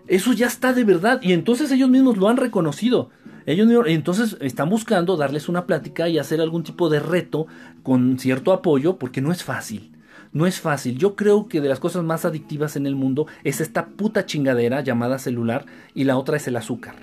Eso 0.08 0.34
ya 0.34 0.48
está 0.48 0.74
de 0.74 0.84
verdad 0.84 1.20
y 1.22 1.34
entonces 1.34 1.72
ellos 1.72 1.90
mismos 1.90 2.18
lo 2.18 2.28
han 2.28 2.38
reconocido. 2.38 3.10
Ellos 3.46 3.70
entonces 3.88 4.38
están 4.40 4.70
buscando 4.70 5.18
darles 5.18 5.50
una 5.50 5.66
plática 5.66 6.10
y 6.10 6.20
hacer 6.20 6.42
algún 6.42 6.64
tipo 6.64 6.90
de 6.90 7.00
reto 7.00 7.48
con 7.84 8.20
cierto 8.20 8.54
apoyo 8.54 8.98
porque 8.98 9.22
no 9.22 9.32
es 9.32 9.44
fácil. 9.44 9.92
No 10.32 10.46
es 10.46 10.60
fácil. 10.60 10.98
Yo 10.98 11.16
creo 11.16 11.48
que 11.48 11.60
de 11.60 11.70
las 11.70 11.80
cosas 11.80 12.04
más 12.04 12.24
adictivas 12.24 12.76
en 12.76 12.86
el 12.86 12.96
mundo 12.96 13.28
es 13.44 13.60
esta 13.60 13.88
puta 13.88 14.26
chingadera 14.26 14.82
llamada 14.82 15.20
celular 15.20 15.66
y 15.94 16.06
la 16.06 16.18
otra 16.18 16.38
es 16.38 16.48
el 16.48 16.56
azúcar. 16.56 16.96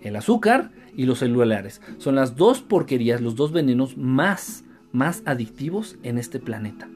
El 0.00 0.16
azúcar 0.16 0.70
y 0.96 1.04
los 1.04 1.18
celulares 1.18 1.80
son 1.98 2.14
las 2.14 2.36
dos 2.36 2.62
porquerías, 2.62 3.20
los 3.20 3.36
dos 3.36 3.52
venenos 3.52 3.96
más, 3.96 4.64
más 4.92 5.22
adictivos 5.26 5.96
en 6.02 6.18
este 6.18 6.38
planeta. 6.38 6.88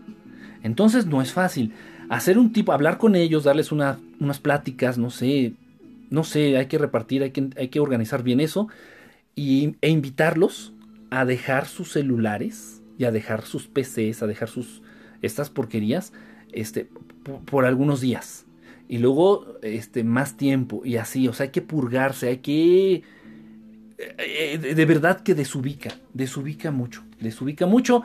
Entonces 0.63 1.07
no 1.07 1.23
es 1.23 1.33
fácil. 1.33 1.73
Hacer 2.11 2.39
un 2.39 2.53
tipo, 2.53 2.73
hablar 2.73 2.99
con 2.99 3.15
ellos, 3.15 3.45
darles 3.45 3.73
unas 3.73 3.99
pláticas, 4.43 4.99
no 4.99 5.11
sé, 5.11 5.55
no 6.11 6.25
sé, 6.25 6.57
hay 6.57 6.67
que 6.67 6.77
repartir, 6.77 7.23
hay 7.23 7.31
que, 7.31 7.51
hay 7.57 7.69
que 7.69 7.81
organizar 7.81 8.23
bien 8.25 8.41
eso 8.41 8.69
y, 9.37 9.77
e 9.81 9.91
invitarlos 9.91 10.73
a 11.11 11.25
dejar 11.25 11.67
sus 11.67 11.93
celulares 11.93 12.83
y 12.99 13.05
a 13.05 13.13
dejar 13.13 13.43
sus 13.43 13.69
PCs, 13.69 14.23
a 14.23 14.27
dejar 14.27 14.49
sus, 14.49 14.83
estas 15.23 15.51
porquerías 15.51 16.13
este, 16.53 16.89
por, 17.47 17.65
algunos 17.65 18.01
días. 18.01 18.45
Y 18.89 18.99
luego 18.99 19.57
este, 19.63 20.03
más 20.03 20.37
tiempo 20.37 20.83
y 20.85 20.97
así. 20.97 21.29
O 21.29 21.33
sea, 21.33 21.45
hay 21.45 21.51
que 21.51 21.63
purgarse, 21.63 22.29
hay 22.29 22.39
que... 22.39 23.03
Eh, 24.19 24.59
de 24.59 24.85
verdad 24.85 25.21
que 25.21 25.35
desubica, 25.35 25.95
desubica 26.13 26.71
mucho, 26.73 27.05
desubica 27.21 27.67
mucho. 27.67 28.03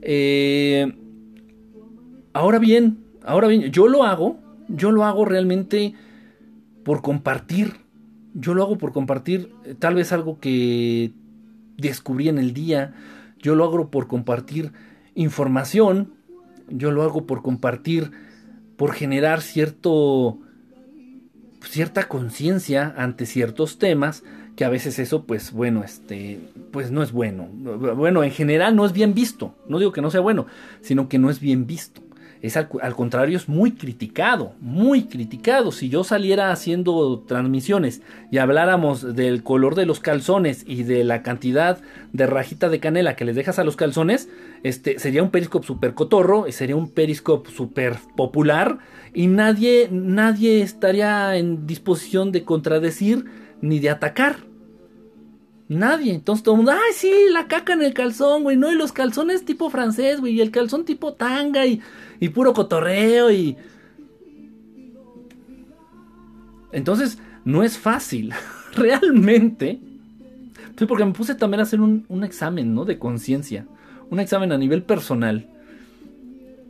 Eh, 0.00 0.90
ahora 2.32 2.58
bien, 2.58 2.98
ahora 3.24 3.48
bien, 3.48 3.70
yo 3.70 3.88
lo 3.88 4.04
hago, 4.04 4.38
yo 4.68 4.90
lo 4.90 5.04
hago 5.04 5.24
realmente 5.24 5.94
por 6.84 7.02
compartir. 7.02 7.82
Yo 8.34 8.54
lo 8.54 8.62
hago 8.62 8.78
por 8.78 8.92
compartir 8.92 9.52
eh, 9.64 9.74
tal 9.78 9.94
vez 9.94 10.12
algo 10.12 10.40
que 10.40 11.12
descubrí 11.76 12.28
en 12.28 12.38
el 12.38 12.54
día. 12.54 12.94
Yo 13.38 13.54
lo 13.54 13.64
hago 13.64 13.90
por 13.90 14.06
compartir 14.06 14.72
información 15.14 16.22
yo 16.68 16.90
lo 16.90 17.02
hago 17.02 17.26
por 17.26 17.42
compartir, 17.42 18.10
por 18.76 18.92
generar 18.92 19.42
cierto 19.42 20.38
cierta 21.64 22.08
conciencia 22.08 22.92
ante 22.96 23.24
ciertos 23.24 23.78
temas 23.78 24.24
que 24.56 24.64
a 24.64 24.68
veces 24.68 24.98
eso 24.98 25.26
pues 25.26 25.52
bueno 25.52 25.84
este 25.84 26.40
pues 26.72 26.90
no 26.90 27.04
es 27.04 27.12
bueno 27.12 27.46
bueno 27.46 28.24
en 28.24 28.32
general 28.32 28.74
no 28.74 28.84
es 28.84 28.92
bien 28.92 29.14
visto 29.14 29.54
no 29.68 29.78
digo 29.78 29.92
que 29.92 30.02
no 30.02 30.10
sea 30.10 30.20
bueno 30.20 30.46
sino 30.80 31.08
que 31.08 31.20
no 31.20 31.30
es 31.30 31.38
bien 31.38 31.68
visto 31.68 32.02
es 32.42 32.56
al, 32.56 32.68
contrario, 32.68 33.36
es 33.36 33.48
muy 33.48 33.70
criticado, 33.70 34.54
muy 34.60 35.04
criticado. 35.04 35.70
Si 35.70 35.88
yo 35.88 36.02
saliera 36.02 36.50
haciendo 36.50 37.20
transmisiones 37.20 38.02
y 38.32 38.38
habláramos 38.38 39.14
del 39.14 39.44
color 39.44 39.76
de 39.76 39.86
los 39.86 40.00
calzones 40.00 40.64
y 40.66 40.82
de 40.82 41.04
la 41.04 41.22
cantidad 41.22 41.78
de 42.12 42.26
rajita 42.26 42.68
de 42.68 42.80
canela 42.80 43.14
que 43.14 43.24
les 43.24 43.36
dejas 43.36 43.60
a 43.60 43.64
los 43.64 43.76
calzones, 43.76 44.28
este 44.64 44.98
sería 44.98 45.22
un 45.22 45.30
periscope 45.30 45.64
super 45.64 45.94
cotorro, 45.94 46.46
sería 46.50 46.74
un 46.74 46.90
periscope 46.90 47.48
super 47.48 47.96
popular 48.16 48.78
y 49.14 49.28
nadie, 49.28 49.88
nadie 49.92 50.62
estaría 50.62 51.36
en 51.36 51.68
disposición 51.68 52.32
de 52.32 52.42
contradecir 52.42 53.24
ni 53.60 53.78
de 53.78 53.90
atacar. 53.90 54.38
Nadie. 55.68 56.12
Entonces 56.12 56.42
todo 56.42 56.56
el 56.56 56.58
mundo, 56.58 56.72
ay, 56.72 56.92
sí, 56.94 57.12
la 57.30 57.46
caca 57.46 57.72
en 57.72 57.82
el 57.82 57.94
calzón, 57.94 58.42
güey, 58.42 58.56
no, 58.56 58.70
y 58.70 58.74
los 58.74 58.92
calzones 58.92 59.44
tipo 59.44 59.70
francés, 59.70 60.20
güey, 60.20 60.34
y 60.34 60.40
el 60.40 60.50
calzón 60.50 60.84
tipo 60.84 61.14
tanga, 61.14 61.64
y 61.64 61.80
y 62.22 62.28
puro 62.28 62.54
cotorreo 62.54 63.32
y... 63.32 63.56
Entonces, 66.70 67.18
no 67.44 67.64
es 67.64 67.76
fácil, 67.76 68.32
realmente. 68.76 69.80
Sí, 70.78 70.86
porque 70.86 71.04
me 71.04 71.10
puse 71.10 71.34
también 71.34 71.58
a 71.58 71.64
hacer 71.64 71.80
un, 71.80 72.22
examen, 72.22 72.76
¿no? 72.76 72.84
De 72.84 72.96
conciencia. 73.00 73.66
Un 74.08 74.20
examen 74.20 74.52
a 74.52 74.56
nivel 74.56 74.84
personal. 74.84 75.48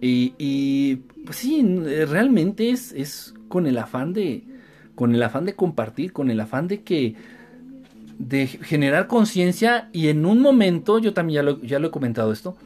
Y, 0.00 0.32
y, 0.38 0.96
pues 1.26 1.36
sí, 1.36 1.62
realmente 2.08 2.70
es, 2.70 2.92
es 2.92 3.34
con 3.48 3.66
el 3.66 3.76
afán 3.76 4.14
de. 4.14 4.44
Con 4.94 5.14
el 5.14 5.22
afán 5.22 5.44
de 5.44 5.54
compartir, 5.54 6.14
con 6.14 6.30
el 6.30 6.40
afán 6.40 6.66
de 6.66 6.80
que. 6.80 7.14
de 8.18 8.46
generar 8.46 9.06
conciencia. 9.06 9.90
Y 9.92 10.08
en 10.08 10.24
un 10.24 10.40
momento, 10.40 10.98
yo 10.98 11.12
también 11.12 11.44
ya 11.44 11.58
ya 11.62 11.78
lo 11.78 11.88
he 11.88 11.90
comentado 11.90 12.32
esto 12.32 12.56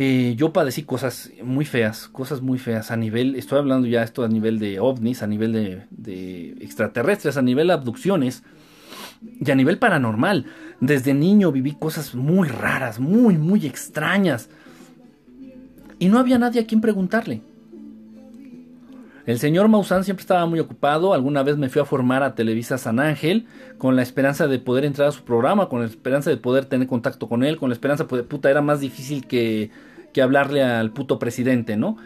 eh, 0.00 0.36
yo 0.36 0.52
padecí 0.52 0.84
cosas 0.84 1.32
muy 1.42 1.64
feas, 1.64 2.06
cosas 2.06 2.40
muy 2.40 2.60
feas 2.60 2.92
a 2.92 2.96
nivel, 2.96 3.34
estoy 3.34 3.58
hablando 3.58 3.88
ya 3.88 4.04
esto 4.04 4.22
a 4.22 4.28
nivel 4.28 4.60
de 4.60 4.78
ovnis, 4.78 5.24
a 5.24 5.26
nivel 5.26 5.86
de, 5.90 6.52
extraterrestres, 6.60 7.36
a 7.36 7.42
nivel 7.42 7.66
de 7.66 7.72
abducciones 7.72 8.44
y 9.20 9.50
a 9.50 9.56
nivel 9.56 9.78
paranormal. 9.78 10.46
Desde 10.78 11.14
niño 11.14 11.50
viví 11.50 11.72
cosas 11.72 12.14
muy 12.14 12.46
raras, 12.46 13.00
muy, 13.00 13.38
muy 13.38 13.66
extrañas. 13.66 14.50
Y 15.98 16.08
no 16.08 16.20
había 16.20 16.38
nadie 16.38 16.60
a 16.60 16.66
quien 16.68 16.80
preguntarle. 16.80 17.42
El 19.26 19.40
señor 19.40 19.66
Maussan 19.66 20.04
siempre 20.04 20.22
estaba 20.22 20.46
muy 20.46 20.60
ocupado. 20.60 21.12
Alguna 21.12 21.42
vez 21.42 21.58
me 21.58 21.68
fui 21.68 21.82
a 21.82 21.84
formar 21.84 22.22
a 22.22 22.36
Televisa 22.36 22.78
San 22.78 23.00
Ángel 23.00 23.48
con 23.78 23.96
la 23.96 24.02
esperanza 24.02 24.46
de 24.46 24.60
poder 24.60 24.84
entrar 24.84 25.08
a 25.08 25.12
su 25.12 25.24
programa, 25.24 25.68
con 25.68 25.80
la 25.80 25.86
esperanza 25.86 26.30
de 26.30 26.36
poder 26.36 26.66
tener 26.66 26.86
contacto 26.86 27.28
con 27.28 27.42
él, 27.42 27.56
con 27.56 27.68
la 27.68 27.74
esperanza, 27.74 28.04
de 28.04 28.22
puta, 28.22 28.48
era 28.48 28.62
más 28.62 28.78
difícil 28.78 29.26
que, 29.26 29.70
que 30.12 30.22
hablarle 30.22 30.62
al 30.62 30.90
puto 30.90 31.18
presidente, 31.18 31.76
¿no? 31.76 31.96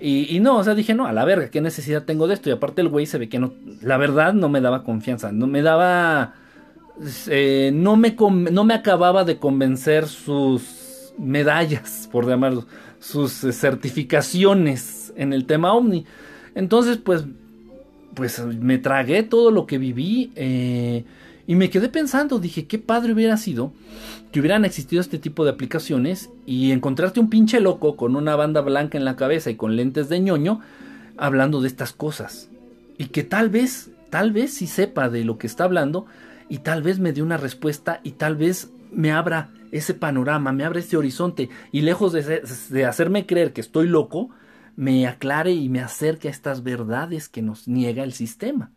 Y, 0.00 0.38
no, 0.38 0.58
o 0.58 0.64
sea, 0.64 0.76
dije, 0.76 0.94
no, 0.94 1.06
a 1.06 1.12
la 1.12 1.24
verga, 1.24 1.50
¿qué 1.50 1.60
necesidad 1.60 2.04
tengo 2.04 2.28
de 2.28 2.34
esto? 2.34 2.48
Y 2.48 2.52
aparte 2.52 2.82
el 2.82 2.88
güey 2.88 3.04
se 3.06 3.18
ve 3.18 3.28
que 3.28 3.40
no, 3.40 3.54
la 3.82 3.96
verdad 3.96 4.32
no 4.32 4.48
me 4.48 4.60
daba 4.60 4.84
confianza, 4.84 5.32
no 5.32 5.48
me 5.48 5.60
daba, 5.60 6.34
eh, 7.26 7.72
no, 7.74 7.96
me 7.96 8.14
no 8.52 8.62
me 8.64 8.74
acababa 8.74 9.24
de 9.24 9.38
convencer 9.38 10.06
sus 10.06 11.12
medallas, 11.18 12.08
por 12.12 12.28
llamarlo, 12.28 12.64
sus 13.00 13.32
certificaciones 13.32 15.12
en 15.16 15.32
el 15.32 15.46
tema 15.46 15.72
OVNI. 15.72 16.06
Entonces, 16.54 16.98
pues, 16.98 17.24
pues 18.14 18.40
me 18.44 18.78
tragué 18.78 19.24
todo 19.24 19.50
lo 19.50 19.66
que 19.66 19.78
viví. 19.78 20.30
Eh, 20.36 21.04
Y 21.48 21.54
me 21.54 21.70
quedé 21.70 21.88
pensando, 21.88 22.38
dije, 22.38 22.66
qué 22.66 22.78
padre 22.78 23.14
hubiera 23.14 23.38
sido 23.38 23.72
que 24.30 24.40
hubieran 24.40 24.66
existido 24.66 25.00
este 25.00 25.18
tipo 25.18 25.46
de 25.46 25.50
aplicaciones 25.52 26.28
y 26.44 26.72
encontrarte 26.72 27.20
un 27.20 27.30
pinche 27.30 27.58
loco 27.58 27.96
con 27.96 28.16
una 28.16 28.36
banda 28.36 28.60
blanca 28.60 28.98
en 28.98 29.06
la 29.06 29.16
cabeza 29.16 29.48
y 29.48 29.54
con 29.54 29.74
lentes 29.74 30.10
de 30.10 30.20
ñoño 30.20 30.60
hablando 31.16 31.62
de 31.62 31.68
estas 31.68 31.94
cosas. 31.94 32.50
Y 32.98 33.06
que 33.06 33.24
tal 33.24 33.48
vez, 33.48 33.90
tal 34.10 34.30
vez 34.30 34.52
sí 34.52 34.66
sepa 34.66 35.08
de 35.08 35.24
lo 35.24 35.38
que 35.38 35.46
está 35.46 35.64
hablando 35.64 36.04
y 36.50 36.58
tal 36.58 36.82
vez 36.82 36.98
me 36.98 37.14
dé 37.14 37.22
una 37.22 37.38
respuesta 37.38 38.00
y 38.04 38.10
tal 38.10 38.36
vez 38.36 38.70
me 38.92 39.10
abra 39.10 39.48
ese 39.72 39.94
panorama, 39.94 40.52
me 40.52 40.66
abra 40.66 40.80
ese 40.80 40.98
horizonte 40.98 41.48
y 41.72 41.80
lejos 41.80 42.12
de, 42.12 42.42
de 42.68 42.84
hacerme 42.84 43.24
creer 43.24 43.54
que 43.54 43.62
estoy 43.62 43.88
loco, 43.88 44.28
me 44.76 45.06
aclare 45.06 45.52
y 45.52 45.70
me 45.70 45.80
acerque 45.80 46.28
a 46.28 46.30
estas 46.30 46.62
verdades 46.62 47.30
que 47.30 47.40
nos 47.40 47.68
niega 47.68 48.04
el 48.04 48.12
sistema, 48.12 48.70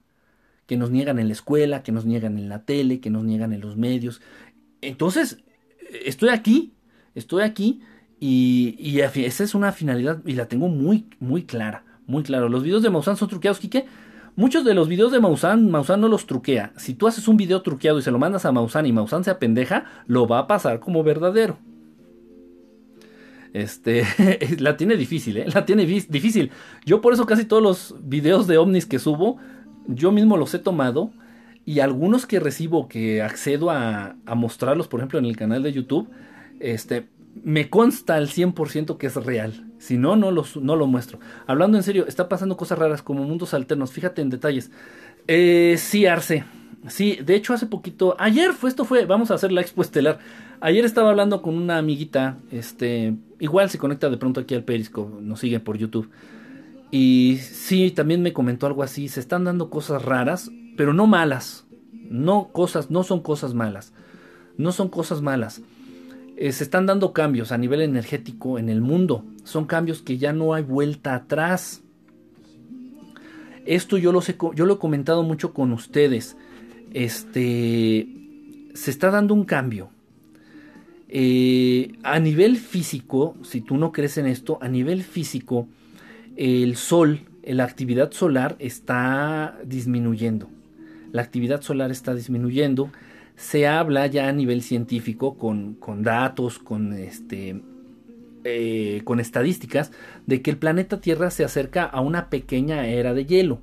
que 0.72 0.78
nos 0.78 0.90
niegan 0.90 1.20
en 1.20 1.28
la 1.28 1.34
escuela, 1.34 1.84
que 1.84 1.92
nos 1.92 2.06
niegan 2.06 2.38
en 2.38 2.48
la 2.48 2.64
tele, 2.64 3.02
que 3.02 3.10
nos 3.10 3.26
niegan 3.26 3.52
en 3.52 3.60
los 3.60 3.76
medios. 3.76 4.22
Entonces, 4.80 5.40
estoy 6.06 6.30
aquí, 6.30 6.72
estoy 7.14 7.44
aquí 7.44 7.82
y, 8.22 9.02
esa 9.02 9.44
es 9.44 9.54
una 9.54 9.74
finalidad 9.74 10.22
y 10.26 10.32
la 10.32 10.46
tengo 10.46 10.70
muy, 10.70 11.10
muy 11.20 11.44
clara, 11.44 11.84
muy 12.08 12.24
claro. 12.24 12.48
Los 12.48 12.64
videos 12.64 12.84
de 12.84 12.90
Maussan 12.90 13.18
son 13.18 13.28
truqueados, 13.28 13.60
Kike. 13.60 13.86
Muchos 14.38 14.64
de 14.64 14.74
los 14.74 14.88
videos 14.88 15.12
de 15.12 15.20
Maussan, 15.20 15.70
Maussan 15.70 16.00
no 16.00 16.08
los 16.08 16.26
truquea. 16.26 16.72
Si 16.78 16.94
tú 16.94 17.06
haces 17.06 17.28
un 17.28 17.36
video 17.36 17.62
truqueado 17.64 18.00
y 18.00 18.02
se 18.02 18.12
lo 18.12 18.18
mandas 18.18 18.46
a 18.46 18.54
Maussan 18.54 18.86
y 18.86 18.94
Maussan 18.94 19.26
se 19.26 19.32
apendeja, 19.32 19.84
lo 20.08 20.26
va 20.26 20.40
a 20.40 20.48
pasar 20.48 20.80
como 20.80 21.04
verdadero. 21.04 21.58
Este, 23.52 24.06
la 24.60 24.78
tiene 24.78 24.96
difícil, 24.96 25.36
¿eh? 25.36 25.48
La 25.54 25.66
tiene 25.66 25.86
difícil. 25.86 26.50
Yo 26.86 27.02
por 27.02 27.12
eso 27.12 27.26
casi 27.26 27.44
todos 27.44 27.62
los 27.62 27.96
videos 28.02 28.48
de 28.48 28.58
ovnis 28.58 28.86
que 28.86 29.00
subo, 29.00 29.38
yo 29.88 30.12
mismo 30.12 30.38
los 30.38 30.54
he 30.54 30.60
tomado. 30.60 31.12
Y 31.64 31.80
algunos 31.80 32.26
que 32.26 32.40
recibo, 32.40 32.88
que 32.88 33.22
accedo 33.22 33.70
a, 33.70 34.16
mostrarlos, 34.36 34.88
por 34.88 35.00
ejemplo, 35.00 35.20
en 35.20 35.26
el 35.26 35.38
canal 35.38 35.62
de 35.62 35.72
YouTube, 35.72 36.10
este, 36.60 37.08
me 37.44 37.70
consta 37.70 38.16
al 38.16 38.28
100% 38.28 38.98
que 38.98 39.08
es 39.08 39.16
real. 39.16 39.66
Si 39.78 39.98
no, 39.98 40.16
no, 40.16 40.32
los, 40.32 40.58
no 40.58 40.76
lo 40.76 40.88
muestro. 40.88 41.20
Hablando 41.46 41.78
en 41.78 41.84
serio, 41.84 42.06
está 42.08 42.28
pasando 42.30 42.58
cosas 42.58 42.80
raras 42.80 43.04
como 43.04 43.24
mundos 43.24 43.54
alternos. 43.54 43.92
Fíjate 43.92 44.22
en 44.22 44.30
detalles. 44.30 44.72
Eh, 45.28 45.76
sí, 45.78 46.08
Arce. 46.08 46.44
Sí, 46.88 47.20
de 47.24 47.36
hecho 47.36 47.54
hace 47.54 47.68
poquito, 47.68 48.16
ayer 48.18 48.54
fue 48.54 48.68
esto 48.68 48.86
fue, 48.86 49.06
vamos 49.06 49.30
a 49.30 49.36
hacer 49.36 49.52
la 49.52 49.62
expo 49.62 49.84
estelar. 49.84 50.18
Ayer 50.62 50.84
estaba 50.84 51.12
hablando 51.12 51.42
con 51.44 51.56
una 51.56 51.78
amiguita, 51.78 52.38
este, 52.52 53.16
igual 53.40 53.70
se 53.70 53.78
conecta 53.78 54.10
de 54.10 54.18
pronto 54.18 54.40
aquí 54.40 54.56
al 54.56 54.64
Periscope, 54.64 55.22
nos 55.22 55.40
sigue 55.40 55.60
por 55.60 55.78
YouTube. 55.78 56.10
Y 56.92 57.40
sí, 57.42 57.92
también 57.92 58.22
me 58.22 58.34
comentó 58.34 58.68
algo 58.68 58.84
así, 58.84 59.08
se 59.08 59.22
están 59.22 59.46
dando 59.46 59.70
cosas 59.70 60.04
raras, 60.04 60.52
pero 60.76 60.94
no 60.94 61.08
malas. 61.08 61.66
No 62.10 62.50
cosas, 62.52 62.92
no 62.92 63.04
son 63.04 63.22
cosas 63.22 63.54
malas. 63.54 63.94
No 64.58 64.74
son 64.74 64.90
cosas 64.90 65.22
malas. 65.22 65.62
Eh, 66.36 66.52
se 66.52 66.64
están 66.64 66.86
dando 66.86 67.14
cambios 67.14 67.52
a 67.52 67.58
nivel 67.58 67.82
energético 67.82 68.60
en 68.60 68.68
el 68.68 68.82
mundo. 68.82 69.24
Son 69.46 69.66
cambios 69.66 70.02
que 70.02 70.18
ya 70.18 70.34
no 70.34 70.54
hay 70.54 70.64
vuelta 70.64 71.16
atrás. 71.16 71.82
Esto 73.66 73.98
yo 73.98 74.12
lo, 74.12 74.22
sé, 74.22 74.36
yo 74.56 74.66
lo 74.66 74.74
he 74.74 74.78
comentado 74.80 75.24
mucho 75.24 75.54
con 75.54 75.72
ustedes. 75.72 76.36
Este 76.94 78.08
se 78.74 78.92
está 78.92 79.12
dando 79.12 79.34
un 79.34 79.46
cambio. 79.46 79.90
Eh, 81.08 81.92
a 82.04 82.20
nivel 82.20 82.58
físico, 82.58 83.36
si 83.44 83.62
tú 83.62 83.78
no 83.78 83.92
crees 83.92 84.18
en 84.18 84.28
esto, 84.28 84.58
a 84.62 84.68
nivel 84.68 85.04
físico, 85.04 85.68
el 86.42 86.76
sol, 86.76 87.22
la 87.44 87.64
actividad 87.66 88.12
solar 88.12 88.56
está 88.60 89.60
disminuyendo. 89.64 90.50
La 91.12 91.22
actividad 91.22 91.62
solar 91.62 91.92
está 91.92 92.16
disminuyendo 92.16 92.92
se 93.42 93.68
habla 93.68 94.06
ya 94.08 94.28
a 94.28 94.32
nivel 94.32 94.62
científico 94.62 95.36
con, 95.36 96.04
datos, 96.04 96.60
con, 96.60 96.94
este, 96.94 97.62
eh, 98.44 99.02
con 99.04 99.20
estadísticas, 99.20 99.92
de 100.28 100.42
que 100.42 100.52
el 100.52 100.58
planeta 100.58 101.02
Tierra 101.02 101.32
se 101.32 101.44
acerca 101.44 101.86
a 101.86 102.02
una 102.02 102.30
pequeña 102.30 102.88
era 102.88 103.14
de 103.14 103.26
hielo. 103.26 103.62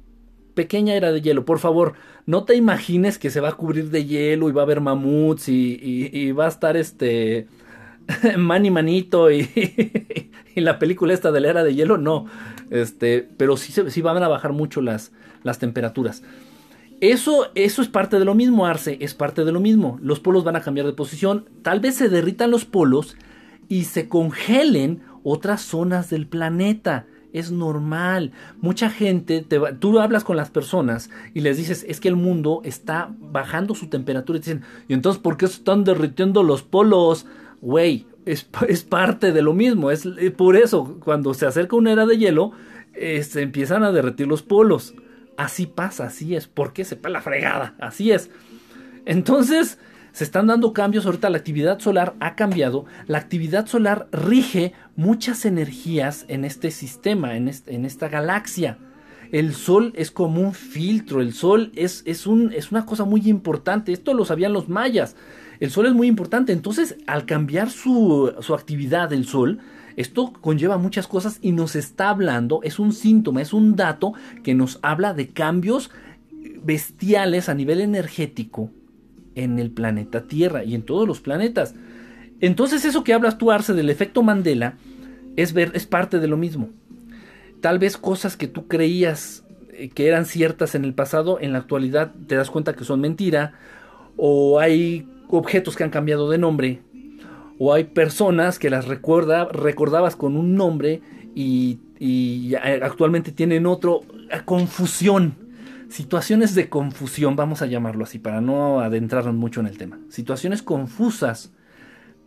Pequeña 0.55 0.95
era 0.95 1.13
de 1.13 1.21
hielo, 1.21 1.45
por 1.45 1.61
favor, 1.61 1.95
no 2.27 2.45
te 2.45 2.57
imagines 2.57 3.19
que 3.19 3.31
se 3.31 3.41
va 3.41 3.51
a 3.51 3.57
cubrir 3.57 3.91
de 3.91 4.05
hielo 4.05 4.49
y 4.49 4.53
va 4.53 4.63
a 4.63 4.65
haber 4.65 4.81
mamuts 4.81 5.49
y, 5.49 6.33
va 6.33 6.47
a 6.47 6.49
estar 6.49 6.77
este 6.77 7.47
Manny 8.37 8.71
Manito 8.71 9.31
y, 9.31 10.31
la 10.55 10.79
película 10.79 11.15
esta 11.15 11.31
de 11.31 11.41
la 11.41 11.49
era 11.49 11.65
de 11.65 11.75
hielo, 11.75 11.99
no. 11.99 12.27
Este, 12.71 13.29
pero 13.37 13.57
sí, 13.57 13.73
sí 13.89 14.03
van 14.03 14.23
a 14.23 14.29
bajar 14.29 14.53
mucho 14.53 14.81
las, 14.81 15.13
las 15.43 15.59
temperaturas. 15.59 16.23
Eso, 17.01 17.47
eso 17.55 17.81
es 17.81 17.89
parte 17.89 18.19
de 18.19 18.25
lo 18.25 18.35
mismo, 18.35 18.67
Arce, 18.67 18.99
es 19.01 19.15
parte 19.15 19.45
de 19.45 19.53
lo 19.53 19.61
mismo. 19.61 19.99
Los 20.03 20.19
polos 20.19 20.43
van 20.43 20.57
a 20.57 20.63
cambiar 20.63 20.87
de 20.87 20.93
posición, 20.93 21.49
tal 21.63 21.79
vez 21.79 21.95
se 21.95 22.09
derritan 22.09 22.51
los 22.51 22.65
polos 22.65 23.17
y 23.69 23.85
se 23.85 24.09
congelen 24.09 25.03
otras 25.23 25.63
zonas 25.63 26.11
del 26.11 26.27
planeta. 26.27 27.07
Es 27.33 27.53
normal. 27.53 28.33
Mucha 28.61 28.91
gente, 28.91 29.43
te 29.43 29.61
tú 29.79 30.01
hablas 30.01 30.25
con 30.25 30.37
las 30.37 30.51
personas 30.51 31.11
y 31.35 31.41
les 31.41 31.59
dices, 31.59 31.85
es 31.87 32.01
que 32.01 32.09
el 32.09 32.17
mundo 32.17 32.63
está 32.65 33.15
bajando 33.21 33.75
su 33.75 33.89
temperatura 33.89 34.39
y 34.39 34.41
dicen, 34.41 34.63
¿y 34.89 34.95
entonces 34.95 35.23
por 35.23 35.37
qué 35.37 35.47
se 35.47 35.59
están 35.59 35.85
derritiendo 35.85 36.43
los 36.43 36.63
polos? 36.63 37.27
Güey, 37.61 38.07
es, 38.27 38.45
parte 38.85 39.33
de 39.33 39.43
lo 39.43 39.55
mismo. 39.55 39.91
Es 39.91 40.07
por 40.37 40.57
eso, 40.57 40.99
cuando 41.05 41.35
se 41.35 41.47
acerca 41.47 41.77
una 41.77 41.93
era 41.93 42.07
de 42.07 42.19
hielo, 42.19 42.53
eh, 42.95 43.23
se 43.23 43.43
empiezan 43.43 43.85
a 43.85 43.93
derretir 43.93 44.27
los 44.27 44.43
polos. 44.43 44.95
Así 45.37 45.67
pasa, 45.67 46.07
así 46.07 46.35
es. 46.35 46.49
¿Por 46.49 46.73
qué 46.73 46.85
sepa 46.85 47.09
la 47.09 47.23
fregada? 47.23 47.75
Así 47.79 48.11
es. 48.11 48.31
Entonces, 49.07 49.79
se 50.13 50.25
están 50.25 50.49
dando 50.49 50.73
cambios. 50.73 51.07
Ahorita 51.07 51.31
la 51.31 51.39
actividad 51.39 51.79
solar 51.79 52.15
ha 52.19 52.35
cambiado. 52.35 52.87
La 53.07 53.19
actividad 53.19 53.67
solar 53.67 54.09
rige 54.11 54.73
muchas 54.97 55.45
energías 55.45 56.25
en 56.29 56.45
este 56.45 56.73
sistema, 56.73 57.37
en, 57.37 57.51
en 57.67 57.85
esta 57.85 58.09
galaxia. 58.09 58.79
El 59.31 59.55
Sol 59.55 59.93
es 59.95 60.11
como 60.11 60.41
un 60.41 60.55
filtro. 60.55 61.21
El 61.21 61.33
Sol 61.33 61.71
es, 61.77 62.03
es, 62.07 62.27
un, 62.27 62.53
es 62.53 62.73
una 62.73 62.85
cosa 62.85 63.05
muy 63.05 63.29
importante. 63.29 63.93
Esto 63.93 64.15
lo 64.15 64.25
sabían 64.25 64.53
los 64.53 64.69
mayas. 64.69 65.17
El 65.61 65.71
Sol 65.71 65.87
es 65.87 65.95
muy 65.95 66.07
importante. 66.07 66.53
Entonces, 66.53 66.97
al 67.07 67.27
cambiar 67.27 67.71
su, 67.71 68.33
su 68.41 68.55
actividad, 68.55 69.13
el 69.13 69.27
Sol, 69.27 69.59
esto 69.97 70.33
conlleva 70.33 70.79
muchas 70.79 71.09
cosas 71.09 71.39
y 71.43 71.51
nos 71.51 71.75
está 71.75 72.11
hablando, 72.11 72.61
es 72.63 72.79
un 72.79 72.93
síntoma, 72.93 73.43
es 73.43 73.53
un 73.53 73.75
dato 73.75 74.15
que 74.45 74.55
nos 74.55 74.79
habla 74.83 75.13
de 75.13 75.31
cambios 75.31 75.91
bestiales 76.63 77.49
a 77.49 77.55
nivel 77.55 77.81
energético 77.81 78.71
en 79.35 79.59
el 79.59 79.71
planeta 79.71 80.29
Tierra 80.29 80.63
y 80.63 80.77
en 80.77 80.83
todos 80.83 81.07
los 81.09 81.21
planetas. 81.21 81.75
Entonces 82.41 82.85
eso 82.85 83.03
que 83.03 83.13
hablas 83.13 83.39
tú, 83.39 83.51
Arce, 83.51 83.75
del 83.75 83.91
efecto 83.91 84.23
Mandela, 84.23 84.75
es, 85.37 85.53
ver, 85.53 85.73
es 85.75 85.87
parte 85.87 86.21
de 86.21 86.29
lo 86.29 86.37
mismo. 86.37 86.69
Tal 87.61 87.79
vez 87.79 87.97
cosas 87.97 88.37
que 88.37 88.47
tú 88.47 88.69
creías 88.69 89.45
eh, 89.73 89.89
que 89.89 90.07
eran 90.07 90.27
ciertas 90.27 90.75
en 90.75 90.85
el 90.85 90.95
pasado, 90.95 91.39
en 91.41 91.53
la 91.53 91.59
actualidad 91.59 92.13
te 92.27 92.37
das 92.37 92.51
cuenta 92.51 92.75
que 92.75 92.85
son 92.85 93.01
mentira, 93.01 93.55
o 94.17 94.61
hay 94.61 95.09
objetos 95.31 95.77
que 95.77 95.85
han 95.85 95.91
cambiado 95.91 96.31
de 96.31 96.39
nombre, 96.39 96.83
o 97.59 97.75
hay 97.75 97.85
personas 97.85 98.59
que 98.59 98.71
las 98.71 98.87
recuerda, 98.87 99.47
recordabas 99.47 100.17
con 100.17 100.37
un 100.37 100.55
nombre 100.55 101.03
y, 101.35 101.79
actualmente 102.83 103.33
tienen 103.33 103.67
otro. 103.67 104.03
Confusión. 104.45 105.35
Situaciones 105.89 106.55
de 106.55 106.69
confusión, 106.69 107.35
vamos 107.35 107.63
a 107.63 107.67
llamarlo 107.67 108.05
así, 108.05 108.19
para 108.19 108.41
no 108.41 108.81
adentrarnos 108.81 109.35
mucho 109.35 109.61
en 109.61 109.67
el 109.67 109.79
tema. 109.79 109.99
Situaciones 110.09 110.63
confusas. 110.63 111.53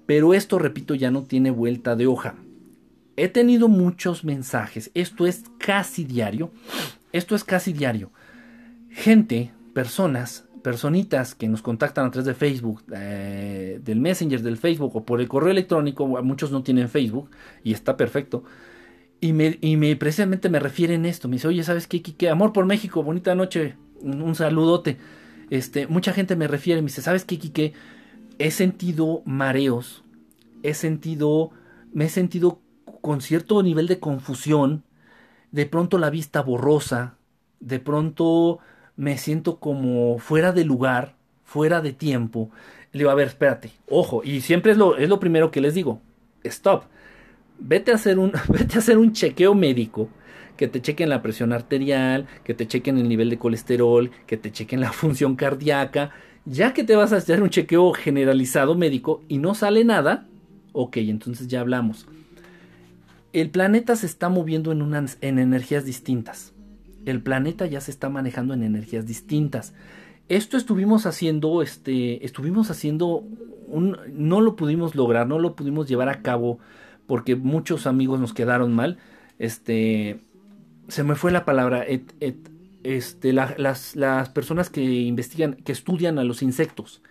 Pero 0.08 0.34
esto, 0.34 0.60
repito, 0.60 0.96
ya 0.96 1.12
no 1.12 1.24
tiene 1.24 1.52
vuelta 1.52 1.96
de 1.96 2.08
hoja. 2.08 2.36
He 3.16 3.28
tenido 3.28 3.68
muchos 3.68 4.24
mensajes. 4.24 4.90
Esto 4.94 5.28
es 5.28 5.44
casi 5.60 6.04
diario. 6.04 6.52
Esto 7.14 7.36
es 7.36 7.44
casi 7.44 7.72
diario. 7.72 8.12
Gente, 8.90 9.54
personas 9.74 10.46
personitas 10.62 11.36
que 11.36 11.48
nos 11.48 11.62
contactan 11.62 12.08
a 12.08 12.12
través 12.12 12.26
de 12.26 12.34
Facebook, 12.34 12.84
eh, 12.94 13.80
del 13.84 14.00
Messenger 14.00 14.42
del 14.42 14.58
Facebook 14.58 14.96
o 14.96 15.04
por 15.04 15.22
el 15.22 15.28
correo 15.28 15.52
electrónico, 15.52 16.08
muchos 16.24 16.52
no 16.52 16.64
tienen 16.64 16.90
Facebook 16.90 17.30
y 17.64 17.74
está 17.74 17.98
perfecto. 17.98 18.44
Y 19.20 19.34
me, 19.34 19.58
y 19.62 19.78
me 19.78 19.96
precisamente 19.96 20.50
me 20.50 20.60
refieren 20.60 21.06
esto, 21.06 21.28
me 21.28 21.36
dice, 21.36 21.48
oye, 21.48 21.64
¿sabes 21.64 21.88
qué, 21.88 22.02
qué, 22.02 22.30
Amor 22.30 22.54
por 22.54 22.66
México, 22.66 23.04
bonita 23.04 23.36
noche, 23.36 23.76
un, 24.02 24.34
saludote. 24.36 24.98
Este, 25.50 25.88
mucha 25.88 26.14
gente 26.14 26.36
me 26.36 26.48
refiere, 26.48 26.82
me 26.82 26.88
dice, 26.88 27.02
¿sabes 27.02 27.26
qué, 27.26 27.38
Kike? 27.38 27.74
He 28.40 28.52
sentido 28.52 29.22
mareos, 29.26 30.04
he 30.64 30.74
sentido, 30.74 31.52
me 31.94 32.06
he 32.06 32.10
sentido 32.10 32.62
con 33.02 33.22
cierto 33.22 33.62
nivel 33.62 33.88
de 33.88 34.00
confusión, 34.00 34.84
de 35.52 35.66
pronto 35.66 35.98
la 35.98 36.10
vista 36.10 36.42
borrosa, 36.42 37.18
de 37.60 37.80
pronto 37.80 38.60
me 39.02 39.18
siento 39.18 39.56
como 39.58 40.20
fuera 40.20 40.52
de 40.52 40.64
lugar, 40.64 41.16
fuera 41.44 41.82
de 41.82 41.92
tiempo. 41.92 42.52
Le 42.92 43.00
digo, 43.00 43.10
a 43.10 43.16
ver, 43.16 43.30
espérate, 43.30 43.72
ojo, 43.90 44.22
y 44.24 44.42
siempre 44.42 44.74
es 44.74 44.78
lo, 44.78 44.96
es 44.96 45.10
lo 45.10 45.20
primero 45.20 45.50
que 45.50 45.60
les 45.60 45.74
digo, 45.74 46.00
stop, 46.44 46.84
vete 47.58 47.92
a 47.92 47.96
hacer 47.96 48.20
un, 48.20 48.32
vete 48.48 48.76
a 48.76 48.78
hacer 48.78 49.00
un 49.00 49.12
chequeo 49.12 49.56
médico, 49.56 50.08
que 50.56 50.68
te 50.68 50.84
chequen 50.84 51.10
la 51.10 51.24
presión 51.24 51.52
arterial, 51.52 52.28
que 52.44 52.54
te 52.54 52.68
chequen 52.68 53.00
el 53.00 53.10
nivel 53.10 53.32
de 53.32 53.40
colesterol, 53.40 54.12
que 54.28 54.38
te 54.38 54.52
chequen 54.52 54.82
la 54.82 54.92
función 54.94 55.36
cardíaca, 55.36 56.12
Ya 56.46 56.72
que 56.76 56.84
te 56.84 56.96
vas 56.96 57.12
a 57.12 57.18
hacer 57.18 57.42
un 57.42 57.50
chequeo 57.50 57.94
generalizado 57.94 58.76
médico 58.76 59.24
y 59.28 59.40
no 59.40 59.56
sale 59.56 59.84
nada, 59.84 60.28
ok, 60.74 60.98
entonces 60.98 61.48
ya 61.48 61.62
hablamos. 61.62 62.06
El 63.34 63.50
planeta 63.50 63.96
se 63.96 64.06
está 64.06 64.30
moviendo 64.30 64.72
en, 64.72 64.84
unas, 64.84 65.18
en 65.22 65.40
energías 65.40 65.86
distintas. 65.86 66.54
El 67.06 67.22
planeta 67.22 67.66
ya 67.66 67.82
se 67.82 67.92
está 67.92 68.10
manejando 68.10 68.54
en 68.54 68.64
energías 68.64 69.06
distintas. 69.06 69.74
Esto 70.30 70.58
estuvimos 70.58 71.06
haciendo, 71.06 71.62
este, 71.62 72.26
estuvimos 72.26 72.72
haciendo 72.72 73.26
no 73.80 74.42
lo 74.42 74.56
pudimos 74.56 74.96
lograr, 74.96 75.28
no 75.28 75.40
lo 75.40 75.56
pudimos 75.56 75.88
llevar 75.88 76.10
a 76.10 76.22
cabo 76.22 76.60
porque 77.08 77.36
muchos 77.36 77.88
amigos 77.88 78.20
nos 78.20 78.34
quedaron 78.34 78.74
mal. 78.74 78.98
Este, 79.40 80.20
se 80.88 81.04
me 81.04 81.16
fue 81.16 81.32
la 81.32 81.46
palabra, 81.46 81.86
este, 82.84 83.34
las, 83.34 83.96
las, 83.96 84.30
personas 84.30 84.70
que 84.70 84.82
investigan, 84.82 85.56
que 85.56 85.72
estudian 85.72 86.20
a 86.20 86.24
los 86.24 86.42
insectos, 86.42 87.02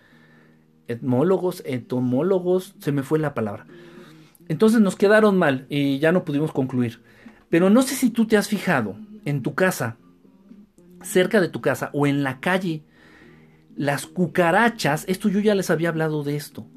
etmólogos, 0.87 1.63
entomólogos, 1.65 2.75
se 2.79 2.91
me 2.91 3.03
fue 3.03 3.19
la 3.19 3.33
palabra. 3.33 3.65
Entonces 4.47 4.81
nos 4.81 4.95
quedaron 4.95 5.37
mal 5.37 5.65
y 5.69 5.99
ya 5.99 6.11
no 6.11 6.25
pudimos 6.25 6.51
concluir. 6.51 7.01
Pero 7.49 7.69
no 7.69 7.81
sé 7.81 7.95
si 7.95 8.09
tú 8.09 8.25
te 8.25 8.37
has 8.37 8.47
fijado 8.47 8.95
en 9.25 9.41
tu 9.41 9.55
casa, 9.55 9.97
cerca 11.03 11.41
de 11.41 11.49
tu 11.49 11.61
casa 11.61 11.89
o 11.93 12.07
en 12.07 12.23
la 12.23 12.39
calle, 12.39 12.83
las 13.75 14.05
cucarachas, 14.05 15.05
esto 15.07 15.29
yo 15.29 15.39
ya 15.39 15.55
les 15.55 15.69
había 15.69 15.89
hablado 15.89 16.23
de 16.23 16.35
esto, 16.35 16.67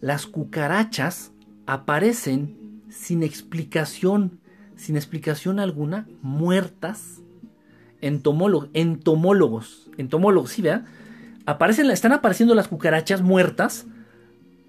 las 0.00 0.26
cucarachas 0.26 1.32
aparecen 1.66 2.82
sin 2.88 3.22
explicación, 3.22 4.40
sin 4.76 4.96
explicación 4.96 5.60
alguna, 5.60 6.08
muertas, 6.22 7.20
entomólogos, 8.00 8.70
entomólogos, 8.72 9.90
entomólogos, 9.96 10.50
¿sí 10.50 10.62
vea? 10.62 10.84
Aparecen, 11.46 11.90
están 11.90 12.12
apareciendo 12.12 12.54
las 12.54 12.68
cucarachas 12.68 13.22
muertas, 13.22 13.86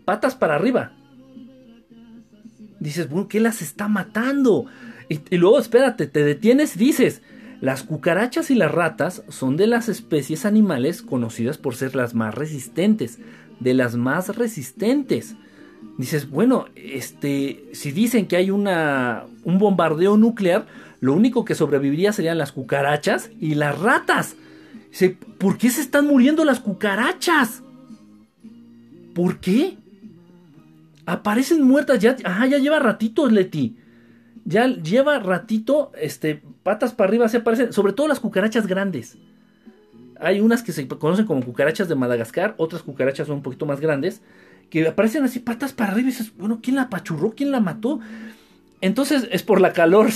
patas 0.05 0.35
para 0.35 0.55
arriba. 0.55 0.93
Dices, 2.79 3.09
bueno, 3.09 3.27
¿qué 3.27 3.39
las 3.39 3.61
está 3.61 3.87
matando? 3.87 4.65
Y, 5.09 5.37
luego, 5.37 5.59
espérate, 5.59 6.07
te 6.07 6.23
detienes 6.23 6.77
dices, 6.77 7.21
las 7.59 7.83
cucarachas 7.83 8.49
y 8.51 8.55
las 8.55 8.71
ratas 8.71 9.23
son 9.29 9.57
de 9.57 9.67
las 9.67 9.89
especies 9.89 10.45
animales 10.45 11.01
conocidas 11.01 11.57
por 11.57 11.75
ser 11.75 11.95
las 11.95 12.13
más 12.13 12.33
resistentes, 12.33 13.19
de 13.59 13.73
las 13.73 13.95
más 13.95 14.35
resistentes. 14.35 15.35
Dices, 15.97 16.29
bueno, 16.29 16.65
este, 16.75 17.65
si 17.73 17.91
dicen 17.91 18.27
que 18.27 18.37
hay 18.37 18.51
una, 18.51 19.25
un 19.43 19.59
bombardeo 19.59 20.17
nuclear, 20.17 20.65
lo 20.99 21.13
único 21.13 21.45
que 21.45 21.55
sobreviviría 21.55 22.13
serían 22.13 22.37
las 22.37 22.51
cucarachas 22.51 23.29
y 23.39 23.55
las 23.55 23.77
ratas. 23.77 24.35
Dice, 24.91 25.17
¿por 25.37 25.57
qué 25.57 25.69
se 25.69 25.81
están 25.81 26.07
muriendo 26.07 26.45
las 26.45 26.59
cucarachas? 26.59 27.63
¿Por 29.13 29.39
qué? 29.39 29.77
Aparecen 31.05 31.63
muertas 31.63 31.99
ya. 31.99 32.15
Ajá, 32.23 32.45
ya 32.47 32.59
lleva 32.59 32.79
ratitos, 32.79 33.31
Leti. 33.31 33.77
Ya 34.45 34.68
lleva 34.68 35.19
ratito, 35.19 35.91
este, 35.99 36.41
patas 36.63 36.93
para 36.93 37.09
arriba 37.09 37.30
se 37.30 37.38
aparecen, 37.38 37.73
sobre 37.73 37.93
todo 37.93 38.07
las 38.07 38.19
cucarachas 38.19 38.68
grandes. 38.68 39.18
Hay 40.19 40.39
unas 40.39 40.63
que 40.63 40.72
se 40.72 40.88
conocen 40.88 41.26
como 41.26 41.43
cucarachas 41.43 41.88
de 41.88 41.95
Madagascar, 41.95 42.55
otras 42.57 42.84
cucarachas 42.84 43.27
son 43.27 43.38
un 43.38 43.43
poquito 43.43 43.65
más 43.65 43.80
grandes, 43.80 44.22
que 44.69 44.88
aparecen 44.88 45.23
así 45.23 45.39
patas 45.39 45.73
para 45.73 45.91
arriba 45.91 46.09
y 46.09 46.11
dices, 46.11 46.31
bueno, 46.38 46.59
¿quién 46.61 46.76
la 46.76 46.84
apachurró? 46.84 47.34
¿Quién 47.35 47.51
la 47.51 47.59
mató? 47.59 47.99
Entonces 48.80 49.27
es 49.31 49.43
por 49.43 49.61
la 49.61 49.73
calor. 49.73 50.09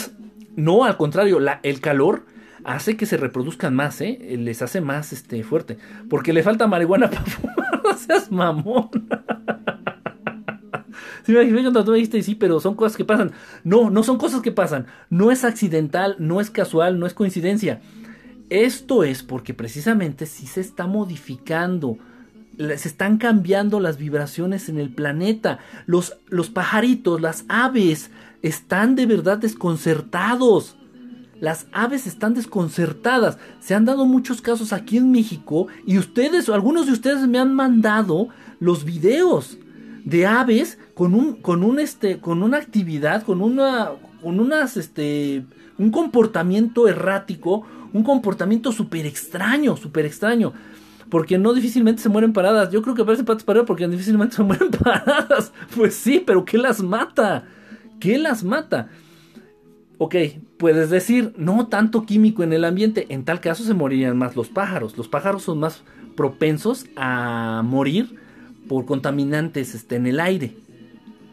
No, 0.56 0.86
al 0.86 0.98
contrario, 0.98 1.40
el 1.62 1.80
calor 1.82 2.24
hace 2.64 2.98
que 2.98 3.06
se 3.06 3.18
reproduzcan 3.18 3.76
más, 3.76 4.02
¿eh? 4.02 4.38
Les 4.40 4.62
hace 4.62 4.82
más 4.82 5.14
este, 5.14 5.44
fuerte. 5.44 5.78
Porque 6.10 6.34
le 6.34 6.44
falta 6.44 6.68
marihuana 6.68 7.10
para 7.12 7.26
fumar, 7.26 7.82
no 7.84 7.98
seas 7.98 8.32
mamón. 8.32 8.90
Sí, 11.26 11.34
me 11.34 11.62
cuando 11.62 11.84
tú 11.84 11.94
dijiste, 11.94 12.22
sí, 12.22 12.36
pero 12.36 12.60
son 12.60 12.76
cosas 12.76 12.96
que 12.96 13.04
pasan. 13.04 13.32
No, 13.64 13.90
no 13.90 14.04
son 14.04 14.18
cosas 14.18 14.42
que 14.42 14.52
pasan. 14.52 14.86
No 15.10 15.32
es 15.32 15.44
accidental, 15.44 16.16
no 16.20 16.40
es 16.40 16.52
casual, 16.52 17.00
no 17.00 17.08
es 17.08 17.16
coincidencia. 17.16 17.82
Esto 18.50 19.04
es 19.04 19.24
porque 19.24 19.56
precisamente 19.56 20.28
si 20.28 20.46
se 20.46 20.62
está 20.62 20.86
modificando, 20.86 21.98
se 22.58 22.88
están 22.88 23.18
cambiando 23.18 23.80
las 23.80 23.98
vibraciones 23.98 24.70
en 24.70 24.78
el 24.78 24.94
planeta. 24.94 25.58
Los, 25.88 26.18
los 26.28 26.52
pajaritos, 26.52 27.20
las 27.20 27.46
aves, 27.48 28.12
están 28.44 28.96
de 28.96 29.08
verdad 29.08 29.40
desconcertados. 29.40 30.78
Las 31.40 31.66
aves 31.72 32.06
están 32.06 32.36
desconcertadas. 32.36 33.40
Se 33.60 33.74
han 33.74 33.86
dado 33.86 34.06
muchos 34.06 34.42
casos 34.42 34.74
aquí 34.74 34.98
en 34.98 35.12
México 35.12 35.68
y 35.88 35.98
ustedes, 35.98 36.50
algunos 36.50 36.86
de 36.86 36.94
ustedes 36.94 37.28
me 37.28 37.40
han 37.40 37.56
mandado 37.56 38.30
los 38.60 38.86
videos 38.86 39.58
de 40.06 40.28
aves 40.28 40.78
con 40.96 41.14
un, 41.14 41.36
con 41.36 41.64
un, 41.64 41.80
este, 41.80 42.20
con 42.20 42.42
una 42.42 42.58
actividad, 42.58 43.24
con 43.24 43.42
una, 43.42 43.92
con 44.24 44.40
unas, 44.40 44.78
este, 44.78 45.46
un 45.78 45.92
comportamiento 45.92 46.88
errático, 46.88 47.64
un 47.94 48.02
comportamiento 48.02 48.72
súper 48.72 49.06
extraño, 49.06 49.78
súper 49.78 50.06
extraño. 50.06 50.54
Porque 51.10 51.38
no 51.38 51.54
difícilmente 51.54 52.02
se 52.02 52.10
mueren 52.10 52.34
paradas. 52.34 52.72
Yo 52.72 52.82
creo 52.82 52.96
que 52.96 53.06
parece 53.06 53.24
patas 53.24 53.44
paradas 53.44 53.68
porque 53.68 53.88
difícilmente 53.88 54.36
se 54.38 54.44
mueren 54.44 54.72
paradas. 54.72 55.52
Pues 55.76 55.94
sí, 55.94 56.24
pero 56.26 56.46
¿qué 56.46 56.58
las 56.58 56.82
mata? 56.82 57.44
¿Qué 58.00 58.18
las 58.18 58.44
mata? 58.44 58.90
Ok, 59.98 60.16
puedes 60.58 60.90
decir, 60.90 61.34
no 61.38 61.68
tanto 61.68 62.06
químico 62.06 62.42
en 62.42 62.54
el 62.54 62.66
ambiente. 62.66 63.06
En 63.10 63.24
tal 63.26 63.42
caso 63.42 63.64
se 63.64 63.74
morirían 63.74 64.18
más 64.18 64.36
los 64.36 64.48
pájaros. 64.48 64.98
Los 64.98 65.08
pájaros 65.10 65.44
son 65.44 65.60
más 65.60 65.84
propensos 66.16 66.86
a 66.96 67.62
morir 67.64 68.18
por 68.68 68.86
contaminantes 68.86 69.76
este, 69.76 69.98
en 69.98 70.08
el 70.08 70.20
aire. 70.20 70.56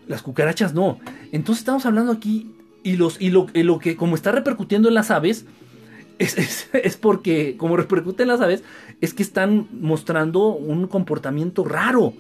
Las 0.07 0.23
cucarachas 0.23 0.75
no. 0.75 0.99
Entonces 1.33 1.61
estamos 1.61 1.87
hablando 1.87 2.13
aquí 2.13 2.51
y, 2.83 2.97
los, 2.97 3.21
y 3.21 3.31
lo, 3.31 3.47
lo 3.55 3.79
que 3.79 3.97
como 3.97 4.15
está 4.15 4.33
repercutiendo 4.33 4.89
en 4.89 4.95
las 4.95 5.11
aves 5.11 5.47
es, 6.19 6.69
es, 6.73 6.97
porque 6.97 7.57
como 7.57 7.77
repercute 7.77 8.23
en 8.23 8.29
las 8.29 8.41
aves 8.41 8.63
es 9.01 9.15
que 9.15 9.23
están 9.23 9.69
mostrando 9.73 10.49
un 10.49 10.87
comportamiento 10.87 11.65
raro. 11.65 12.15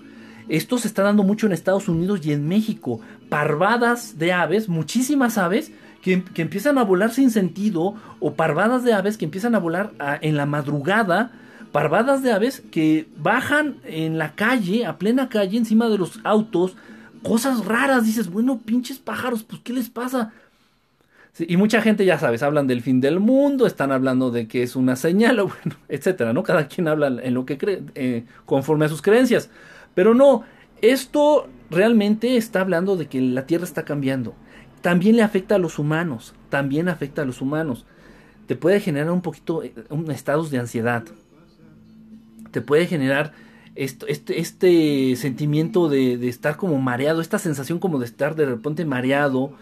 Esto 0.48 0.76
se 0.78 0.88
está 0.88 1.02
dando 1.02 1.22
mucho 1.22 1.46
en 1.46 1.52
Estados 1.52 1.88
Unidos 1.88 2.20
y 2.24 2.32
en 2.32 2.48
México. 2.48 3.00
Parvadas 3.28 4.18
de 4.18 4.32
aves, 4.32 4.68
muchísimas 4.68 5.38
aves 5.38 5.72
que, 6.02 6.24
que 6.24 6.42
empiezan 6.42 6.78
a 6.78 6.84
volar 6.84 7.12
sin 7.12 7.30
sentido 7.30 7.94
o 8.18 8.34
parvadas 8.34 8.84
de 8.84 8.92
aves 8.92 9.16
que 9.16 9.24
empiezan 9.24 9.54
a 9.54 9.60
volar 9.60 9.92
en 10.20 10.36
la 10.36 10.46
madrugada 10.46 11.32
parvadas 11.72 12.22
de 12.22 12.32
aves 12.32 12.62
que 12.70 13.08
bajan 13.16 13.76
en 13.84 14.18
la 14.18 14.34
calle, 14.34 14.86
a 14.86 14.98
plena 14.98 15.28
calle, 15.28 15.56
encima 15.56 15.88
de 15.88 15.98
los 15.98 16.20
autos, 16.22 16.76
cosas 17.22 17.64
raras. 17.64 18.04
Dices, 18.04 18.30
bueno, 18.30 18.58
pinches 18.58 18.98
pájaros, 18.98 19.42
pues 19.42 19.62
¿qué 19.62 19.72
les 19.72 19.90
pasa? 19.90 20.32
y 21.38 21.56
mucha 21.56 21.80
gente, 21.80 22.04
ya 22.04 22.18
sabes, 22.18 22.42
hablan 22.42 22.66
del 22.66 22.82
fin 22.82 23.00
del 23.00 23.18
mundo, 23.18 23.66
están 23.66 23.90
hablando 23.90 24.30
de 24.30 24.46
que 24.46 24.62
es 24.62 24.76
una 24.76 24.96
señal, 24.96 25.36
bueno, 25.36 25.78
etcétera, 25.88 26.32
¿no? 26.32 26.42
Cada 26.42 26.68
quien 26.68 26.88
habla 26.88 27.06
en 27.06 27.34
lo 27.34 27.46
que 27.46 27.58
cree, 27.58 27.82
eh, 27.94 28.24
conforme 28.44 28.84
a 28.84 28.88
sus 28.88 29.02
creencias. 29.02 29.48
Pero 29.94 30.14
no, 30.14 30.44
esto 30.82 31.48
realmente 31.70 32.36
está 32.36 32.60
hablando 32.60 32.96
de 32.96 33.06
que 33.06 33.20
la 33.20 33.46
Tierra 33.46 33.64
está 33.64 33.84
cambiando. 33.84 34.34
También 34.82 35.16
le 35.16 35.22
afecta 35.22 35.54
a 35.54 35.58
los 35.58 35.78
humanos, 35.78 36.34
también 36.50 36.88
afecta 36.88 37.22
a 37.22 37.24
los 37.24 37.40
humanos. 37.40 37.86
Te 38.46 38.56
puede 38.56 38.80
generar 38.80 39.10
un 39.10 39.22
poquito, 39.22 39.62
eh, 39.62 39.72
un 39.88 40.10
estados 40.10 40.50
de 40.50 40.58
ansiedad, 40.58 41.04
te 42.50 42.60
puede 42.60 42.86
generar 42.86 43.32
este, 43.74 44.40
este 44.40 45.16
sentimiento 45.16 45.88
de, 45.88 46.28
estar 46.28 46.56
como 46.56 46.78
mareado, 46.78 47.20
esta 47.20 47.38
sensación 47.38 47.78
como 47.78 47.98
de 47.98 48.06
estar 48.06 48.34
de 48.34 48.46
repente 48.46 48.84
mareado, 48.84 49.52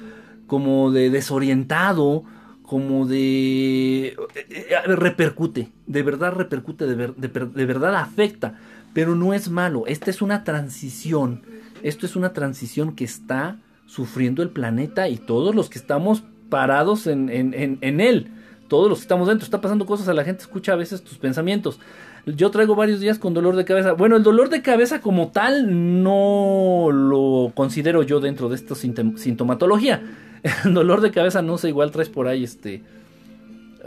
como 0.47 0.91
de 0.91 1.11
desorientado, 1.11 2.25
como 2.63 3.07
de... 3.07 4.17
Eh, 4.49 4.77
repercute, 4.87 5.71
de 5.87 6.03
verdad 6.03 6.33
repercute, 6.33 6.87
de, 6.87 6.97
de 6.97 7.67
verdad 7.67 7.95
afecta, 7.97 8.59
pero 8.93 9.15
no 9.15 9.35
es 9.35 9.49
malo, 9.51 9.87
esta 9.87 10.11
es 10.11 10.23
una 10.23 10.45
transición, 10.45 11.43
esto 11.83 12.07
es 12.07 12.17
una 12.17 12.33
transición 12.33 12.95
que 12.95 13.05
está 13.05 13.59
sufriendo 13.87 14.43
el 14.43 14.51
planeta 14.51 15.09
y 15.09 15.17
todos 15.17 15.55
los 15.55 15.69
que 15.69 15.79
estamos 15.79 16.23
parados 16.49 17.07
en, 17.07 17.29
en, 17.29 17.79
en 17.81 18.01
él, 18.01 18.33
todos 18.69 18.89
los 18.89 18.99
que 18.99 19.03
estamos 19.03 19.29
dentro, 19.29 19.45
está 19.45 19.61
pasando 19.61 19.87
cosas 19.87 20.09
a 20.09 20.15
la 20.15 20.25
gente, 20.25 20.43
escucha 20.43 20.73
a 20.73 20.77
veces 20.77 21.03
tus 21.03 21.19
pensamientos. 21.19 21.81
Yo 22.27 22.51
traigo 22.51 22.75
varios 22.75 23.01
días 23.01 23.19
con 23.19 23.35
dolor 23.35 23.57
de 23.57 23.65
cabeza. 23.65 23.93
Bueno, 23.93 24.17
el 24.17 24.23
dolor 24.23 24.49
de 24.51 24.63
cabeza 24.63 25.01
como 25.01 25.29
tal 25.29 26.03
no 26.03 26.89
lo 26.93 27.53
considero 27.55 28.03
yo 28.03 28.21
dentro 28.21 28.49
de 28.49 28.57
esta 28.57 28.75
sintomatología. 28.75 30.03
El 30.65 30.73
dolor 30.73 31.03
de 31.03 31.11
cabeza 31.11 31.43
no 31.43 31.59
sé, 31.59 31.69
igual 31.69 31.91
traes 31.91 32.09
por 32.09 32.27
ahí 32.27 32.45
este 32.45 32.83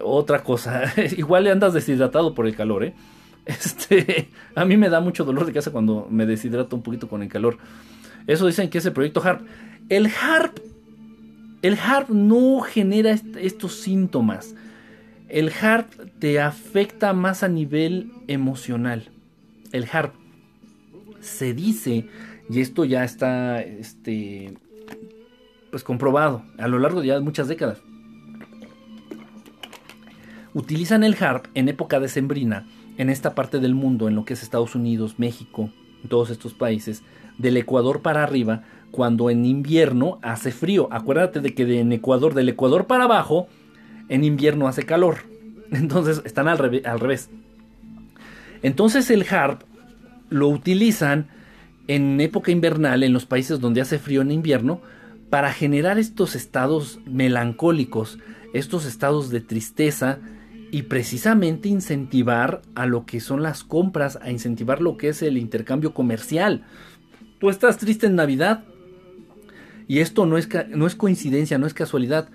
otra 0.03 0.43
cosa. 0.43 0.84
igual 1.18 1.45
le 1.45 1.51
andas 1.51 1.73
deshidratado 1.73 2.34
por 2.34 2.47
el 2.47 2.55
calor, 2.55 2.84
¿eh? 2.84 2.93
Este, 3.45 4.30
a 4.55 4.64
mí 4.64 4.77
me 4.77 4.89
da 4.89 5.01
mucho 5.01 5.26
dolor 5.26 5.45
de 5.45 5.51
cabeza 5.51 5.72
cuando 5.72 6.07
me 6.10 6.26
deshidrato 6.26 6.76
un 6.76 6.81
poquito 6.81 7.07
con 7.07 7.23
el 7.23 7.30
calor. 7.30 7.57
Eso 8.26 8.47
dicen 8.47 8.69
que 8.69 8.77
es 8.77 8.85
el 8.85 8.93
proyecto 8.93 9.22
HARP. 9.22 9.41
El 9.89 10.07
HARP 10.07 10.60
el 11.64 11.77
HARP 11.80 12.10
no 12.10 12.60
genera 12.60 13.18
estos 13.39 13.76
síntomas 13.76 14.53
el 15.34 15.51
HARP 15.51 15.91
te 16.19 16.39
afecta 16.39 17.11
más 17.14 17.41
a 17.41 17.47
nivel 17.47 18.11
emocional. 18.27 19.10
el 19.72 19.88
HARP. 19.91 20.14
Se 21.22 21.55
dice, 21.55 22.05
y 22.49 22.61
esto 22.61 22.85
ya 22.85 23.03
está 23.03 23.61
este, 23.61 24.53
pues 25.72 25.84
comprobado 25.84 26.43
a 26.60 26.68
lo 26.68 26.77
largo 26.77 27.01
de 27.01 27.07
ya 27.07 27.19
muchas 27.19 27.47
décadas, 27.47 27.81
utilizan 30.53 31.03
el 31.03 31.15
HARP 31.19 31.47
en 31.55 31.68
época 31.68 31.99
decembrina 31.99 32.68
en 32.97 33.10
esta 33.10 33.34
parte 33.34 33.60
del 33.60 33.73
mundo, 33.73 34.07
en 34.07 34.15
lo 34.15 34.26
que 34.26 34.34
es 34.34 34.43
Estados 34.43 34.76
Unidos, 34.76 35.15
México, 35.18 35.72
todos 36.10 36.30
estos 36.30 36.53
países, 36.53 37.01
del 37.39 37.57
Ecuador 37.57 38.03
para 38.03 38.22
arriba, 38.22 38.61
cuando 38.91 39.31
en 39.31 39.45
invierno 39.45 40.19
hace 40.22 40.51
frío. 40.51 40.89
Acuérdate 40.91 41.39
de 41.39 41.55
que 41.55 41.80
en 41.80 41.91
Ecuador, 41.91 42.35
del 42.35 42.49
Ecuador 42.49 42.85
para 42.85 43.05
abajo, 43.05 43.47
en 44.10 44.24
invierno 44.24 44.68
hace 44.68 44.84
calor. 44.84 45.18
Entonces 45.72 46.22
están 46.26 46.48
al, 46.48 46.58
revés. 46.58 47.30
Entonces 48.62 49.10
el 49.10 49.26
HARP 49.30 49.62
lo 50.30 50.48
utilizan 50.50 51.28
en 51.88 52.20
época 52.22 52.52
invernal 52.52 53.04
en 53.04 53.14
los 53.14 53.26
países 53.26 53.60
donde 53.60 53.82
hace 53.82 54.00
frío 54.00 54.22
en 54.22 54.32
invierno 54.32 54.82
para 55.30 55.52
generar 55.52 56.00
estos 56.00 56.36
estados 56.36 57.00
melancólicos, 57.06 58.20
estos 58.54 58.86
estados 58.86 59.30
de 59.32 59.42
tristeza 59.42 60.20
y 60.72 60.84
precisamente 60.84 61.70
incentivar 61.70 62.62
a 62.76 62.86
lo 62.86 63.06
que 63.06 63.20
son 63.20 63.44
las 63.44 63.64
compras, 63.64 64.18
a 64.22 64.32
incentivar 64.32 64.82
lo 64.82 64.98
que 64.98 65.10
es 65.10 65.22
el 65.22 65.38
intercambio 65.38 65.94
comercial. 65.94 66.64
Tú 67.40 67.50
estás 67.50 67.78
triste 67.78 68.08
en 68.08 68.16
Navidad, 68.16 68.64
y 69.88 70.00
esto 70.00 70.26
no 70.26 70.38
es, 70.38 70.48
no 70.70 70.88
es 70.88 70.96
coincidencia, 70.96 71.58
no 71.58 71.68
es 71.68 71.74
casualidad. 71.74 72.30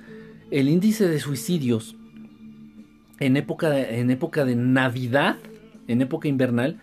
El 0.50 0.68
índice 0.68 1.08
de 1.08 1.20
suicidios 1.20 1.96
en 3.20 3.36
época 3.36 3.70
de, 3.70 4.00
en 4.00 4.10
época 4.10 4.44
de 4.44 4.56
Navidad, 4.56 5.36
en 5.88 6.00
época 6.02 6.28
invernal, 6.28 6.80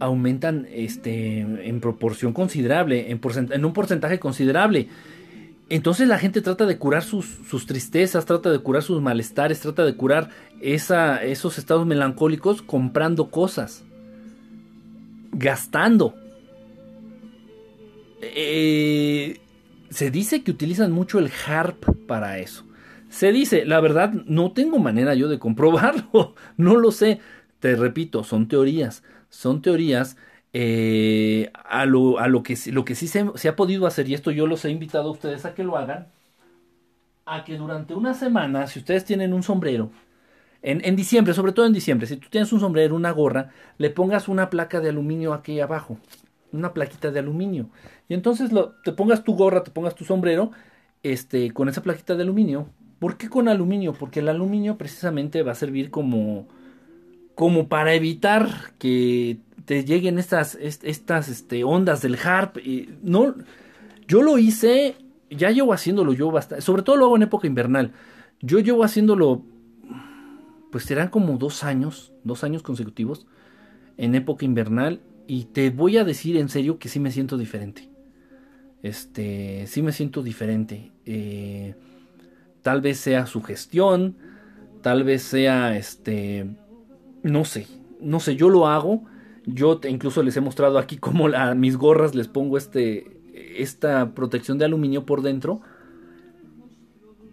aumentan 0.00 0.66
este, 0.70 1.40
en 1.40 1.80
proporción 1.80 2.32
considerable, 2.32 3.10
en, 3.10 3.20
en 3.52 3.64
un 3.64 3.72
porcentaje 3.72 4.18
considerable. 4.18 4.88
Entonces 5.70 6.08
la 6.08 6.18
gente 6.18 6.40
trata 6.40 6.64
de 6.66 6.78
curar 6.78 7.02
sus, 7.02 7.26
sus, 7.48 7.66
tristezas, 7.66 8.24
trata 8.24 8.50
de 8.50 8.58
curar 8.60 8.82
sus 8.82 9.02
malestares, 9.02 9.60
trata 9.60 9.84
de 9.84 9.94
curar 9.94 10.30
esa, 10.60 11.22
esos 11.22 11.58
estados 11.58 11.86
melancólicos 11.86 12.62
comprando 12.62 13.30
cosas, 13.30 13.84
gastando. 15.32 16.14
Eh, 18.22 19.40
se 19.90 20.10
dice 20.10 20.42
que 20.42 20.50
utilizan 20.50 20.90
mucho 20.92 21.18
el 21.18 21.30
harp 21.46 21.84
para 22.06 22.38
eso. 22.38 22.64
Se 23.18 23.32
dice, 23.32 23.64
la 23.64 23.80
verdad, 23.80 24.12
no 24.12 24.52
tengo 24.52 24.78
manera 24.78 25.12
yo 25.16 25.28
de 25.28 25.40
comprobarlo, 25.40 26.36
no 26.56 26.76
lo 26.76 26.92
sé. 26.92 27.18
Te 27.58 27.74
repito, 27.74 28.22
son 28.22 28.46
teorías, 28.46 29.02
son 29.28 29.60
teorías 29.60 30.16
eh, 30.52 31.50
a, 31.52 31.84
lo, 31.84 32.20
a 32.20 32.28
lo, 32.28 32.44
que, 32.44 32.56
lo 32.70 32.84
que 32.84 32.94
sí 32.94 33.08
se, 33.08 33.48
ha 33.48 33.56
podido 33.56 33.88
hacer, 33.88 34.08
y 34.08 34.14
esto 34.14 34.30
yo 34.30 34.46
los 34.46 34.64
he 34.64 34.70
invitado 34.70 35.08
a 35.08 35.10
ustedes 35.10 35.44
a 35.46 35.54
que 35.56 35.64
lo 35.64 35.76
hagan, 35.76 36.06
a 37.26 37.42
que 37.42 37.56
durante 37.56 37.92
una 37.92 38.14
semana, 38.14 38.68
si 38.68 38.78
ustedes 38.78 39.04
tienen 39.04 39.32
un 39.34 39.42
sombrero, 39.42 39.90
en, 40.62 40.80
en, 40.84 40.94
diciembre, 40.94 41.34
sobre 41.34 41.50
todo 41.50 41.66
en 41.66 41.72
diciembre, 41.72 42.06
si 42.06 42.18
tú 42.18 42.28
tienes 42.30 42.52
un 42.52 42.60
sombrero, 42.60 42.94
una 42.94 43.10
gorra, 43.10 43.50
le 43.78 43.90
pongas 43.90 44.28
una 44.28 44.48
placa 44.48 44.80
de 44.80 44.90
aluminio 44.90 45.34
aquí 45.34 45.58
abajo, 45.58 45.98
una 46.52 46.72
plaquita 46.72 47.10
de 47.10 47.18
aluminio. 47.18 47.68
Y 48.08 48.14
entonces 48.14 48.52
lo, 48.52 48.76
te 48.84 48.92
pongas 48.92 49.24
tu 49.24 49.34
gorra, 49.34 49.64
te 49.64 49.72
pongas 49.72 49.96
tu 49.96 50.04
sombrero, 50.04 50.52
este, 51.02 51.52
con 51.52 51.68
esa 51.68 51.82
plaquita 51.82 52.14
de 52.14 52.22
aluminio. 52.22 52.68
¿Por 52.98 53.16
qué 53.16 53.28
con 53.28 53.48
aluminio? 53.48 53.92
Porque 53.92 54.20
el 54.20 54.28
aluminio 54.28 54.76
precisamente 54.76 55.42
va 55.42 55.52
a 55.52 55.56
servir 55.56 55.90
como, 55.90 56.48
como 57.34 57.68
para 57.68 57.94
evitar 57.94 58.72
que 58.78 59.38
te 59.64 59.84
lleguen 59.84 60.18
estas, 60.18 60.56
estas 60.56 61.28
este, 61.28 61.64
ondas 61.64 62.02
del 62.02 62.16
harp. 62.16 62.56
No, 63.02 63.34
yo 64.06 64.22
lo 64.22 64.38
hice, 64.38 64.96
ya 65.30 65.50
llevo 65.50 65.72
haciéndolo 65.72 66.12
yo 66.12 66.30
bastante, 66.30 66.62
sobre 66.62 66.82
todo 66.82 66.96
lo 66.96 67.06
hago 67.06 67.16
en 67.16 67.22
época 67.22 67.46
invernal. 67.46 67.92
Yo 68.40 68.58
llevo 68.58 68.84
haciéndolo, 68.84 69.42
pues 70.70 70.84
serán 70.84 71.08
como 71.08 71.38
dos 71.38 71.64
años, 71.64 72.12
dos 72.24 72.44
años 72.44 72.62
consecutivos 72.62 73.26
en 73.96 74.14
época 74.14 74.44
invernal. 74.44 75.00
Y 75.26 75.44
te 75.44 75.70
voy 75.70 75.98
a 75.98 76.04
decir 76.04 76.36
en 76.36 76.48
serio 76.48 76.78
que 76.78 76.88
sí 76.88 77.00
me 77.00 77.10
siento 77.10 77.36
diferente 77.36 77.88
este, 78.82 79.66
sí 79.66 79.82
me 79.82 79.92
siento 79.92 80.22
diferente. 80.22 80.90
Eh, 81.04 81.74
tal 82.68 82.82
vez 82.82 82.98
sea 82.98 83.24
su 83.24 83.40
gestión, 83.40 84.18
tal 84.82 85.02
vez 85.02 85.22
sea, 85.22 85.74
este, 85.78 86.54
no 87.22 87.46
sé, 87.46 87.66
no 87.98 88.20
sé, 88.20 88.36
yo 88.36 88.50
lo 88.50 88.66
hago. 88.66 89.06
Yo 89.46 89.80
incluso 89.88 90.22
les 90.22 90.36
he 90.36 90.42
mostrado 90.42 90.76
aquí 90.76 90.96
cómo 90.98 91.28
a 91.28 91.54
mis 91.54 91.78
gorras 91.78 92.14
les 92.14 92.28
pongo 92.28 92.58
este, 92.58 93.22
esta 93.56 94.14
protección 94.14 94.58
de 94.58 94.66
aluminio 94.66 95.06
por 95.06 95.22
dentro. 95.22 95.62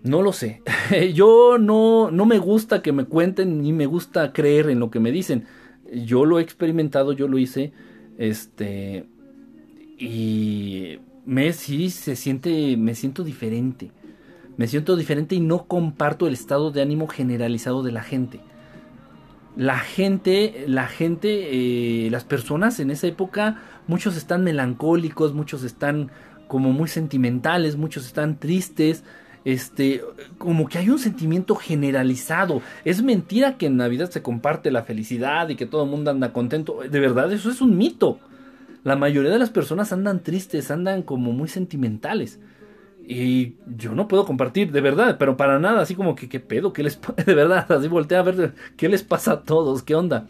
No 0.03 0.21
lo 0.21 0.31
sé. 0.31 0.61
yo 1.13 1.57
no, 1.57 2.11
no 2.11 2.25
me 2.25 2.37
gusta 2.37 2.81
que 2.81 2.93
me 2.93 3.03
cuenten 3.03 3.61
ni 3.61 3.73
me 3.73 3.87
gusta 3.87 4.31
creer 4.31 4.69
en 4.69 4.79
lo 4.79 4.89
que 4.89 5.01
me 5.01 5.11
dicen. 5.11 5.47
Yo 5.91 6.23
lo 6.23 6.39
he 6.39 6.43
experimentado, 6.43 7.11
yo 7.11 7.27
lo 7.27 7.37
hice. 7.37 7.73
Este. 8.17 9.05
Y 9.99 10.99
sí 11.51 11.89
se 11.89 12.15
siente, 12.15 12.77
me 12.77 12.95
siento 12.95 13.25
diferente. 13.25 13.91
Me 14.57 14.67
siento 14.67 14.95
diferente 14.95 15.35
y 15.35 15.39
no 15.39 15.65
comparto 15.65 16.27
el 16.27 16.33
estado 16.33 16.71
de 16.71 16.81
ánimo 16.81 17.07
generalizado 17.07 17.83
de 17.83 17.91
la 17.91 18.03
gente. 18.03 18.39
La 19.55 19.79
gente, 19.79 20.65
la 20.67 20.87
gente, 20.87 22.05
eh, 22.05 22.09
las 22.09 22.23
personas 22.23 22.79
en 22.79 22.91
esa 22.91 23.07
época, 23.07 23.61
muchos 23.87 24.17
están 24.17 24.43
melancólicos, 24.43 25.33
muchos 25.33 25.63
están 25.63 26.11
como 26.47 26.71
muy 26.71 26.87
sentimentales, 26.87 27.77
muchos 27.77 28.05
están 28.05 28.37
tristes, 28.37 29.03
este, 29.45 30.01
como 30.37 30.67
que 30.67 30.77
hay 30.77 30.89
un 30.89 30.99
sentimiento 30.99 31.55
generalizado. 31.55 32.61
Es 32.83 33.01
mentira 33.01 33.57
que 33.57 33.67
en 33.67 33.77
Navidad 33.77 34.09
se 34.09 34.21
comparte 34.21 34.71
la 34.71 34.83
felicidad 34.83 35.49
y 35.49 35.55
que 35.55 35.65
todo 35.65 35.83
el 35.83 35.89
mundo 35.89 36.11
anda 36.11 36.33
contento. 36.33 36.79
De 36.89 36.99
verdad, 36.99 37.31
eso 37.31 37.49
es 37.49 37.61
un 37.61 37.77
mito 37.77 38.19
la 38.85 38.95
mayoría 38.95 39.31
de 39.31 39.39
las 39.39 39.49
personas 39.49 39.91
andan 39.91 40.21
tristes, 40.21 40.69
andan 40.69 41.01
como 41.01 41.31
muy 41.31 41.47
sentimentales. 41.47 42.39
Y 43.07 43.55
yo 43.77 43.93
no 43.93 44.07
puedo 44.07 44.25
compartir, 44.25 44.71
de 44.71 44.81
verdad, 44.81 45.17
pero 45.19 45.37
para 45.37 45.59
nada, 45.59 45.81
así 45.81 45.93
como 45.93 46.15
que, 46.15 46.27
¿qué 46.27 46.39
pedo? 46.39 46.73
¿Qué 46.73 46.81
les 46.81 46.99
De 47.25 47.35
verdad, 47.35 47.71
así 47.71 47.87
voltea 47.87 48.19
a 48.19 48.23
ver 48.23 48.53
qué 48.77 48.89
les 48.89 49.03
pasa 49.03 49.33
a 49.33 49.41
todos, 49.43 49.83
qué 49.83 49.95
onda. 49.95 50.27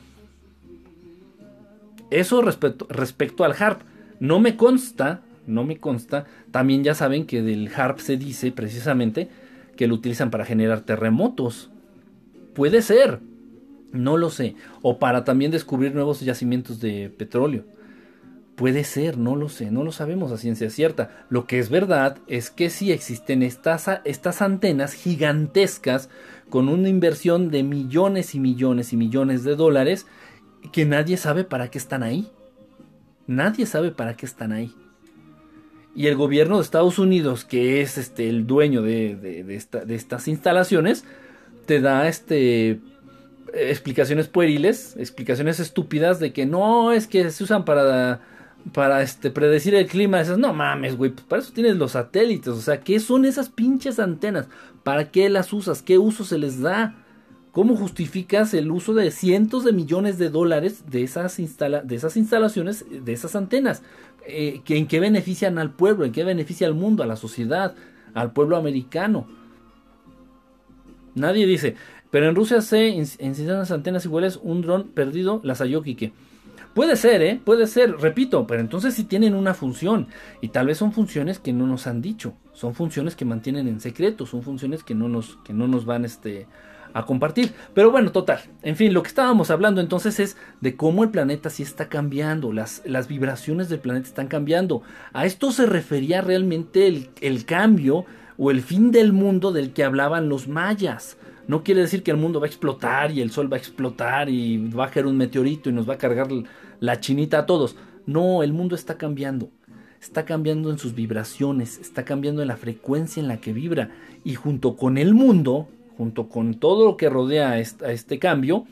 Eso 2.12 2.42
respecto, 2.42 2.86
respecto 2.90 3.44
al 3.44 3.56
harp. 3.58 3.82
No 4.20 4.40
me 4.40 4.56
consta, 4.56 5.22
no 5.48 5.64
me 5.64 5.78
consta. 5.78 6.26
También 6.52 6.84
ya 6.84 6.96
saben 6.96 7.26
que 7.26 7.42
del 7.42 7.72
harp 7.74 8.00
se 8.00 8.18
dice 8.18 8.52
precisamente 8.52 9.30
que 9.76 9.88
lo 9.88 9.96
utilizan 9.96 10.30
para 10.30 10.46
generar 10.46 10.82
terremotos. 10.82 11.70
Puede 12.54 12.82
ser, 12.82 13.20
no 13.92 14.18
lo 14.18 14.30
sé. 14.30 14.56
O 14.82 15.00
para 15.00 15.24
también 15.24 15.52
descubrir 15.52 15.94
nuevos 15.94 16.22
yacimientos 16.22 16.80
de 16.80 17.10
petróleo. 17.10 17.66
Puede 18.56 18.86
ser, 18.86 19.18
no 19.18 19.36
lo 19.36 19.50
sé, 19.50 19.70
no 19.70 19.84
lo 19.84 19.92
sabemos 19.92 20.32
a 20.32 20.38
ciencia 20.38 20.70
cierta. 20.70 21.26
Lo 21.30 21.46
que 21.46 21.60
es 21.60 21.70
verdad 21.70 22.18
es 22.28 22.50
que 22.50 22.70
sí 22.70 22.92
existen 22.92 23.44
estas, 23.44 23.90
estas 24.06 24.42
antenas 24.42 24.94
gigantescas 24.94 26.10
con 26.50 26.70
una 26.70 26.88
inversión 26.88 27.52
de 27.52 27.64
millones 27.64 28.34
y 28.34 28.40
millones 28.40 28.94
y 28.94 28.98
millones 28.98 29.44
de 29.44 29.56
dólares 29.56 30.06
que 30.72 30.86
nadie 30.86 31.18
sabe 31.18 31.44
para 31.44 31.70
qué 31.70 31.78
están 31.78 32.02
ahí. 32.02 32.30
Nadie 33.28 33.66
sabe 33.66 33.92
para 33.92 34.16
qué 34.16 34.26
están 34.26 34.54
ahí. 34.54 34.74
Y 35.94 36.08
el 36.08 36.16
gobierno 36.16 36.58
de 36.58 36.64
Estados 36.64 36.98
Unidos, 36.98 37.44
que 37.44 37.82
es 37.82 37.98
este, 37.98 38.30
el 38.30 38.48
dueño 38.48 38.82
de, 38.82 39.16
de 39.16 39.96
estas 39.96 40.28
instalaciones, 40.28 41.04
te 41.66 41.82
da 41.82 42.08
este, 42.08 42.80
explicaciones 43.54 44.28
pueriles, 44.28 44.96
explicaciones 44.98 45.60
estúpidas 45.60 46.20
de 46.20 46.34
que 46.34 46.46
no, 46.46 46.92
es 46.92 47.08
que 47.08 47.30
se 47.32 47.44
usan 47.44 47.66
para 47.66 48.22
para 48.74 49.02
este 49.02 49.30
predecir 49.30 49.76
el 49.76 49.88
clima, 49.88 50.20
dices, 50.20 50.38
no 50.38 50.54
mames, 50.54 50.98
güey, 50.98 51.12
pues 51.12 51.26
para 51.26 51.42
eso 51.42 51.54
tienes 51.54 51.78
los 51.78 51.92
satélites, 51.92 52.50
o 52.50 52.62
sea, 52.62 52.82
¿qué 52.82 53.00
son 53.00 53.26
esas 53.26 53.50
pinches 53.50 54.00
antenas? 54.00 54.48
¿Para 54.84 55.12
qué 55.12 55.30
las 55.30 55.54
usas? 55.54 55.82
¿Qué 55.82 55.98
uso 55.98 56.24
se 56.24 56.38
les 56.38 56.60
da? 56.62 56.96
¿Cómo 57.52 57.76
justificas 57.78 58.54
el 58.54 58.70
uso 58.72 58.94
de 58.94 59.12
cientos 59.12 59.64
de 59.64 59.72
millones 59.72 60.18
de 60.18 60.30
dólares 60.30 60.84
de 60.90 61.04
esas, 61.04 61.38
de 61.38 61.96
esas 61.96 62.18
instalaciones, 62.18 62.86
de 62.90 63.14
esas 63.14 63.36
antenas? 63.36 63.82
Eh, 64.28 64.62
¿En 64.68 64.88
qué 64.88 65.00
benefician 65.00 65.58
al 65.58 65.72
pueblo? 65.72 66.04
¿En 66.06 66.12
qué 66.12 66.24
beneficia 66.24 66.68
al 66.68 66.74
mundo, 66.74 67.04
a 67.04 67.06
la 67.06 67.16
sociedad, 67.16 67.76
al 68.14 68.34
pueblo 68.34 68.58
americano? 68.58 69.28
Nadie 71.14 71.48
dice, 71.48 71.76
pero 72.12 72.28
en 72.28 72.36
Rusia 72.36 72.62
se 72.62 72.88
incitan 72.88 73.60
las 73.60 73.72
antenas 73.72 74.04
iguales, 74.06 74.38
un 74.42 74.62
dron 74.62 74.90
perdido, 74.90 75.40
las 75.44 75.60
halló 75.60 75.82
Puede 76.76 76.98
ser, 76.98 77.22
¿eh? 77.22 77.40
Puede 77.42 77.68
ser, 77.68 77.96
repito, 78.02 78.46
pero 78.46 78.60
entonces 78.60 78.94
sí 78.94 79.06
tienen 79.06 79.34
una 79.34 79.54
función 79.54 80.10
y 80.42 80.50
tal 80.50 80.68
vez 80.68 80.78
son 80.78 80.92
funciones 80.92 81.40
que 81.40 81.54
no 81.54 81.66
nos 81.68 81.88
han 81.88 82.02
dicho, 82.02 82.34
son 82.52 82.76
funciones 82.76 83.16
que 83.16 83.24
mantienen 83.24 83.70
en 83.70 83.80
secreto, 83.80 84.26
son 84.26 84.44
funciones 84.44 84.84
que 84.84 84.94
no 84.94 85.08
nos, 85.08 85.38
que 85.46 85.54
no 85.54 85.70
nos 85.70 85.86
van 85.86 86.04
este, 86.04 86.48
a 86.94 87.06
compartir. 87.06 87.54
Pero 87.74 87.92
bueno, 87.92 88.12
total. 88.12 88.42
En 88.62 88.76
fin, 88.76 88.94
lo 88.94 89.04
que 89.04 89.08
estábamos 89.08 89.52
hablando 89.52 89.80
entonces 89.80 90.20
es 90.20 90.36
de 90.60 90.76
cómo 90.76 91.06
el 91.06 91.12
planeta 91.12 91.50
sí 91.50 91.64
está 91.64 91.88
cambiando, 91.88 92.52
las, 92.52 92.82
las 92.84 93.08
vibraciones 93.08 93.70
del 93.70 93.80
planeta 93.80 94.10
están 94.10 94.28
cambiando. 94.28 94.82
A 95.14 95.26
esto 95.26 95.54
se 95.54 95.66
refería 95.66 96.20
realmente 96.20 96.88
el, 96.88 97.10
el 97.22 97.46
cambio 97.46 98.06
o 98.38 98.52
el 98.52 98.62
fin 98.62 98.92
del 98.92 99.14
mundo 99.14 99.54
del 99.54 99.72
que 99.72 99.86
hablaban 99.86 100.28
los 100.28 100.50
mayas. 100.50 101.16
No 101.48 101.64
quiere 101.64 101.82
decir 101.82 102.04
que 102.04 102.12
el 102.12 102.18
mundo 102.18 102.40
va 102.40 102.48
a 102.48 102.50
explotar 102.50 103.12
y 103.12 103.22
el 103.22 103.32
sol 103.32 103.50
va 103.50 103.56
a 103.56 103.60
explotar 103.60 104.30
y 104.30 104.58
va 104.70 104.88
a 104.88 104.90
caer 104.90 105.06
un 105.06 105.16
meteorito 105.16 105.70
y 105.70 105.74
nos 105.74 105.88
va 105.88 105.94
a 105.94 105.98
cargar 105.98 106.28
la 106.86 107.00
chinita 107.00 107.40
a 107.40 107.46
todos. 107.46 107.76
No, 108.06 108.44
el 108.44 108.54
mundo 108.54 108.76
está 108.76 108.98
cambiando. 108.98 109.50
Está 110.00 110.26
cambiando 110.26 110.70
en 110.70 110.78
sus 110.78 110.94
vibraciones, 110.94 111.80
está 111.80 112.06
cambiando 112.06 112.42
en 112.42 112.48
la 112.48 112.58
frecuencia 112.58 113.20
en 113.20 113.28
la 113.28 113.42
que 113.42 113.54
vibra. 113.54 113.90
Y 114.24 114.36
junto 114.36 114.76
con 114.76 114.98
el 114.98 115.14
mundo, 115.14 115.68
junto 115.98 116.30
con 116.30 116.56
todo 116.56 116.86
lo 116.86 116.98
que 116.98 117.10
rodea 117.10 117.52
a 117.52 117.60
este 117.60 118.20
cambio, 118.20 118.66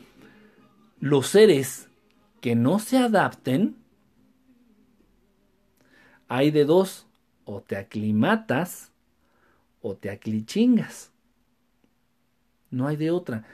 los 1.00 1.26
seres 1.26 1.88
que 2.40 2.54
no 2.54 2.78
se 2.78 2.98
adapten, 2.98 3.76
hay 6.28 6.50
de 6.50 6.64
dos, 6.64 7.06
o 7.44 7.60
te 7.60 7.76
aclimatas 7.76 8.90
o 9.82 9.94
te 9.94 10.10
aclichingas. 10.10 11.10
No 12.70 12.86
hay 12.88 12.96
de 12.96 13.10
otra. 13.10 13.44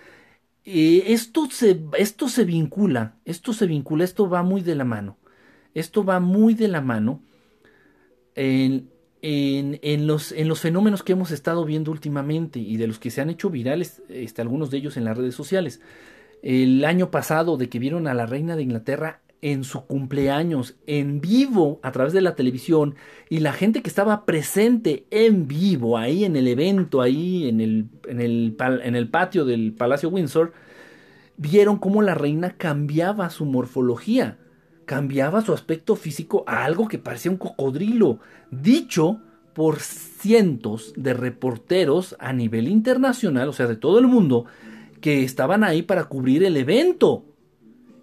Esto, 0.65 1.49
se, 1.51 1.81
esto 1.99 2.28
se 2.28 2.45
vincula, 2.45 3.16
esto 3.24 3.53
se 3.53 3.66
vincula, 3.66 4.05
esto 4.05 4.28
va 4.28 4.43
muy 4.43 4.61
de 4.61 4.74
la 4.74 4.85
mano. 4.85 5.16
Esto 5.74 6.05
va 6.05 6.20
muy 6.20 6.55
de 6.55 6.69
la 6.69 6.81
mano 6.81 7.23
en, 8.35 8.91
en, 9.23 10.07
los, 10.07 10.32
en 10.32 10.49
los 10.49 10.61
fenómenos 10.61 11.03
que 11.03 11.12
hemos 11.12 11.31
estado 11.31 11.65
viendo 11.65 11.91
últimamente 11.91 12.59
y 12.59 12.77
de 12.77 12.87
los 12.87 12.99
que 12.99 13.11
se 13.11 13.20
han 13.20 13.31
hecho 13.31 13.51
virales, 13.51 14.03
este, 14.09 14.43
algunos 14.43 14.70
de 14.70 14.78
ellos 14.78 14.97
en 14.97 15.05
las 15.05 15.16
redes 15.16 15.35
sociales. 15.35 15.81
El 16.43 16.85
año 16.85 17.11
pasado, 17.11 17.57
de 17.57 17.69
que 17.69 17.78
vieron 17.78 18.07
a 18.07 18.15
la 18.15 18.27
reina 18.27 18.57
de 18.57 18.62
Inglaterra 18.62 19.20
en 19.43 19.65
su 19.65 19.87
cumpleaños 19.87 20.77
en 20.87 21.21
vivo 21.21 21.81
a 21.83 21.93
través 21.93 22.12
de 22.12 22.21
la 22.21 22.35
televisión 22.35 22.95
y 23.29 23.41
la 23.41 23.53
gente 23.53 23.83
que 23.83 23.89
estaba 23.89 24.25
presente 24.27 25.07
en 25.11 25.49
vivo 25.49 25.97
ahí 25.97 26.25
en 26.25 26.37
el 26.37 26.49
evento, 26.49 27.01
ahí 27.01 27.49
en 27.49 27.61
el, 27.61 27.87
en 28.07 28.21
el, 28.21 28.57
en 28.59 28.97
el 28.97 29.09
patio 29.09 29.45
del 29.45 29.73
Palacio 29.73 30.11
Windsor, 30.11 30.53
vieron 31.37 31.79
cómo 31.79 32.03
la 32.03 32.15
reina 32.15 32.57
cambiaba 32.57 33.31
su 33.31 33.47
morfología 33.47 34.39
cambiaba 34.91 35.41
su 35.41 35.53
aspecto 35.53 35.95
físico 35.95 36.43
a 36.49 36.65
algo 36.65 36.89
que 36.89 36.99
parecía 36.99 37.31
un 37.31 37.37
cocodrilo, 37.37 38.19
dicho 38.51 39.21
por 39.55 39.79
cientos 39.79 40.93
de 40.97 41.15
reporteros 41.15 42.17
a 42.19 42.33
nivel 42.33 42.67
internacional, 42.67 43.49
o 43.49 43.53
sea, 43.53 43.69
de 43.69 43.77
todo 43.77 44.01
el 44.01 44.09
mundo, 44.09 44.47
que 45.01 45.23
estaban 45.23 45.62
ahí 45.62 45.83
para 45.83 46.07
cubrir 46.07 46.43
el 46.43 46.57
evento. 46.57 47.25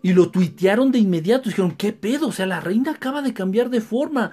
Y 0.07 0.13
lo 0.13 0.29
tuitearon 0.29 0.93
de 0.93 0.99
inmediato. 0.99 1.49
Dijeron, 1.49 1.75
¿qué 1.75 1.91
pedo? 1.91 2.29
O 2.29 2.31
sea, 2.31 2.45
la 2.45 2.61
reina 2.61 2.91
acaba 2.91 3.21
de 3.21 3.33
cambiar 3.33 3.69
de 3.69 3.81
forma. 3.81 4.31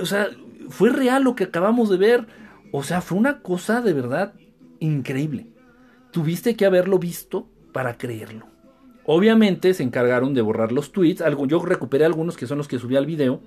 O 0.00 0.06
sea, 0.06 0.28
fue 0.68 0.90
real 0.90 1.24
lo 1.24 1.34
que 1.34 1.42
acabamos 1.42 1.90
de 1.90 1.96
ver. 1.96 2.28
O 2.70 2.84
sea, 2.84 3.00
fue 3.00 3.18
una 3.18 3.42
cosa 3.42 3.80
de 3.80 3.92
verdad 3.92 4.34
increíble. 4.78 5.48
Tuviste 6.12 6.54
que 6.54 6.64
haberlo 6.64 7.00
visto 7.00 7.48
para 7.72 7.98
creerlo. 7.98 8.46
Obviamente 9.04 9.74
se 9.74 9.82
encargaron 9.82 10.32
de 10.32 10.42
borrar 10.42 10.70
los 10.70 10.92
tweets. 10.92 11.24
Yo 11.48 11.58
recuperé 11.64 12.04
algunos 12.04 12.36
que 12.36 12.46
son 12.46 12.58
los 12.58 12.68
que 12.68 12.78
subí 12.78 12.94
al 12.94 13.06
video. 13.06 13.40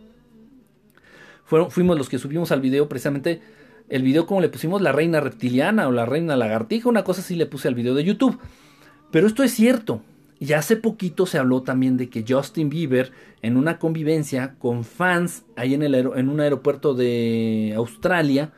Fuimos 1.45 1.98
los 1.98 2.10
que 2.10 2.19
subimos 2.19 2.52
al 2.52 2.60
video 2.60 2.90
precisamente 2.90 3.40
el 3.88 4.03
video 4.03 4.26
como 4.26 4.41
le 4.41 4.49
pusimos 4.49 4.82
la 4.82 4.91
reina 4.91 5.22
reptiliana 5.22 5.88
o 5.88 5.94
la 5.94 6.06
reina 6.06 6.36
lagartija. 6.36 6.90
Una 6.90 7.06
cosa 7.06 7.22
así 7.22 7.38
le 7.38 7.45
puse 7.45 7.69
al 7.69 7.76
video 7.76 7.95
de 7.95 8.03
YouTube. 8.03 8.38
Pero 9.11 9.28
esto 9.28 9.44
es 9.44 9.53
cierto. 9.53 10.02
Y 10.40 10.54
hace 10.54 10.76
poquito 10.76 11.26
se 11.26 11.40
habló 11.40 11.64
también 11.64 11.98
de 11.98 12.10
que 12.10 12.24
Justin 12.28 12.70
Bieber 12.70 13.12
en 13.42 13.58
una 13.58 13.80
convivencia 13.80 14.56
con 14.60 14.84
fans 14.84 15.44
ahí 15.56 15.74
en, 15.74 15.82
el 15.82 15.96
en 15.96 16.30
un 16.30 16.40
aeropuerto 16.40 16.94
de 16.94 17.74
Australia, 17.76 18.52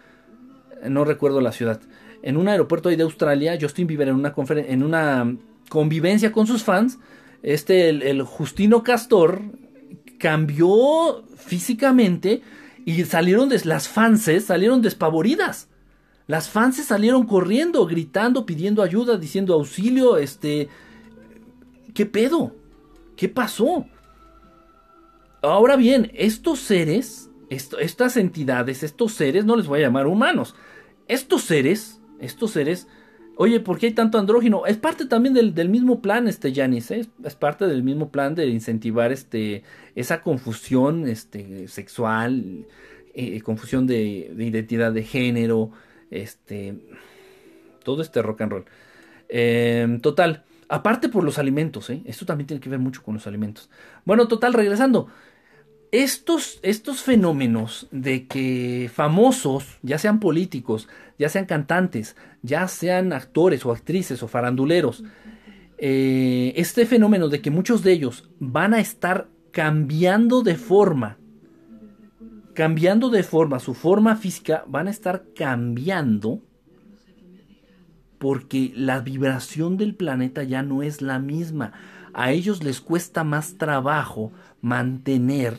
no 0.84 1.06
recuerdo 1.06 1.42
la 1.42 1.52
ciudad, 1.52 1.80
en 2.22 2.38
un 2.38 2.48
aeropuerto 2.48 2.90
ahí 2.90 2.96
de 2.96 3.04
Australia, 3.04 3.58
Justin 3.60 3.88
Bieber 3.88 4.10
en 4.10 4.16
una, 4.16 4.34
en 4.50 4.84
una 4.84 5.36
convivencia 5.70 6.32
con 6.32 6.48
sus 6.48 6.64
fans, 6.64 7.00
este, 7.44 7.90
el, 7.90 8.24
Justino 8.24 8.84
Castor 8.84 9.42
cambió 10.18 11.24
físicamente 11.38 12.42
y 12.86 13.04
salieron 13.06 13.48
de, 13.50 13.62
las 13.64 13.88
fanses 13.88 14.46
salieron 14.46 14.82
despavoridas. 14.82 15.68
Las 16.28 16.50
fanses 16.50 16.86
salieron 16.86 17.26
corriendo, 17.26 17.86
gritando, 17.88 18.46
pidiendo 18.46 18.84
ayuda, 18.84 19.18
diciendo 19.18 19.56
auxilio, 19.56 20.18
este, 20.18 20.68
¿qué 22.00 22.06
pedo? 22.06 22.56
¿Qué 23.18 23.28
pasó? 23.28 23.86
Ahora 25.42 25.76
bien, 25.76 26.10
estos 26.14 26.60
seres, 26.60 27.30
estas 27.50 28.16
entidades, 28.16 28.84
estos 28.84 29.12
seres, 29.12 29.44
no 29.44 29.58
les 29.58 29.68
voy 29.68 29.80
a 29.80 29.82
llamar 29.82 30.08
humanos, 30.08 30.56
estos 31.10 31.42
seres, 31.42 32.00
estos 32.22 32.52
seres 32.52 32.88
Oye, 33.36 33.62
¿por 33.62 33.80
qué 33.80 33.88
hay 33.88 33.94
tanto 33.94 34.18
andrógino? 34.18 34.66
Es 34.66 34.76
parte 34.76 35.06
también 35.06 35.34
del, 35.34 35.70
mismo 35.70 36.02
plan, 36.02 36.28
este 36.28 36.52
Yanis, 36.52 36.92
¿eh? 36.92 37.06
es 37.24 37.36
parte 37.36 37.68
del 37.68 37.84
mismo 37.84 38.12
plan 38.12 38.36
de 38.36 38.48
incentivar 38.48 39.14
este, 39.14 39.64
esa 39.96 40.22
confusión 40.24 41.08
este, 41.08 41.70
sexual, 41.70 42.66
eh, 43.14 43.40
confusión 43.40 43.88
de, 43.88 44.34
identidad 44.38 44.92
de 44.92 45.04
género, 45.04 45.72
este, 46.12 46.76
todo 47.84 48.02
este 48.02 48.22
rock 48.22 48.42
and 48.42 48.52
roll. 48.52 48.66
Em, 49.30 50.02
total, 50.02 50.44
aparte 50.70 51.10
por 51.10 51.24
los 51.24 51.40
alimentos, 51.40 51.90
¿eh? 51.90 52.02
esto 52.06 52.26
también 52.26 52.48
tiene 52.48 52.62
que 52.62 52.70
ver 52.70 52.80
mucho 52.80 53.04
con 53.04 53.16
los 53.16 53.28
alimentos. 53.28 53.70
Bueno, 54.06 54.28
total, 54.28 54.54
regresando 54.54 55.08
estos, 55.92 56.60
estos 56.62 57.02
fenómenos 57.02 57.88
de 57.92 58.28
que 58.28 58.90
famosos, 58.94 59.80
ya 59.82 59.98
sean 59.98 60.20
políticos, 60.20 60.88
ya 61.18 61.28
sean 61.30 61.46
cantantes, 61.46 62.16
ya 62.44 62.68
sean 62.68 63.12
actores 63.12 63.66
o 63.66 63.72
actrices 63.72 64.22
o 64.22 64.28
faranduleros, 64.28 65.04
eh, 65.80 66.54
este 66.56 66.86
fenómeno 66.86 67.30
de 67.30 67.42
que 67.42 67.52
muchos 67.52 67.84
de 67.84 67.94
ellos 67.94 68.30
van 68.40 68.74
a 68.74 68.80
estar 68.80 69.28
cambiando 69.52 70.44
de 70.44 70.56
forma, 70.56 71.18
cambiando 72.54 73.10
de 73.10 73.24
forma, 73.24 73.60
su 73.60 73.74
forma 73.74 74.16
física, 74.16 74.64
van 74.68 74.88
a 74.88 74.92
estar 74.92 75.24
cambiando 75.36 76.44
porque 78.20 78.72
la 78.76 79.00
vibración 79.00 79.78
del 79.78 79.96
planeta 79.96 80.44
ya 80.44 80.62
no 80.62 80.84
es 80.84 81.02
la 81.02 81.20
misma. 81.20 81.72
A 82.14 82.32
ellos 82.32 82.64
les 82.64 82.82
cuesta 82.82 83.24
más 83.24 83.58
trabajo 83.58 84.32
mantener 84.62 85.58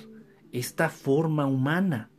esta 0.52 0.90
forma 0.90 1.46
humana. 1.46 2.10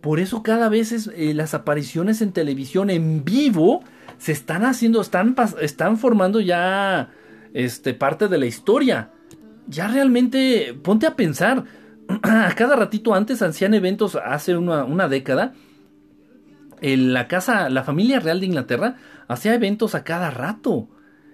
Por 0.00 0.20
eso 0.20 0.42
cada 0.42 0.68
vez 0.68 1.08
eh, 1.08 1.34
las 1.34 1.54
apariciones 1.54 2.22
en 2.22 2.32
televisión 2.32 2.90
en 2.90 3.24
vivo 3.24 3.82
se 4.18 4.32
están 4.32 4.64
haciendo, 4.64 5.00
están, 5.00 5.34
están 5.60 5.96
formando 5.96 6.40
ya 6.40 7.10
este, 7.52 7.94
parte 7.94 8.28
de 8.28 8.38
la 8.38 8.46
historia. 8.46 9.10
Ya 9.66 9.88
realmente, 9.88 10.78
ponte 10.82 11.06
a 11.06 11.16
pensar, 11.16 11.64
a 12.22 12.54
cada 12.54 12.76
ratito 12.76 13.14
antes 13.14 13.42
hacían 13.42 13.74
eventos 13.74 14.16
hace 14.16 14.56
una 14.56 15.08
década. 15.08 15.54
En 16.86 17.14
la 17.14 17.28
casa, 17.28 17.70
la 17.70 17.82
familia 17.82 18.20
real 18.20 18.40
de 18.40 18.46
Inglaterra 18.46 18.96
hacía 19.26 19.54
eventos 19.54 19.94
a 19.94 20.04
cada 20.04 20.30
rato 20.30 20.90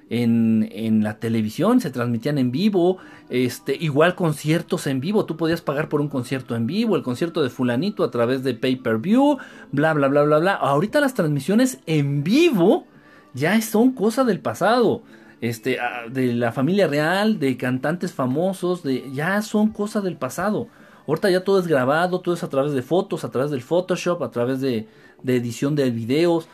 en, 0.08 1.02
la 1.02 1.18
televisión, 1.18 1.80
se 1.80 1.90
transmitían 1.90 2.38
en 2.38 2.52
vivo, 2.52 2.98
este, 3.30 3.74
igual 3.74 4.14
conciertos 4.14 4.86
en 4.86 5.00
vivo, 5.00 5.26
tú 5.26 5.36
podías 5.36 5.60
pagar 5.60 5.88
por 5.88 6.00
un 6.00 6.06
concierto 6.06 6.54
en 6.54 6.68
vivo, 6.68 6.94
el 6.94 7.02
concierto 7.02 7.42
de 7.42 7.50
fulanito 7.50 8.04
a 8.04 8.12
través 8.12 8.44
de 8.44 8.54
pay-per-view, 8.54 9.38
bla, 9.72 9.92
bla, 9.92 10.06
bla, 10.06 10.22
bla, 10.22 10.38
bla. 10.38 10.54
Ahorita 10.54 11.00
las 11.00 11.14
transmisiones 11.14 11.80
en 11.86 12.22
vivo 12.22 12.86
ya 13.34 13.60
son 13.60 13.90
cosa 13.90 14.22
del 14.22 14.38
pasado. 14.38 15.02
Este, 15.40 15.80
ah, 15.80 16.04
de 16.08 16.32
la 16.32 16.52
familia 16.52 16.86
real, 16.86 17.40
de 17.40 17.56
cantantes 17.56 18.12
famosos, 18.12 18.84
de, 18.84 19.10
ya 19.12 19.42
son 19.42 19.70
cosa 19.70 20.00
del 20.00 20.16
pasado. 20.16 20.68
Ahorita 21.08 21.28
ya 21.28 21.42
todo 21.42 21.58
es 21.58 21.66
grabado, 21.66 22.20
todo 22.20 22.36
es 22.36 22.44
a 22.44 22.48
través 22.48 22.72
de 22.72 22.82
fotos, 22.82 23.24
a 23.24 23.32
través 23.32 23.50
del 23.50 23.62
Photoshop, 23.62 24.22
a 24.22 24.30
través 24.30 24.60
de, 24.60 24.86
de 25.22 25.36
edición 25.36 25.74
de 25.74 25.90
videos. 25.90 26.48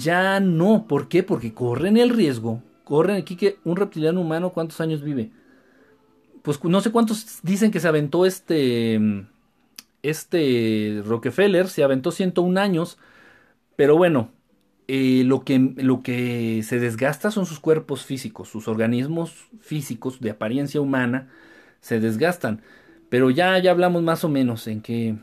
Ya 0.00 0.40
no, 0.40 0.86
¿por 0.88 1.08
qué? 1.08 1.22
Porque 1.22 1.54
corren 1.54 1.96
el 1.96 2.10
riesgo 2.10 2.62
corren 2.88 3.16
aquí 3.16 3.36
que 3.36 3.58
un 3.64 3.76
reptiliano 3.76 4.22
humano, 4.22 4.54
¿cuántos 4.54 4.80
años 4.80 5.02
vive? 5.02 5.30
Pues 6.40 6.64
no 6.64 6.80
sé 6.80 6.90
cuántos 6.90 7.40
dicen 7.42 7.70
que 7.70 7.80
se 7.80 7.88
aventó 7.88 8.24
este, 8.24 8.98
este 10.02 11.02
Rockefeller, 11.04 11.68
se 11.68 11.84
aventó 11.84 12.10
101 12.10 12.58
años, 12.58 12.96
pero 13.76 13.98
bueno, 13.98 14.30
eh, 14.88 15.22
lo, 15.26 15.44
que, 15.44 15.74
lo 15.76 16.02
que 16.02 16.62
se 16.62 16.80
desgasta 16.80 17.30
son 17.30 17.44
sus 17.44 17.60
cuerpos 17.60 18.06
físicos, 18.06 18.48
sus 18.48 18.68
organismos 18.68 19.34
físicos 19.60 20.18
de 20.20 20.30
apariencia 20.30 20.80
humana 20.80 21.28
se 21.82 22.00
desgastan, 22.00 22.62
pero 23.10 23.28
ya, 23.28 23.58
ya 23.58 23.70
hablamos 23.70 24.02
más 24.02 24.24
o 24.24 24.30
menos 24.30 24.66
en 24.66 24.80
qué, 24.80 25.18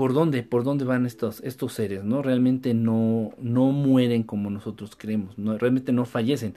por 0.00 0.14
dónde, 0.14 0.42
por 0.42 0.64
dónde 0.64 0.86
van 0.86 1.04
estos, 1.04 1.40
estos 1.40 1.74
seres, 1.74 2.04
¿no? 2.04 2.22
Realmente 2.22 2.72
no, 2.72 3.34
no 3.38 3.70
mueren 3.70 4.22
como 4.22 4.48
nosotros 4.48 4.92
creemos, 4.96 5.36
no, 5.36 5.58
realmente 5.58 5.92
no 5.92 6.06
fallecen. 6.06 6.54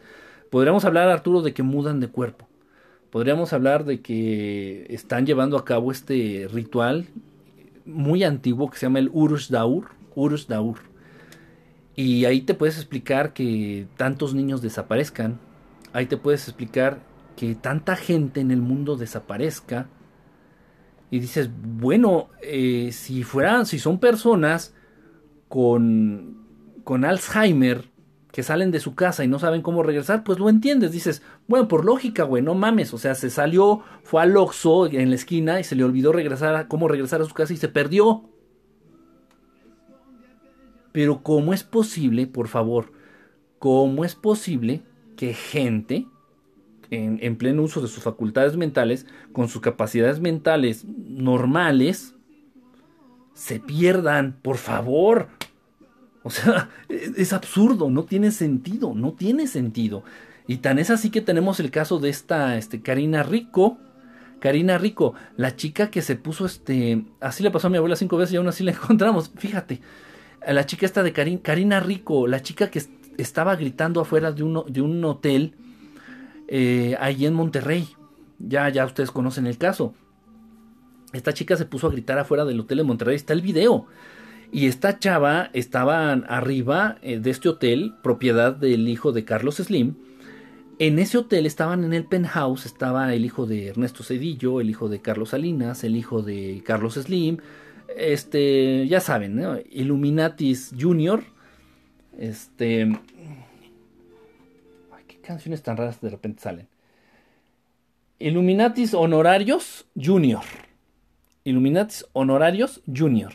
Podríamos 0.50 0.86
hablar, 0.86 1.10
Arturo, 1.10 1.42
de 1.42 1.54
que 1.54 1.62
mudan 1.62 2.00
de 2.00 2.08
cuerpo. 2.08 2.48
Podríamos 3.10 3.52
hablar 3.52 3.84
de 3.84 4.00
que 4.00 4.86
están 4.88 5.26
llevando 5.26 5.58
a 5.58 5.66
cabo 5.66 5.92
este 5.92 6.48
ritual 6.54 7.08
muy 7.86 8.24
antiguo 8.24 8.70
que 8.70 8.78
se 8.78 8.86
llama 8.86 9.00
el 9.00 9.10
Urus 9.12 9.50
Daur. 9.50 9.88
Urus 10.16 10.48
Daur. 10.48 10.78
Y 11.98 12.24
ahí 12.24 12.40
te 12.40 12.54
puedes 12.54 12.78
explicar 12.78 13.34
que 13.34 13.88
tantos 13.98 14.34
niños 14.34 14.62
desaparezcan. 14.62 15.38
Ahí 15.92 16.06
te 16.06 16.16
puedes 16.16 16.48
explicar 16.48 17.02
que 17.36 17.56
tanta 17.56 17.98
gente 17.98 18.40
en 18.40 18.52
el 18.52 18.62
mundo 18.62 18.96
desaparezca. 18.96 19.88
Y 21.14 21.20
dices, 21.20 21.52
bueno, 21.62 22.30
eh, 22.42 22.90
si 22.92 23.22
fueran, 23.22 23.68
si 23.68 23.78
son 23.78 24.00
personas 24.00 24.74
con, 25.48 26.48
con 26.84 27.06
Alzheimer 27.06 27.92
que 28.32 28.42
salen 28.42 28.72
de 28.72 28.80
su 28.80 28.96
casa 28.96 29.24
y 29.24 29.28
no 29.28 29.38
saben 29.38 29.62
cómo 29.62 29.84
regresar, 29.84 30.24
pues 30.24 30.40
lo 30.40 30.50
entiendes. 30.50 30.92
Dices, 30.92 31.22
bueno, 31.48 31.68
por 31.68 31.86
lógica, 31.86 32.24
güey, 32.24 32.42
no 32.42 32.56
mames. 32.56 32.96
O 32.96 32.98
sea, 32.98 33.14
se 33.14 33.30
salió, 33.30 33.84
fue 34.02 34.24
al 34.24 34.36
Oxxo 34.36 34.88
en 34.88 35.12
la 35.12 35.16
esquina 35.16 35.60
y 35.60 35.64
se 35.64 35.76
le 35.76 35.84
olvidó 35.84 36.14
regresar 36.14 36.56
a, 36.56 36.68
cómo 36.68 36.88
regresar 36.88 37.22
a 37.22 37.26
su 37.26 37.34
casa 37.36 37.54
y 37.54 37.58
se 37.58 37.70
perdió. 37.70 38.28
Pero 40.94 41.22
¿cómo 41.22 41.54
es 41.54 41.64
posible, 41.64 42.26
por 42.26 42.48
favor, 42.48 42.92
cómo 43.60 44.04
es 44.04 44.16
posible 44.16 44.82
que 45.16 45.36
gente 45.36 46.08
en, 46.96 47.20
en, 47.22 47.36
pleno 47.38 47.64
uso 47.64 47.82
de 47.82 47.88
sus 47.88 48.04
facultades 48.04 48.58
mentales, 48.58 49.06
con 49.32 49.50
sus 49.50 49.62
capacidades 49.62 50.20
mentales 50.20 50.86
normales, 50.86 52.16
se 53.34 53.60
pierdan? 53.60 54.38
Por 54.42 54.58
favor, 54.58 55.28
o 56.24 56.30
sea, 56.30 56.70
es 56.90 57.34
absurdo, 57.34 57.90
no 57.90 58.06
tiene 58.06 58.32
sentido, 58.32 58.94
no 58.96 59.14
tiene 59.14 59.48
sentido. 59.48 60.04
Y 60.48 60.58
tan 60.58 60.80
es 60.80 60.90
así 60.90 61.10
que 61.10 61.22
tenemos 61.22 61.60
el 61.60 61.72
caso 61.72 62.00
de 62.00 62.10
esta 62.10 62.58
este, 62.58 62.82
Karina 62.82 63.24
Rico. 63.24 63.78
Karina 64.40 64.78
Rico, 64.78 65.14
la 65.38 65.56
chica 65.56 65.90
que 65.90 66.02
se 66.02 66.16
puso 66.16 66.46
este. 66.46 67.06
Así 67.22 67.44
le 67.44 67.52
pasó 67.52 67.68
a 67.68 67.70
mi 67.70 67.78
abuela 67.78 67.96
cinco 67.96 68.18
veces 68.18 68.34
y 68.34 68.38
aún 68.38 68.48
así 68.48 68.64
la 68.64 68.72
encontramos. 68.74 69.32
Fíjate. 69.38 69.82
La 70.46 70.66
chica 70.66 70.86
esta 70.86 71.04
de 71.04 71.14
Karina 71.14 71.80
Rico, 71.80 72.28
la 72.28 72.42
chica 72.42 72.70
que 72.70 72.84
estaba 73.18 73.56
gritando 73.56 74.02
afuera 74.02 74.34
de 74.34 74.44
de 74.68 74.82
un 74.82 75.06
hotel 75.06 75.56
eh, 76.48 76.96
ahí 77.00 77.26
en 77.26 77.34
Monterrey. 77.34 77.90
Ya, 78.40 78.68
ya 78.70 78.86
ustedes 78.86 79.12
conocen 79.12 79.48
el 79.48 79.58
caso. 79.58 79.94
Esta 81.14 81.34
chica 81.34 81.56
se 81.56 81.66
puso 81.66 81.88
a 81.88 81.92
gritar 81.92 82.18
afuera 82.18 82.46
del 82.46 82.60
hotel 82.60 82.80
de 82.80 82.84
Monterrey. 82.84 83.16
Está 83.16 83.34
el 83.34 83.42
video. 83.42 83.88
Y 84.52 84.68
esta 84.68 85.00
chava 85.00 85.50
estaban 85.54 86.26
arriba 86.28 86.98
eh, 87.02 87.20
de 87.20 87.32
este 87.32 87.50
hotel, 87.50 87.96
propiedad 88.04 88.56
del 88.56 88.88
hijo 88.88 89.12
de 89.12 89.26
Carlos 89.26 89.56
Slim. 89.56 89.96
En 90.80 91.00
ese 91.00 91.18
hotel 91.18 91.46
estaban 91.46 91.84
en 91.84 91.94
el 91.94 92.06
penthouse, 92.06 92.66
estaba 92.66 93.14
el 93.14 93.26
hijo 93.26 93.46
de 93.46 93.68
Ernesto 93.68 94.04
Cedillo, 94.04 94.60
el 94.60 94.70
hijo 94.70 94.90
de 94.90 95.02
Carlos 95.02 95.30
Salinas, 95.30 95.84
el 95.84 95.96
hijo 95.96 96.22
de 96.24 96.62
Carlos 96.66 96.96
Slim, 96.96 97.38
este, 97.96 98.88
ya 98.88 99.00
saben, 99.00 99.36
¿no? 99.36 99.58
Illuminatis 99.72 100.74
Junior, 100.80 101.24
este, 102.18 102.92
canciones 105.24 105.64
tan 105.64 105.78
raras 105.78 106.00
de 106.00 106.10
repente 106.10 106.42
salen. 106.42 106.68
Illuminatis 108.20 108.94
Honorarios 108.94 109.88
Junior. 109.96 110.44
Illuminatis 111.44 112.06
Honorarios 112.14 112.82
Junior 112.86 113.34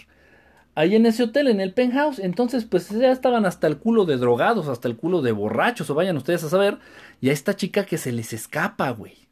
ahí 0.79 0.95
en 0.95 1.07
ese 1.07 1.25
hotel, 1.25 1.49
en 1.49 1.61
el 1.61 1.75
penthouse. 1.75 2.21
Entonces, 2.21 2.65
pues 2.65 2.89
ya 2.91 3.11
estaban 3.11 3.45
hasta 3.47 3.67
el 3.67 3.79
culo 3.79 4.05
de 4.05 4.17
drogados, 4.17 4.69
hasta 4.69 4.87
el 4.87 4.97
culo 4.97 5.23
de 5.23 5.33
borrachos, 5.33 5.91
o 5.91 5.95
vayan 5.95 6.17
ustedes 6.17 6.45
a 6.45 6.49
saber. 6.49 6.79
Y 7.21 7.31
a 7.31 7.33
esta 7.33 7.57
chica 7.57 7.85
que 7.85 7.99
se 7.99 8.13
les 8.13 8.33
escapa, 8.33 8.91
güey. 8.91 9.29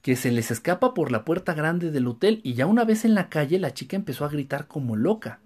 Que 0.00 0.16
se 0.16 0.32
les 0.32 0.50
escapa 0.50 0.94
por 0.94 1.12
la 1.12 1.26
puerta 1.26 1.52
grande 1.52 1.90
del 1.90 2.06
hotel. 2.06 2.40
Y 2.42 2.54
ya 2.54 2.66
una 2.66 2.84
vez 2.84 3.04
en 3.04 3.14
la 3.14 3.28
calle, 3.28 3.58
la 3.58 3.74
chica 3.74 3.96
empezó 3.96 4.24
a 4.24 4.30
gritar 4.30 4.66
como 4.66 4.96
loca. 4.96 5.40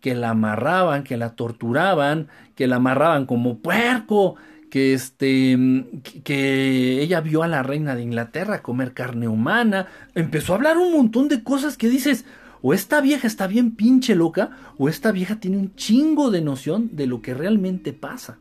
Que 0.00 0.16
la 0.16 0.30
amarraban, 0.30 1.04
que 1.04 1.16
la 1.16 1.36
torturaban, 1.36 2.26
que 2.56 2.66
la 2.66 2.76
amarraban 2.76 3.24
como 3.24 3.58
puerco. 3.60 4.34
Que 4.72 4.94
este. 4.94 5.84
que 6.24 7.02
ella 7.02 7.20
vio 7.20 7.42
a 7.42 7.48
la 7.48 7.62
reina 7.62 7.94
de 7.94 8.00
Inglaterra 8.02 8.62
comer 8.62 8.94
carne 8.94 9.28
humana. 9.28 9.88
Empezó 10.14 10.54
a 10.54 10.56
hablar 10.56 10.78
un 10.78 10.92
montón 10.92 11.28
de 11.28 11.42
cosas 11.42 11.76
que 11.76 11.90
dices 11.90 12.24
o 12.62 12.72
esta 12.72 13.00
vieja 13.00 13.26
está 13.26 13.48
bien 13.48 13.72
pinche 13.72 14.14
loca, 14.14 14.50
o 14.78 14.88
esta 14.88 15.10
vieja 15.10 15.40
tiene 15.40 15.58
un 15.58 15.74
chingo 15.74 16.30
de 16.30 16.40
noción 16.40 16.90
de 16.92 17.08
lo 17.08 17.20
que 17.20 17.34
realmente 17.34 17.92
pasa. 17.92 18.38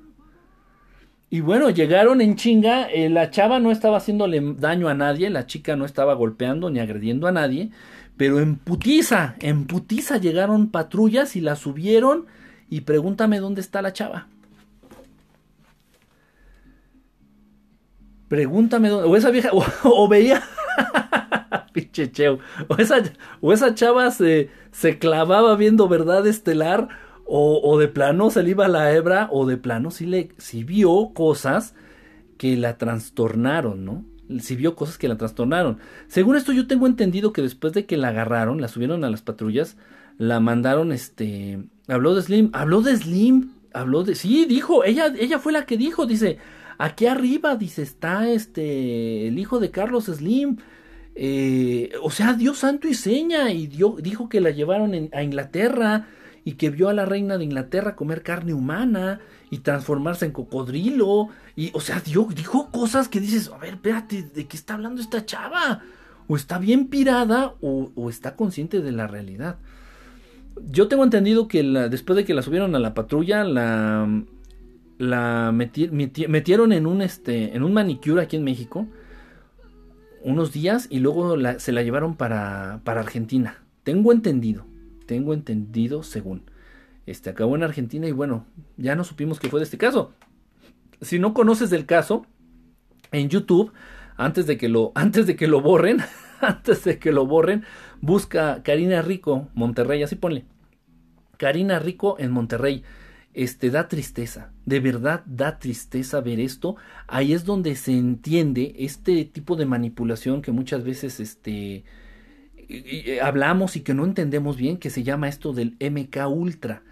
Y 1.31 1.39
bueno, 1.39 1.69
llegaron 1.71 2.21
en 2.21 2.35
chinga, 2.35 2.89
eh, 2.91 3.09
la 3.09 3.31
chava 3.31 3.59
no 3.59 3.71
estaba 3.71 3.97
haciéndole 3.97 4.39
daño 4.59 4.89
a 4.89 4.93
nadie, 4.93 5.29
la 5.31 5.47
chica 5.47 5.75
no 5.75 5.85
estaba 5.85 6.13
golpeando 6.13 6.69
ni 6.69 6.79
agrediendo 6.79 7.25
a 7.27 7.31
nadie, 7.31 7.71
pero 8.15 8.39
en 8.39 8.57
putiza, 8.57 9.35
en 9.39 9.65
putiza 9.65 10.17
llegaron 10.17 10.69
patrullas 10.69 11.35
y 11.35 11.41
la 11.41 11.55
subieron 11.55 12.25
y 12.69 12.81
pregúntame 12.81 13.39
dónde 13.39 13.61
está 13.61 13.81
la 13.81 13.93
chava. 13.93 14.27
Pregúntame 18.31 18.87
dónde, 18.87 19.09
o 19.09 19.17
esa 19.17 19.29
vieja, 19.29 19.49
o 19.83 20.07
veía, 20.07 20.41
Pinche 21.73 22.09
cheo. 22.13 22.39
O 22.69 22.77
esa, 22.77 23.03
o 23.41 23.51
esa 23.51 23.75
chava 23.75 24.09
se, 24.09 24.49
se 24.71 24.99
clavaba 24.99 25.53
viendo 25.57 25.89
verdad 25.89 26.25
estelar. 26.25 26.87
O, 27.25 27.59
o, 27.61 27.77
de 27.77 27.89
plano 27.89 28.29
se 28.29 28.41
le 28.41 28.51
iba 28.51 28.69
la 28.69 28.93
hebra. 28.93 29.27
O 29.33 29.45
de 29.45 29.57
plano 29.57 29.91
sí, 29.91 30.05
le, 30.05 30.29
sí 30.37 30.63
vio 30.63 31.11
cosas 31.13 31.75
que 32.37 32.55
la 32.55 32.77
trastornaron, 32.77 33.83
¿no? 33.83 34.05
Si 34.39 34.55
vio 34.55 34.75
cosas 34.77 34.97
que 34.97 35.09
la 35.09 35.17
trastornaron. 35.17 35.79
Según 36.07 36.37
esto, 36.37 36.53
yo 36.53 36.67
tengo 36.67 36.87
entendido 36.87 37.33
que 37.33 37.41
después 37.41 37.73
de 37.73 37.85
que 37.85 37.97
la 37.97 38.09
agarraron, 38.09 38.61
la 38.61 38.69
subieron 38.69 39.03
a 39.03 39.09
las 39.09 39.21
patrullas, 39.21 39.75
la 40.17 40.39
mandaron, 40.39 40.93
este. 40.93 41.59
Habló 41.89 42.15
de 42.15 42.21
Slim. 42.21 42.49
Habló 42.53 42.81
de 42.81 42.95
Slim. 42.95 43.51
Habló 43.73 44.05
de. 44.05 44.15
Sí, 44.15 44.45
dijo. 44.45 44.85
Ella, 44.85 45.13
ella 45.19 45.37
fue 45.37 45.51
la 45.51 45.65
que 45.65 45.75
dijo. 45.75 46.05
Dice. 46.05 46.37
Aquí 46.81 47.05
arriba, 47.05 47.55
dice, 47.57 47.83
está 47.83 48.27
este. 48.27 49.27
El 49.27 49.37
hijo 49.37 49.59
de 49.59 49.69
Carlos 49.69 50.05
Slim. 50.05 50.57
Eh, 51.13 51.91
o 52.01 52.09
sea, 52.09 52.33
dio 52.33 52.55
santo 52.55 52.87
y 52.87 52.95
seña 52.95 53.51
y 53.51 53.67
dio, 53.67 53.97
dijo 54.01 54.29
que 54.29 54.41
la 54.41 54.49
llevaron 54.49 55.09
a 55.13 55.21
Inglaterra 55.21 56.07
y 56.43 56.53
que 56.53 56.71
vio 56.71 56.89
a 56.89 56.93
la 56.93 57.05
reina 57.05 57.37
de 57.37 57.43
Inglaterra 57.43 57.95
comer 57.95 58.23
carne 58.23 58.55
humana 58.55 59.19
y 59.51 59.59
transformarse 59.59 60.25
en 60.25 60.31
cocodrilo. 60.31 61.29
Y, 61.55 61.69
o 61.75 61.81
sea, 61.81 61.99
dio, 61.99 62.27
dijo 62.33 62.71
cosas 62.71 63.09
que 63.09 63.19
dices, 63.19 63.51
a 63.53 63.59
ver, 63.59 63.75
espérate, 63.75 64.23
¿de 64.23 64.47
qué 64.47 64.57
está 64.57 64.73
hablando 64.73 65.01
esta 65.01 65.23
chava? 65.23 65.83
O 66.27 66.35
está 66.35 66.57
bien 66.57 66.87
pirada 66.87 67.53
o, 67.61 68.09
está 68.09 68.35
consciente 68.35 68.81
de 68.81 68.91
la 68.91 69.05
realidad. 69.05 69.59
Yo 70.71 70.87
tengo 70.87 71.03
entendido 71.03 71.47
que 71.47 71.61
después 71.61 72.17
de 72.17 72.25
que 72.25 72.33
la 72.33 72.41
subieron 72.41 72.73
a 72.73 72.79
la 72.79 72.95
patrulla, 72.95 73.43
la, 73.43 74.07
la 75.01 75.51
metieron 75.51 76.71
en 76.71 76.85
un, 76.85 77.01
este, 77.01 77.55
en 77.55 77.63
un 77.63 77.73
manicure 77.73 78.21
aquí 78.21 78.35
en 78.35 78.43
México 78.43 78.87
unos 80.23 80.53
días 80.53 80.85
y 80.91 80.99
luego 80.99 81.35
se 81.57 81.71
la 81.71 81.81
llevaron 81.81 82.15
para, 82.15 82.81
para 82.83 83.01
Argentina. 83.01 83.63
Tengo 83.83 84.11
entendido, 84.11 84.63
tengo 85.07 85.33
entendido 85.33 86.03
según. 86.03 86.43
Este 87.07 87.31
acabó 87.31 87.55
en 87.55 87.63
Argentina 87.63 88.07
y 88.07 88.11
bueno, 88.11 88.45
ya 88.77 88.95
no 88.95 89.03
supimos 89.03 89.39
qué 89.39 89.49
fue 89.49 89.59
de 89.59 89.63
este 89.63 89.79
caso. 89.79 90.13
Si 91.01 91.17
no 91.17 91.33
conoces 91.33 91.71
del 91.71 91.87
caso, 91.87 92.27
en 93.11 93.27
YouTube, 93.29 93.73
antes 94.17 94.45
de 94.45 94.57
que 94.57 94.69
lo, 94.69 94.91
antes 94.95 95.25
de 95.25 95.35
que 95.35 95.47
lo 95.47 95.61
borren, 95.61 95.97
antes 96.41 96.83
de 96.83 96.99
que 96.99 97.11
lo 97.11 97.25
borren, 97.25 97.63
busca 98.01 98.61
Karina 98.61 99.01
Rico, 99.01 99.47
Monterrey, 99.55 100.03
así 100.03 100.15
ponle. 100.15 100.45
Karina 101.37 101.79
Rico 101.79 102.17
en 102.19 102.29
Monterrey 102.29 102.83
este 103.33 103.69
da 103.69 103.87
tristeza, 103.87 104.50
de 104.65 104.79
verdad 104.79 105.23
da 105.25 105.59
tristeza 105.59 106.21
ver 106.21 106.39
esto. 106.39 106.75
Ahí 107.07 107.33
es 107.33 107.45
donde 107.45 107.75
se 107.75 107.97
entiende 107.97 108.75
este 108.79 109.25
tipo 109.25 109.55
de 109.55 109.65
manipulación 109.65 110.41
que 110.41 110.51
muchas 110.51 110.83
veces 110.83 111.19
este 111.19 111.83
hablamos 113.21 113.75
y 113.75 113.81
que 113.81 113.93
no 113.93 114.05
entendemos 114.05 114.55
bien, 114.57 114.77
que 114.77 114.89
se 114.89 115.03
llama 115.03 115.27
esto 115.27 115.53
del 115.53 115.75
MK 115.79 116.27
Ultra. 116.29 116.83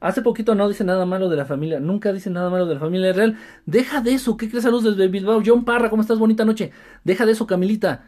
Hace 0.00 0.22
poquito 0.22 0.54
no 0.54 0.68
dice 0.68 0.84
nada 0.84 1.04
malo 1.06 1.28
de 1.28 1.36
la 1.36 1.44
familia, 1.44 1.80
nunca 1.80 2.12
dice 2.12 2.30
nada 2.30 2.50
malo 2.50 2.66
de 2.66 2.74
la 2.74 2.80
familia 2.80 3.12
real. 3.12 3.36
Deja 3.66 4.00
de 4.00 4.14
eso, 4.14 4.36
¿qué 4.36 4.48
crees 4.48 4.64
a 4.64 4.70
luz 4.70 4.84
desde 4.84 5.08
Bilbao? 5.08 5.42
John 5.44 5.64
Parra, 5.64 5.90
¿cómo 5.90 6.02
estás? 6.02 6.18
Bonita 6.18 6.44
noche. 6.44 6.70
Deja 7.04 7.26
de 7.26 7.32
eso, 7.32 7.46
Camilita. 7.46 8.04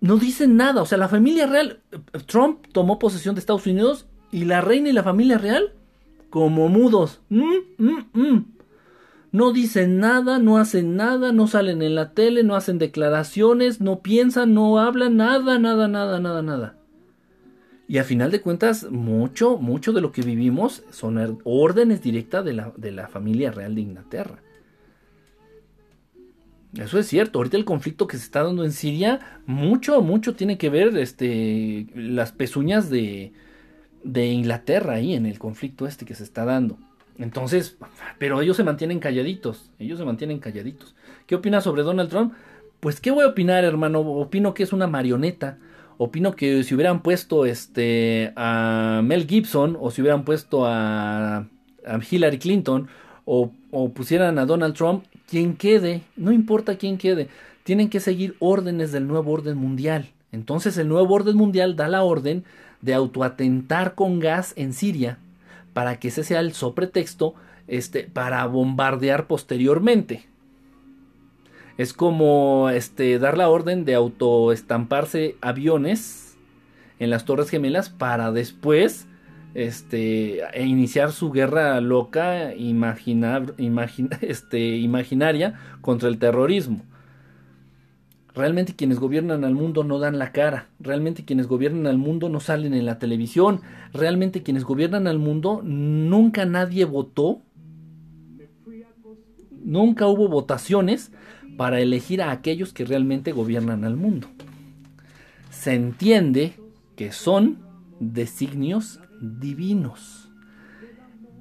No 0.00 0.16
dicen 0.16 0.56
nada, 0.56 0.82
o 0.82 0.86
sea, 0.86 0.98
la 0.98 1.08
familia 1.08 1.46
real, 1.46 1.80
Trump 2.26 2.66
tomó 2.72 2.98
posesión 2.98 3.34
de 3.34 3.40
Estados 3.40 3.66
Unidos 3.66 4.06
y 4.32 4.44
la 4.44 4.60
reina 4.60 4.88
y 4.88 4.92
la 4.92 5.02
familia 5.02 5.38
real 5.38 5.72
como 6.34 6.68
mudos. 6.68 7.20
Mm, 7.28 7.58
mm, 7.78 8.06
mm. 8.12 8.44
No 9.30 9.52
dicen 9.52 10.00
nada, 10.00 10.40
no 10.40 10.58
hacen 10.58 10.96
nada, 10.96 11.30
no 11.30 11.46
salen 11.46 11.80
en 11.80 11.94
la 11.94 12.10
tele, 12.12 12.42
no 12.42 12.56
hacen 12.56 12.78
declaraciones, 12.78 13.80
no 13.80 14.00
piensan, 14.00 14.52
no 14.52 14.80
hablan, 14.80 15.16
nada, 15.16 15.60
nada, 15.60 15.86
nada, 15.86 16.18
nada, 16.18 16.42
nada. 16.42 16.76
Y 17.86 17.98
a 17.98 18.02
final 18.02 18.32
de 18.32 18.40
cuentas, 18.40 18.90
mucho, 18.90 19.58
mucho 19.58 19.92
de 19.92 20.00
lo 20.00 20.10
que 20.10 20.22
vivimos 20.22 20.82
son 20.90 21.38
órdenes 21.44 22.02
directas 22.02 22.44
de 22.44 22.54
la, 22.54 22.72
de 22.76 22.90
la 22.90 23.06
familia 23.06 23.52
real 23.52 23.76
de 23.76 23.82
Inglaterra. 23.82 24.42
Eso 26.76 26.98
es 26.98 27.06
cierto. 27.06 27.38
Ahorita 27.38 27.56
el 27.56 27.64
conflicto 27.64 28.08
que 28.08 28.16
se 28.16 28.24
está 28.24 28.42
dando 28.42 28.64
en 28.64 28.72
Siria, 28.72 29.40
mucho, 29.46 30.00
mucho 30.00 30.34
tiene 30.34 30.58
que 30.58 30.68
ver 30.68 30.96
este, 30.98 31.86
las 31.94 32.32
pezuñas 32.32 32.90
de, 32.90 33.32
de 34.04 34.26
Inglaterra 34.26 34.94
ahí 34.94 35.14
en 35.14 35.26
el 35.26 35.38
conflicto 35.38 35.86
este 35.86 36.04
que 36.04 36.14
se 36.14 36.22
está 36.22 36.44
dando. 36.44 36.78
Entonces, 37.18 37.76
pero 38.18 38.40
ellos 38.40 38.56
se 38.56 38.64
mantienen 38.64 39.00
calladitos. 39.00 39.70
Ellos 39.78 39.98
se 39.98 40.04
mantienen 40.04 40.38
calladitos. 40.38 40.94
¿Qué 41.26 41.34
opinas 41.34 41.64
sobre 41.64 41.82
Donald 41.82 42.10
Trump? 42.10 42.34
Pues, 42.80 43.00
¿qué 43.00 43.10
voy 43.10 43.24
a 43.24 43.28
opinar, 43.28 43.64
hermano? 43.64 44.00
Opino 44.00 44.54
que 44.54 44.62
es 44.62 44.72
una 44.72 44.86
marioneta. 44.86 45.58
Opino 45.96 46.34
que 46.34 46.64
si 46.64 46.74
hubieran 46.74 47.02
puesto 47.02 47.46
este 47.46 48.32
a 48.36 49.00
Mel 49.04 49.26
Gibson 49.26 49.76
o 49.80 49.90
si 49.90 50.02
hubieran 50.02 50.24
puesto 50.24 50.66
a, 50.66 51.46
Hillary 52.10 52.38
Clinton 52.38 52.88
o, 53.26 53.52
o 53.70 53.90
pusieran 53.90 54.38
a 54.38 54.46
Donald 54.46 54.74
Trump, 54.74 55.04
quien 55.28 55.56
quede, 55.56 56.02
no 56.16 56.32
importa 56.32 56.76
quién 56.76 56.98
quede, 56.98 57.28
tienen 57.62 57.90
que 57.90 58.00
seguir 58.00 58.36
órdenes 58.40 58.90
del 58.90 59.06
nuevo 59.06 59.32
orden 59.32 59.56
mundial. 59.56 60.08
Entonces 60.32 60.76
el 60.78 60.88
nuevo 60.88 61.14
orden 61.14 61.36
mundial 61.36 61.76
da 61.76 61.88
la 61.88 62.02
orden 62.02 62.44
de 62.84 62.94
autoatentar 62.94 63.94
con 63.94 64.20
gas 64.20 64.52
en 64.56 64.72
Siria 64.72 65.18
para 65.72 65.98
que 65.98 66.08
ese 66.08 66.22
sea 66.22 66.40
el 66.40 66.52
sopretexto 66.52 67.34
este, 67.66 68.04
para 68.04 68.44
bombardear 68.46 69.26
posteriormente. 69.26 70.26
Es 71.76 71.92
como 71.92 72.70
este, 72.70 73.18
dar 73.18 73.36
la 73.36 73.48
orden 73.48 73.84
de 73.84 73.94
autoestamparse 73.94 75.36
aviones 75.40 76.36
en 76.98 77.10
las 77.10 77.24
Torres 77.24 77.50
Gemelas 77.50 77.90
para 77.90 78.30
después 78.30 79.06
este, 79.54 80.42
iniciar 80.60 81.12
su 81.12 81.30
guerra 81.32 81.80
loca, 81.80 82.54
imaginar, 82.54 83.54
este, 84.20 84.76
imaginaria 84.76 85.54
contra 85.80 86.08
el 86.08 86.18
terrorismo. 86.18 86.82
Realmente 88.34 88.74
quienes 88.74 88.98
gobiernan 88.98 89.44
al 89.44 89.54
mundo 89.54 89.84
no 89.84 89.98
dan 89.98 90.18
la 90.18 90.32
cara. 90.32 90.68
Realmente 90.80 91.24
quienes 91.24 91.46
gobiernan 91.46 91.86
al 91.86 91.98
mundo 91.98 92.28
no 92.28 92.40
salen 92.40 92.74
en 92.74 92.84
la 92.84 92.98
televisión. 92.98 93.60
Realmente 93.92 94.42
quienes 94.42 94.64
gobiernan 94.64 95.06
al 95.06 95.20
mundo 95.20 95.62
nunca 95.62 96.44
nadie 96.44 96.84
votó. 96.84 97.42
Nunca 99.64 100.08
hubo 100.08 100.28
votaciones 100.28 101.12
para 101.56 101.80
elegir 101.80 102.22
a 102.22 102.32
aquellos 102.32 102.72
que 102.72 102.84
realmente 102.84 103.32
gobiernan 103.32 103.84
al 103.84 103.96
mundo. 103.96 104.28
Se 105.50 105.74
entiende 105.74 106.54
que 106.96 107.12
son 107.12 107.58
designios 108.00 109.00
divinos. 109.20 110.28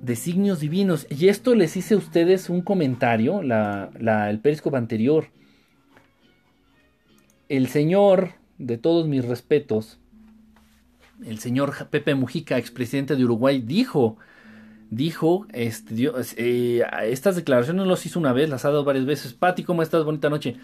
Designios 0.02 0.60
divinos. 0.60 1.08
Y 1.10 1.30
esto 1.30 1.56
les 1.56 1.76
hice 1.76 1.96
a 1.96 1.98
ustedes 1.98 2.50
un 2.50 2.62
comentario, 2.62 3.42
la, 3.42 3.90
el 4.30 4.40
periscope 4.40 4.78
anterior. 4.78 5.28
El 7.54 7.68
señor, 7.68 8.32
de 8.58 8.80
todos 8.80 9.08
mis 9.08 9.24
respetos, 9.24 10.00
el 11.24 11.38
señor 11.38 11.88
Pepe 11.92 12.16
Mujica, 12.16 12.58
expresidente 12.58 13.16
de 13.16 13.24
Uruguay, 13.24 13.62
dijo, 13.62 14.18
dijo, 14.90 15.46
este, 15.54 16.10
eh, 16.38 16.84
estas 17.04 17.36
declaraciones 17.36 17.86
los 17.86 18.08
hizo 18.08 18.20
una 18.20 18.34
vez, 18.34 18.50
las 18.50 18.66
ha 18.66 18.70
dado 18.70 18.84
varias 18.84 19.06
veces. 19.06 19.36
Pati, 19.36 19.64
¿cómo 19.64 19.84
estás? 19.84 20.04
Bonita 20.04 20.32
noche. 20.32 20.56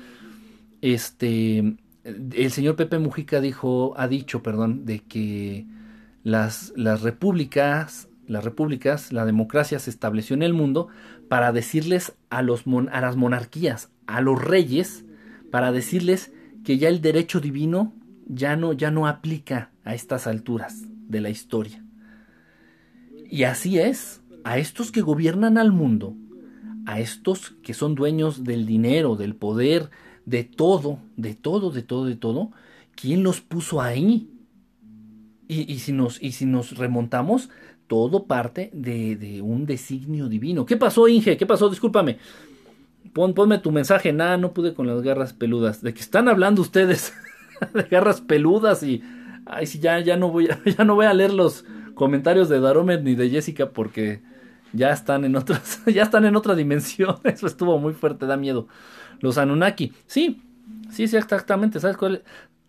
Este, 0.81 1.77
el 2.05 2.51
señor 2.51 2.75
Pepe 2.75 2.97
Mujica 2.97 3.39
dijo, 3.39 3.93
ha 3.95 4.07
dicho, 4.07 4.41
perdón, 4.41 4.87
de 4.87 5.01
que 5.01 5.67
las, 6.23 6.73
las 6.75 7.03
repúblicas, 7.03 8.09
las 8.25 8.43
repúblicas, 8.43 9.13
la 9.13 9.25
democracia 9.25 9.77
se 9.77 9.91
estableció 9.91 10.33
en 10.33 10.41
el 10.41 10.55
mundo 10.55 10.87
para 11.27 11.51
decirles 11.51 12.13
a, 12.31 12.41
los 12.41 12.63
a 12.91 13.01
las 13.01 13.15
monarquías, 13.15 13.91
a 14.07 14.21
los 14.21 14.43
reyes, 14.43 15.05
para 15.51 15.71
decirles 15.71 16.31
que 16.63 16.77
ya 16.77 16.89
el 16.89 17.01
derecho 17.01 17.39
divino 17.39 17.93
ya 18.27 18.55
no, 18.55 18.73
ya 18.73 18.91
no 18.91 19.07
aplica 19.07 19.71
a 19.83 19.95
estas 19.95 20.27
alturas 20.27 20.83
de 21.07 21.21
la 21.21 21.29
historia. 21.29 21.83
Y 23.29 23.43
así 23.43 23.79
es, 23.79 24.21
a 24.43 24.57
estos 24.57 24.91
que 24.91 25.01
gobiernan 25.01 25.57
al 25.57 25.71
mundo, 25.71 26.15
a 26.85 26.99
estos 26.99 27.51
que 27.63 27.73
son 27.73 27.95
dueños 27.95 28.43
del 28.43 28.65
dinero, 28.65 29.15
del 29.15 29.35
poder, 29.35 29.89
de 30.25 30.43
todo, 30.43 30.99
de 31.17 31.33
todo, 31.35 31.71
de 31.71 31.83
todo, 31.83 32.05
de 32.05 32.15
todo, 32.15 32.51
¿quién 32.95 33.23
los 33.23 33.41
puso 33.41 33.81
ahí? 33.81 34.29
Y, 35.47 35.79
si, 35.79 35.93
nos, 35.93 36.21
y 36.21 36.33
si 36.33 36.45
nos 36.45 36.77
remontamos, 36.77 37.49
todo 37.87 38.25
parte 38.25 38.69
de, 38.71 39.41
un 39.41 39.65
designio 39.65 40.29
divino. 40.29 40.63
¿Qué 40.63 40.77
pasó, 40.77 41.07
Inge? 41.07 41.37
¿Qué 41.37 41.47
pasó? 41.47 41.69
Discúlpame. 41.69 42.17
Pon, 43.13 43.33
ponme 43.33 43.57
tu 43.57 43.71
mensaje. 43.71 44.13
Nada, 44.13 44.37
no 44.37 44.53
pude 44.53 44.73
con 44.73 44.87
las 44.87 45.01
garras 45.01 45.33
peludas. 45.33 45.81
¿De 45.81 45.93
qué 45.93 46.01
están 46.01 46.27
hablando 46.27 46.61
ustedes? 46.61 47.13
de 47.73 47.83
garras 47.83 48.21
peludas 48.21 48.83
y... 48.83 49.03
Ay, 49.45 49.65
sí, 49.65 49.79
ya, 49.79 49.99
ya, 49.99 50.15
no 50.15 50.29
voy 50.29 50.47
a, 50.47 50.59
ya 50.77 50.83
no 50.83 50.95
voy 50.95 51.05
a 51.07 51.13
leer 51.13 51.33
los 51.33 51.65
comentarios 51.95 52.49
de 52.49 52.59
Daromet 52.59 53.01
ni 53.01 53.15
de 53.15 53.29
Jessica 53.29 53.71
porque 53.71 54.21
ya 54.73 54.91
están 54.91 55.25
en 55.25 55.35
otras, 55.35 55.81
ya 55.87 56.03
están 56.03 56.25
en 56.25 56.35
otra 56.35 56.55
dimensión. 56.55 57.17
Eso 57.23 57.47
estuvo 57.47 57.77
muy 57.79 57.93
fuerte, 57.93 58.25
da 58.25 58.37
miedo. 58.37 58.67
Los 59.19 59.37
Anunnaki. 59.37 59.93
Sí, 60.05 60.41
sí, 60.91 61.07
sí, 61.07 61.17
exactamente. 61.17 61.79
¿Sabes 61.79 61.97
cuál? 61.97 62.23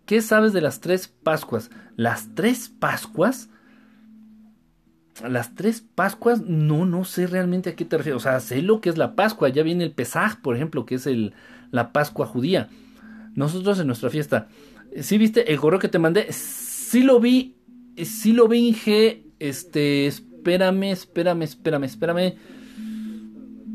¿Qué 0.05 0.21
sabes 0.21 0.53
de 0.53 0.61
las 0.61 0.81
tres 0.81 1.07
Pascuas? 1.07 1.69
Las 1.95 2.33
tres 2.35 2.69
Pascuas. 2.69 3.49
Las 5.29 5.55
tres 5.55 5.83
Pascuas, 5.95 6.41
no, 6.41 6.85
no 6.85 7.03
sé 7.03 7.27
realmente 7.27 7.71
a 7.71 7.75
qué 7.75 7.85
te 7.85 7.97
refieres. 7.97 8.21
O 8.21 8.23
sea, 8.23 8.39
sé 8.39 8.61
lo 8.61 8.81
que 8.81 8.89
es 8.89 8.97
la 8.97 9.15
Pascua. 9.15 9.49
Ya 9.49 9.63
viene 9.63 9.83
el 9.83 9.91
Pesaj, 9.91 10.41
por 10.41 10.55
ejemplo, 10.55 10.85
que 10.85 10.95
es 10.95 11.07
el, 11.07 11.33
la 11.71 11.91
Pascua 11.91 12.25
judía. 12.25 12.69
Nosotros 13.35 13.79
en 13.79 13.87
nuestra 13.87 14.09
fiesta. 14.09 14.47
¿Sí 14.99 15.17
viste 15.17 15.51
el 15.51 15.59
correo 15.59 15.79
que 15.79 15.87
te 15.87 15.99
mandé? 15.99 16.31
Sí 16.31 17.01
lo 17.03 17.19
vi. 17.19 17.55
Sí 17.97 18.33
lo 18.33 18.47
vi, 18.47 18.69
Inge. 18.69 19.23
Este, 19.39 20.07
espérame, 20.07 20.91
espérame, 20.91 21.43
espérame, 21.43 21.83
espérame. 21.85 22.35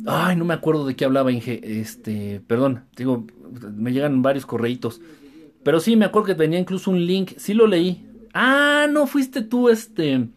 Ay, 0.06 0.36
no 0.36 0.44
me 0.44 0.54
acuerdo 0.54 0.86
de 0.86 0.94
qué 0.94 1.04
hablaba 1.04 1.32
Inge. 1.32 1.60
Este, 1.80 2.40
perdón, 2.46 2.84
digo, 2.96 3.26
me 3.74 3.92
llegan 3.92 4.22
varios 4.22 4.46
correitos. 4.46 5.00
Pero 5.62 5.80
sí, 5.80 5.96
me 5.96 6.04
acuerdo 6.04 6.26
que 6.26 6.34
tenía 6.34 6.58
incluso 6.58 6.90
un 6.90 7.04
link. 7.04 7.32
Sí 7.38 7.54
lo 7.54 7.66
leí. 7.66 8.06
Ah, 8.32 8.86
no 8.90 9.06
fuiste 9.06 9.42
tú, 9.42 9.68
este. 9.68 10.28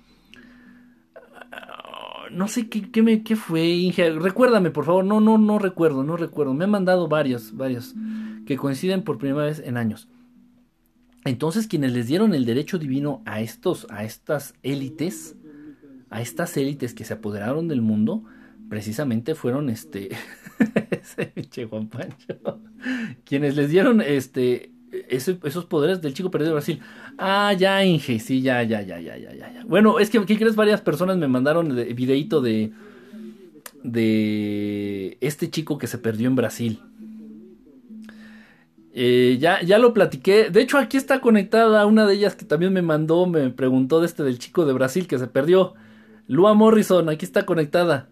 No 2.31 2.47
sé 2.47 2.69
qué, 2.69 2.89
qué, 2.91 3.01
me, 3.01 3.23
fue, 3.35 3.65
Inge. 3.67 4.11
Recuérdame, 4.11 4.71
por 4.71 4.85
favor. 4.85 5.05
No, 5.05 5.19
no, 5.19 5.37
no 5.37 5.59
recuerdo, 5.59 6.03
no 6.03 6.17
recuerdo. 6.17 6.53
Me 6.53 6.65
han 6.65 6.71
mandado 6.71 7.07
varias, 7.07 7.55
varias 7.55 7.95
que 8.45 8.57
coinciden 8.57 9.03
por 9.03 9.17
primera 9.17 9.45
vez 9.45 9.59
en 9.59 9.77
años. 9.77 10.07
Entonces, 11.25 11.67
quienes 11.67 11.93
les 11.93 12.07
dieron 12.07 12.33
el 12.33 12.45
derecho 12.45 12.77
divino 12.77 13.21
a 13.25 13.41
estos, 13.41 13.85
a 13.89 14.03
estas 14.03 14.53
élites, 14.63 15.35
a 16.09 16.21
estas 16.21 16.55
élites 16.57 16.93
que 16.93 17.03
se 17.03 17.13
apoderaron 17.13 17.67
del 17.67 17.81
mundo, 17.81 18.23
precisamente 18.69 19.35
fueron 19.35 19.69
este. 19.69 20.09
ese 21.35 21.65
Juan 21.65 21.89
Pancho. 21.89 22.61
Quienes 23.25 23.55
les 23.55 23.69
dieron 23.69 24.01
este 24.01 24.71
esos 24.91 25.65
poderes 25.65 26.01
del 26.01 26.13
chico 26.13 26.31
perdido 26.31 26.51
de 26.51 26.55
Brasil. 26.55 26.81
Ah, 27.17 27.53
ya, 27.53 27.83
Inge, 27.83 28.19
sí, 28.19 28.41
ya, 28.41 28.63
ya, 28.63 28.81
ya, 28.81 28.99
ya, 28.99 29.17
ya, 29.17 29.33
ya. 29.33 29.63
Bueno, 29.65 29.99
es 29.99 30.09
que, 30.09 30.25
¿qué 30.25 30.37
crees? 30.37 30.55
Varias 30.55 30.81
personas 30.81 31.17
me 31.17 31.27
mandaron 31.27 31.75
videito 31.95 32.41
de, 32.41 32.71
de 33.83 35.17
este 35.21 35.49
chico 35.49 35.77
que 35.77 35.87
se 35.87 35.97
perdió 35.97 36.27
en 36.27 36.35
Brasil. 36.35 36.79
Eh, 38.93 39.37
ya, 39.39 39.61
ya 39.61 39.77
lo 39.77 39.93
platiqué. 39.93 40.49
De 40.49 40.61
hecho, 40.61 40.77
aquí 40.77 40.97
está 40.97 41.21
conectada 41.21 41.85
una 41.85 42.05
de 42.05 42.15
ellas 42.15 42.35
que 42.35 42.45
también 42.45 42.73
me 42.73 42.81
mandó, 42.81 43.27
me 43.27 43.49
preguntó 43.49 43.99
de 43.99 44.07
este 44.07 44.23
del 44.23 44.39
chico 44.39 44.65
de 44.65 44.73
Brasil 44.73 45.07
que 45.07 45.19
se 45.19 45.27
perdió. 45.27 45.73
Lua 46.27 46.53
Morrison, 46.53 47.09
aquí 47.09 47.25
está 47.25 47.45
conectada. 47.45 48.09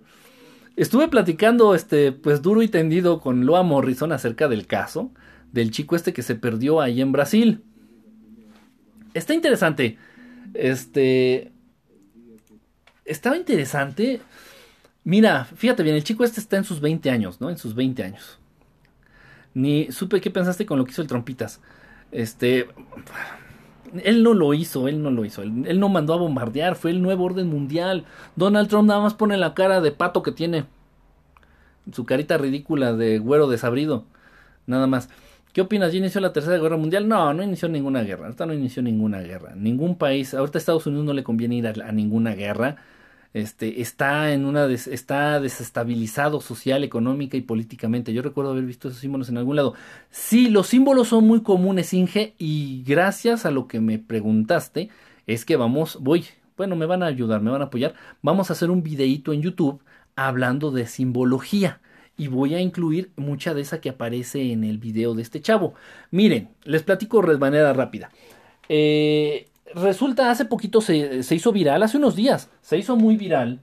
Estuve 0.76 1.08
platicando, 1.08 1.74
este, 1.74 2.12
pues 2.12 2.42
duro 2.42 2.62
y 2.62 2.68
tendido 2.68 3.20
con 3.20 3.46
Lua 3.46 3.64
Morrison 3.64 4.12
acerca 4.12 4.48
del 4.48 4.68
caso 4.68 5.12
del 5.58 5.72
chico 5.72 5.96
este 5.96 6.14
que 6.14 6.22
se 6.22 6.36
perdió 6.36 6.80
ahí 6.80 7.02
en 7.02 7.12
Brasil. 7.12 7.64
Está 9.14 9.34
interesante. 9.34 9.98
Este. 10.54 11.52
Estaba 13.04 13.36
interesante. 13.36 14.22
Mira, 15.04 15.46
fíjate 15.46 15.82
bien, 15.82 15.96
el 15.96 16.04
chico 16.04 16.24
este 16.24 16.40
está 16.40 16.58
en 16.58 16.64
sus 16.64 16.80
20 16.80 17.10
años, 17.10 17.42
¿no? 17.42 17.50
En 17.50 17.58
sus 17.58 17.74
20 17.74 18.04
años. 18.04 18.38
Ni 19.56 19.92
supe 19.92 20.22
qué 20.22 20.30
pensaste 20.30 20.66
con 20.68 20.78
lo 20.78 20.86
que 20.86 20.92
hizo 20.92 21.02
el 21.02 21.08
Trompitas. 21.08 21.60
Este. 22.12 22.68
Él 24.04 24.22
no 24.22 24.36
lo 24.36 24.54
hizo, 24.54 24.88
él 24.88 25.02
no 25.02 25.10
lo 25.10 25.26
hizo. 25.26 25.42
Él, 25.42 25.64
él, 25.66 25.80
no 25.80 25.90
mandó 25.90 26.14
a 26.14 26.18
bombardear, 26.18 26.76
fue 26.76 26.92
el 26.92 27.02
nuevo 27.02 27.24
orden 27.24 27.48
mundial. 27.48 28.06
Donald 28.36 28.70
Trump 28.70 28.90
nada 28.90 29.02
más 29.02 29.16
pone 29.16 29.38
la 29.38 29.56
cara 29.56 29.82
de 29.82 29.92
pato 29.92 30.22
que 30.22 30.32
tiene. 30.32 30.66
Su 31.92 32.06
carita 32.06 32.38
ridícula 32.38 32.94
de 32.94 33.18
güero 33.18 33.48
desabrido. 33.48 34.06
Nada 34.68 34.86
más. 34.86 35.10
¿Qué 35.58 35.62
opinas? 35.62 35.92
¿Ya 35.92 35.98
inició 35.98 36.22
la 36.22 36.32
tercera 36.32 36.60
guerra 36.60 36.78
mundial? 36.78 37.08
No, 37.08 37.34
no 37.34 37.42
inició 37.42 37.68
ninguna 37.68 38.04
guerra. 38.04 38.26
Ahorita 38.26 38.46
no 38.46 38.54
inició 38.54 38.84
ninguna 38.84 39.22
guerra. 39.22 39.56
Ningún 39.56 39.98
país, 39.98 40.36
ahorita 40.36 40.60
a 40.60 40.62
Estados 40.62 40.86
Unidos 40.86 41.04
no 41.06 41.14
le 41.14 41.24
conviene 41.24 41.56
ir 41.56 41.66
a, 41.68 41.92
ninguna 41.92 42.36
guerra. 42.36 42.76
Este, 43.34 43.82
está 43.82 44.32
en 44.34 44.46
una 44.46 44.68
está 44.68 45.40
desestabilizado 45.40 46.42
social, 46.42 46.84
económica 46.84 47.38
y 47.38 47.42
políticamente. 47.42 48.14
Yo 48.14 48.22
recuerdo 48.22 48.52
haber 48.52 48.66
visto 48.66 48.88
esos 48.88 49.02
símbolos 49.02 49.30
en 49.30 49.40
algún 49.40 49.56
lado. 49.56 49.74
Sí, 50.12 50.52
los 50.52 50.68
símbolos 50.68 51.08
son 51.08 51.26
muy 51.26 51.42
comunes, 51.42 51.92
Inge, 51.92 52.36
y 52.38 52.84
gracias 52.86 53.48
a 53.48 53.50
lo 53.50 53.68
que 53.68 53.80
me 53.80 53.98
preguntaste, 53.98 54.90
es 55.26 55.44
que 55.44 55.56
vamos, 55.56 55.98
voy, 56.00 56.26
bueno, 56.56 56.76
me 56.76 56.86
van 56.86 57.02
a 57.02 57.08
ayudar, 57.08 57.42
me 57.42 57.50
van 57.50 57.64
a 57.64 57.66
apoyar. 57.66 57.96
Vamos 58.22 58.52
a 58.52 58.54
hacer 58.54 58.70
un 58.70 58.84
videíto 58.84 59.34
en 59.34 59.42
YouTube 59.42 59.82
hablando 60.16 60.70
de 60.70 60.86
simbología 60.86 61.82
y 62.18 62.28
voy 62.28 62.56
a 62.56 62.60
incluir 62.60 63.12
mucha 63.16 63.54
de 63.54 63.62
esa 63.62 63.80
que 63.80 63.90
aparece 63.90 64.52
en 64.52 64.64
el 64.64 64.80
video 64.80 65.14
de 65.14 65.22
este 65.22 65.42
chavo. 65.42 65.76
Miren, 66.12 66.50
les 66.64 66.84
platico 66.84 67.22
de 67.22 67.38
manera 67.38 67.72
rápida. 67.74 68.10
Eh, 68.70 69.48
resulta, 69.76 70.32
hace 70.32 70.46
poquito 70.46 70.82
se, 70.82 71.24
se, 71.24 71.36
hizo 71.36 71.52
viral, 71.52 71.84
hace 71.84 71.98
unos 71.98 72.16
días, 72.16 72.50
se 72.62 72.78
hizo 72.78 72.96
muy 72.96 73.18
viral, 73.18 73.62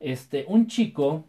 este, 0.00 0.44
un 0.48 0.66
chico, 0.66 1.24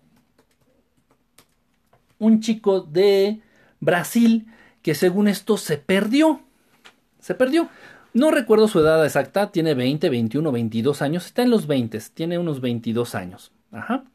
un 2.19 2.41
chico 2.41 2.81
de 2.81 3.39
Brasil 3.79 4.47
que 4.81 4.95
según 4.95 5.27
esto 5.27 5.57
se 5.57 5.77
perdió, 5.77 6.41
se 7.19 7.35
perdió. 7.35 7.69
No 8.13 8.31
recuerdo 8.31 8.67
su 8.67 8.79
edad 8.79 9.05
exacta, 9.05 9.51
tiene 9.51 9.75
20, 9.75 10.09
21, 10.09 10.51
22 10.51 11.01
años, 11.03 11.25
está 11.27 11.43
en 11.43 11.51
los 11.51 11.67
20, 11.67 11.99
tiene 12.13 12.39
unos 12.39 12.61
22 12.61 13.13
años. 13.13 13.51
Ajá. 13.71 14.05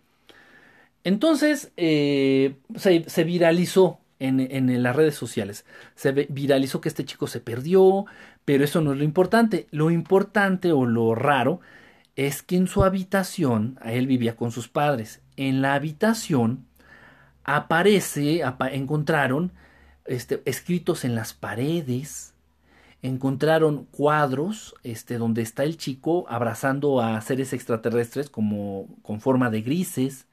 Entonces 1.05 1.73
eh, 1.77 2.57
se, 2.77 3.24
viralizó 3.24 3.99
en, 4.19 4.83
las 4.83 4.97
redes 4.97 5.15
sociales. 5.15 5.65
Se 5.95 6.12
viralizó 6.12 6.81
que 6.81 6.89
este 6.89 7.05
chico 7.05 7.27
se 7.27 7.41
perdió, 7.41 8.07
pero 8.45 8.65
eso 8.65 8.81
no 8.81 8.93
es 8.93 8.99
lo 8.99 9.05
importante. 9.05 9.66
Lo 9.70 9.91
importante 9.91 10.73
o 10.73 10.87
lo 10.87 11.15
raro 11.15 11.61
es 12.16 12.43
que 12.43 12.57
en 12.57 12.66
su 12.66 12.85
habitación, 12.85 13.79
él 13.85 14.07
vivía 14.07 14.37
con 14.37 14.53
sus 14.53 14.69
padres, 14.69 15.20
en 15.37 15.62
la 15.62 15.74
habitación 15.74 16.66
aparece, 17.45 18.43
encontraron 18.73 19.53
este, 20.05 20.43
escritos 20.45 21.05
en 21.05 21.15
las 21.15 21.33
paredes, 21.33 22.35
encontraron 23.03 23.87
cuadros 23.91 24.74
este, 24.85 25.19
donde 25.19 25.43
está 25.43 25.65
el 25.65 25.77
chico 25.77 26.24
abrazando 26.29 27.01
a 27.01 27.20
seres 27.20 27.53
extraterrestres 27.53 28.31
como 28.31 28.87
con 29.03 29.20
forma 29.20 29.51
de 29.51 29.62
grises, 29.62 30.27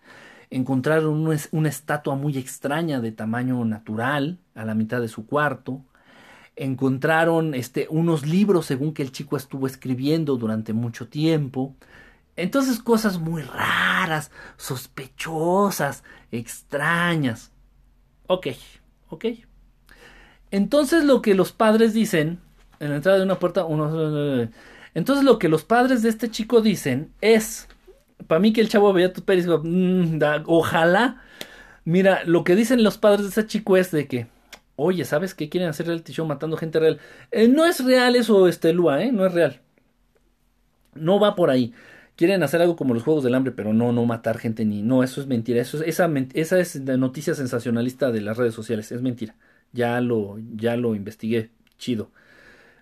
encontraron 0.50 1.28
una, 1.52 1.70
estatua 1.70 2.16
muy 2.16 2.38
extraña 2.38 3.00
de 3.00 3.12
tamaño 3.12 3.64
natural 3.66 4.40
a 4.56 4.66
la 4.66 4.74
mitad 4.74 5.02
de 5.02 5.08
su 5.08 5.26
cuarto, 5.26 5.84
encontraron 6.56 7.54
este, 7.54 7.88
unos 7.90 8.26
libros 8.26 8.66
según 8.66 8.94
que 8.94 9.04
el 9.04 9.12
chico 9.12 9.38
estuvo 9.38 9.68
escribiendo 9.68 10.38
durante 10.38 10.74
mucho 10.74 11.08
tiempo, 11.08 11.76
entonces 12.36 12.80
cosas 12.80 13.20
muy 13.20 13.42
raras, 13.42 14.32
sospechosas, 14.58 16.04
extrañas. 16.32 17.52
Ok, 18.28 18.48
ok. 19.10 19.26
Entonces 20.52 21.04
lo 21.04 21.22
que 21.22 21.36
los 21.36 21.52
padres 21.52 21.94
dicen, 21.94 22.40
en 22.80 22.90
la 22.90 22.96
entrada 22.98 23.18
de 23.18 23.26
una 23.26 23.40
puerta, 23.40 23.66
uno, 23.66 24.50
entonces 24.94 25.24
lo 25.24 25.38
que 25.38 25.50
los 25.50 25.64
padres 25.64 26.02
de 26.02 26.10
este 26.10 26.30
chico 26.30 26.62
dicen 26.62 27.14
es, 27.22 27.68
para 28.28 28.40
mí 28.40 28.54
que 28.54 28.62
el 28.62 28.70
chavo 28.70 28.94
veía 28.94 29.14
tus 29.14 29.24
peris, 29.24 29.48
mm, 29.48 30.20
ojalá. 30.46 31.22
Mira, 31.86 32.24
lo 32.26 32.44
que 32.44 32.56
dicen 32.56 32.84
los 32.84 32.98
padres 32.98 33.24
de 33.24 33.30
ese 33.30 33.48
chico 33.48 33.78
es 33.78 33.92
de 33.92 34.08
que, 34.08 34.28
oye, 34.76 35.06
¿sabes 35.06 35.34
qué 35.36 35.50
quieren 35.50 35.70
hacer 35.70 35.88
reality 35.88 36.14
show 36.14 36.26
matando 36.26 36.58
gente 36.58 36.80
real? 36.80 37.00
Eh, 37.32 37.48
no 37.48 37.66
es 37.66 37.84
real 37.84 38.16
eso, 38.16 38.48
este 38.48 38.74
Lua, 38.74 39.04
¿eh? 39.04 39.12
No 39.12 39.26
es 39.26 39.34
real. 39.34 39.62
No 40.96 41.20
va 41.20 41.36
por 41.36 41.50
ahí. 41.50 41.74
Quieren 42.16 42.44
hacer 42.44 42.62
algo 42.62 42.76
como 42.76 42.94
los 42.94 43.04
Juegos 43.04 43.24
del 43.24 43.36
Hambre, 43.36 43.54
pero 43.54 43.74
no, 43.74 43.92
no 43.94 44.06
matar 44.06 44.38
gente 44.38 44.66
ni... 44.66 44.82
No, 44.82 45.04
eso 45.04 45.22
es 45.22 45.28
mentira. 45.28 45.62
Eso 45.62 45.82
esa, 45.84 46.10
esa 46.34 46.60
es 46.60 46.76
la 46.76 46.98
noticia 46.98 47.34
sensacionalista 47.34 48.12
de 48.12 48.22
las 48.22 48.38
redes 48.38 48.54
sociales. 48.54 48.92
Es 48.92 49.02
mentira. 49.02 49.36
Ya 49.72 50.02
lo, 50.02 50.38
ya 50.56 50.76
lo 50.76 50.96
investigué. 50.96 51.52
Chido. 51.78 52.12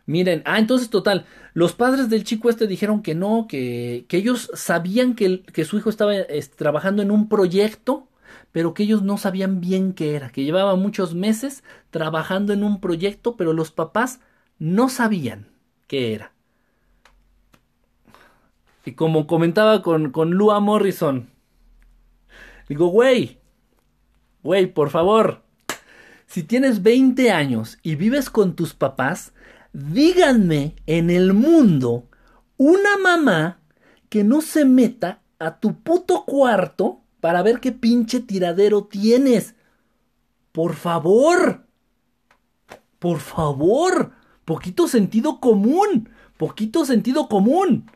Miren, 0.08 0.42
ah, 0.46 0.58
entonces 0.58 0.90
total, 0.90 1.26
los 1.54 1.74
padres 1.74 2.10
del 2.10 2.24
chico 2.24 2.50
este 2.50 2.66
dijeron 2.66 3.04
que 3.04 3.14
no, 3.14 3.46
que, 3.48 4.06
que 4.08 4.18
ellos 4.18 4.50
sabían 4.54 5.16
que, 5.16 5.44
que 5.44 5.66
su 5.66 5.78
hijo 5.78 5.90
estaba 5.90 6.14
trabajando 6.56 7.02
en 7.02 7.12
un 7.12 7.28
proyecto, 7.28 8.08
pero 8.54 8.74
que 8.74 8.84
ellos 8.84 9.04
no 9.04 9.18
sabían 9.18 9.60
bien 9.60 9.92
qué 9.92 10.16
era, 10.16 10.30
que 10.30 10.46
llevaba 10.46 10.78
muchos 10.78 11.14
meses 11.14 11.62
trabajando 11.92 12.54
en 12.54 12.64
un 12.64 12.80
proyecto, 12.80 13.36
pero 13.36 13.52
los 13.52 13.72
papás 13.72 14.22
no 14.60 14.88
sabían 14.88 15.50
qué 15.88 16.14
era. 16.14 16.32
Y 18.86 18.94
como 18.94 19.28
comentaba 19.28 19.82
con, 19.82 20.12
con 20.12 20.32
Lua 20.32 20.62
Morrison, 20.62 21.30
digo, 22.70 22.88
güey, 22.88 23.40
güey, 24.42 24.68
por 24.68 24.90
favor, 24.90 25.44
si 26.28 26.44
tienes 26.44 26.82
20 26.82 27.30
años 27.32 27.78
y 27.84 27.96
vives 27.96 28.30
con 28.30 28.56
tus 28.56 28.74
papás, 28.74 29.34
díganme 29.74 30.76
en 30.86 31.10
el 31.10 31.34
mundo 31.34 32.08
una 32.58 32.98
mamá 32.98 33.60
que 34.10 34.24
no 34.24 34.42
se 34.42 34.66
meta 34.66 35.22
a 35.40 35.60
tu 35.60 35.82
puto 35.82 36.26
cuarto 36.26 37.02
para 37.20 37.42
ver 37.42 37.60
qué 37.60 37.72
pinche 37.72 38.20
tiradero 38.20 38.86
tienes. 38.86 39.56
Por 40.52 40.76
favor. 40.76 41.66
Por 43.00 43.20
favor. 43.20 44.14
Poquito 44.46 44.88
sentido 44.88 45.40
común. 45.40 46.10
Poquito 46.38 46.86
sentido 46.86 47.28
común. 47.28 47.92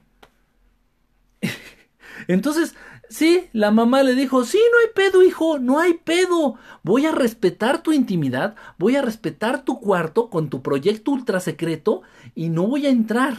Entonces, 2.28 2.76
Sí, 3.12 3.50
la 3.52 3.72
mamá 3.72 4.04
le 4.04 4.16
dijo, 4.16 4.46
sí, 4.46 4.58
no 4.72 4.80
hay 4.80 4.94
pedo, 4.96 5.22
hijo, 5.22 5.60
no 5.60 5.80
hay 5.80 5.96
pedo. 5.96 6.56
Voy 6.82 7.06
a 7.06 7.12
respetar 7.12 7.84
tu 7.84 7.92
intimidad, 7.92 8.56
voy 8.78 8.96
a 8.96 9.02
respetar 9.02 9.66
tu 9.66 9.82
cuarto 9.82 10.30
con 10.30 10.50
tu 10.50 10.62
proyecto 10.62 11.12
ultra 11.12 11.42
secreto 11.42 12.04
y 12.36 12.48
no 12.48 12.68
voy 12.68 12.86
a 12.86 12.90
entrar. 12.90 13.34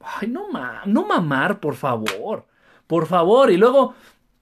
Ay, 0.00 0.28
no, 0.28 0.46
no 0.86 1.06
mamar, 1.06 1.60
por 1.60 1.74
favor. 1.74 2.46
Por 2.86 3.04
favor. 3.04 3.50
Y 3.50 3.58
luego, 3.58 3.92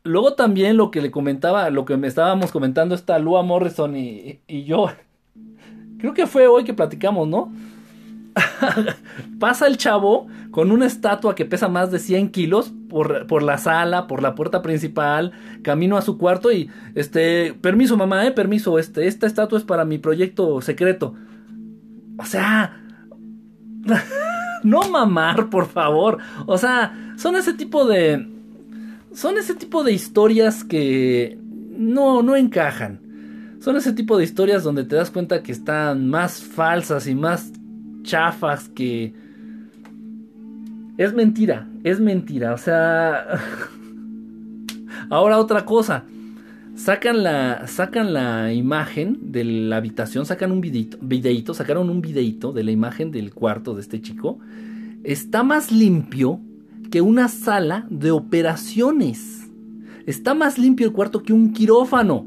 luego 0.05 0.35
también 0.35 0.77
lo 0.77 0.93
que 0.93 1.03
le 1.03 1.11
comentaba, 1.11 1.69
lo 1.71 1.85
que 1.85 1.97
me 1.97 2.07
estábamos 2.07 2.53
comentando 2.53 2.95
esta 2.95 3.19
Lua 3.19 3.43
Morrison 3.43 3.97
y, 3.97 4.39
y 4.47 4.63
yo. 4.63 4.87
Creo 5.99 6.15
que 6.15 6.29
fue 6.29 6.47
hoy 6.47 6.63
que 6.63 6.75
platicamos, 6.75 7.27
¿no? 7.27 7.53
pasa 9.39 9.67
el 9.67 9.77
chavo 9.77 10.27
con 10.51 10.71
una 10.71 10.87
estatua 10.87 11.35
que 11.35 11.45
pesa 11.45 11.69
más 11.69 11.91
de 11.91 11.99
100 11.99 12.31
kilos 12.31 12.73
por, 12.89 13.27
por, 13.27 13.43
la 13.43 13.59
sala, 13.59 14.07
por 14.07 14.23
la 14.23 14.35
puerta 14.35 14.63
principal, 14.63 15.33
camino 15.63 15.97
a 15.97 16.03
su 16.03 16.19
cuarto 16.19 16.53
y, 16.53 16.71
este, 16.95 17.55
permiso 17.55 17.97
mamá, 17.97 18.27
eh, 18.27 18.33
permiso, 18.33 18.79
este, 18.79 19.07
esta 19.07 19.27
estatua 19.27 19.59
es 19.59 19.65
para 19.65 19.85
mi 19.85 19.99
proyecto 19.99 20.61
secreto. 20.61 21.15
O 22.19 22.25
sea, 22.25 22.81
no 24.63 24.83
mamar, 24.89 25.51
por 25.51 25.67
favor. 25.67 26.19
O 26.47 26.59
sea, 26.59 27.15
son 27.17 27.37
ese 27.37 27.55
tipo 27.55 27.87
de, 27.87 28.27
son 29.13 29.39
ese 29.39 29.55
tipo 29.55 29.85
de 29.85 29.93
historias 29.93 30.65
que 30.65 31.39
no, 31.77 32.23
no 32.23 32.37
encajan. 32.37 33.01
Son 33.61 33.77
ese 33.77 33.93
tipo 33.93 34.17
de 34.17 34.25
historias 34.25 34.63
donde 34.63 34.85
te 34.85 34.95
das 34.95 35.11
cuenta 35.11 35.43
que 35.43 35.53
están 35.53 36.09
más 36.09 36.43
falsas 36.43 37.07
y 37.07 37.15
más 37.15 37.53
chafas 38.07 38.71
que... 38.71 39.13
Es 40.97 41.13
mentira, 41.13 41.69
es 41.85 42.01
mentira, 42.01 42.55
o 42.55 42.59
sea... 42.59 43.39
Ahora 45.11 45.39
otra 45.39 45.67
cosa. 45.67 46.05
Sacan 46.75 47.23
la, 47.23 47.67
sacan 47.69 48.13
la 48.13 48.53
imagen 48.53 49.33
de 49.33 49.45
la 49.45 49.77
habitación, 49.77 50.27
sacan 50.27 50.53
un 50.53 50.61
videito, 50.61 50.99
videito, 51.01 51.55
sacaron 51.55 51.91
un 51.91 52.01
videito 52.01 52.53
de 52.53 52.65
la 52.65 52.71
imagen 52.71 53.11
del 53.11 53.33
cuarto 53.33 53.75
de 53.75 53.81
este 53.83 54.01
chico. 54.01 54.39
Está 55.05 55.43
más 55.43 55.71
limpio 55.71 56.41
que 56.91 57.01
una 57.01 57.29
sala 57.29 57.87
de 57.91 58.11
operaciones. 58.11 59.49
Está 60.07 60.35
más 60.35 60.59
limpio 60.59 60.87
el 60.87 60.93
cuarto 60.93 61.23
que 61.23 61.33
un 61.33 61.53
quirófano. 61.53 62.27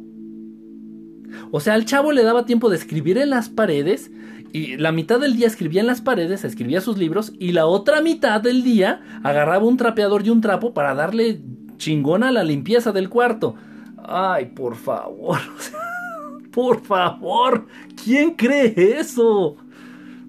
O 1.51 1.59
sea, 1.59 1.75
al 1.75 1.85
chavo 1.85 2.11
le 2.11 2.23
daba 2.23 2.45
tiempo 2.45 2.69
de 2.69 2.77
escribir 2.77 3.17
en 3.17 3.29
las 3.29 3.49
paredes 3.49 4.11
y 4.51 4.77
la 4.77 4.91
mitad 4.91 5.19
del 5.19 5.35
día 5.35 5.47
escribía 5.47 5.81
en 5.81 5.87
las 5.87 6.01
paredes, 6.01 6.43
escribía 6.43 6.81
sus 6.81 6.97
libros 6.97 7.33
y 7.39 7.51
la 7.51 7.65
otra 7.65 8.01
mitad 8.01 8.41
del 8.41 8.63
día 8.63 9.01
agarraba 9.23 9.65
un 9.65 9.77
trapeador 9.77 10.25
y 10.25 10.29
un 10.29 10.41
trapo 10.41 10.73
para 10.73 10.95
darle 10.95 11.41
chingona 11.77 12.29
a 12.29 12.31
la 12.31 12.43
limpieza 12.43 12.91
del 12.91 13.09
cuarto. 13.09 13.55
Ay, 14.03 14.47
por 14.47 14.75
favor. 14.75 15.39
por 16.51 16.81
favor. 16.81 17.67
¿Quién 18.03 18.31
cree 18.31 18.73
eso? 18.99 19.57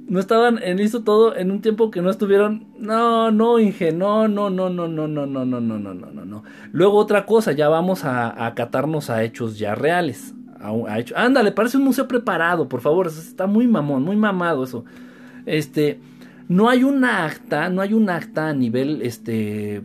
No 0.07 0.19
estaban 0.19 0.59
en 0.63 0.79
listo 0.79 1.05
todo 1.05 1.37
en 1.37 1.51
un 1.51 1.61
tiempo 1.61 1.91
que 1.91 2.03
no 2.03 2.11
estuvieron. 2.11 2.67
No, 2.79 3.31
no, 3.31 3.59
Inge, 3.59 3.93
no, 3.93 4.27
no, 4.27 4.51
no, 4.51 4.69
no, 4.69 4.89
no, 4.89 5.07
no, 5.07 5.27
no, 5.27 5.45
no, 5.45 5.61
no, 5.61 5.79
no, 5.79 5.95
no, 5.95 6.25
no. 6.25 6.43
Luego 6.73 6.99
otra 6.99 7.27
cosa, 7.27 7.53
ya 7.53 7.69
vamos 7.69 8.05
a 8.05 8.47
acatarnos 8.47 9.09
a 9.09 9.23
hechos 9.23 9.59
ya 9.59 9.75
reales 9.75 10.35
ha 10.61 10.99
hecho. 10.99 11.17
Ándale, 11.17 11.53
parece 11.53 11.77
un 11.77 11.85
museo 11.85 12.07
preparado, 12.07 12.69
por 12.69 12.81
favor. 12.81 13.07
Está 13.07 13.47
muy 13.47 13.67
mamón, 13.67 14.03
muy 14.03 14.17
mamado 14.17 14.65
eso. 14.65 14.85
Este, 15.47 16.01
no 16.49 16.69
hay 16.69 16.85
un 16.85 17.05
acta, 17.05 17.69
no 17.69 17.81
hay 17.81 17.95
un 17.95 18.11
acta 18.11 18.49
a 18.49 18.53
nivel, 18.53 19.03
este, 19.03 19.83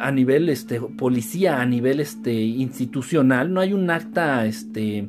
a 0.00 0.10
nivel, 0.10 0.48
este, 0.48 0.80
policía, 0.80 1.60
a 1.60 1.66
nivel, 1.66 2.00
este, 2.00 2.32
institucional. 2.32 3.52
No 3.52 3.60
hay 3.60 3.72
un 3.72 3.90
acta, 3.90 4.46
este, 4.46 5.08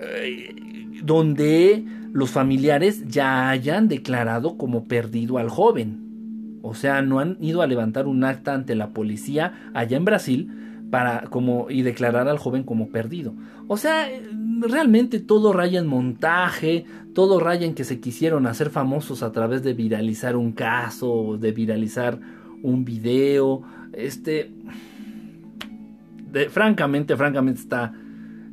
eh, 0.00 0.54
donde 1.02 1.84
los 2.12 2.30
familiares 2.30 3.08
ya 3.08 3.50
hayan 3.50 3.88
declarado 3.88 4.56
como 4.56 4.84
perdido 4.84 5.38
al 5.38 5.48
joven. 5.48 6.60
O 6.62 6.74
sea, 6.74 7.02
no 7.02 7.18
han 7.18 7.36
ido 7.40 7.60
a 7.60 7.66
levantar 7.66 8.06
un 8.06 8.24
acta 8.24 8.54
ante 8.54 8.74
la 8.74 8.90
policía 8.90 9.70
allá 9.74 9.96
en 9.96 10.04
Brasil 10.04 10.62
para 10.92 11.22
como 11.30 11.70
y 11.70 11.80
declarar 11.80 12.28
al 12.28 12.36
joven 12.36 12.64
como 12.64 12.90
perdido. 12.90 13.32
O 13.66 13.78
sea, 13.78 14.10
realmente 14.60 15.20
todo 15.20 15.54
raya 15.54 15.80
en 15.80 15.86
montaje, 15.86 16.84
todo 17.14 17.40
raya 17.40 17.64
en 17.64 17.74
que 17.74 17.84
se 17.84 17.98
quisieron 17.98 18.46
hacer 18.46 18.68
famosos 18.68 19.22
a 19.22 19.32
través 19.32 19.62
de 19.62 19.72
viralizar 19.72 20.36
un 20.36 20.52
caso, 20.52 21.38
de 21.40 21.50
viralizar 21.52 22.18
un 22.62 22.84
video, 22.84 23.62
este 23.94 24.52
francamente, 26.50 27.16
francamente 27.16 27.62
está 27.62 27.94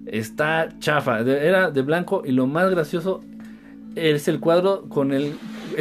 está 0.06 0.70
chafa, 0.80 1.20
era 1.20 1.72
de 1.72 1.82
blanco 1.82 2.24
y 2.26 2.32
lo 2.32 2.48
más 2.48 2.72
gracioso 2.72 3.20
es 3.96 4.30
el 4.30 4.40
cuadro 4.40 4.88
con 4.88 5.12
el 5.12 5.34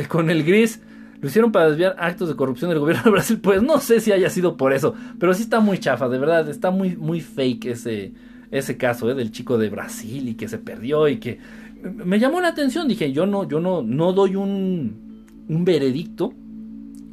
con 0.08 0.28
el 0.28 0.42
gris 0.42 0.82
lo 1.20 1.28
hicieron 1.28 1.52
para 1.52 1.70
desviar 1.70 1.96
actos 1.98 2.28
de 2.28 2.36
corrupción 2.36 2.70
del 2.70 2.78
gobierno 2.78 3.04
de 3.04 3.10
Brasil. 3.10 3.40
Pues 3.40 3.62
no 3.62 3.80
sé 3.80 4.00
si 4.00 4.12
haya 4.12 4.30
sido 4.30 4.56
por 4.56 4.72
eso, 4.72 4.94
pero 5.18 5.34
sí 5.34 5.42
está 5.42 5.60
muy 5.60 5.78
chafa, 5.78 6.08
de 6.08 6.18
verdad, 6.18 6.48
está 6.48 6.70
muy, 6.70 6.96
muy 6.96 7.20
fake 7.20 7.66
ese, 7.66 8.12
ese 8.50 8.76
caso 8.76 9.10
¿eh? 9.10 9.14
del 9.14 9.32
chico 9.32 9.58
de 9.58 9.70
Brasil 9.70 10.28
y 10.28 10.34
que 10.34 10.48
se 10.48 10.58
perdió 10.58 11.08
y 11.08 11.18
que 11.18 11.38
me 11.82 12.18
llamó 12.18 12.40
la 12.40 12.48
atención. 12.48 12.88
Dije, 12.88 13.12
yo 13.12 13.26
no, 13.26 13.48
yo 13.48 13.60
no, 13.60 13.82
no 13.82 14.12
doy 14.12 14.36
un, 14.36 15.24
un 15.48 15.64
veredicto 15.64 16.32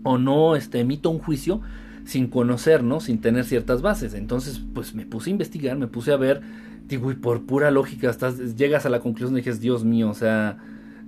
o 0.03 0.17
no 0.17 0.55
este, 0.55 0.81
emito 0.81 1.09
un 1.09 1.19
juicio 1.19 1.61
sin 2.03 2.27
conocer, 2.27 2.83
¿no? 2.83 2.99
Sin 2.99 3.19
tener 3.19 3.45
ciertas 3.45 3.81
bases. 3.81 4.13
Entonces, 4.13 4.61
pues 4.73 4.93
me 4.93 5.05
puse 5.05 5.29
a 5.29 5.31
investigar, 5.31 5.77
me 5.77 5.87
puse 5.87 6.11
a 6.11 6.17
ver, 6.17 6.41
digo, 6.87 7.11
y 7.11 7.15
por 7.15 7.45
pura 7.45 7.71
lógica, 7.71 8.11
estás, 8.11 8.55
llegas 8.55 8.85
a 8.85 8.89
la 8.89 8.99
conclusión 8.99 9.33
de 9.33 9.41
que 9.41 9.49
es 9.49 9.59
Dios 9.59 9.83
mío, 9.83 10.09
o 10.09 10.13
sea, 10.13 10.57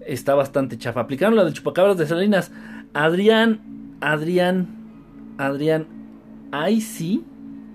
está 0.07 0.33
bastante 0.33 0.77
chafa. 0.77 1.01
Aplicaron 1.01 1.35
la 1.35 1.45
de 1.45 1.53
chupacabras 1.53 1.97
de 1.97 2.07
Salinas. 2.07 2.51
Adrián, 2.93 3.97
Adrián, 4.01 4.68
Adrián, 5.38 5.88
ahí 6.51 6.81
sí, 6.81 7.23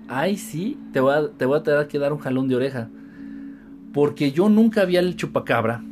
ahí 0.07 0.37
sí, 0.37 0.77
te 0.91 0.99
voy, 0.99 1.13
a, 1.13 1.29
te 1.29 1.45
voy 1.45 1.59
a 1.59 1.63
tener 1.63 1.87
que 1.87 1.99
dar 1.99 2.13
un 2.13 2.19
jalón 2.19 2.47
de 2.47 2.55
oreja. 2.55 2.89
Porque 3.93 4.31
yo 4.31 4.49
nunca 4.49 4.85
vi 4.85 4.97
el 4.97 5.15
chupacabra. 5.15 5.83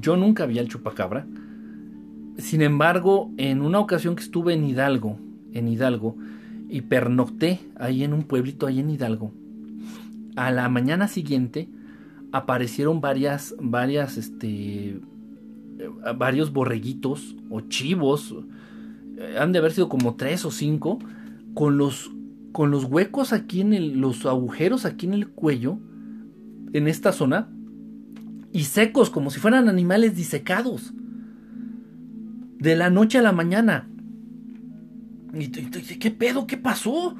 Yo 0.00 0.16
nunca 0.16 0.46
vi 0.46 0.58
el 0.58 0.68
chupacabra. 0.68 1.26
Sin 2.38 2.62
embargo, 2.62 3.30
en 3.36 3.62
una 3.62 3.78
ocasión 3.78 4.16
que 4.16 4.22
estuve 4.22 4.54
en 4.54 4.64
Hidalgo, 4.64 5.18
en 5.52 5.68
Hidalgo, 5.68 6.16
y 6.68 6.82
pernocté 6.82 7.60
ahí 7.76 8.02
en 8.02 8.12
un 8.12 8.24
pueblito 8.24 8.66
ahí 8.66 8.80
en 8.80 8.90
Hidalgo, 8.90 9.32
a 10.36 10.50
la 10.50 10.68
mañana 10.68 11.06
siguiente 11.06 11.68
aparecieron 12.32 13.00
varias, 13.00 13.54
varias, 13.60 14.16
este, 14.16 15.00
varios 16.16 16.52
borreguitos 16.52 17.36
o 17.50 17.60
chivos, 17.62 18.34
eh, 19.18 19.36
han 19.38 19.52
de 19.52 19.58
haber 19.58 19.72
sido 19.72 19.88
como 19.88 20.14
tres 20.14 20.44
o 20.44 20.50
cinco, 20.50 20.98
con 21.54 21.78
los, 21.78 22.10
con 22.52 22.70
los 22.70 22.84
huecos 22.84 23.32
aquí 23.32 23.60
en 23.60 23.72
el, 23.72 24.00
los 24.00 24.26
agujeros 24.26 24.84
aquí 24.84 25.06
en 25.06 25.14
el 25.14 25.28
cuello, 25.28 25.78
en 26.72 26.88
esta 26.88 27.12
zona, 27.12 27.48
y 28.52 28.64
secos, 28.64 29.10
como 29.10 29.30
si 29.30 29.40
fueran 29.40 29.68
animales 29.68 30.16
disecados. 30.16 30.92
De 32.58 32.76
la 32.76 32.88
noche 32.88 33.18
a 33.18 33.22
la 33.22 33.32
mañana. 33.32 33.88
Y, 35.34 35.48
¿Qué 35.48 36.10
pedo? 36.10 36.46
¿Qué 36.46 36.56
pasó? 36.56 37.16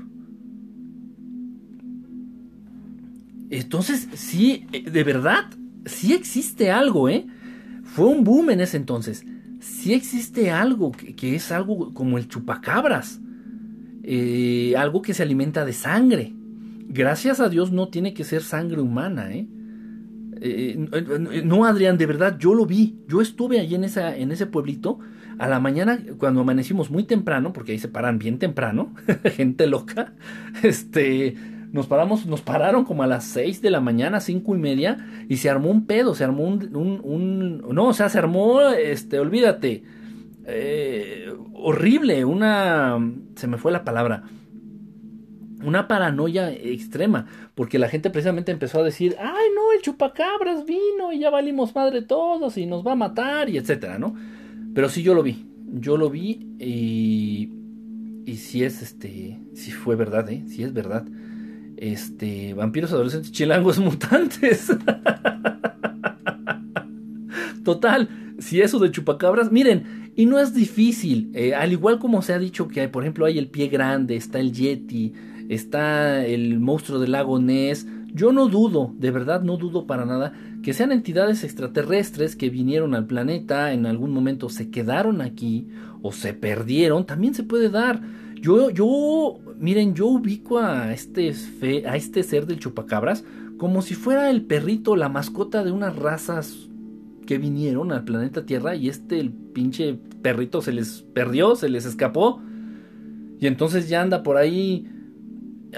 Entonces, 3.51 4.09
sí, 4.15 4.67
eh, 4.73 4.89
de 4.89 5.05
verdad, 5.05 5.51
sí 5.85 6.13
existe 6.13 6.71
algo, 6.71 7.09
¿eh? 7.09 7.27
Fue 7.95 8.07
un 8.07 8.25
boom 8.25 8.51
en 8.51 8.61
ese 8.61 8.77
entonces. 8.77 9.25
Si 9.61 9.95
existe 9.95 10.51
algo 10.51 10.91
que, 10.91 11.37
es 11.37 11.53
algo 11.53 11.95
como 11.95 12.19
el 12.19 12.27
chupacabras. 12.27 13.21
Eh, 14.03 14.75
algo 14.77 15.01
que 15.01 15.15
se 15.15 15.23
alimenta 15.23 15.65
de 15.65 15.73
sangre. 15.73 16.33
Gracias 16.89 17.39
a 17.39 17.49
Dios 17.49 17.71
no 17.71 17.91
tiene 17.91 18.13
que 18.13 18.25
ser 18.25 18.43
sangre 18.43 18.81
humana, 18.81 19.33
¿eh? 19.33 19.47
eh 20.41 21.43
no, 21.45 21.67
Adrián, 21.67 21.97
de 21.97 22.07
verdad, 22.07 22.37
yo 22.37 22.53
lo 22.53 22.67
vi. 22.67 22.99
Yo 23.07 23.21
estuve 23.21 23.61
allí 23.61 23.77
en, 23.77 23.85
esa, 23.85 24.17
en 24.17 24.33
ese 24.33 24.47
pueblito 24.47 24.99
a 25.39 25.47
la 25.47 25.61
mañana, 25.61 26.01
cuando 26.19 26.41
amanecimos 26.41 26.91
muy 26.91 27.05
temprano, 27.05 27.53
porque 27.53 27.73
ahí 27.73 27.79
se 27.79 27.89
paran 27.89 28.19
bien 28.19 28.41
temprano, 28.41 28.93
gente 29.37 29.69
loca. 29.69 30.15
Este, 30.65 31.37
nos 31.75 31.89
paramos, 31.89 32.25
nos 32.27 32.41
pararon 32.41 32.85
como 32.85 33.03
a 33.03 33.09
las 33.09 33.25
6 33.25 33.61
de 33.61 33.69
la 33.69 33.81
mañana, 33.81 34.21
cinco 34.21 34.55
y 34.55 34.61
media, 34.61 35.25
y 35.29 35.39
se 35.39 35.51
armó 35.51 35.71
un 35.73 35.87
pedo, 35.87 36.15
se 36.15 36.23
armó 36.23 36.45
un, 36.45 36.71
un, 37.03 37.75
no, 37.75 37.89
o 37.89 37.93
sea, 37.93 38.09
se 38.09 38.17
armó, 38.17 38.61
este, 38.71 39.19
olvídate, 39.19 39.83
eh, 40.47 41.35
horrible, 41.53 42.25
una, 42.25 42.97
se 43.35 43.49
me 43.49 43.59
fue 43.59 43.73
la 43.73 43.83
palabra, 43.83 44.23
una 45.65 45.89
paranoia 45.89 46.53
extrema, 46.53 47.27
porque 47.57 47.81
la 47.81 47.89
gente 47.89 48.09
precisamente 48.09 48.53
empezó 48.53 48.79
a 48.79 48.85
decir, 48.85 49.17
ay 49.19 49.47
no, 49.57 49.73
el 49.73 49.83
chupacabras 49.83 50.65
vino 50.65 51.13
y 51.13 51.19
ya 51.19 51.31
valimos 51.31 51.75
madre 51.75 52.03
todos 52.03 52.57
y 52.57 52.67
nos 52.67 52.87
va 52.87 52.93
a 52.93 52.97
matar 52.97 53.51
y 53.51 53.59
etcétera, 53.59 53.99
¿no? 53.99 54.15
Pero 54.77 54.89
sí 54.89 55.03
yo 55.03 55.13
lo 55.13 55.25
vi, 55.25 55.45
yo 55.73 55.97
lo 55.97 56.09
vi 56.09 56.55
y, 56.61 57.51
y 58.27 58.37
sí 58.37 58.63
es, 58.63 58.81
este, 58.81 59.41
sí 59.55 59.73
fue 59.73 59.97
verdad, 59.97 60.31
¿eh? 60.31 60.45
Sí 60.47 60.63
es 60.63 60.73
verdad 60.73 61.05
este, 61.77 62.55
vampiros 62.55 62.93
adolescentes 62.93 63.33
chilangos 63.33 63.79
mutantes. 63.81 64.73
Total, 67.65 68.09
si 68.39 68.61
eso 68.61 68.79
de 68.79 68.91
chupacabras, 68.91 69.51
miren, 69.51 70.13
y 70.17 70.27
no 70.27 70.39
es 70.39 70.55
difícil, 70.55 71.31
eh, 71.35 71.55
al 71.55 71.73
igual 71.73 71.99
como 71.99 72.23
se 72.23 72.35
ha 72.35 72.39
dicho 72.39 72.69
que 72.69 72.83
hay, 72.83 72.89
por 72.89 73.03
ejemplo, 73.03 73.27
hay 73.27 73.39
el 73.39 73.49
pie 73.49 73.69
grande, 73.69 74.17
está 74.17 74.39
el 74.39 74.53
yeti, 74.53 75.13
está 75.49 76.25
el 76.25 76.61
monstruo 76.61 76.99
del 76.99 77.13
lago 77.13 77.41
Ness, 77.41 77.87
yo 78.13 78.33
no 78.33 78.47
dudo, 78.47 78.95
de 78.97 79.11
verdad 79.11 79.43
no 79.43 79.57
dudo 79.57 79.87
para 79.87 80.05
nada, 80.05 80.33
que 80.63 80.73
sean 80.73 80.93
entidades 80.93 81.43
extraterrestres 81.43 82.37
que 82.37 82.49
vinieron 82.49 82.95
al 82.95 83.07
planeta, 83.07 83.73
en 83.73 83.87
algún 83.87 84.13
momento 84.13 84.49
se 84.49 84.71
quedaron 84.71 85.21
aquí 85.21 85.67
o 86.01 86.13
se 86.13 86.33
perdieron, 86.33 87.07
también 87.07 87.35
se 87.35 87.43
puede 87.43 87.71
dar. 87.71 88.01
Yo, 88.45 88.69
yo 88.69 89.39
miren, 89.59 89.95
yo 89.95 90.07
ubico 90.07 90.59
a 90.59 90.93
este, 90.93 91.33
a 91.89 91.97
este 91.97 92.23
ser 92.23 92.45
del 92.45 92.59
chupacabras 92.59 93.25
como 93.57 93.81
si 93.81 93.95
fuera 93.95 94.29
el 94.29 94.43
perrito, 94.43 94.97
la 94.97 95.09
mascota 95.09 95.65
de 95.65 95.71
unas 95.71 95.97
razas 95.97 96.69
que 97.27 97.39
vinieron 97.39 97.91
al 97.91 98.05
planeta 98.05 98.45
Tierra 98.45 98.75
y 98.75 98.91
este, 98.91 99.19
el 99.19 99.31
pinche 99.31 99.99
perrito 100.21 100.61
se 100.61 100.75
les 100.75 101.07
perdió, 101.15 101.57
se 101.57 101.71
les 101.71 101.87
escapó 101.87 102.43
y 103.41 103.47
entonces 103.47 103.89
ya 103.89 104.03
anda 104.03 104.23
por 104.23 104.37
ahí 104.37 104.91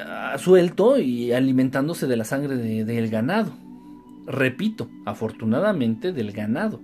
ah, 0.05 0.34
suelto 0.36 0.98
y 0.98 1.30
alimentándose 1.30 2.09
de 2.09 2.16
la 2.16 2.24
sangre 2.24 2.56
del 2.56 3.09
ganado. 3.10 3.52
Repito, 4.26 4.90
afortunadamente 5.05 6.10
del 6.12 6.32
ganado. 6.32 6.80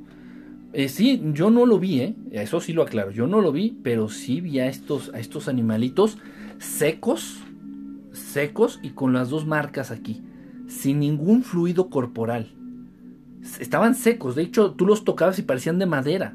Eh, 0.72 0.88
sí, 0.88 1.20
yo 1.32 1.50
no 1.50 1.66
lo 1.66 1.78
vi, 1.78 2.00
¿eh? 2.00 2.14
eso 2.30 2.60
sí 2.60 2.72
lo 2.72 2.82
aclaro, 2.82 3.10
yo 3.10 3.26
no 3.26 3.42
lo 3.42 3.52
vi, 3.52 3.76
pero 3.82 4.08
sí 4.08 4.40
vi 4.40 4.58
a 4.58 4.68
estos, 4.68 5.12
a 5.12 5.18
estos 5.18 5.48
animalitos 5.48 6.16
secos, 6.58 7.40
secos 8.12 8.80
y 8.82 8.90
con 8.90 9.12
las 9.12 9.28
dos 9.28 9.46
marcas 9.46 9.90
aquí, 9.90 10.22
sin 10.68 11.00
ningún 11.00 11.42
fluido 11.42 11.90
corporal. 11.90 12.54
Estaban 13.60 13.94
secos, 13.94 14.34
de 14.34 14.42
hecho 14.42 14.72
tú 14.72 14.86
los 14.86 15.04
tocabas 15.04 15.38
y 15.38 15.42
parecían 15.42 15.78
de 15.78 15.86
madera. 15.86 16.34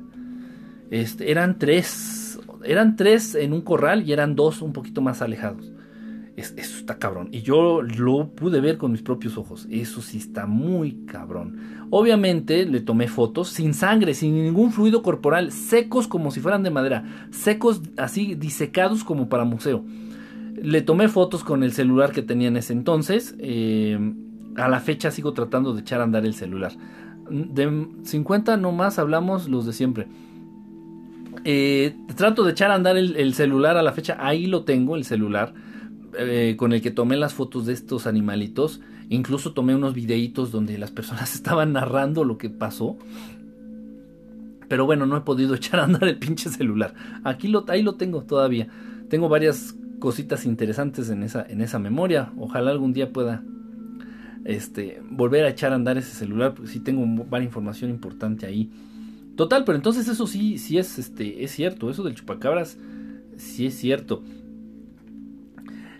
Este, 0.92 1.32
eran 1.32 1.58
tres, 1.58 2.40
eran 2.64 2.96
tres 2.96 3.34
en 3.34 3.54
un 3.54 3.62
corral 3.62 4.08
y 4.08 4.14
eran 4.14 4.36
dos 4.36 4.62
un 4.62 4.72
poquito 4.72 5.02
más 5.02 5.24
alejados. 5.24 5.72
Eso 6.38 6.54
está 6.56 7.00
cabrón. 7.00 7.30
Y 7.32 7.42
yo 7.42 7.82
lo 7.82 8.30
pude 8.30 8.62
ver 8.62 8.78
con 8.78 8.92
mis 8.92 9.02
propios 9.02 9.38
ojos. 9.38 9.68
Eso 9.72 10.02
sí 10.02 10.20
está 10.20 10.46
muy 10.46 11.06
cabrón. 11.06 11.88
Obviamente 11.90 12.66
le 12.66 12.80
tomé 12.80 13.08
fotos 13.08 13.50
sin 13.50 13.74
sangre, 13.74 14.14
sin 14.14 14.36
ningún 14.36 14.72
fluido 14.72 15.02
corporal, 15.02 15.52
secos 15.52 16.08
como 16.08 16.30
si 16.30 16.40
fueran 16.40 16.62
de 16.62 16.70
madera, 16.70 17.28
secos 17.32 17.82
así 17.98 18.36
disecados 18.36 19.04
como 19.04 19.30
para 19.30 19.46
museo. 19.46 19.84
Le 20.62 20.82
tomé 20.82 21.08
fotos 21.08 21.44
con 21.44 21.64
el 21.64 21.72
celular 21.72 22.12
que 22.12 22.22
tenía 22.22 22.50
en 22.50 22.58
ese 22.58 22.74
entonces. 22.74 23.36
Eh, 23.40 23.98
a 24.58 24.68
la 24.68 24.80
fecha 24.80 25.12
sigo 25.12 25.34
tratando 25.34 25.74
de 25.74 25.82
echar 25.82 26.02
a 26.02 26.04
andar 26.04 26.26
el 26.26 26.34
celular. 26.34 26.74
De 27.30 27.88
50 28.04 28.58
nomás 28.58 29.00
hablamos 29.00 29.50
los 29.50 29.66
de 29.66 29.74
siempre. 29.74 30.08
Eh, 31.44 31.96
trato 32.16 32.44
de 32.44 32.52
echar 32.52 32.72
a 32.72 32.76
andar 32.76 32.98
el, 32.98 33.34
celular 33.34 33.78
a 33.78 33.84
la 33.84 33.92
fecha. 33.92 34.18
Ahí 34.20 34.48
lo 34.48 34.64
tengo, 34.66 34.96
el 34.96 35.04
celular. 35.04 35.54
Eh, 36.20 36.56
con 36.58 36.74
el 36.74 36.82
que 36.82 36.90
tomé 36.90 37.16
las 37.16 37.36
fotos 37.36 37.68
de 37.68 37.74
estos 37.74 38.08
animalitos. 38.08 38.82
Incluso 39.10 39.54
tomé 39.54 39.76
unos 39.76 39.94
videitos 39.94 40.52
donde 40.52 40.78
las 40.78 40.90
personas 40.90 41.36
estaban 41.36 41.74
narrando 41.74 42.24
lo 42.24 42.38
que 42.38 42.50
pasó. 42.50 42.98
Pero 44.68 44.86
bueno, 44.86 45.06
no 45.06 45.16
he 45.16 45.22
podido 45.22 45.54
echar 45.56 45.80
a 45.80 45.84
andar 45.84 46.06
el 46.06 46.18
pinche 46.18 46.50
celular. 46.50 46.94
Aquí 47.24 47.48
lo, 47.48 47.66
ahí 47.68 47.84
lo 47.84 47.96
tengo 47.96 48.24
todavía. 48.24 48.68
Tengo 49.10 49.30
varias 49.30 49.76
cositas 50.00 50.46
interesantes 50.46 51.10
en 51.10 51.22
esa, 51.22 51.46
en 51.48 51.62
esa 51.62 51.78
memoria. 51.78 52.32
Ojalá 52.38 52.72
algún 52.72 52.94
día 52.94 53.14
pueda 53.14 53.44
este, 54.44 55.02
volver 55.10 55.46
a 55.46 55.50
echar 55.50 55.72
a 55.72 55.76
andar 55.76 56.00
ese 56.00 56.16
celular. 56.16 56.56
Porque 56.56 56.72
sí 56.72 56.80
tengo 56.80 57.06
varias 57.26 57.48
información 57.48 57.92
importante 57.92 58.48
ahí. 58.48 58.72
Total, 59.36 59.66
pero 59.66 59.76
entonces 59.76 60.08
eso 60.08 60.26
sí, 60.26 60.58
sí 60.58 60.80
es, 60.80 60.98
este, 60.98 61.44
es 61.44 61.52
cierto. 61.52 61.92
Eso 61.92 62.02
del 62.04 62.16
chupacabras 62.16 62.80
sí 63.38 63.68
es 63.68 63.76
cierto. 63.76 64.24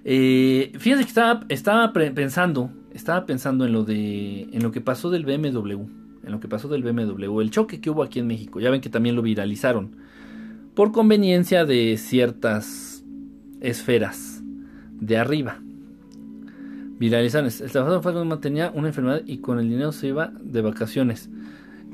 Eh, 0.10 0.72
fíjense 0.80 1.04
que 1.04 1.10
estaba, 1.10 1.46
estaba 1.50 1.92
pensando, 1.92 2.72
estaba 2.94 3.26
pensando 3.26 3.66
en 3.66 3.74
lo 3.74 3.84
de, 3.84 4.44
en 4.54 4.64
lo 4.64 4.72
que 4.72 4.80
pasó 4.80 5.10
del 5.10 5.26
BMW, 5.26 5.82
en 6.24 6.32
lo 6.32 6.40
que 6.40 6.48
pasó 6.48 6.70
del 6.70 6.82
BMW, 6.82 7.42
el 7.42 7.52
choque 7.52 7.82
que 7.82 7.90
hubo 7.90 8.04
aquí 8.04 8.20
en 8.20 8.28
México. 8.28 8.62
Ya 8.62 8.70
ven 8.70 8.80
que 8.80 8.90
también 8.90 9.18
lo 9.18 9.22
viralizaron 9.22 9.98
por 10.76 10.94
conveniencia 10.94 11.66
de 11.66 11.98
ciertas 11.98 13.04
esferas 13.60 14.42
de 14.94 15.18
arriba. 15.18 15.60
Viralizaron. 17.00 17.50
El 17.50 17.72
trabajador 17.72 18.02
fue 18.02 18.24
mantenía 18.24 18.72
una 18.74 18.88
enfermedad 18.88 19.24
y 19.26 19.40
con 19.40 19.60
el 19.60 19.68
dinero 19.68 19.92
se 19.92 20.08
iba 20.08 20.32
de 20.40 20.62
vacaciones. 20.62 21.30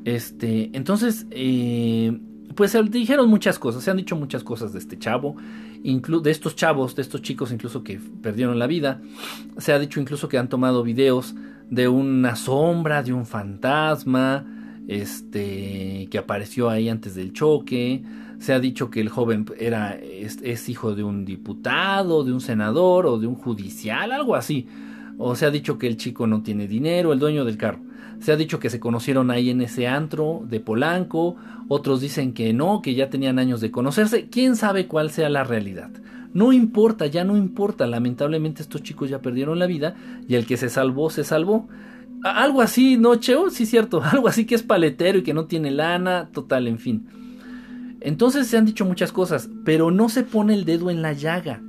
Este, 0.06 0.69
entonces, 0.73 1.26
eh, 1.31 2.19
pues 2.56 2.69
se 2.69 2.84
dijeron 2.84 3.27
muchas 3.27 3.57
cosas, 3.57 3.84
se 3.84 3.90
han 3.90 3.98
dicho 3.98 4.15
muchas 4.15 4.44
cosas 4.44 4.72
de 4.72 4.77
este 4.80 4.99
chavo, 4.99 5.35
de 5.84 6.31
estos 6.31 6.55
chavos, 6.55 6.95
de 6.95 7.01
estos 7.01 7.22
chicos 7.22 7.51
incluso 7.51 7.84
que 7.84 7.99
perdieron 8.22 8.57
la 8.57 8.68
vida. 8.68 9.01
Se 9.57 9.73
ha 9.73 9.80
dicho 9.80 9.99
incluso 9.99 10.30
que 10.30 10.38
han 10.38 10.47
tomado 10.47 10.84
videos 10.84 11.35
de 11.69 11.88
una 11.88 12.35
sombra, 12.35 13.03
de 13.03 13.14
un 13.14 13.26
fantasma, 13.26 14.45
este, 14.88 16.07
que 16.10 16.18
apareció 16.18 16.69
ahí 16.69 16.89
antes 16.89 17.15
del 17.15 17.34
choque. 17.34 18.03
Se 18.39 18.53
ha 18.53 18.60
dicho 18.60 18.89
que 18.89 19.01
el 19.01 19.10
joven 19.10 19.45
era, 19.57 19.93
es 19.93 20.69
hijo 20.69 20.95
de 20.95 21.03
un 21.03 21.26
diputado, 21.26 22.23
de 22.23 22.34
un 22.34 22.41
senador 22.41 23.05
o 23.05 23.18
de 23.18 23.27
un 23.27 23.35
judicial, 23.35 24.11
algo 24.11 24.35
así. 24.35 24.68
O 25.18 25.35
se 25.35 25.45
ha 25.45 25.51
dicho 25.51 25.77
que 25.77 25.88
el 25.88 25.97
chico 25.97 26.27
no 26.27 26.43
tiene 26.43 26.68
dinero, 26.68 27.14
el 27.14 27.19
dueño 27.19 27.45
del 27.45 27.57
carro. 27.57 27.80
Se 28.19 28.31
ha 28.31 28.35
dicho 28.35 28.60
que 28.60 28.69
se 28.69 28.80
conocieron 28.80 29.31
ahí 29.31 29.49
en 29.49 29.61
ese 29.61 29.88
antro 29.88 30.43
de 30.47 30.60
Polanco, 30.60 31.35
otros 31.73 32.01
dicen 32.01 32.33
que 32.33 32.53
no, 32.53 32.81
que 32.81 32.93
ya 32.93 33.09
tenían 33.09 33.39
años 33.39 33.59
de 33.59 33.71
conocerse, 33.71 34.27
quién 34.29 34.55
sabe 34.55 34.87
cuál 34.87 35.09
sea 35.09 35.29
la 35.29 35.43
realidad. 35.43 35.89
No 36.33 36.53
importa, 36.53 37.07
ya 37.07 37.23
no 37.23 37.35
importa, 37.35 37.87
lamentablemente 37.87 38.61
estos 38.61 38.83
chicos 38.83 39.09
ya 39.09 39.21
perdieron 39.21 39.59
la 39.59 39.67
vida 39.67 39.95
y 40.27 40.35
el 40.35 40.45
que 40.45 40.57
se 40.57 40.69
salvó, 40.69 41.09
se 41.09 41.23
salvó. 41.23 41.67
Algo 42.23 42.61
así, 42.61 42.97
¿no, 42.97 43.15
Cheo? 43.15 43.49
Sí, 43.49 43.65
cierto, 43.65 44.01
algo 44.11 44.27
así 44.27 44.45
que 44.45 44.55
es 44.55 44.63
paletero 44.63 45.19
y 45.19 45.23
que 45.23 45.33
no 45.33 45.45
tiene 45.45 45.71
lana, 45.71 46.29
total, 46.31 46.67
en 46.67 46.79
fin. 46.79 47.07
Entonces 48.01 48.47
se 48.47 48.57
han 48.57 48.65
dicho 48.65 48.85
muchas 48.85 49.11
cosas, 49.11 49.49
pero 49.63 49.89
no 49.89 50.09
se 50.09 50.23
pone 50.23 50.53
el 50.53 50.65
dedo 50.65 50.89
en 50.89 51.01
la 51.01 51.13
llaga. 51.13 51.61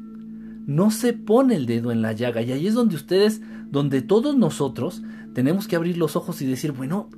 No 0.66 0.90
se 0.90 1.12
pone 1.12 1.56
el 1.56 1.66
dedo 1.66 1.92
en 1.92 2.02
la 2.02 2.12
llaga. 2.12 2.42
Y 2.42 2.52
ahí 2.52 2.66
es 2.66 2.74
donde 2.74 2.96
ustedes, 2.96 3.40
donde 3.70 4.02
todos 4.02 4.36
nosotros 4.36 5.02
tenemos 5.34 5.68
que 5.68 5.76
abrir 5.76 5.96
los 5.96 6.16
ojos 6.16 6.40
y 6.42 6.46
decir, 6.46 6.72
bueno, 6.72 7.08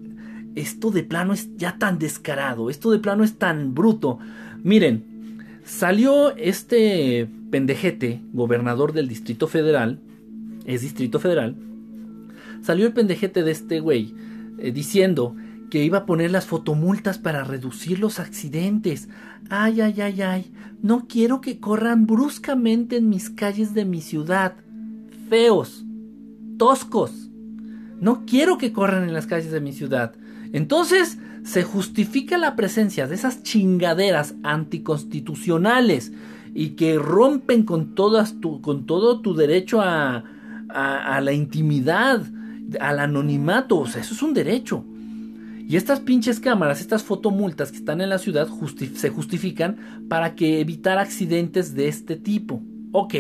esto 0.57 0.91
de 0.91 1.05
plano 1.05 1.33
es 1.33 1.57
ya 1.57 1.79
tan 1.79 1.99
descarado, 1.99 2.71
esto 2.71 2.91
de 2.91 2.99
plano 2.99 3.23
es 3.23 3.39
tan 3.39 3.75
bruto. 3.75 4.19
Miren, 4.63 5.39
salió 5.65 6.35
este 6.37 7.29
pendejete, 7.51 8.23
gobernador 8.33 8.93
del 8.93 9.09
Distrito 9.09 9.47
Federal, 9.47 10.01
es 10.65 10.83
Distrito 10.83 11.21
Federal, 11.21 11.55
salió 12.63 12.87
el 12.87 12.93
pendejete 12.93 13.45
de 13.45 13.53
este 13.53 13.81
güey 13.81 14.15
eh, 14.59 14.73
diciendo 14.73 15.37
que 15.71 15.85
iba 15.85 15.99
a 15.99 16.07
poner 16.07 16.31
las 16.31 16.47
fotomultas 16.47 17.19
para 17.19 17.45
reducir 17.45 17.99
los 17.99 18.19
accidentes. 18.19 19.09
Ay, 19.51 19.81
ay, 19.81 20.01
ay, 20.01 20.23
ay, 20.23 20.53
no 20.83 21.07
quiero 21.09 21.41
que 21.41 21.61
corran 21.61 22.07
bruscamente 22.07 22.97
en 22.97 23.09
mis 23.09 23.31
calles 23.31 23.75
de 23.75 23.85
mi 23.85 24.01
ciudad. 24.01 24.55
Feos, 25.29 25.85
toscos 26.57 27.27
no 28.01 28.27
quiero 28.27 28.59
que 28.59 28.73
corran 28.73 29.05
en 29.05 29.15
las 29.15 29.27
calles 29.27 29.51
de 29.51 29.61
mi 29.61 29.73
ciudad. 29.73 30.15
Entonces 30.57 31.19
se 31.43 31.65
justifica 31.65 32.39
la 32.39 32.57
presencia 32.57 33.07
de 33.07 33.15
esas 33.15 33.43
chingaderas 33.43 34.37
anticonstitucionales 34.43 36.13
y 36.55 36.71
que 36.71 36.99
rompen 36.99 37.65
con, 37.65 37.95
todo 37.95 39.21
tu 39.21 39.35
derecho 39.35 39.83
a, 39.83 40.25
a, 40.71 41.21
la 41.21 41.33
intimidad, 41.35 42.23
al 42.81 43.01
anonimato. 43.01 43.81
O 43.81 43.87
sea, 43.87 44.01
eso 44.01 44.15
es 44.15 44.23
un 44.23 44.33
derecho. 44.33 44.83
Y 45.69 45.77
estas 45.77 46.01
pinches 46.01 46.41
cámaras, 46.41 46.81
estas 46.81 47.03
fotomultas 47.03 47.71
que 47.71 47.77
están 47.77 48.01
en 48.01 48.09
la 48.09 48.17
ciudad 48.17 48.49
se 48.95 49.11
justifican 49.11 49.77
para 50.09 50.35
que 50.37 50.61
evitar 50.61 50.97
accidentes 50.97 51.75
de 51.75 51.89
este 51.89 52.17
tipo. 52.17 52.63
Ok, 52.93 53.15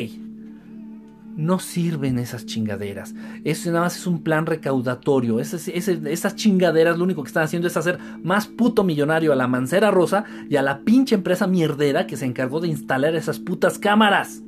no 1.37 1.59
sirven 1.59 2.19
esas 2.19 2.47
chingaderas. 2.47 3.15
Eso 3.45 3.71
nada 3.71 3.85
más 3.85 3.97
es 3.97 4.07
un 4.07 4.23
plan 4.23 4.47
recaudatorio. 4.47 5.39
esas 5.39 6.37
chingaderas 6.37 6.97
lo 6.97 7.05
único 7.05 7.23
que 7.23 7.29
están 7.29 7.45
haciendo 7.45 7.69
es 7.69 7.77
hacer 7.77 7.99
más 8.23 8.47
puto 8.47 8.85
millonario 8.85 9.33
a 9.33 9.37
la 9.37 9.47
Mancera 9.47 9.91
Rosa 9.91 10.25
y 10.49 10.57
a 10.57 10.63
la 10.63 10.81
pinche 10.81 11.15
empresa 11.15 11.47
mierdera 11.47 12.07
que 12.07 12.17
se 12.17 12.25
encargó 12.25 12.61
de 12.61 12.69
instalar 12.69 13.15
esas 13.15 13.39
putas 13.39 13.79
cámaras. 13.79 14.43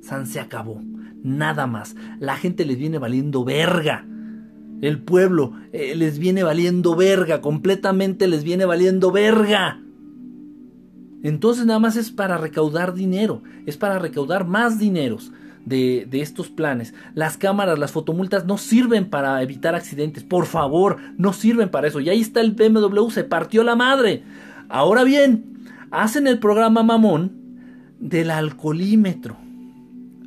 San 0.00 0.26
se 0.26 0.40
acabó. 0.40 0.82
Nada 1.22 1.66
más. 1.66 1.94
La 2.18 2.36
gente 2.36 2.64
les 2.64 2.78
viene 2.78 2.98
valiendo 2.98 3.44
verga. 3.44 4.04
El 4.80 5.00
pueblo 5.00 5.52
eh, 5.72 5.94
les 5.94 6.18
viene 6.18 6.42
valiendo 6.42 6.96
verga. 6.96 7.40
Completamente 7.40 8.26
les 8.26 8.42
viene 8.42 8.64
valiendo 8.64 9.12
verga. 9.12 9.80
Entonces 11.22 11.66
nada 11.66 11.80
más 11.80 11.96
es 11.96 12.10
para 12.10 12.38
recaudar 12.38 12.94
dinero. 12.94 13.42
Es 13.66 13.76
para 13.76 13.98
recaudar 13.98 14.46
más 14.46 14.78
dineros 14.78 15.32
de, 15.68 16.08
estos 16.12 16.48
planes. 16.48 16.94
Las 17.14 17.36
cámaras, 17.36 17.78
las 17.78 17.92
fotomultas 17.92 18.46
no 18.46 18.58
sirven 18.58 19.08
para 19.08 19.42
evitar 19.42 19.74
accidentes. 19.74 20.24
Por 20.24 20.46
favor, 20.46 20.96
no 21.16 21.32
sirven 21.32 21.68
para 21.68 21.88
eso. 21.88 22.00
Y 22.00 22.08
ahí 22.08 22.20
está 22.20 22.40
el 22.40 22.52
BMW, 22.52 23.10
se 23.10 23.24
partió 23.24 23.62
la 23.62 23.76
madre. 23.76 24.22
Ahora 24.68 25.04
bien, 25.04 25.44
hacen 25.90 26.26
el 26.26 26.38
programa 26.38 26.82
mamón 26.82 27.32
del 28.00 28.30
alcoholímetro. 28.30 29.36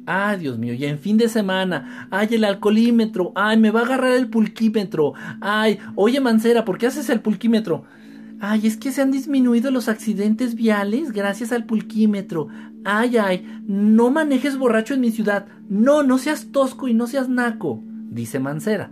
Ay, 0.06 0.40
Dios 0.40 0.58
mío, 0.58 0.74
y 0.74 0.84
en 0.86 0.98
fin 0.98 1.18
de 1.18 1.30
semana, 1.30 2.08
ay, 2.10 2.28
el 2.32 2.44
alcoholímetro, 2.44 3.32
ay, 3.36 3.58
me 3.58 3.70
va 3.70 3.82
a 3.82 3.86
agarrar 3.86 4.14
el 4.14 4.30
pulquímetro, 4.30 5.14
ay, 5.40 5.78
oye, 5.96 6.20
Mancera, 6.20 6.66
¿por 6.66 6.80
qué 6.80 6.88
haces 6.88 7.08
el 7.10 7.22
pulquímetro? 7.22 7.86
Ay, 8.44 8.66
es 8.66 8.76
que 8.76 8.92
se 8.92 9.04
han 9.04 9.12
disminuido 9.12 9.70
los 9.70 9.88
accidentes 9.88 10.56
viales 10.56 11.12
gracias 11.12 11.52
al 11.52 11.66
pulquímetro. 11.66 12.48
Ay, 12.84 13.18
ay, 13.18 13.62
no 13.68 14.10
manejes 14.10 14.58
borracho 14.58 14.94
en 14.94 15.02
mi 15.02 15.12
ciudad. 15.12 15.48
No, 15.70 16.04
no 16.04 16.18
seas 16.18 16.52
tosco 16.52 16.88
y 16.88 16.94
no 16.94 17.08
seas 17.08 17.30
naco, 17.30 17.84
dice 18.10 18.40
Mancera. 18.40 18.92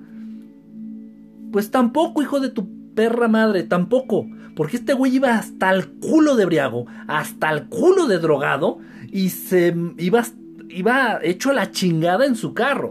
Pues 1.51 1.71
tampoco, 1.71 2.21
hijo 2.21 2.39
de 2.39 2.49
tu 2.49 2.69
perra 2.93 3.27
madre, 3.27 3.63
tampoco. 3.63 4.27
Porque 4.55 4.77
este 4.77 4.93
güey 4.93 5.15
iba 5.15 5.35
hasta 5.35 5.71
el 5.71 5.87
culo 5.87 6.35
de 6.35 6.45
briago, 6.45 6.85
hasta 7.07 7.49
el 7.51 7.67
culo 7.67 8.07
de 8.07 8.19
drogado 8.19 8.79
y 9.11 9.29
se 9.29 9.75
iba, 9.97 10.23
iba 10.69 11.19
hecho 11.23 11.53
la 11.53 11.71
chingada 11.71 12.25
en 12.25 12.35
su 12.35 12.53
carro. 12.53 12.89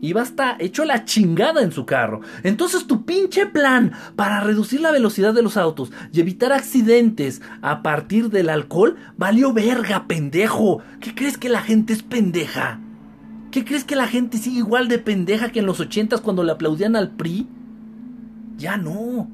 Iba 0.00 0.22
hasta 0.22 0.56
hecho 0.58 0.84
la 0.84 1.04
chingada 1.04 1.62
en 1.62 1.72
su 1.72 1.86
carro. 1.86 2.20
Entonces 2.42 2.86
tu 2.86 3.04
pinche 3.04 3.46
plan 3.46 3.92
para 4.14 4.40
reducir 4.40 4.80
la 4.80 4.92
velocidad 4.92 5.32
de 5.32 5.42
los 5.42 5.56
autos 5.56 5.90
y 6.12 6.20
evitar 6.20 6.52
accidentes 6.52 7.40
a 7.62 7.82
partir 7.82 8.30
del 8.30 8.50
alcohol 8.50 8.96
valió 9.16 9.52
verga, 9.52 10.06
pendejo. 10.06 10.82
¿Qué 11.00 11.14
crees 11.14 11.38
que 11.38 11.48
la 11.48 11.62
gente 11.62 11.92
es 11.92 12.02
pendeja? 12.02 12.80
¿Qué 13.50 13.64
crees 13.64 13.84
que 13.84 13.96
la 13.96 14.06
gente 14.06 14.36
sigue 14.36 14.58
igual 14.58 14.88
de 14.88 14.98
pendeja 14.98 15.50
que 15.50 15.60
en 15.60 15.66
los 15.66 15.80
ochentas 15.80 16.20
cuando 16.20 16.44
le 16.44 16.52
aplaudían 16.52 16.94
al 16.94 17.12
PRI? 17.12 17.48
Ya 18.58 18.76
no, 18.76 19.30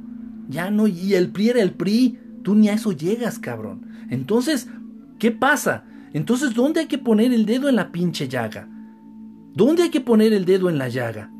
ya 0.49 0.71
no, 0.71 0.87
y 0.87 1.15
el 1.15 1.31
PRI 1.31 1.49
era 1.51 1.63
el 1.63 1.73
PRI. 1.73 2.19
Tú 2.45 2.55
ni 2.55 2.69
a 2.69 2.75
eso 2.75 2.93
llegas, 2.93 3.39
cabrón. 3.39 3.87
Entonces, 4.11 4.69
¿qué 5.19 5.33
pasa? 5.33 5.85
Entonces, 6.13 6.55
¿dónde 6.55 6.81
hay 6.81 6.87
que 6.87 6.99
poner 6.99 7.33
el 7.33 7.47
dedo 7.47 7.69
en 7.69 7.77
la 7.77 7.91
pinche 7.91 8.29
llaga? 8.29 8.69
¿Dónde 9.55 9.83
hay 9.83 9.91
que 9.91 10.01
poner 10.01 10.33
el 10.33 10.47
dedo 10.47 10.71
en 10.71 10.79
la 10.79 10.89
llaga? 10.89 11.31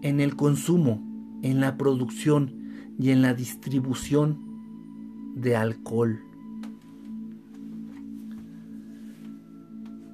En 0.00 0.20
el 0.20 0.36
consumo, 0.36 1.02
en 1.42 1.60
la 1.60 1.76
producción 1.76 2.94
y 2.98 3.10
en 3.10 3.20
la 3.20 3.34
distribución 3.34 4.38
de 5.36 5.54
alcohol. 5.54 6.20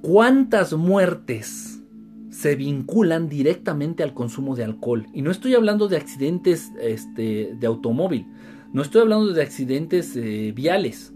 ¿Cuántas 0.01 0.73
muertes 0.73 1.81
se 2.29 2.55
vinculan 2.55 3.29
directamente 3.29 4.03
al 4.03 4.13
consumo 4.13 4.55
de 4.55 4.65
alcohol? 4.65 5.07
Y 5.13 5.21
no 5.21 5.31
estoy 5.31 5.55
hablando 5.55 5.87
de 5.87 5.97
accidentes 5.97 6.71
este, 6.81 7.55
de 7.57 7.67
automóvil, 7.67 8.27
no 8.73 8.81
estoy 8.81 9.01
hablando 9.01 9.33
de 9.33 9.41
accidentes 9.41 10.15
eh, 10.15 10.53
viales. 10.55 11.13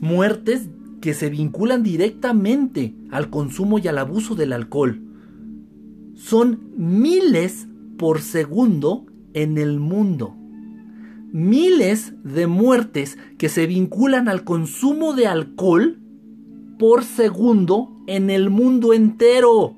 Muertes 0.00 0.68
que 1.00 1.14
se 1.14 1.30
vinculan 1.30 1.82
directamente 1.82 2.94
al 3.10 3.30
consumo 3.30 3.78
y 3.78 3.88
al 3.88 3.98
abuso 3.98 4.34
del 4.34 4.52
alcohol. 4.52 5.02
son 6.14 6.60
miles 6.76 7.66
por 7.96 8.20
segundo 8.20 9.06
en 9.32 9.58
el 9.58 9.80
mundo. 9.80 10.36
Miles 11.32 12.14
de 12.24 12.46
muertes 12.46 13.16
que 13.38 13.48
se 13.48 13.66
vinculan 13.66 14.28
al 14.28 14.44
consumo 14.44 15.14
de 15.14 15.26
alcohol 15.26 15.98
por 16.78 17.04
segundo 17.04 17.90
en 18.06 18.30
el 18.30 18.50
mundo 18.50 18.92
entero. 18.92 19.76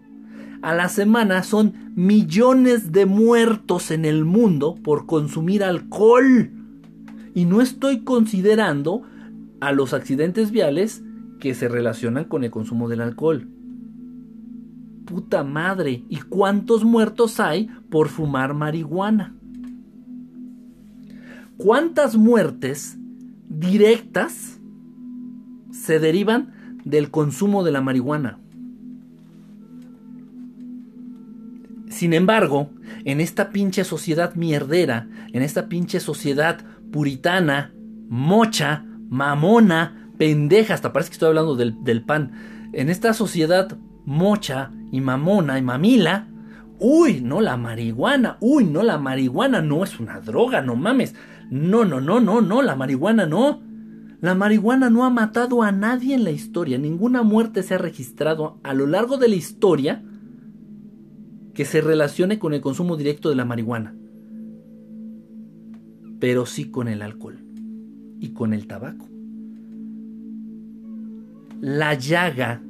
A 0.62 0.74
la 0.74 0.88
semana 0.88 1.42
son 1.42 1.92
millones 1.94 2.92
de 2.92 3.06
muertos 3.06 3.90
en 3.90 4.04
el 4.04 4.24
mundo 4.24 4.76
por 4.82 5.06
consumir 5.06 5.64
alcohol. 5.64 6.50
Y 7.34 7.44
no 7.44 7.60
estoy 7.60 8.00
considerando 8.04 9.02
a 9.60 9.72
los 9.72 9.92
accidentes 9.94 10.50
viales 10.50 11.02
que 11.42 11.56
se 11.56 11.66
relacionan 11.66 12.26
con 12.26 12.44
el 12.44 12.52
consumo 12.52 12.88
del 12.88 13.00
alcohol. 13.00 13.48
Puta 15.04 15.42
madre, 15.42 16.04
¿y 16.08 16.18
cuántos 16.18 16.84
muertos 16.84 17.40
hay 17.40 17.68
por 17.90 18.10
fumar 18.10 18.54
marihuana? 18.54 19.34
¿Cuántas 21.56 22.14
muertes 22.16 22.96
directas 23.48 24.60
se 25.72 25.98
derivan 25.98 26.52
del 26.84 27.10
consumo 27.10 27.64
de 27.64 27.72
la 27.72 27.80
marihuana? 27.80 28.38
Sin 31.88 32.12
embargo, 32.12 32.70
en 33.04 33.20
esta 33.20 33.50
pinche 33.50 33.82
sociedad 33.82 34.36
mierdera, 34.36 35.08
en 35.32 35.42
esta 35.42 35.68
pinche 35.68 35.98
sociedad 35.98 36.64
puritana, 36.92 37.72
mocha, 38.08 38.84
mamona, 39.08 40.01
pendeja, 40.22 40.74
hasta 40.74 40.92
parece 40.92 41.10
que 41.10 41.14
estoy 41.14 41.30
hablando 41.30 41.56
del, 41.56 42.04
pan, 42.04 42.30
en 42.72 42.90
esta 42.90 43.12
sociedad 43.12 43.76
mocha 44.04 44.70
y 44.92 45.00
mamona 45.00 45.58
y 45.58 45.62
mamila, 45.62 46.28
uy, 46.78 47.20
no 47.20 47.40
la 47.40 47.56
marihuana, 47.56 48.36
uy, 48.38 48.62
no 48.62 48.84
la 48.84 48.98
marihuana 48.98 49.62
no 49.62 49.82
es 49.82 49.98
una 49.98 50.20
droga, 50.20 50.62
no 50.62 50.76
mames, 50.76 51.16
no, 51.50 51.84
no, 51.84 52.00
no, 52.00 52.20
no, 52.20 52.40
no, 52.40 52.62
la 52.62 52.76
marihuana 52.76 53.26
no. 53.26 53.62
La 54.20 54.36
marihuana 54.36 54.90
no 54.90 55.04
ha 55.04 55.10
matado 55.10 55.64
a 55.64 55.72
nadie 55.72 56.14
en 56.14 56.22
la 56.22 56.30
historia, 56.30 56.78
ninguna 56.78 57.24
muerte 57.24 57.64
se 57.64 57.74
ha 57.74 57.78
registrado 57.78 58.60
a 58.62 58.74
lo 58.74 58.86
largo 58.86 59.16
de 59.16 59.28
la 59.28 59.34
historia 59.34 60.04
que 61.52 61.64
se 61.64 61.80
relacione 61.80 62.38
con 62.38 62.54
el 62.54 62.60
consumo 62.60 62.96
directo 62.96 63.28
de 63.28 63.34
la 63.34 63.44
marihuana, 63.44 63.96
pero 66.20 66.46
sí 66.46 66.70
con 66.70 66.86
el 66.86 67.02
alcohol 67.02 67.44
y 68.20 68.28
con 68.34 68.54
el 68.54 68.68
tabaco. 68.68 69.11
La 71.62 71.94
llaga, 71.94 72.60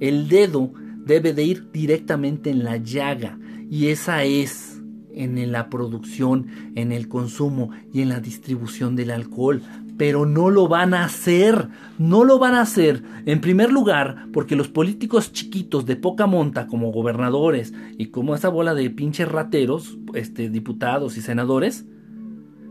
el 0.00 0.28
dedo 0.28 0.72
debe 1.06 1.32
de 1.32 1.44
ir 1.44 1.70
directamente 1.70 2.50
en 2.50 2.64
la 2.64 2.78
llaga 2.78 3.38
y 3.70 3.88
esa 3.88 4.24
es 4.24 4.82
en 5.14 5.52
la 5.52 5.68
producción, 5.68 6.46
en 6.74 6.90
el 6.90 7.08
consumo 7.08 7.70
y 7.92 8.00
en 8.00 8.08
la 8.08 8.18
distribución 8.20 8.96
del 8.96 9.10
alcohol 9.10 9.62
pero 9.96 10.26
no 10.26 10.50
lo 10.50 10.66
van 10.66 10.94
a 10.94 11.04
hacer. 11.04 11.68
No 11.98 12.24
lo 12.24 12.40
van 12.40 12.54
a 12.54 12.62
hacer, 12.62 13.04
en 13.26 13.40
primer 13.40 13.72
lugar, 13.72 14.26
porque 14.32 14.56
los 14.56 14.66
políticos 14.66 15.32
chiquitos 15.32 15.86
de 15.86 15.94
poca 15.94 16.26
monta, 16.26 16.66
como 16.66 16.90
gobernadores 16.90 17.72
y 17.98 18.06
como 18.06 18.34
esa 18.34 18.48
bola 18.48 18.74
de 18.74 18.90
pinches 18.90 19.28
rateros, 19.28 19.98
este, 20.14 20.50
diputados 20.50 21.16
y 21.16 21.20
senadores, 21.20 21.86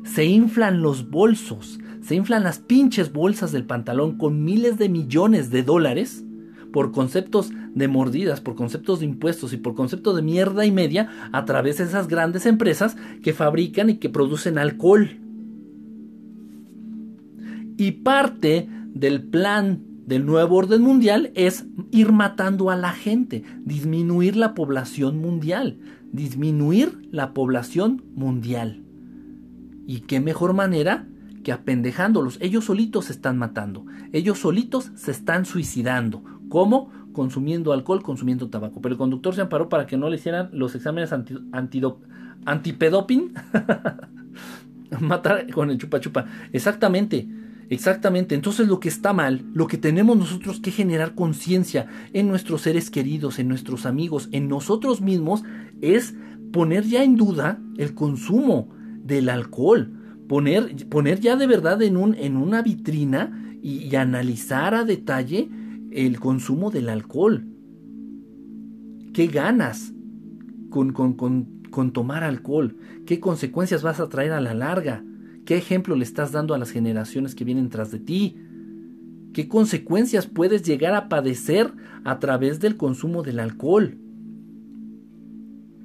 se 0.03 0.25
inflan 0.25 0.81
los 0.81 1.09
bolsos, 1.09 1.79
se 2.01 2.15
inflan 2.15 2.43
las 2.43 2.59
pinches 2.59 3.13
bolsas 3.13 3.51
del 3.51 3.65
pantalón 3.65 4.17
con 4.17 4.43
miles 4.43 4.77
de 4.77 4.89
millones 4.89 5.51
de 5.51 5.63
dólares 5.63 6.23
por 6.71 6.91
conceptos 6.91 7.51
de 7.75 7.87
mordidas, 7.87 8.41
por 8.41 8.55
conceptos 8.55 8.99
de 8.99 9.05
impuestos 9.05 9.53
y 9.53 9.57
por 9.57 9.75
conceptos 9.75 10.15
de 10.15 10.21
mierda 10.21 10.65
y 10.65 10.71
media 10.71 11.09
a 11.31 11.45
través 11.45 11.77
de 11.77 11.83
esas 11.83 12.07
grandes 12.07 12.45
empresas 12.45 12.95
que 13.23 13.33
fabrican 13.33 13.89
y 13.89 13.97
que 13.97 14.09
producen 14.09 14.57
alcohol. 14.57 15.19
Y 17.77 17.91
parte 17.91 18.69
del 18.93 19.23
plan 19.23 19.83
del 20.05 20.25
nuevo 20.25 20.55
orden 20.55 20.81
mundial 20.81 21.31
es 21.35 21.65
ir 21.91 22.11
matando 22.11 22.69
a 22.69 22.75
la 22.75 22.91
gente, 22.91 23.43
disminuir 23.63 24.35
la 24.35 24.53
población 24.53 25.19
mundial, 25.19 25.77
disminuir 26.11 27.07
la 27.11 27.33
población 27.33 28.03
mundial. 28.15 28.83
¿Y 29.87 30.01
qué 30.01 30.19
mejor 30.19 30.53
manera 30.53 31.07
que 31.43 31.51
apendejándolos? 31.51 32.37
Ellos 32.41 32.65
solitos 32.65 33.05
se 33.05 33.13
están 33.13 33.37
matando, 33.37 33.85
ellos 34.11 34.39
solitos 34.39 34.91
se 34.95 35.11
están 35.11 35.45
suicidando. 35.45 36.23
¿Cómo? 36.49 36.91
Consumiendo 37.13 37.73
alcohol, 37.73 38.03
consumiendo 38.03 38.49
tabaco. 38.49 38.81
Pero 38.81 38.93
el 38.93 38.97
conductor 38.97 39.35
se 39.35 39.41
amparó 39.41 39.69
para 39.69 39.87
que 39.87 39.97
no 39.97 40.09
le 40.09 40.17
hicieran 40.17 40.49
los 40.53 40.75
exámenes 40.75 41.13
anti, 41.13 41.35
antipedoping. 42.45 43.33
Matar 44.99 45.49
con 45.51 45.69
el 45.69 45.77
chupa 45.77 45.99
chupa. 45.99 46.25
Exactamente. 46.51 47.27
Exactamente, 47.71 48.35
entonces 48.35 48.67
lo 48.67 48.81
que 48.81 48.89
está 48.89 49.13
mal, 49.13 49.45
lo 49.53 49.65
que 49.65 49.77
tenemos 49.77 50.17
nosotros 50.17 50.59
que 50.59 50.71
generar 50.71 51.15
conciencia 51.15 51.87
en 52.11 52.27
nuestros 52.27 52.63
seres 52.63 52.89
queridos, 52.91 53.39
en 53.39 53.47
nuestros 53.47 53.85
amigos, 53.85 54.27
en 54.33 54.49
nosotros 54.49 54.99
mismos, 54.99 55.43
es 55.79 56.13
poner 56.51 56.83
ya 56.83 57.01
en 57.01 57.15
duda 57.15 57.61
el 57.77 57.95
consumo 57.95 58.67
del 59.05 59.29
alcohol, 59.29 60.00
poner, 60.31 60.87
poner 60.87 61.19
ya 61.19 61.35
de 61.35 61.45
verdad 61.45 61.81
en, 61.81 61.97
un, 61.97 62.15
en 62.15 62.37
una 62.37 62.61
vitrina 62.61 63.57
y, 63.61 63.93
analizar 63.97 64.73
a 64.73 64.85
detalle 64.85 65.49
el 65.91 66.21
consumo 66.21 66.71
del 66.71 66.87
alcohol. 66.87 67.47
¿Qué 69.11 69.27
ganas 69.27 69.91
con, 70.69 70.93
con, 70.93 71.15
con 71.69 71.91
tomar 71.91 72.23
alcohol? 72.23 72.77
¿Qué 73.05 73.19
consecuencias 73.19 73.83
vas 73.83 73.99
a 73.99 74.07
traer 74.07 74.31
a 74.31 74.39
la 74.39 74.53
larga? 74.53 75.03
¿Qué 75.43 75.57
ejemplo 75.57 75.97
le 75.97 76.05
estás 76.05 76.31
dando 76.31 76.53
a 76.53 76.57
las 76.57 76.71
generaciones 76.71 77.35
que 77.35 77.43
vienen 77.43 77.67
tras 77.67 77.91
de 77.91 77.99
ti? 77.99 78.37
¿Qué 79.33 79.49
consecuencias 79.49 80.27
puedes 80.27 80.63
llegar 80.63 80.93
a 80.93 81.09
padecer 81.09 81.73
a 82.05 82.19
través 82.19 82.61
del 82.61 82.77
consumo 82.77 83.21
del 83.21 83.41
alcohol? 83.41 83.97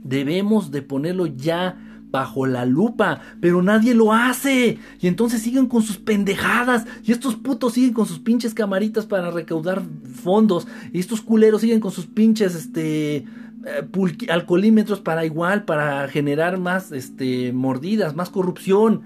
Debemos 0.04 0.70
de 0.70 0.82
ponerlo 0.82 1.26
ya 1.26 1.85
bajo 2.16 2.46
la 2.46 2.64
lupa, 2.64 3.20
pero 3.40 3.62
nadie 3.62 3.94
lo 3.94 4.12
hace. 4.12 4.78
Y 5.00 5.06
entonces 5.06 5.42
siguen 5.42 5.66
con 5.66 5.82
sus 5.82 5.98
pendejadas. 5.98 6.86
Y 7.04 7.12
estos 7.12 7.36
putos 7.36 7.74
siguen 7.74 7.92
con 7.92 8.06
sus 8.06 8.20
pinches 8.20 8.54
camaritas 8.54 9.04
para 9.04 9.30
recaudar 9.30 9.82
fondos. 10.14 10.66
Y 10.92 10.98
estos 10.98 11.20
culeros 11.20 11.60
siguen 11.60 11.80
con 11.80 11.92
sus 11.92 12.06
pinches 12.06 12.54
este 12.54 13.16
eh, 13.16 14.26
alcoholímetros 14.30 15.00
para 15.00 15.26
igual, 15.26 15.64
para 15.64 16.08
generar 16.08 16.58
más 16.58 16.90
este 16.90 17.52
mordidas, 17.52 18.16
más 18.16 18.30
corrupción 18.30 19.02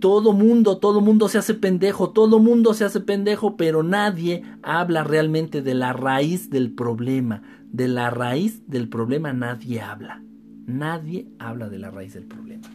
todo 0.00 0.32
mundo, 0.32 0.78
todo 0.78 1.00
mundo 1.00 1.28
se 1.28 1.38
hace 1.38 1.54
pendejo, 1.54 2.10
todo 2.10 2.38
mundo 2.38 2.72
se 2.72 2.84
hace 2.84 3.00
pendejo, 3.00 3.56
pero 3.56 3.82
nadie 3.82 4.44
habla 4.62 5.02
realmente 5.02 5.60
de 5.60 5.74
la 5.74 5.92
raíz 5.92 6.50
del 6.50 6.72
problema. 6.72 7.42
De 7.72 7.88
la 7.88 8.10
raíz 8.10 8.62
del 8.68 8.88
problema 8.88 9.32
nadie 9.32 9.80
habla. 9.80 10.22
Nadie 10.68 11.26
habla 11.38 11.70
de 11.70 11.78
la 11.78 11.90
raíz 11.90 12.12
del 12.12 12.24
problema. 12.24 12.68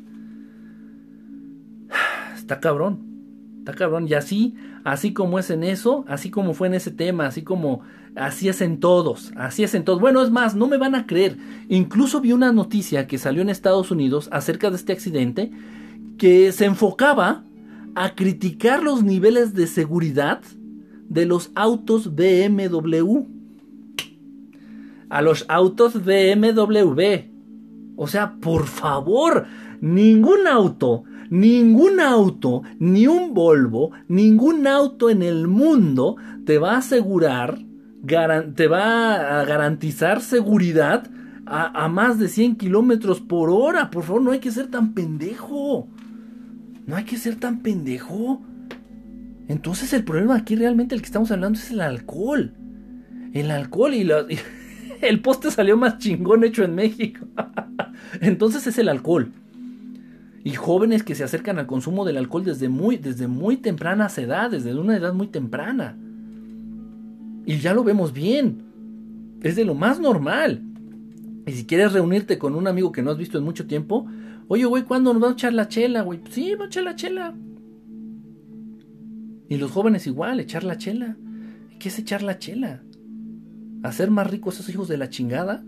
Está 2.36 2.60
cabrón. 2.60 3.00
Está 3.60 3.76
cabrón. 3.76 4.08
Y 4.08 4.16
así, 4.16 4.56
así 4.84 5.14
como 5.14 5.38
es 5.38 5.52
en 5.52 5.64
eso, 5.64 6.04
así 6.08 6.32
como 6.32 6.56
fue 6.56 6.68
en 6.68 6.74
ese 6.74 6.90
tema, 6.90 7.28
así 7.28 7.44
como 7.44 7.82
así 8.16 8.50
es 8.50 8.62
en 8.62 8.80
todos, 8.80 9.32
así 9.36 9.64
es 9.64 9.76
en 9.76 9.84
todos. 9.86 10.02
Bueno, 10.02 10.24
es 10.24 10.32
más, 10.32 10.56
no 10.56 10.68
me 10.68 10.78
van 10.78 10.96
a 10.96 11.06
creer. 11.06 11.38
Incluso 11.70 12.20
vi 12.20 12.34
una 12.34 12.52
noticia 12.52 13.06
que 13.06 13.20
salió 13.20 13.44
en 13.44 13.50
Estados 13.50 13.92
Unidos 13.92 14.28
acerca 14.32 14.72
de 14.72 14.76
este 14.76 14.92
accidente 14.92 15.52
que 16.18 16.52
se 16.52 16.66
enfocaba 16.66 17.44
a 17.94 18.16
criticar 18.16 18.82
los 18.82 19.04
niveles 19.04 19.54
de 19.54 19.68
seguridad 19.68 20.42
de 21.10 21.28
los 21.28 21.52
autos 21.54 22.16
BMW. 22.16 23.22
A 25.10 25.22
los 25.22 25.46
autos 25.48 26.04
BMW. 26.04 27.33
O 28.04 28.08
sea, 28.08 28.36
por 28.42 28.66
favor, 28.66 29.46
ningún 29.80 30.46
auto, 30.46 31.06
ningún 31.30 32.02
auto, 32.02 32.64
ni 32.78 33.08
un 33.08 33.34
Volvo, 33.34 33.92
ningún 34.10 34.68
auto 34.68 35.10
en 35.10 35.24
el 35.24 35.48
mundo 35.48 36.18
te 36.46 36.58
va 36.58 36.74
a 36.74 36.80
asegurar, 36.80 37.60
te 38.56 38.68
va 38.68 39.40
a 39.40 39.46
garantizar 39.46 40.20
seguridad 40.20 41.10
a, 41.46 41.88
más 41.88 42.20
de 42.20 42.28
100 42.28 42.58
kilómetros 42.58 43.22
por 43.22 43.50
hora. 43.50 43.90
Por 43.90 44.04
favor, 44.04 44.22
no 44.22 44.32
hay 44.32 44.40
que 44.40 44.52
ser 44.52 44.68
tan 44.68 44.94
pendejo. 44.94 45.88
No 46.86 46.98
hay 46.98 47.06
que 47.06 47.16
ser 47.16 47.36
tan 47.36 47.62
pendejo. 47.62 48.42
Entonces 49.48 49.94
el 49.94 50.04
problema 50.04 50.36
aquí 50.36 50.58
realmente 50.58 50.94
el 50.94 51.02
que 51.02 51.08
estamos 51.08 51.32
hablando 51.32 51.58
es 51.58 51.72
el 51.72 51.80
alcohol. 51.80 52.54
El 53.34 53.50
alcohol 53.50 53.94
y, 53.94 54.06
el 55.10 55.22
poste 55.22 55.52
salió 55.52 55.78
más 55.78 55.98
chingón 55.98 56.44
hecho 56.44 56.64
en 56.64 56.76
México. 56.76 57.26
Entonces 58.22 58.66
es 58.68 58.78
el 58.78 58.90
alcohol. 58.90 59.32
Y 60.44 60.52
jóvenes 60.52 61.04
que 61.04 61.16
se 61.16 61.24
acercan 61.24 61.58
al 61.58 61.68
consumo 61.68 62.04
del 62.06 62.18
alcohol 62.18 62.44
desde 62.44 62.68
muy, 62.68 62.98
desde 62.98 63.28
muy 63.28 63.58
tempranas 63.58 64.18
edades, 64.18 64.64
desde 64.64 64.80
una 64.80 64.98
edad 64.98 65.14
muy 65.14 65.28
temprana. 65.28 65.98
Y 67.46 67.58
ya 67.58 67.74
lo 67.74 67.84
vemos 67.84 68.14
bien. 68.14 68.64
Es 69.42 69.56
de 69.56 69.66
lo 69.66 69.74
más 69.76 70.00
normal. 70.00 70.62
Y 71.46 71.52
si 71.52 71.66
quieres 71.66 71.94
reunirte 71.94 72.38
con 72.38 72.56
un 72.56 72.68
amigo 72.68 72.92
que 72.92 73.02
no 73.02 73.12
has 73.12 73.18
visto 73.18 73.38
en 73.38 73.44
mucho 73.44 73.68
tiempo, 73.68 74.06
oye, 74.48 74.66
güey, 74.66 74.84
¿cuándo 74.84 75.14
nos 75.14 75.24
va 75.24 75.30
a 75.30 75.34
echar 75.34 75.54
la 75.54 75.68
chela, 75.68 76.02
güey? 76.02 76.22
Sí, 76.30 76.56
va 76.56 76.66
a 76.66 76.68
echar 76.68 76.84
la 76.84 76.96
chela. 76.96 77.34
Y 79.50 79.58
los 79.58 79.72
jóvenes 79.72 80.08
igual, 80.08 80.40
echar 80.40 80.64
la 80.64 80.78
chela. 80.78 81.18
¿Qué 81.80 81.90
es 81.90 82.00
echar 82.00 82.24
la 82.24 82.40
chela? 82.40 82.82
¿Hacer 83.84 84.10
más 84.10 84.30
ricos 84.30 84.56
a 84.56 84.60
esos 84.62 84.74
hijos 84.74 84.88
de 84.88 84.98
la 84.98 85.10
chingada? 85.10 85.64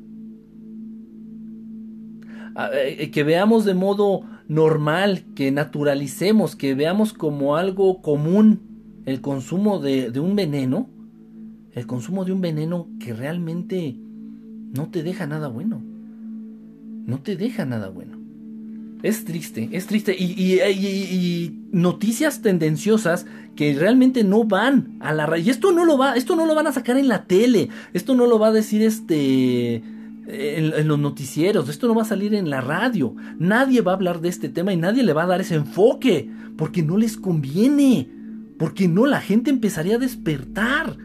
Eh, 2.73 2.97
eh, 2.99 3.11
que 3.11 3.23
veamos 3.23 3.65
de 3.65 3.73
modo 3.73 4.21
normal, 4.47 5.25
que 5.35 5.51
naturalicemos, 5.51 6.55
que 6.55 6.73
veamos 6.73 7.13
como 7.13 7.57
algo 7.57 8.01
común 8.01 8.61
el 9.05 9.21
consumo 9.21 9.79
de, 9.79 10.09
de 10.09 10.19
un 10.19 10.35
veneno, 10.35 10.89
el 11.73 11.85
consumo 11.85 12.25
de 12.25 12.31
un 12.31 12.41
veneno 12.41 12.87
que 12.99 13.13
realmente 13.13 13.97
no 14.73 14.89
te 14.89 15.03
deja 15.03 15.27
nada 15.27 15.47
bueno. 15.47 15.81
No 17.05 17.19
te 17.19 17.35
deja 17.35 17.65
nada 17.65 17.89
bueno. 17.89 18.17
Es 19.03 19.23
triste, 19.23 19.69
es 19.71 19.85
triste. 19.85 20.15
Y, 20.17 21.59
noticias 21.71 22.41
tendenciosas 22.41 23.27
que 23.56 23.73
realmente 23.73 24.23
no 24.23 24.44
van 24.44 24.98
a 24.99 25.14
la 25.14 25.26
raíz. 25.26 25.48
Y 25.48 25.49
esto 25.49 25.72
no 25.72 25.86
lo 25.86 25.98
va, 25.98 26.15
esto 26.15 26.36
no 26.36 26.45
lo 26.45 26.56
van 26.56 26.68
a 26.68 26.72
sacar 26.72 26.98
en 26.98 27.07
la 27.07 27.26
tele. 27.26 27.69
Esto 27.94 28.15
no 28.15 28.27
lo 28.27 28.40
va 28.40 28.48
a 28.48 28.52
decir 28.52 28.82
este. 28.82 29.76
En, 30.27 30.73
en, 30.73 30.88
los 30.88 30.98
noticieros, 30.98 31.69
esto 31.69 31.88
no 31.88 31.94
va 31.94 32.02
a 32.02 32.06
salir 32.06 32.34
en 32.34 32.49
la 32.49 32.60
radio. 32.60 33.15
Nadie 33.38 33.82
va 33.82 33.91
a 33.91 33.95
hablar 33.95 34.22
de 34.22 34.30
este 34.30 34.49
tema 34.49 34.73
y 34.73 34.77
nadie 34.77 35.03
le 35.03 35.14
va 35.14 35.23
a 35.23 35.27
dar 35.27 35.41
ese 35.41 35.56
enfoque. 35.56 36.30
Porque 36.57 36.82
no 36.82 36.98
les 36.98 37.18
conviene. 37.18 38.10
Porque 38.57 38.88
no, 38.88 39.06
la 39.06 39.22
gente 39.22 39.52
empezaría 39.52 39.95
a 39.95 39.99
despertar 39.99 40.98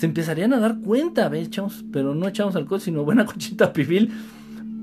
se 0.00 0.06
empezarían 0.06 0.54
a 0.54 0.60
dar 0.60 0.80
cuenta, 0.80 1.28
¿ves? 1.28 1.48
Echamos, 1.48 1.84
pero 1.92 2.14
no 2.14 2.26
echamos 2.26 2.56
alcohol, 2.56 2.80
sino 2.80 3.04
buena 3.04 3.26
cochita 3.26 3.74
pibil, 3.74 4.10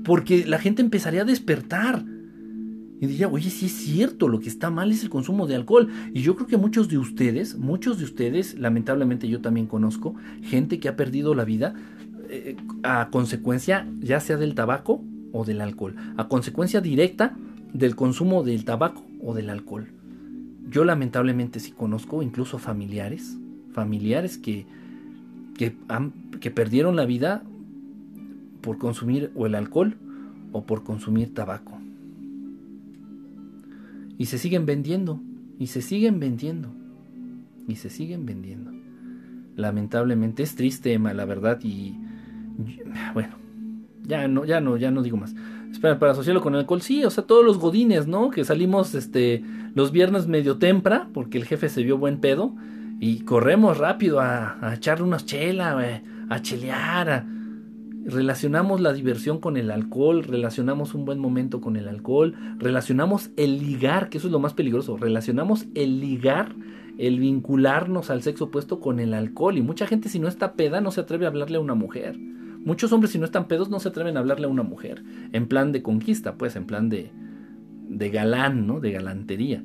porque 0.04 0.46
la 0.46 0.60
gente 0.60 0.80
empezaría 0.80 1.22
a 1.22 1.24
despertar. 1.24 2.04
Y 3.00 3.06
diría, 3.06 3.28
oye, 3.28 3.50
sí 3.50 3.66
es 3.66 3.72
cierto, 3.72 4.28
lo 4.28 4.40
que 4.40 4.48
está 4.48 4.70
mal 4.70 4.90
es 4.90 5.02
el 5.02 5.10
consumo 5.10 5.46
de 5.46 5.54
alcohol. 5.54 5.88
Y 6.12 6.22
yo 6.22 6.34
creo 6.34 6.46
que 6.46 6.56
muchos 6.56 6.88
de 6.88 6.98
ustedes, 6.98 7.56
muchos 7.56 7.98
de 7.98 8.04
ustedes, 8.04 8.58
lamentablemente 8.58 9.28
yo 9.28 9.40
también 9.40 9.66
conozco, 9.66 10.14
gente 10.42 10.80
que 10.80 10.88
ha 10.88 10.96
perdido 10.96 11.34
la 11.34 11.44
vida 11.44 11.74
eh, 12.28 12.56
a 12.82 13.08
consecuencia 13.10 13.86
ya 14.00 14.20
sea 14.20 14.36
del 14.36 14.54
tabaco 14.54 15.04
o 15.32 15.44
del 15.44 15.60
alcohol, 15.60 15.94
a 16.16 16.28
consecuencia 16.28 16.80
directa 16.80 17.36
del 17.72 17.94
consumo 17.94 18.42
del 18.42 18.64
tabaco 18.64 19.04
o 19.22 19.34
del 19.34 19.50
alcohol. 19.50 19.88
Yo 20.68 20.84
lamentablemente 20.84 21.60
sí 21.60 21.70
conozco 21.72 22.22
incluso 22.22 22.58
familiares, 22.58 23.38
familiares 23.72 24.38
que 24.38 24.66
que, 25.58 26.50
perdieron 26.50 26.96
la 26.96 27.04
vida 27.04 27.42
por 28.62 28.78
consumir 28.78 29.30
o 29.34 29.46
el 29.46 29.54
alcohol 29.54 29.96
o 30.52 30.64
por 30.64 30.84
consumir 30.84 31.34
tabaco. 31.34 31.77
Y 34.18 34.26
se 34.26 34.36
siguen 34.36 34.66
vendiendo, 34.66 35.20
y 35.58 35.68
se 35.68 35.80
siguen 35.80 36.20
vendiendo, 36.20 36.74
y 37.68 37.76
se 37.76 37.88
siguen 37.88 38.26
vendiendo. 38.26 38.72
Lamentablemente 39.56 40.42
es 40.42 40.56
triste, 40.56 40.92
Emma, 40.92 41.14
la 41.14 41.24
verdad, 41.24 41.60
y 41.62 41.96
bueno, 43.14 43.36
ya 44.02 44.28
no, 44.28 44.44
ya 44.44 44.60
no, 44.60 44.76
ya 44.76 44.90
no 44.90 45.02
digo 45.02 45.16
más. 45.16 45.34
Espera, 45.70 45.98
para 45.98 46.12
asociarlo 46.12 46.40
con 46.40 46.54
el 46.54 46.60
alcohol, 46.60 46.82
sí, 46.82 47.04
o 47.04 47.10
sea, 47.10 47.24
todos 47.24 47.44
los 47.44 47.58
godines, 47.58 48.06
¿no? 48.06 48.30
Que 48.30 48.44
salimos 48.44 48.94
este 48.94 49.44
los 49.74 49.92
viernes 49.92 50.26
medio 50.26 50.58
tempra, 50.58 51.08
porque 51.14 51.38
el 51.38 51.44
jefe 51.44 51.68
se 51.68 51.82
vio 51.84 51.96
buen 51.96 52.18
pedo, 52.18 52.54
y 53.00 53.20
corremos 53.20 53.78
rápido 53.78 54.18
a, 54.18 54.58
a 54.60 54.74
echarle 54.74 55.04
unas 55.04 55.24
chelas, 55.24 56.02
a 56.28 56.42
chelear. 56.42 57.37
Relacionamos 58.08 58.80
la 58.80 58.94
diversión 58.94 59.38
con 59.38 59.58
el 59.58 59.70
alcohol, 59.70 60.24
relacionamos 60.24 60.94
un 60.94 61.04
buen 61.04 61.18
momento 61.18 61.60
con 61.60 61.76
el 61.76 61.88
alcohol, 61.88 62.34
relacionamos 62.56 63.28
el 63.36 63.58
ligar, 63.58 64.08
que 64.08 64.16
eso 64.16 64.28
es 64.28 64.32
lo 64.32 64.38
más 64.38 64.54
peligroso, 64.54 64.96
relacionamos 64.96 65.66
el 65.74 66.00
ligar, 66.00 66.54
el 66.96 67.20
vincularnos 67.20 68.08
al 68.08 68.22
sexo 68.22 68.46
opuesto 68.46 68.80
con 68.80 68.98
el 68.98 69.12
alcohol. 69.12 69.58
Y 69.58 69.62
mucha 69.62 69.86
gente 69.86 70.08
si 70.08 70.18
no 70.18 70.26
está 70.26 70.54
peda 70.54 70.80
no 70.80 70.90
se 70.90 71.02
atreve 71.02 71.26
a 71.26 71.28
hablarle 71.28 71.58
a 71.58 71.60
una 71.60 71.74
mujer. 71.74 72.16
Muchos 72.16 72.94
hombres 72.94 73.12
si 73.12 73.18
no 73.18 73.26
están 73.26 73.46
pedos 73.46 73.68
no 73.68 73.78
se 73.78 73.90
atreven 73.90 74.16
a 74.16 74.20
hablarle 74.20 74.46
a 74.46 74.50
una 74.50 74.62
mujer. 74.62 75.04
En 75.32 75.46
plan 75.46 75.70
de 75.72 75.82
conquista, 75.82 76.36
pues, 76.36 76.56
en 76.56 76.64
plan 76.64 76.88
de, 76.88 77.12
de 77.90 78.08
galán, 78.08 78.66
¿no? 78.66 78.80
De 78.80 78.90
galantería. 78.90 79.62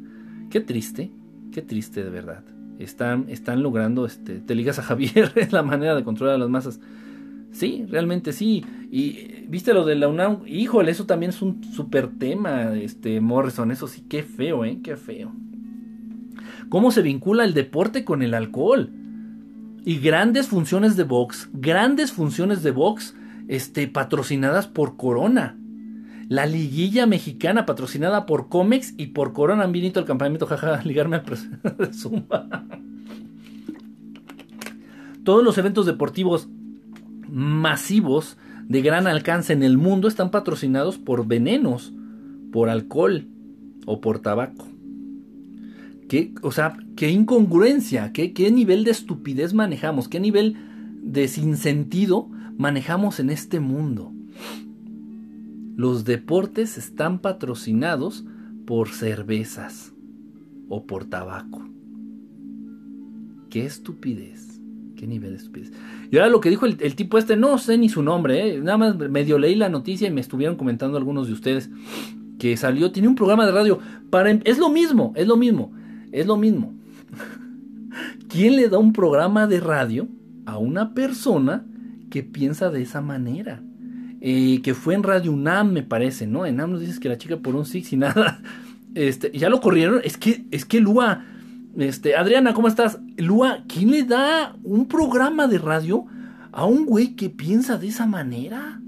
Qué 0.49 0.59
triste, 0.59 1.13
qué 1.53 1.61
triste 1.61 2.03
de 2.03 2.09
verdad 2.09 2.43
están, 2.79 3.25
están 3.29 3.63
logrando, 3.63 4.05
este, 4.05 4.39
te 4.39 4.55
ligas 4.55 4.79
a 4.79 4.83
Javier, 4.83 5.31
es 5.35 5.51
la 5.51 5.63
manera 5.63 5.95
de 5.95 6.03
controlar 6.03 6.35
a 6.35 6.39
las 6.39 6.49
masas. 6.49 6.79
Sí, 7.53 7.85
realmente 7.87 8.33
sí. 8.33 8.65
Y 8.91 9.45
viste 9.47 9.73
lo 9.73 9.85
de 9.85 9.95
la 9.95 10.07
UNAM, 10.07 10.39
híjole, 10.47 10.91
eso 10.91 11.05
también 11.05 11.29
es 11.29 11.41
un 11.41 11.63
super 11.63 12.07
tema, 12.17 12.73
este 12.73 13.21
Morrison, 13.21 13.71
eso 13.71 13.87
sí, 13.87 14.03
qué 14.09 14.23
feo, 14.23 14.65
eh, 14.65 14.79
qué 14.83 14.97
feo. 14.97 15.31
¿Cómo 16.69 16.91
se 16.91 17.03
vincula 17.03 17.45
el 17.45 17.53
deporte 17.53 18.03
con 18.03 18.23
el 18.23 18.33
alcohol? 18.33 18.89
Y 19.85 19.99
grandes 19.99 20.47
funciones 20.47 20.97
de 20.97 21.03
box, 21.03 21.49
grandes 21.53 22.11
funciones 22.11 22.63
de 22.63 22.71
box, 22.71 23.15
este, 23.47 23.87
patrocinadas 23.87 24.67
por 24.67 24.97
Corona. 24.97 25.55
La 26.29 26.47
liguilla 26.47 27.05
mexicana 27.05 27.67
patrocinada 27.67 28.25
por 28.25 28.49
Comex 28.49 28.95
y 28.97 29.07
por 29.07 29.33
Corona. 29.33 29.63
Han 29.63 29.75
el 29.75 30.05
campamento, 30.05 30.47
jaja, 30.47 30.81
ligarme 30.85 31.17
al 31.17 31.23
de 31.77 31.93
Zumba. 31.93 32.65
Todos 35.23 35.43
los 35.43 35.57
eventos 35.57 35.85
deportivos 35.85 36.49
masivos 37.33 38.37
de 38.69 38.81
gran 38.81 39.07
alcance 39.07 39.51
en 39.51 39.63
el 39.63 39.77
mundo 39.77 40.07
están 40.07 40.31
patrocinados 40.31 40.97
por 40.97 41.27
venenos, 41.27 41.93
por 42.51 42.69
alcohol 42.69 43.27
o 43.85 43.99
por 43.99 44.19
tabaco. 44.19 44.67
¿Qué, 46.07 46.33
o 46.41 46.51
sea, 46.51 46.77
qué 46.95 47.09
incongruencia, 47.09 48.13
qué, 48.13 48.33
qué 48.33 48.51
nivel 48.51 48.83
de 48.83 48.91
estupidez 48.91 49.53
manejamos, 49.53 50.07
qué 50.07 50.19
nivel 50.19 50.55
de 51.01 51.27
sinsentido 51.27 52.29
manejamos 52.57 53.19
en 53.19 53.29
este 53.29 53.59
mundo 53.59 54.13
los 55.75 56.05
deportes 56.05 56.77
están 56.77 57.19
patrocinados 57.19 58.25
por 58.67 58.89
cervezas 58.89 59.91
o 60.69 60.85
por 60.85 61.05
tabaco. 61.05 61.67
Qué 63.49 63.65
estupidez. 63.65 64.42
Qué 65.03 65.07
nivel 65.07 65.31
de 65.31 65.35
estupidez. 65.35 65.73
Y 66.11 66.15
ahora 66.15 66.29
lo 66.29 66.39
que 66.39 66.49
dijo 66.49 66.65
el, 66.65 66.95
tipo 66.95 67.17
este, 67.17 67.35
no 67.35 67.57
sé 67.57 67.77
ni 67.77 67.89
su 67.89 68.01
nombre, 68.01 68.55
¿eh? 68.55 68.61
nada 68.61 68.77
más 68.77 68.97
medio 68.97 69.37
leí 69.37 69.53
la 69.53 69.67
noticia 69.67 70.07
y 70.07 70.11
me 70.11 70.21
estuvieron 70.21 70.55
comentando 70.55 70.97
algunos 70.97 71.27
de 71.27 71.33
ustedes 71.33 71.69
que 72.39 72.55
salió, 72.55 72.93
tiene 72.93 73.09
un 73.09 73.15
programa 73.15 73.45
de 73.45 73.51
radio 73.51 73.79
para... 74.09 74.31
Em, 74.31 74.39
es 74.45 74.59
lo 74.59 74.69
mismo, 74.69 75.11
es 75.17 75.27
lo 75.27 75.35
mismo, 75.35 75.73
es 76.13 76.25
lo 76.25 76.37
mismo. 76.37 76.73
¿Quién 78.29 78.55
le 78.55 78.69
da 78.69 78.77
un 78.77 78.93
programa 78.93 79.45
de 79.45 79.59
radio 79.59 80.07
a 80.45 80.57
una 80.57 80.93
persona 80.93 81.65
que 82.09 82.23
piensa 82.23 82.69
de 82.69 82.83
esa 82.83 83.01
manera? 83.01 83.61
Eh, 84.21 84.61
que 84.63 84.73
fue 84.73 84.93
en 84.93 85.03
Radio 85.03 85.33
UNAM, 85.33 85.73
me 85.73 85.83
parece, 85.83 86.27
¿no? 86.27 86.45
En 86.45 86.55
UNAM 86.55 86.71
nos 86.71 86.79
dices 86.79 87.01
que 87.01 87.09
la 87.09 87.17
chica 87.17 87.35
por 87.35 87.57
un 87.57 87.65
six 87.65 87.91
y 87.91 87.97
nada. 87.97 88.41
Este, 88.95 89.35
ya 89.35 89.49
lo 89.49 89.59
corrieron. 89.59 90.01
Es 90.03 90.17
que, 90.17 90.45
es 90.51 90.65
que 90.65 90.79
Lua, 90.79 91.25
este, 91.77 92.15
Adriana, 92.15 92.53
¿cómo 92.53 92.67
estás? 92.67 92.99
Lua, 93.17 93.63
¿quién 93.67 93.91
le 93.91 94.03
da 94.03 94.55
un 94.63 94.87
programa 94.87 95.47
de 95.47 95.57
radio 95.57 96.05
a 96.51 96.65
un 96.65 96.85
güey 96.85 97.15
que 97.15 97.29
piensa 97.29 97.77
de 97.77 97.87
esa 97.87 98.05
manera? 98.05 98.79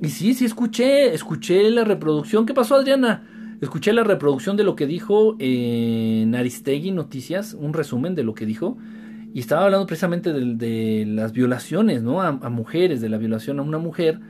Y 0.00 0.08
sí, 0.08 0.34
sí, 0.34 0.44
escuché, 0.44 1.14
escuché 1.14 1.70
la 1.70 1.84
reproducción. 1.84 2.46
¿Qué 2.46 2.54
pasó, 2.54 2.76
Adriana? 2.76 3.26
Escuché 3.60 3.92
la 3.92 4.04
reproducción 4.04 4.56
de 4.56 4.64
lo 4.64 4.76
que 4.76 4.86
dijo 4.86 5.36
en 5.38 6.34
Aristegui 6.34 6.90
Noticias, 6.90 7.54
un 7.54 7.72
resumen 7.72 8.14
de 8.14 8.22
lo 8.22 8.34
que 8.34 8.46
dijo. 8.46 8.76
Y 9.32 9.40
estaba 9.40 9.64
hablando 9.64 9.86
precisamente 9.86 10.32
de, 10.32 11.06
las 11.06 11.32
violaciones, 11.32 12.02
¿no? 12.02 12.22
A, 12.22 12.32
mujeres, 12.50 13.00
de 13.00 13.08
la 13.08 13.18
violación 13.18 13.58
a 13.58 13.62
una 13.62 13.78
mujer. 13.78 14.20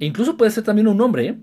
E 0.00 0.06
incluso 0.06 0.36
puede 0.36 0.50
ser 0.50 0.64
también 0.64 0.88
un 0.88 1.00
hombre, 1.00 1.26
¿eh? 1.26 1.38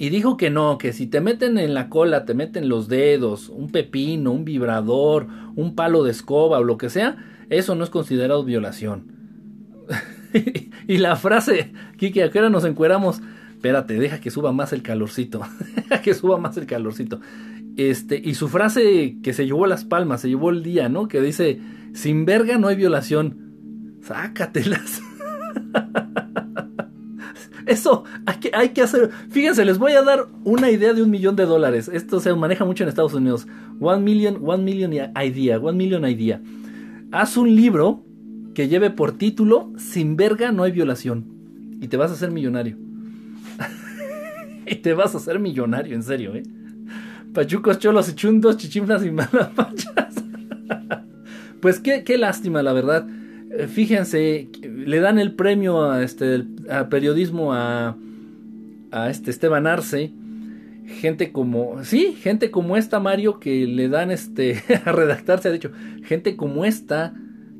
Y 0.00 0.10
dijo 0.10 0.36
que 0.36 0.48
no, 0.48 0.78
que 0.78 0.92
si 0.92 1.08
te 1.08 1.20
meten 1.20 1.58
en 1.58 1.74
la 1.74 1.88
cola, 1.88 2.24
te 2.24 2.32
meten 2.32 2.68
los 2.68 2.86
dedos, 2.86 3.48
un 3.48 3.70
pepino, 3.70 4.30
un 4.30 4.44
vibrador, 4.44 5.26
un 5.56 5.74
palo 5.74 6.04
de 6.04 6.12
escoba 6.12 6.60
o 6.60 6.64
lo 6.64 6.78
que 6.78 6.88
sea, 6.88 7.16
eso 7.50 7.74
no 7.74 7.82
es 7.82 7.90
considerado 7.90 8.44
violación. 8.44 9.08
y 10.86 10.98
la 10.98 11.16
frase, 11.16 11.72
Kiki, 11.96 12.20
¿a 12.20 12.30
qué 12.30 12.38
hora 12.38 12.48
nos 12.48 12.64
encueramos? 12.64 13.20
Espérate, 13.50 13.94
deja 13.94 14.20
que 14.20 14.30
suba 14.30 14.52
más 14.52 14.72
el 14.72 14.82
calorcito. 14.84 15.42
deja 15.74 16.00
que 16.00 16.14
suba 16.14 16.38
más 16.38 16.56
el 16.56 16.66
calorcito. 16.66 17.20
Este, 17.76 18.22
y 18.24 18.34
su 18.34 18.46
frase 18.46 19.16
que 19.20 19.32
se 19.32 19.46
llevó 19.46 19.66
las 19.66 19.84
palmas, 19.84 20.20
se 20.20 20.28
llevó 20.28 20.50
el 20.50 20.62
día, 20.62 20.88
¿no? 20.88 21.08
Que 21.08 21.20
dice, 21.20 21.60
sin 21.92 22.24
verga 22.24 22.56
no 22.56 22.68
hay 22.68 22.76
violación. 22.76 23.98
Sácatelas. 24.02 25.02
Eso 27.68 28.04
hay 28.24 28.36
que, 28.38 28.50
hay 28.54 28.68
que 28.70 28.80
hacer. 28.80 29.10
Fíjense, 29.28 29.62
les 29.66 29.76
voy 29.76 29.92
a 29.92 30.02
dar 30.02 30.26
una 30.42 30.70
idea 30.70 30.94
de 30.94 31.02
un 31.02 31.10
millón 31.10 31.36
de 31.36 31.44
dólares. 31.44 31.90
Esto 31.92 32.18
se 32.18 32.34
maneja 32.34 32.64
mucho 32.64 32.82
en 32.82 32.88
Estados 32.88 33.12
Unidos. 33.12 33.46
One 33.78 34.02
million, 34.02 34.38
one 34.42 34.64
million 34.64 34.92
idea, 34.94 35.58
one 35.58 35.76
million 35.76 36.08
idea. 36.08 36.40
Haz 37.12 37.36
un 37.36 37.54
libro 37.54 38.04
que 38.54 38.68
lleve 38.68 38.90
por 38.90 39.12
título 39.12 39.70
Sin 39.76 40.16
verga 40.16 40.50
no 40.50 40.62
hay 40.62 40.72
violación. 40.72 41.26
Y 41.80 41.88
te 41.88 41.98
vas 41.98 42.10
a 42.10 42.14
hacer 42.14 42.30
millonario. 42.30 42.78
y 44.66 44.76
te 44.76 44.94
vas 44.94 45.14
a 45.14 45.18
hacer 45.18 45.38
millonario, 45.38 45.94
en 45.94 46.02
serio, 46.02 46.34
¿eh? 46.34 46.44
Pachucos, 47.34 47.78
cholos 47.78 48.08
y 48.08 48.14
chundos, 48.14 48.56
chichiflas 48.56 49.04
y 49.04 49.10
malapachas. 49.10 50.14
pues 51.60 51.80
qué, 51.80 52.02
qué 52.02 52.16
lástima, 52.16 52.62
la 52.62 52.72
verdad. 52.72 53.06
Eh, 53.50 53.66
fíjense, 53.66 54.48
le 54.62 55.00
dan 55.00 55.18
el 55.18 55.34
premio 55.34 55.90
a, 55.90 56.02
este, 56.02 56.44
periodismo 56.90 57.52
a, 57.52 57.96
este 59.08 59.30
Esteban 59.30 59.66
Arce. 59.66 60.12
Gente 60.86 61.32
como, 61.32 61.84
sí, 61.84 62.16
gente 62.18 62.50
como 62.50 62.76
esta, 62.76 62.98
Mario, 62.98 63.38
que 63.40 63.66
le 63.66 63.88
dan 63.88 64.10
este, 64.10 64.62
a 64.84 64.92
redactarse, 64.92 65.48
ha 65.48 65.52
dicho, 65.52 65.70
gente 66.02 66.36
como 66.36 66.64
esta, 66.64 67.14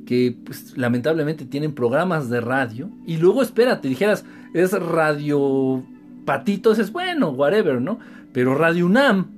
que 0.07 0.37
pues, 0.45 0.79
lamentablemente 0.79 1.45
tienen 1.45 1.75
programas 1.75 2.31
de 2.31 2.41
radio. 2.41 2.91
Y 3.07 3.19
luego, 3.19 3.43
espérate, 3.43 3.89
dijeras, 3.89 4.25
es 4.55 4.73
radio 4.73 5.85
patito, 6.25 6.73
es 6.73 6.93
bueno, 6.93 7.31
whatever, 7.31 7.81
¿no? 7.81 7.99
Pero 8.33 8.55
Radio 8.55 8.87
UNAM, 8.87 9.31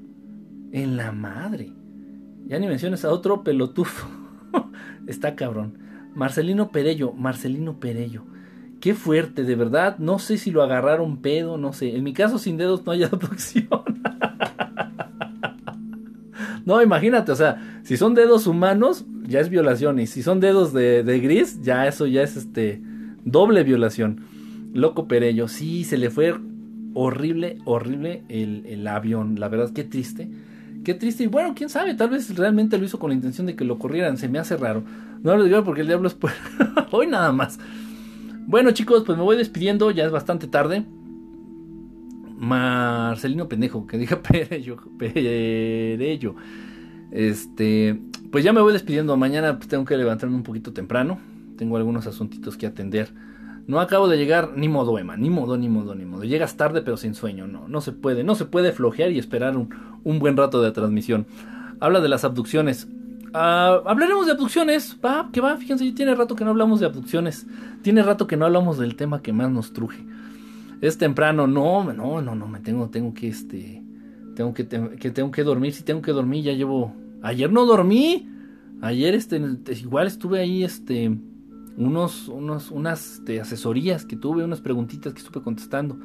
en 0.72 0.96
la 0.96 1.12
madre. 1.12 1.72
Ya 2.46 2.58
ni 2.58 2.66
menciones 2.66 3.04
a 3.04 3.10
otro 3.10 3.42
pelotufo. 3.42 4.08
Está 5.06 5.34
cabrón. 5.34 5.89
Marcelino 6.14 6.70
Perello, 6.70 7.12
Marcelino 7.12 7.78
Perello. 7.78 8.24
Qué 8.80 8.94
fuerte, 8.94 9.44
de 9.44 9.54
verdad. 9.54 9.98
No 9.98 10.18
sé 10.18 10.38
si 10.38 10.50
lo 10.50 10.62
agarraron 10.62 11.18
pedo, 11.18 11.58
no 11.58 11.72
sé. 11.72 11.96
En 11.96 12.02
mi 12.02 12.12
caso, 12.12 12.38
sin 12.38 12.56
dedos 12.56 12.84
no 12.86 12.92
hay 12.92 13.02
abducción. 13.04 13.68
no, 16.64 16.82
imagínate, 16.82 17.30
o 17.30 17.36
sea, 17.36 17.80
si 17.82 17.96
son 17.96 18.14
dedos 18.14 18.46
humanos, 18.46 19.04
ya 19.26 19.40
es 19.40 19.50
violación. 19.50 19.98
Y 20.00 20.06
si 20.06 20.22
son 20.22 20.40
dedos 20.40 20.72
de, 20.72 21.20
gris, 21.22 21.60
ya 21.62 21.86
eso 21.86 22.06
ya 22.06 22.22
es 22.22 22.36
este 22.36 22.80
doble 23.24 23.64
violación. 23.64 24.22
Loco 24.72 25.06
Perello, 25.08 25.46
sí, 25.46 25.84
se 25.84 25.98
le 25.98 26.10
fue 26.10 26.34
horrible, 26.94 27.58
horrible 27.66 28.24
el, 28.28 28.64
el 28.66 28.86
avión. 28.86 29.38
La 29.38 29.48
verdad, 29.48 29.70
qué 29.74 29.84
triste. 29.84 30.30
Qué 30.84 30.94
triste. 30.94 31.24
Y 31.24 31.26
bueno, 31.26 31.52
quién 31.54 31.68
sabe, 31.68 31.94
tal 31.94 32.08
vez 32.08 32.34
realmente 32.34 32.78
lo 32.78 32.84
hizo 32.84 32.98
con 32.98 33.10
la 33.10 33.14
intención 33.14 33.46
de 33.46 33.56
que 33.56 33.64
lo 33.64 33.78
corrieran. 33.78 34.16
Se 34.16 34.28
me 34.28 34.38
hace 34.38 34.56
raro. 34.56 34.84
No 35.22 35.36
lo 35.36 35.44
digo 35.44 35.64
porque 35.64 35.82
el 35.82 35.86
diablo 35.86 36.08
es 36.08 36.14
por... 36.14 36.30
Hoy 36.90 37.06
nada 37.06 37.32
más. 37.32 37.58
Bueno, 38.46 38.70
chicos, 38.72 39.04
pues 39.04 39.18
me 39.18 39.24
voy 39.24 39.36
despidiendo. 39.36 39.90
Ya 39.90 40.04
es 40.04 40.10
bastante 40.10 40.46
tarde. 40.46 40.84
Marcelino 42.36 43.48
Pendejo, 43.48 43.86
que 43.86 43.98
diga 43.98 44.22
Perello. 44.22 44.78
Perello. 44.98 46.34
Este. 47.10 48.00
Pues 48.32 48.44
ya 48.44 48.52
me 48.52 48.60
voy 48.60 48.72
despidiendo. 48.72 49.16
Mañana 49.16 49.56
pues, 49.56 49.68
tengo 49.68 49.84
que 49.84 49.96
levantarme 49.96 50.36
un 50.36 50.42
poquito 50.42 50.72
temprano. 50.72 51.18
Tengo 51.58 51.76
algunos 51.76 52.06
asuntitos 52.06 52.56
que 52.56 52.66
atender. 52.66 53.12
No 53.66 53.78
acabo 53.78 54.08
de 54.08 54.16
llegar, 54.16 54.54
ni 54.56 54.68
modo, 54.68 54.98
Emma, 54.98 55.16
ni 55.16 55.30
modo, 55.30 55.56
ni 55.56 55.68
modo, 55.68 55.94
ni 55.94 56.04
modo. 56.04 56.24
Llegas 56.24 56.56
tarde 56.56 56.82
pero 56.82 56.96
sin 56.96 57.14
sueño, 57.14 57.46
no, 57.46 57.68
no 57.68 57.80
se 57.80 57.92
puede, 57.92 58.24
no 58.24 58.34
se 58.34 58.46
puede 58.46 58.72
flojear 58.72 59.12
y 59.12 59.18
esperar 59.18 59.56
un, 59.56 59.68
un 60.02 60.18
buen 60.18 60.36
rato 60.36 60.60
de 60.60 60.72
transmisión. 60.72 61.26
Habla 61.78 62.00
de 62.00 62.08
las 62.08 62.24
abducciones. 62.24 62.88
Ah, 63.32 63.80
hablaremos 63.86 64.26
de 64.26 64.32
abducciones, 64.32 64.98
va, 65.04 65.30
que 65.32 65.40
va, 65.40 65.56
fíjense, 65.56 65.90
tiene 65.92 66.14
rato 66.14 66.34
que 66.34 66.44
no 66.44 66.50
hablamos 66.50 66.80
de 66.80 66.86
abducciones. 66.86 67.46
Tiene 67.82 68.02
rato 68.02 68.26
que 68.26 68.36
no 68.36 68.46
hablamos 68.46 68.78
del 68.78 68.96
tema 68.96 69.22
que 69.22 69.32
más 69.32 69.50
nos 69.50 69.72
truje. 69.72 70.04
Es 70.80 70.98
temprano, 70.98 71.46
no, 71.46 71.92
no, 71.92 72.20
no, 72.20 72.34
no, 72.34 72.46
me 72.48 72.60
tengo, 72.60 72.88
tengo 72.88 73.14
que, 73.14 73.28
este, 73.28 73.82
tengo 74.34 74.54
que, 74.54 74.66
que 74.66 75.10
tengo 75.10 75.30
que 75.30 75.44
dormir, 75.44 75.72
si 75.72 75.82
tengo 75.84 76.00
que 76.00 76.12
dormir, 76.12 76.44
ya 76.44 76.52
llevo, 76.52 76.94
ayer 77.22 77.52
no 77.52 77.66
dormí, 77.66 78.28
ayer, 78.80 79.14
este, 79.14 79.40
igual 79.78 80.06
estuve 80.06 80.40
ahí, 80.40 80.64
este, 80.64 81.14
unos, 81.76 82.28
unos, 82.28 82.70
unas 82.70 83.14
este, 83.14 83.40
asesorías 83.40 84.04
que 84.04 84.16
tuve, 84.16 84.44
unas 84.44 84.60
preguntitas 84.60 85.12
que 85.12 85.20
estuve 85.20 85.42
contestando. 85.42 85.98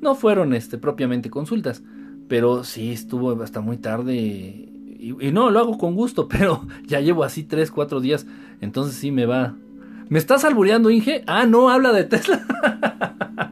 No 0.00 0.14
fueron 0.14 0.54
este, 0.54 0.78
propiamente 0.78 1.30
consultas, 1.30 1.82
pero 2.28 2.64
sí 2.64 2.92
estuvo 2.92 3.40
hasta 3.42 3.60
muy 3.60 3.78
tarde. 3.78 4.71
Y, 5.02 5.32
no, 5.32 5.50
lo 5.50 5.58
hago 5.58 5.78
con 5.78 5.96
gusto, 5.96 6.28
pero 6.30 6.64
ya 6.86 7.00
llevo 7.00 7.24
así 7.24 7.42
3, 7.42 7.70
4 7.70 8.00
días. 8.00 8.26
Entonces 8.60 8.94
sí 8.94 9.10
me 9.10 9.26
va. 9.26 9.56
¿Me 10.08 10.18
estás 10.18 10.44
albureando, 10.44 10.90
Inge? 10.90 11.24
Ah, 11.26 11.44
no, 11.44 11.70
habla 11.70 11.92
de 11.92 12.04
Tesla. 12.04 12.46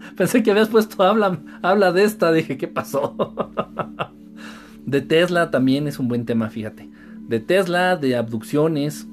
Pensé 0.16 0.42
que 0.42 0.50
habías 0.50 0.68
puesto 0.68 1.02
habla, 1.02 1.40
habla 1.62 1.90
de 1.90 2.04
esta. 2.04 2.30
Dije, 2.30 2.56
¿qué 2.56 2.68
pasó? 2.68 3.16
de 4.86 5.00
Tesla 5.00 5.50
también 5.50 5.88
es 5.88 5.98
un 5.98 6.06
buen 6.06 6.24
tema, 6.24 6.50
fíjate. 6.50 6.88
De 7.26 7.40
Tesla, 7.40 7.96
de 7.96 8.14
abducciones. 8.16 9.08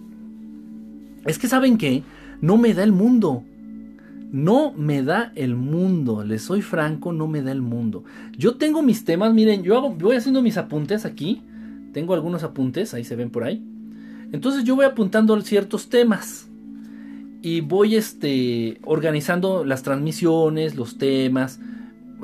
Es 1.25 1.39
que 1.39 1.47
saben 1.47 1.77
que 1.77 2.03
no 2.41 2.57
me 2.57 2.73
da 2.75 2.83
el 2.83 2.91
mundo. 2.91 3.43
No 4.31 4.73
me 4.73 5.01
da 5.03 5.31
el 5.35 5.55
mundo, 5.55 6.23
les 6.23 6.41
soy 6.41 6.61
franco, 6.61 7.13
no 7.13 7.27
me 7.27 7.41
da 7.41 7.51
el 7.53 7.61
mundo. 7.61 8.03
Yo 8.37 8.55
tengo 8.57 8.83
mis 8.83 9.05
temas, 9.05 9.33
miren, 9.33 9.63
yo 9.63 9.77
hago, 9.77 9.91
voy 9.91 10.17
haciendo 10.17 10.41
mis 10.41 10.57
apuntes 10.57 11.05
aquí. 11.05 11.41
Tengo 11.93 12.13
algunos 12.13 12.43
apuntes, 12.43 12.93
ahí 12.93 13.03
se 13.03 13.15
ven 13.15 13.29
por 13.29 13.43
ahí. 13.43 13.63
Entonces 14.31 14.63
yo 14.63 14.75
voy 14.75 14.85
apuntando 14.85 15.39
ciertos 15.41 15.89
temas 15.89 16.47
y 17.41 17.61
voy 17.61 17.95
este 17.95 18.79
organizando 18.83 19.63
las 19.63 19.83
transmisiones, 19.83 20.75
los 20.75 20.97
temas. 20.97 21.59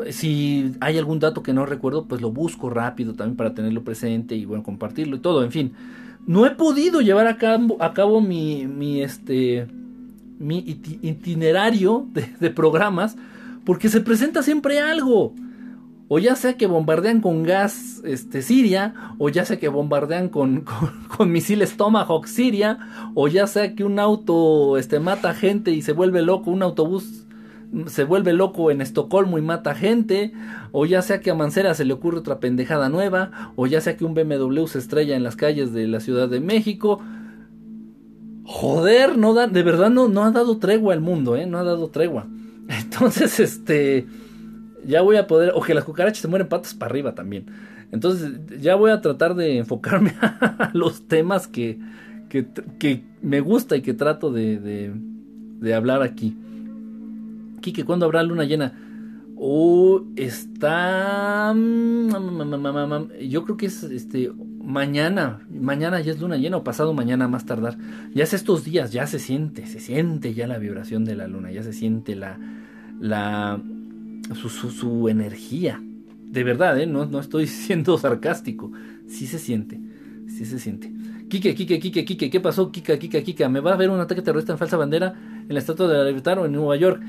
Si 0.09 0.73
hay 0.79 0.97
algún 0.97 1.19
dato 1.19 1.43
que 1.43 1.53
no 1.53 1.65
recuerdo, 1.65 2.05
pues 2.05 2.21
lo 2.21 2.31
busco 2.31 2.69
rápido 2.69 3.13
también 3.13 3.37
para 3.37 3.53
tenerlo 3.53 3.83
presente 3.83 4.35
y 4.35 4.45
bueno, 4.45 4.63
compartirlo 4.63 5.15
y 5.17 5.19
todo, 5.19 5.43
en 5.43 5.51
fin. 5.51 5.73
No 6.25 6.45
he 6.45 6.51
podido 6.51 7.01
llevar 7.01 7.27
a 7.27 7.37
cabo, 7.37 8.21
mi, 8.21 8.65
mi 8.65 9.01
este 9.01 9.67
mi 10.39 10.57
itinerario 11.01 12.07
de, 12.39 12.49
programas 12.49 13.15
porque 13.65 13.89
se 13.89 14.01
presenta 14.01 14.43
siempre 14.43 14.79
algo. 14.79 15.33
O 16.09 16.19
ya 16.19 16.35
sea 16.35 16.57
que 16.57 16.67
bombardean 16.67 17.21
con 17.21 17.43
gas 17.43 18.01
este, 18.03 18.41
Siria, 18.41 18.93
o 19.17 19.29
ya 19.29 19.45
sea 19.45 19.57
que 19.57 19.67
bombardean 19.67 20.29
con, 20.29 20.65
con, 21.15 21.31
misiles 21.31 21.77
Tomahawk 21.77 22.27
Siria, 22.27 22.79
o 23.15 23.27
ya 23.27 23.47
sea 23.47 23.75
que 23.75 23.83
un 23.83 23.99
auto 23.99 24.77
este, 24.77 24.99
mata 24.99 25.33
gente 25.33 25.71
y 25.71 25.81
se 25.81 25.93
vuelve 25.93 26.21
loco, 26.21 26.51
un 26.51 26.63
autobús 26.63 27.25
se 27.87 28.03
vuelve 28.03 28.33
loco 28.33 28.69
en 28.69 28.81
Estocolmo 28.81 29.39
y 29.39 29.41
mata 29.41 29.73
gente, 29.73 30.31
o 30.71 30.85
ya 30.85 31.01
sea 31.01 31.21
que 31.21 31.31
a 31.31 31.35
Mancera 31.35 31.73
se 31.73 31.85
le 31.85 31.93
ocurre 31.93 32.19
otra 32.19 32.39
pendejada 32.39 32.87
nueva, 32.87 33.51
o 33.55 33.65
ya 33.65 33.81
sea 33.81 33.97
que 33.97 34.05
un 34.05 34.13
BMW 34.13 34.67
se 34.67 34.77
estrella 34.77 35.15
en 35.15 35.23
las 35.23 35.35
calles 35.35 35.73
de 35.73 35.87
la 35.87 35.99
Ciudad 35.99 36.29
de 36.29 36.39
México, 36.39 36.99
Joder, 38.45 39.17
no 39.17 39.33
da, 39.33 39.47
de 39.47 39.63
verdad 39.63 39.89
no, 39.89 40.09
no 40.09 40.23
ha 40.23 40.31
dado 40.31 40.57
tregua 40.57 40.93
al 40.93 40.99
mundo, 40.99 41.35
¿eh? 41.35 41.45
No 41.45 41.57
ha 41.59 41.63
dado 41.63 41.89
tregua. 41.89 42.27
Entonces, 42.67 43.39
este, 43.39 44.05
ya 44.85 45.01
voy 45.01 45.17
a 45.17 45.27
poder, 45.27 45.51
o 45.55 45.61
que 45.61 45.73
las 45.73 45.83
cucarachas 45.83 46.19
se 46.21 46.27
mueren 46.27 46.47
patas 46.47 46.73
para 46.73 46.89
arriba 46.89 47.15
también. 47.15 47.45
Entonces, 47.91 48.31
ya 48.59 48.75
voy 48.75 48.89
a 48.89 49.01
tratar 49.01 49.35
de 49.35 49.57
enfocarme 49.57 50.15
a 50.21 50.71
los 50.73 51.07
temas 51.07 51.47
que, 51.47 51.79
que, 52.27 52.47
que 52.79 53.03
me 53.21 53.39
gusta 53.39 53.75
y 53.75 53.81
que 53.81 53.93
trato 53.93 54.31
de, 54.31 54.91
de, 55.59 55.73
hablar 55.75 56.01
aquí. 56.01 56.35
Quique, 57.61 57.85
¿cuándo 57.85 58.05
habrá 58.05 58.23
luna 58.23 58.45
llena? 58.45 58.73
Oh, 59.37 60.03
está. 60.15 61.53
Mm, 61.55 62.09
yo 63.29 63.43
creo 63.43 63.57
que 63.57 63.67
es 63.67 63.83
este 63.83 64.31
mañana. 64.63 65.45
Mañana 65.51 66.01
ya 66.01 66.13
es 66.13 66.19
luna 66.19 66.37
llena 66.37 66.57
o 66.57 66.63
pasado 66.63 66.93
mañana 66.93 67.27
más 67.27 67.45
tardar. 67.45 67.77
Ya 68.13 68.23
es 68.23 68.33
estos 68.33 68.63
días, 68.63 68.91
ya 68.91 69.05
se 69.05 69.19
siente, 69.19 69.67
se 69.67 69.79
siente 69.79 70.33
ya 70.33 70.47
la 70.47 70.57
vibración 70.57 71.05
de 71.05 71.15
la 71.15 71.27
luna, 71.27 71.51
ya 71.51 71.61
se 71.61 71.73
siente 71.73 72.15
la. 72.15 72.39
la 72.99 73.61
su, 74.35 74.49
su, 74.49 75.09
energía. 75.09 75.81
De 76.25 76.43
verdad, 76.43 76.79
¿eh? 76.79 76.85
no, 76.85 77.05
no 77.05 77.19
estoy 77.19 77.47
siendo 77.47 77.97
sarcástico. 77.97 78.71
Sí 79.07 79.27
se 79.27 79.39
siente, 79.39 79.79
sí 80.27 80.45
se 80.45 80.59
siente. 80.59 80.91
Kike, 81.29 81.55
Kike, 81.55 81.79
Kike, 81.79 82.05
Kike, 82.05 82.29
¿qué 82.29 82.39
pasó? 82.39 82.71
Kika, 82.71 82.97
Kika, 82.99 83.21
Kika, 83.21 83.49
¿me 83.49 83.59
va 83.59 83.71
a 83.71 83.73
haber 83.73 83.89
un 83.89 83.99
ataque 83.99 84.21
terrorista 84.21 84.51
en 84.51 84.59
falsa 84.59 84.77
bandera 84.77 85.13
en 85.47 85.53
la 85.53 85.59
Estatua 85.59 85.87
de 85.87 85.97
la 85.97 86.05
Libertad 86.05 86.37
o 86.39 86.45
en 86.45 86.51
Nueva 86.51 86.75
York? 86.75 87.01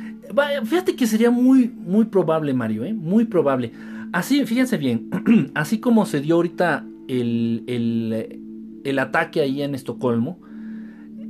fíjate 0.65 0.97
que 0.97 1.07
sería 1.07 1.31
muy, 1.31 1.69
muy 1.69 2.07
probable, 2.07 2.55
Mario, 2.55 2.85
¿eh? 2.85 2.95
Muy 2.95 3.27
probable. 3.27 3.73
Así, 4.13 4.45
fíjense 4.47 4.79
bien, 4.79 5.11
así 5.55 5.79
como 5.79 6.07
se 6.07 6.21
dio 6.21 6.37
ahorita 6.37 6.87
el, 7.09 7.65
el, 7.67 8.41
el 8.85 8.99
ataque 8.99 9.41
ahí 9.41 9.61
en 9.63 9.75
Estocolmo, 9.75 10.41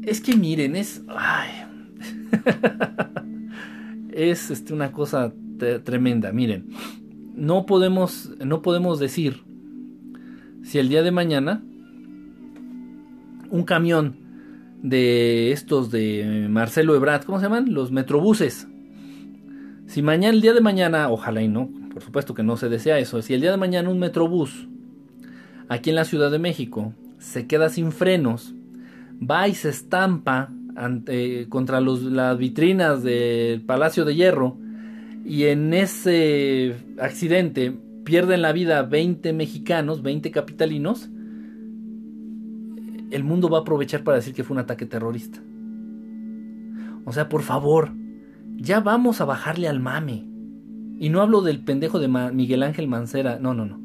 es 0.02 0.20
que 0.20 0.36
miren, 0.36 0.76
es... 0.76 1.02
Es 4.14 4.52
este, 4.52 4.72
una 4.72 4.92
cosa 4.92 5.34
tremenda, 5.58 6.32
miren. 6.32 6.68
No 7.34 7.66
podemos, 7.66 8.30
no 8.44 8.62
podemos 8.62 8.98
decir 8.98 9.42
si 10.62 10.78
el 10.78 10.88
día 10.88 11.02
de 11.02 11.10
mañana 11.10 11.62
un 13.50 13.64
camión 13.64 14.16
de 14.82 15.52
estos 15.52 15.90
de 15.90 16.46
Marcelo 16.50 16.94
Ebrard, 16.94 17.24
¿cómo 17.24 17.38
se 17.38 17.44
llaman? 17.44 17.72
Los 17.72 17.90
metrobuses. 17.90 18.68
Si 19.86 20.02
mañana, 20.02 20.34
el 20.34 20.40
día 20.40 20.54
de 20.54 20.60
mañana, 20.60 21.10
ojalá 21.10 21.42
y 21.42 21.48
no, 21.48 21.70
por 21.92 22.02
supuesto 22.02 22.34
que 22.34 22.42
no 22.42 22.56
se 22.56 22.68
desea 22.68 22.98
eso, 22.98 23.22
si 23.22 23.34
el 23.34 23.40
día 23.40 23.50
de 23.50 23.56
mañana 23.56 23.88
un 23.88 23.98
metrobús 23.98 24.68
aquí 25.68 25.90
en 25.90 25.96
la 25.96 26.04
Ciudad 26.04 26.30
de 26.30 26.38
México 26.38 26.92
se 27.18 27.46
queda 27.46 27.68
sin 27.68 27.92
frenos, 27.92 28.54
va 29.20 29.48
y 29.48 29.54
se 29.54 29.70
estampa 29.70 30.50
contra 31.48 31.80
las 31.80 32.36
vitrinas 32.36 33.02
del 33.02 33.62
Palacio 33.62 34.04
de 34.04 34.14
Hierro 34.14 34.58
y 35.24 35.44
en 35.44 35.72
ese 35.72 36.76
accidente 36.98 37.74
pierden 38.04 38.42
la 38.42 38.52
vida 38.52 38.82
20 38.82 39.32
mexicanos, 39.32 40.02
20 40.02 40.30
capitalinos, 40.30 41.08
el 43.10 43.24
mundo 43.24 43.48
va 43.48 43.58
a 43.58 43.60
aprovechar 43.62 44.04
para 44.04 44.18
decir 44.18 44.34
que 44.34 44.44
fue 44.44 44.54
un 44.54 44.60
ataque 44.60 44.84
terrorista. 44.84 45.40
O 47.06 47.12
sea, 47.12 47.28
por 47.28 47.42
favor, 47.42 47.92
ya 48.56 48.80
vamos 48.80 49.20
a 49.20 49.24
bajarle 49.24 49.68
al 49.68 49.80
mame. 49.80 50.26
Y 50.98 51.08
no 51.08 51.22
hablo 51.22 51.40
del 51.40 51.60
pendejo 51.60 51.98
de 51.98 52.08
Miguel 52.08 52.62
Ángel 52.62 52.86
Mancera, 52.86 53.38
no, 53.40 53.54
no, 53.54 53.66
no. 53.66 53.80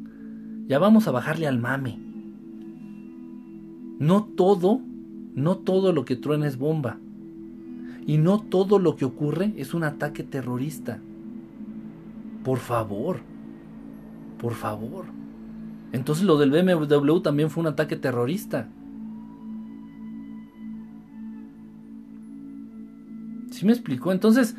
Ya 0.68 0.78
vamos 0.78 1.08
a 1.08 1.10
bajarle 1.10 1.46
al 1.46 1.58
mame. 1.58 1.98
No 3.98 4.24
todo, 4.24 4.80
no 5.34 5.58
todo 5.58 5.92
lo 5.92 6.04
que 6.04 6.16
truena 6.16 6.46
es 6.46 6.56
bomba. 6.56 6.98
Y 8.06 8.18
no 8.18 8.40
todo 8.40 8.78
lo 8.78 8.96
que 8.96 9.04
ocurre 9.04 9.52
es 9.56 9.74
un 9.74 9.84
ataque 9.84 10.22
terrorista. 10.22 11.00
Por 12.44 12.58
favor. 12.58 13.20
Por 14.38 14.54
favor. 14.54 15.06
Entonces 15.92 16.24
lo 16.24 16.38
del 16.38 16.50
BMW 16.50 17.18
también 17.18 17.50
fue 17.50 17.62
un 17.62 17.66
ataque 17.68 17.96
terrorista. 17.96 18.68
¿Sí 23.50 23.66
me 23.66 23.72
explicó? 23.72 24.12
Entonces, 24.12 24.56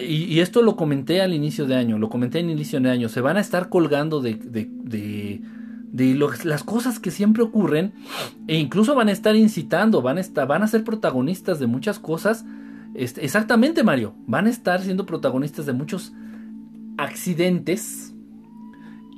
y, 0.00 0.40
esto 0.40 0.62
lo 0.62 0.76
comenté 0.76 1.22
al 1.22 1.32
inicio 1.32 1.66
de 1.66 1.76
año, 1.76 1.98
lo 1.98 2.08
comenté 2.08 2.38
al 2.38 2.50
inicio 2.50 2.80
de 2.80 2.90
año, 2.90 3.08
se 3.08 3.20
van 3.20 3.36
a 3.36 3.40
estar 3.40 3.68
colgando 3.68 4.20
de, 4.20 4.34
de, 4.34 5.40
las 6.44 6.62
cosas 6.62 6.98
que 6.98 7.10
siempre 7.10 7.42
ocurren 7.42 7.94
e 8.46 8.58
incluso 8.58 8.94
van 8.94 9.08
a 9.08 9.12
estar 9.12 9.34
incitando, 9.36 10.02
van 10.02 10.18
a, 10.18 10.44
van 10.44 10.62
a 10.62 10.66
ser 10.66 10.84
protagonistas 10.84 11.58
de 11.58 11.66
muchas 11.66 11.98
cosas. 11.98 12.44
Este, 12.94 13.24
exactamente, 13.24 13.82
Mario, 13.82 14.14
van 14.26 14.46
a 14.46 14.50
estar 14.50 14.82
siendo 14.82 15.06
protagonistas 15.06 15.66
de 15.66 15.72
muchos 15.72 16.12
accidentes 16.98 18.14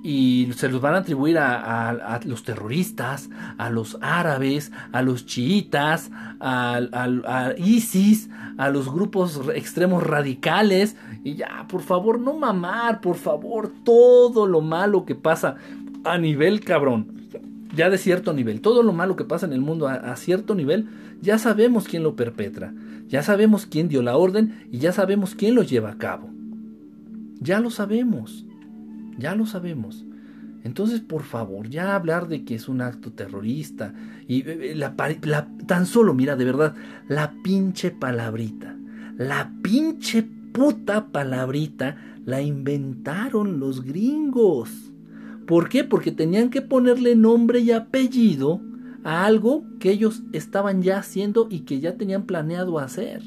y 0.02 0.48
se 0.54 0.68
los 0.68 0.80
van 0.80 0.94
a 0.94 0.98
atribuir 0.98 1.38
a, 1.38 2.20
los 2.24 2.42
terroristas, 2.42 3.28
a 3.58 3.68
los 3.70 3.98
árabes, 4.00 4.72
a 4.92 5.02
los 5.02 5.26
chiitas, 5.26 6.10
a, 6.40 7.52
ISIS, 7.58 8.30
a 8.56 8.70
los 8.70 8.90
grupos 8.90 9.40
extremos 9.54 10.02
radicales. 10.02 10.96
Y 11.22 11.34
ya, 11.34 11.66
por 11.68 11.82
favor, 11.82 12.18
no 12.18 12.34
mamar, 12.34 13.00
por 13.00 13.16
favor, 13.16 13.70
todo 13.84 14.46
lo 14.46 14.62
malo 14.62 15.04
que 15.04 15.14
pasa 15.14 15.56
a 16.04 16.16
nivel 16.16 16.60
cabrón, 16.60 17.28
ya 17.74 17.90
de 17.90 17.98
cierto 17.98 18.32
nivel, 18.32 18.62
todo 18.62 18.82
lo 18.82 18.94
malo 18.94 19.16
que 19.16 19.24
pasa 19.24 19.44
en 19.44 19.52
el 19.52 19.60
mundo 19.60 19.86
a 19.86 20.16
cierto 20.16 20.54
nivel, 20.54 20.88
ya 21.20 21.38
sabemos 21.38 21.86
quién 21.86 22.02
lo 22.02 22.16
perpetra, 22.16 22.72
ya 23.06 23.22
sabemos 23.22 23.66
quién 23.66 23.88
dio 23.88 24.00
la 24.00 24.16
orden 24.16 24.66
y 24.72 24.78
ya 24.78 24.92
sabemos 24.92 25.34
quién 25.34 25.54
lo 25.54 25.62
lleva 25.62 25.90
a 25.90 25.98
cabo. 25.98 26.39
Ya 27.40 27.60
lo 27.60 27.70
sabemos, 27.70 28.46
ya 29.18 29.34
lo 29.34 29.46
sabemos. 29.46 30.04
Entonces, 30.62 31.00
por 31.00 31.22
favor, 31.22 31.68
ya 31.68 31.94
hablar 31.94 32.28
de 32.28 32.44
que 32.44 32.54
es 32.54 32.68
un 32.68 32.82
acto 32.82 33.12
terrorista 33.12 33.94
y 34.28 34.42
eh, 34.46 34.74
eh, 34.74 35.46
tan 35.66 35.86
solo, 35.86 36.12
mira, 36.12 36.36
de 36.36 36.44
verdad, 36.44 36.74
la 37.08 37.32
pinche 37.42 37.90
palabrita, 37.90 38.76
la 39.16 39.52
pinche 39.62 40.22
puta 40.52 41.06
palabrita 41.06 41.96
la 42.26 42.42
inventaron 42.42 43.58
los 43.58 43.82
gringos. 43.82 44.92
¿Por 45.46 45.68
qué? 45.68 45.82
Porque 45.82 46.12
tenían 46.12 46.50
que 46.50 46.62
ponerle 46.62 47.16
nombre 47.16 47.60
y 47.60 47.70
apellido 47.72 48.60
a 49.02 49.24
algo 49.24 49.64
que 49.78 49.90
ellos 49.90 50.22
estaban 50.32 50.82
ya 50.82 50.98
haciendo 50.98 51.48
y 51.50 51.60
que 51.60 51.80
ya 51.80 51.96
tenían 51.96 52.24
planeado 52.24 52.78
hacer. 52.78 53.22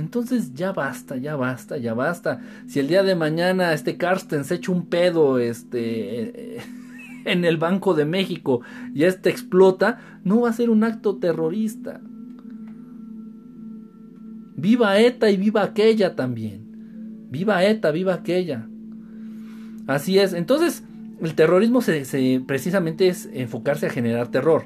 Entonces 0.00 0.54
ya 0.54 0.72
basta, 0.72 1.16
ya 1.16 1.36
basta, 1.36 1.76
ya 1.76 1.94
basta. 1.94 2.40
Si 2.66 2.80
el 2.80 2.88
día 2.88 3.02
de 3.02 3.14
mañana 3.14 3.72
este 3.72 3.96
Carsten 3.96 4.44
se 4.44 4.56
echa 4.56 4.72
un 4.72 4.86
pedo 4.86 5.38
este, 5.38 6.58
en 7.24 7.44
el 7.44 7.58
Banco 7.58 7.94
de 7.94 8.06
México 8.06 8.62
y 8.94 9.04
este 9.04 9.30
explota, 9.30 10.20
no 10.24 10.40
va 10.40 10.50
a 10.50 10.54
ser 10.54 10.70
un 10.70 10.84
acto 10.84 11.16
terrorista. 11.16 12.00
Viva 14.56 14.98
ETA 14.98 15.30
y 15.30 15.36
viva 15.36 15.62
aquella 15.62 16.16
también. 16.16 17.28
Viva 17.30 17.64
ETA, 17.64 17.90
viva 17.90 18.14
aquella. 18.14 18.66
Así 19.86 20.18
es. 20.18 20.32
Entonces, 20.32 20.82
el 21.20 21.34
terrorismo 21.34 21.82
se, 21.82 22.42
precisamente 22.46 23.08
es 23.08 23.28
enfocarse 23.32 23.86
a 23.86 23.90
generar 23.90 24.28
terror. 24.28 24.64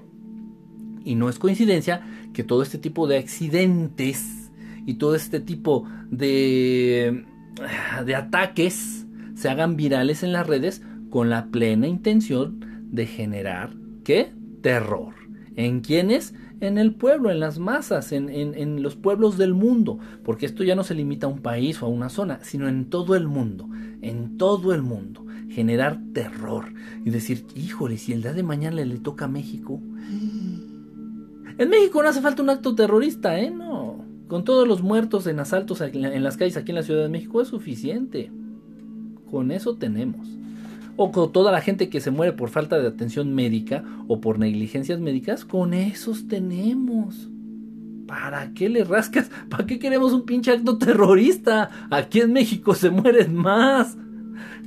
Y 1.05 1.17
no 1.17 1.29
es 1.29 1.39
coincidencia 1.39 2.03
que 2.33 2.45
todo 2.45 2.63
este 2.63 2.79
tipo 2.79 3.07
de 3.07 3.19
accidentes 3.19 4.43
y 4.87 4.95
todo 4.95 5.15
este 5.15 5.41
tipo 5.41 5.87
de, 6.11 7.25
de 8.05 8.15
ataques 8.15 9.07
se 9.35 9.49
hagan 9.49 9.77
virales 9.77 10.23
en 10.23 10.33
las 10.33 10.47
redes 10.47 10.83
con 11.11 11.31
la 11.31 11.47
plena 11.47 11.87
intención 11.87 12.61
de 12.91 13.07
generar 13.07 13.71
¿qué? 14.05 14.33
terror. 14.63 15.15
¿En 15.57 15.81
quiénes? 15.81 16.35
En 16.61 16.79
el 16.79 16.95
pueblo, 16.95 17.31
en 17.31 17.41
las 17.41 17.59
masas, 17.59 18.13
en, 18.13 18.29
en, 18.31 18.83
los 18.83 18.97
pueblos 18.97 19.37
del 19.37 19.55
mundo. 19.55 19.99
Porque 20.25 20.47
esto 20.47 20.65
ya 20.65 20.75
no 20.75 20.83
se 20.85 20.95
limita 20.95 21.27
a 21.27 21.31
un 21.31 21.41
país 21.41 21.83
o 21.83 21.87
a 21.87 21.89
una 21.89 22.09
zona, 22.09 22.41
sino 22.43 22.69
en 22.69 22.87
todo 22.91 23.15
el 23.15 23.29
mundo. 23.29 23.69
En 24.03 24.37
todo 24.39 24.75
el 24.75 24.83
mundo. 24.83 25.25
Generar 25.51 26.01
terror. 26.13 26.73
Y 27.05 27.11
decir, 27.11 27.47
híjole, 27.55 27.99
si 27.99 28.13
el 28.13 28.23
día 28.23 28.33
de 28.33 28.43
mañana 28.43 28.77
le, 28.77 28.87
le 28.87 28.99
toca 28.99 29.27
a 29.27 29.29
México. 29.29 29.81
En 31.59 31.69
México 31.69 32.03
no 32.03 32.09
hace 32.09 32.21
falta 32.21 32.43
un 32.43 32.51
acto 32.51 32.75
terrorista, 32.75 33.39
¿eh? 33.39 33.51
No. 33.51 34.03
Con 34.28 34.44
todos 34.44 34.67
los 34.67 34.83
muertos 34.83 35.27
en 35.27 35.39
asaltos 35.39 35.81
en 35.81 36.23
las 36.23 36.36
calles 36.36 36.57
aquí 36.57 36.70
en 36.70 36.77
la 36.77 36.83
Ciudad 36.83 37.03
de 37.03 37.09
México 37.09 37.41
es 37.41 37.49
suficiente. 37.49 38.31
Con 39.31 39.51
eso 39.51 39.77
tenemos. 39.77 40.27
O 40.97 41.11
con 41.11 41.33
toda 41.33 41.53
la 41.53 41.61
gente 41.61 41.89
que 41.89 42.01
se 42.01 42.11
muere 42.11 42.33
por 42.33 42.49
falta 42.49 42.78
de 42.78 42.86
atención 42.89 43.35
médica 43.35 43.85
o 44.09 44.20
por 44.20 44.39
negligencias 44.39 45.01
médicas, 45.01 45.44
con 45.44 45.75
esos 45.75 46.28
tenemos. 46.28 47.28
¿Para 48.07 48.53
qué 48.55 48.69
le 48.69 48.85
rascas? 48.85 49.31
¿Para 49.51 49.67
qué 49.67 49.78
queremos 49.78 50.12
un 50.12 50.23
pinche 50.23 50.53
acto 50.53 50.78
terrorista? 50.78 51.70
Aquí 51.91 52.20
en 52.20 52.33
México 52.33 52.75
se 52.75 52.91
mueren 52.91 53.35
más. 53.35 53.97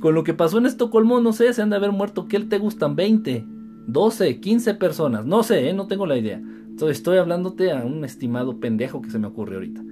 Con 0.00 0.14
lo 0.14 0.22
que 0.22 0.34
pasó 0.34 0.58
en 0.58 0.66
Estocolmo, 0.66 1.20
no 1.20 1.32
sé, 1.32 1.52
se 1.52 1.62
han 1.62 1.70
de 1.70 1.76
haber 1.76 1.92
muerto, 1.92 2.28
¿qué 2.28 2.38
te 2.40 2.58
gustan? 2.58 2.94
20, 2.94 3.44
12, 3.86 4.40
15 4.40 4.74
personas. 4.74 5.26
No 5.26 5.42
sé, 5.42 5.68
¿eh? 5.68 5.72
no 5.72 5.86
tengo 5.86 6.06
la 6.06 6.16
idea. 6.16 6.40
Estoy 6.86 7.18
hablándote 7.18 7.72
a 7.72 7.84
un 7.84 8.04
estimado 8.04 8.60
pendejo 8.60 9.02
que 9.02 9.10
se 9.10 9.18
me 9.18 9.26
ocurre 9.26 9.56
ahorita. 9.56 9.82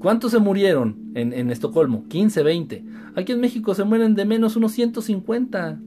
¿Cuántos 0.00 0.32
se 0.32 0.40
murieron 0.40 1.12
en, 1.14 1.50
Estocolmo? 1.50 2.08
15, 2.08 2.42
20. 2.42 2.84
Aquí 3.14 3.32
en 3.32 3.40
México 3.40 3.72
se 3.74 3.84
mueren 3.84 4.16
de 4.16 4.24
menos 4.24 4.56
unos 4.56 4.72
150 4.72 5.80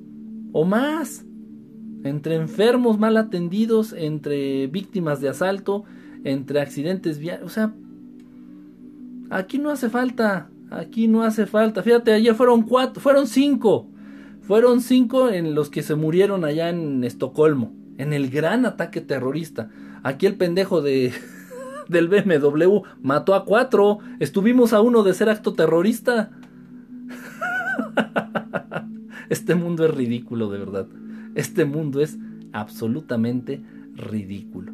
o 0.54 0.64
más. 0.64 1.26
Entre 2.06 2.36
enfermos 2.36 2.98
mal 2.98 3.18
atendidos, 3.18 3.92
entre 3.92 4.68
víctimas 4.68 5.20
de 5.20 5.28
asalto, 5.28 5.84
entre 6.24 6.62
accidentes 6.62 7.20
viales. 7.20 7.44
O 7.44 7.50
sea, 7.50 7.74
aquí 9.30 9.58
no 9.58 9.70
hace 9.70 9.90
falta. 9.90 10.50
Aquí 10.70 11.10
no 11.10 11.24
hace 11.24 11.46
falta. 11.46 11.84
Fíjate, 11.84 12.14
ayer 12.14 12.36
fueron 12.36 12.62
cuatro, 12.62 13.02
fueron 13.02 13.28
cinco. 13.28 13.90
Fueron 14.42 14.80
cinco 14.80 15.30
en 15.30 15.56
los 15.56 15.70
que 15.70 15.84
se 15.84 15.96
murieron 15.96 16.46
allá 16.46 16.70
en 16.70 17.04
Estocolmo. 17.04 17.74
En 17.98 18.14
el 18.14 18.30
gran 18.30 18.66
ataque 18.66 19.02
terrorista. 19.02 19.70
Aquí 20.06 20.28
el 20.28 20.36
pendejo 20.36 20.84
de 20.84 21.12
del 21.90 22.08
BMW 22.08 22.82
mató 23.02 23.34
a 23.34 23.44
cuatro. 23.44 23.98
Estuvimos 24.20 24.72
a 24.72 24.82
uno 24.82 25.02
de 25.02 25.16
ser 25.16 25.30
acto 25.30 25.54
terrorista. 25.54 26.30
Este 29.28 29.56
mundo 29.56 29.84
es 29.86 29.92
ridículo, 29.92 30.52
de 30.52 30.60
verdad. 30.60 30.86
Este 31.34 31.66
mundo 31.66 32.00
es 32.00 32.20
absolutamente 32.54 33.60
ridículo. 33.96 34.72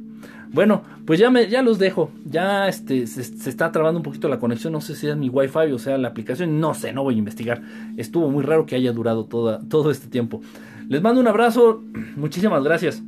Bueno, 0.51 0.83
pues 1.05 1.21
ya, 1.21 1.29
me, 1.29 1.47
ya 1.47 1.61
los 1.61 1.79
dejo. 1.79 2.11
Ya 2.25 2.67
este, 2.67 3.07
se, 3.07 3.21
está 3.21 3.71
trabando 3.71 3.99
un 3.99 4.03
poquito 4.03 4.27
la 4.27 4.39
conexión. 4.39 4.73
No 4.73 4.81
sé 4.81 4.95
si 4.95 5.07
es 5.07 5.15
mi 5.15 5.29
wifi 5.29 5.71
o 5.71 5.79
sea 5.79 5.97
la 5.97 6.09
aplicación. 6.09 6.59
No 6.59 6.73
sé, 6.73 6.91
no 6.91 7.03
voy 7.03 7.15
a 7.15 7.19
investigar. 7.19 7.61
Estuvo 7.95 8.29
muy 8.29 8.43
raro 8.43 8.65
que 8.65 8.75
haya 8.75 8.91
durado 8.91 9.23
todo 9.23 9.89
este 9.89 10.09
tiempo. 10.09 10.41
Les 10.89 11.01
mando 11.01 11.21
un 11.21 11.29
abrazo. 11.29 11.81
Muchísimas 12.17 12.61
gracias 12.61 13.01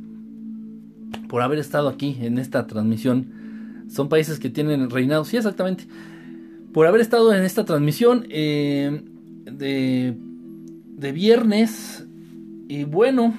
por 1.28 1.42
haber 1.42 1.58
estado 1.58 1.88
aquí 1.88 2.16
en 2.20 2.38
esta 2.38 2.66
transmisión. 2.66 3.84
Son 3.88 4.08
países 4.08 4.38
que 4.38 4.50
tienen 4.50 4.90
reinado, 4.90 5.24
sí, 5.24 5.36
exactamente. 5.36 5.86
Por 6.72 6.86
haber 6.86 7.00
estado 7.00 7.32
en 7.32 7.44
esta 7.44 7.64
transmisión 7.64 8.26
eh, 8.30 9.02
de, 9.44 10.16
de 10.96 11.12
viernes. 11.12 12.06
Y 12.68 12.84
bueno, 12.84 13.34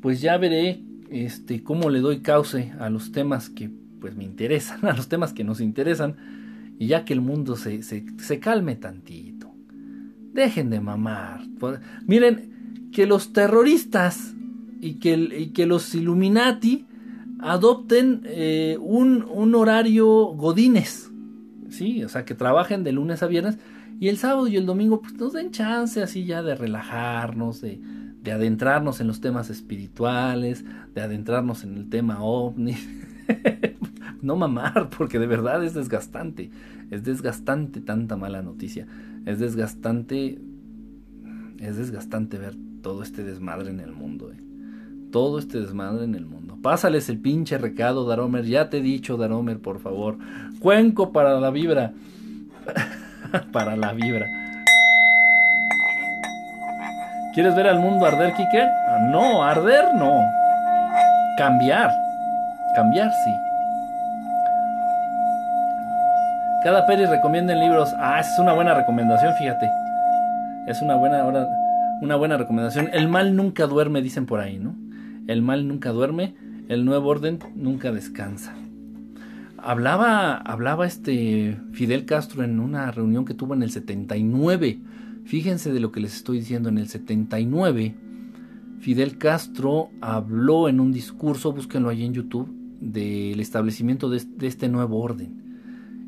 pues 0.00 0.20
ya 0.20 0.36
veré 0.36 0.82
este, 1.10 1.62
cómo 1.62 1.90
le 1.90 2.00
doy 2.00 2.20
cauce 2.20 2.72
a 2.78 2.90
los 2.90 3.12
temas 3.12 3.48
que 3.48 3.70
pues 4.00 4.16
me 4.16 4.24
interesan, 4.24 4.84
a 4.86 4.94
los 4.94 5.08
temas 5.08 5.32
que 5.32 5.44
nos 5.44 5.60
interesan. 5.60 6.16
Y 6.78 6.88
ya 6.88 7.04
que 7.04 7.12
el 7.12 7.20
mundo 7.20 7.56
se, 7.56 7.82
se, 7.82 8.04
se 8.18 8.40
calme 8.40 8.76
tantito. 8.76 9.54
Dejen 10.32 10.70
de 10.70 10.80
mamar. 10.80 11.42
Miren, 12.06 12.90
que 12.92 13.06
los 13.06 13.32
terroristas 13.32 14.33
y 14.84 14.96
que, 15.50 15.66
los 15.66 15.94
Illuminati 15.94 16.84
adopten 17.40 18.22
eh, 18.24 18.76
un, 18.80 19.24
un, 19.24 19.54
horario 19.54 20.06
godines, 20.06 21.10
¿sí? 21.70 22.04
O 22.04 22.08
sea, 22.08 22.26
que 22.26 22.34
trabajen 22.34 22.84
de 22.84 22.92
lunes 22.92 23.22
a 23.22 23.26
viernes 23.26 23.58
y 23.98 24.08
el 24.08 24.18
sábado 24.18 24.46
y 24.46 24.56
el 24.56 24.66
domingo 24.66 25.00
pues 25.00 25.14
nos 25.14 25.32
den 25.32 25.52
chance 25.52 26.02
así 26.02 26.26
ya 26.26 26.42
de 26.42 26.54
relajarnos, 26.54 27.62
de, 27.62 27.80
de 28.22 28.32
adentrarnos 28.32 29.00
en 29.00 29.06
los 29.06 29.22
temas 29.22 29.48
espirituales, 29.48 30.64
de 30.94 31.00
adentrarnos 31.00 31.64
en 31.64 31.76
el 31.76 31.88
tema 31.88 32.22
ovni. 32.22 32.76
no 34.22 34.36
mamar, 34.36 34.90
porque 34.90 35.18
de 35.18 35.26
verdad 35.26 35.64
es 35.64 35.72
desgastante. 35.72 36.50
Es 36.90 37.04
desgastante 37.04 37.80
tanta 37.80 38.16
mala 38.16 38.42
noticia. 38.42 38.86
Es 39.24 39.38
desgastante. 39.38 40.38
Es 41.58 41.76
desgastante 41.78 42.36
ver 42.36 42.54
todo 42.82 43.02
este 43.02 43.24
desmadre 43.24 43.70
en 43.70 43.80
el 43.80 43.92
mundo. 43.92 44.30
Eh. 44.30 44.53
Todo 45.14 45.38
este 45.38 45.60
desmadre 45.60 46.02
en 46.02 46.16
el 46.16 46.26
mundo. 46.26 46.56
Pásales 46.60 47.08
el 47.08 47.20
pinche 47.20 47.56
recado, 47.56 48.04
Daromer. 48.04 48.46
Ya 48.46 48.68
te 48.68 48.78
he 48.78 48.80
dicho, 48.80 49.16
Daromer, 49.16 49.60
por 49.60 49.78
favor. 49.78 50.16
Cuenco 50.58 51.12
para 51.12 51.38
la 51.38 51.50
vibra. 51.50 51.92
para 53.52 53.76
la 53.76 53.92
vibra. 53.92 54.26
¿Quieres 57.32 57.54
ver 57.54 57.68
al 57.68 57.78
mundo 57.78 58.04
arder, 58.04 58.32
Kike? 58.32 58.66
No, 59.12 59.44
arder 59.44 59.94
no. 59.94 60.20
Cambiar. 61.38 61.92
Cambiar, 62.74 63.12
sí. 63.12 63.30
Cada 66.64 66.84
peri 66.88 67.06
recomienda 67.06 67.54
libros. 67.54 67.94
Ah, 67.98 68.18
es 68.18 68.36
una 68.40 68.52
buena 68.52 68.74
recomendación, 68.74 69.32
fíjate. 69.34 69.70
Es 70.66 70.82
una 70.82 70.96
buena, 70.96 71.24
una 72.02 72.16
buena 72.16 72.36
recomendación. 72.36 72.90
El 72.92 73.06
mal 73.06 73.36
nunca 73.36 73.68
duerme, 73.68 74.02
dicen 74.02 74.26
por 74.26 74.40
ahí, 74.40 74.58
¿no? 74.58 74.74
El 75.26 75.42
mal 75.42 75.66
nunca 75.66 75.90
duerme, 75.90 76.34
el 76.68 76.84
nuevo 76.84 77.08
orden 77.08 77.38
nunca 77.54 77.92
descansa. 77.92 78.54
Hablaba, 79.56 80.36
hablaba 80.36 80.86
este 80.86 81.58
Fidel 81.72 82.04
Castro 82.04 82.44
en 82.44 82.60
una 82.60 82.90
reunión 82.90 83.24
que 83.24 83.32
tuvo 83.32 83.54
en 83.54 83.62
el 83.62 83.70
79. 83.70 84.78
Fíjense 85.24 85.72
de 85.72 85.80
lo 85.80 85.90
que 85.90 86.00
les 86.00 86.16
estoy 86.16 86.38
diciendo 86.38 86.68
en 86.68 86.76
el 86.76 86.88
79. 86.88 87.94
Fidel 88.80 89.16
Castro 89.16 89.88
habló 90.02 90.68
en 90.68 90.80
un 90.80 90.92
discurso, 90.92 91.52
búsquenlo 91.52 91.88
ahí 91.88 92.04
en 92.04 92.12
YouTube, 92.12 92.50
del 92.80 93.40
establecimiento 93.40 94.10
de, 94.10 94.22
este 94.42 94.68
nuevo 94.68 95.00
orden. 95.00 95.43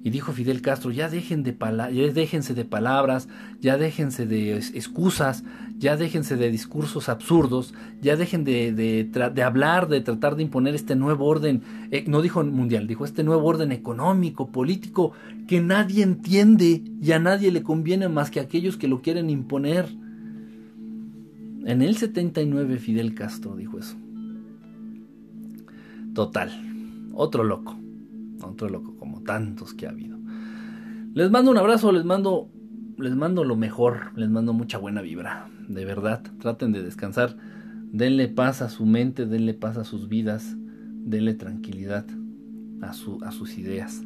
Y 0.07 0.11
dijo 0.11 0.31
Fidel 0.31 0.63
Castro, 0.63 0.93
ya, 0.93 1.09
dejen 1.09 1.43
de 1.43 1.57
ya 1.59 2.13
déjense 2.13 2.55
de 2.55 2.65
palabras, 2.65 3.29
ya 3.61 3.77
déjense 3.77 4.25
de 4.25 4.57
excusas, 4.57 5.43
ya 5.81 5.97
déjense 5.97 6.37
de 6.37 6.49
discursos 6.49 7.09
absurdos, 7.09 7.75
ya 8.01 8.15
dejen 8.15 8.45
de, 8.45 8.71
de, 8.71 9.43
hablar, 9.43 9.89
de 9.89 10.01
tratar 10.03 10.37
de 10.37 10.45
imponer 10.45 10.77
este 10.77 10.95
nuevo 10.95 11.27
orden, 11.27 11.63
eh, 11.91 12.05
no 12.07 12.23
dijo 12.23 12.45
mundial, 12.45 12.87
dijo 12.87 13.05
este 13.05 13.25
nuevo 13.25 13.49
orden 13.49 13.73
económico, 13.73 14.53
político, 14.53 15.11
que 15.49 15.61
nadie 15.61 16.05
entiende 16.05 16.85
y 17.03 17.11
a 17.11 17.19
nadie 17.19 17.51
le 17.51 17.65
conviene 17.65 18.09
más 18.09 18.31
que 18.31 18.39
a 18.39 18.45
aquellos 18.45 18.77
que 18.77 18.87
lo 18.87 19.03
quieren 19.03 19.29
imponer. 19.29 19.89
En 21.65 21.83
el 21.83 21.97
79 21.97 22.79
Fidel 22.79 23.13
Castro 23.17 23.57
dijo 23.57 23.81
eso. 23.81 23.97
Total, 26.15 26.53
otro 27.13 27.43
loco, 27.43 27.77
otro 28.41 28.69
loco 28.69 28.96
tantos 29.27 29.75
que 29.75 29.87
ha 29.87 29.91
habido. 29.91 30.19
Les 31.15 31.31
mando 31.31 31.51
un 31.51 31.59
abrazo, 31.59 31.93
les 31.93 32.05
mando 32.05 32.51
les 32.99 33.15
mando 33.15 33.45
lo 33.45 33.57
mejor, 33.57 34.13
les 34.17 34.31
mando 34.31 34.53
mucha 34.53 34.79
buena 34.79 35.03
vibra, 35.03 35.49
de 35.69 35.85
verdad. 35.85 36.23
Traten 36.41 36.73
de 36.73 36.83
descansar, 36.83 37.37
denle 37.93 38.29
paz 38.29 38.63
a 38.63 38.69
su 38.69 38.87
mente, 38.87 39.27
denle 39.27 39.55
paz 39.55 39.77
a 39.77 39.85
sus 39.85 40.09
vidas, 40.09 40.57
denle 40.57 41.35
tranquilidad 41.35 42.07
a, 42.81 42.93
su, 42.93 43.23
a 43.25 43.33
sus 43.33 43.59
ideas. 43.59 44.03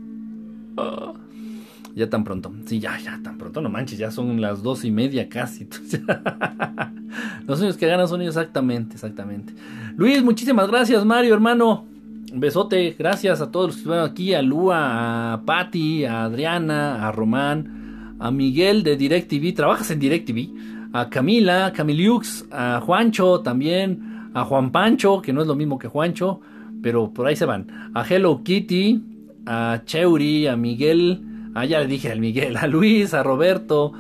Ya 1.95 2.09
tan 2.09 2.25
pronto, 2.25 2.53
sí, 2.67 2.79
ya, 2.79 2.99
ya 2.99 3.21
tan 3.23 3.37
pronto, 3.37 3.61
no 3.61 3.69
manches, 3.69 3.99
ya 3.99 4.11
son 4.11 4.41
las 4.41 4.63
dos 4.63 4.85
y 4.85 4.91
media 4.91 5.29
casi. 5.29 5.69
Los 7.47 7.59
sueños 7.59 7.77
que 7.77 7.87
ganan 7.87 8.07
son 8.07 8.23
exactamente, 8.23 8.95
exactamente. 8.95 9.53
Luis, 9.97 10.23
muchísimas 10.23 10.69
gracias, 10.69 11.05
Mario, 11.05 11.35
hermano. 11.35 11.90
Besote, 12.33 12.95
gracias 12.99 13.41
a 13.41 13.51
todos 13.51 13.67
los 13.67 13.75
que 13.75 13.81
estuvieron 13.81 14.09
aquí, 14.09 14.35
a 14.35 14.43
Lua, 14.43 15.33
a 15.33 15.45
Patti, 15.45 16.05
a 16.05 16.25
Adriana, 16.25 17.07
a 17.07 17.13
Román, 17.13 18.17
a 18.21 18.31
Miguel 18.31 18.83
de 18.83 18.97
DirecTV, 18.97 19.55
trabajas 19.55 19.91
en 19.91 19.99
DirecTV, 19.99 20.49
a 20.93 21.11
Camila, 21.11 21.73
Camiliux, 21.73 22.47
a 22.51 22.81
Juancho 22.81 23.41
también, 23.41 24.31
a 24.35 24.45
Juan 24.45 24.71
Pancho, 24.71 25.21
que 25.23 25.33
no 25.33 25.41
es 25.41 25.49
lo 25.49 25.57
mismo 25.57 25.79
que 25.79 25.89
Juancho, 25.89 26.41
pero 26.83 27.13
por 27.13 27.27
ahí 27.27 27.37
se 27.37 27.47
van, 27.47 27.91
a 27.95 28.05
Hello 28.07 28.43
Kitty, 28.45 29.03
a 29.47 29.83
Cheuri, 29.85 30.47
a 30.47 30.57
Miguel, 30.57 31.23
ah 31.55 31.65
ya 31.65 31.81
le 31.81 31.87
dije 31.87 32.13
al 32.13 32.21
Miguel, 32.21 32.57
a 32.61 32.67
Luis, 32.67 33.13
a 33.13 33.23
Roberto, 33.23 33.93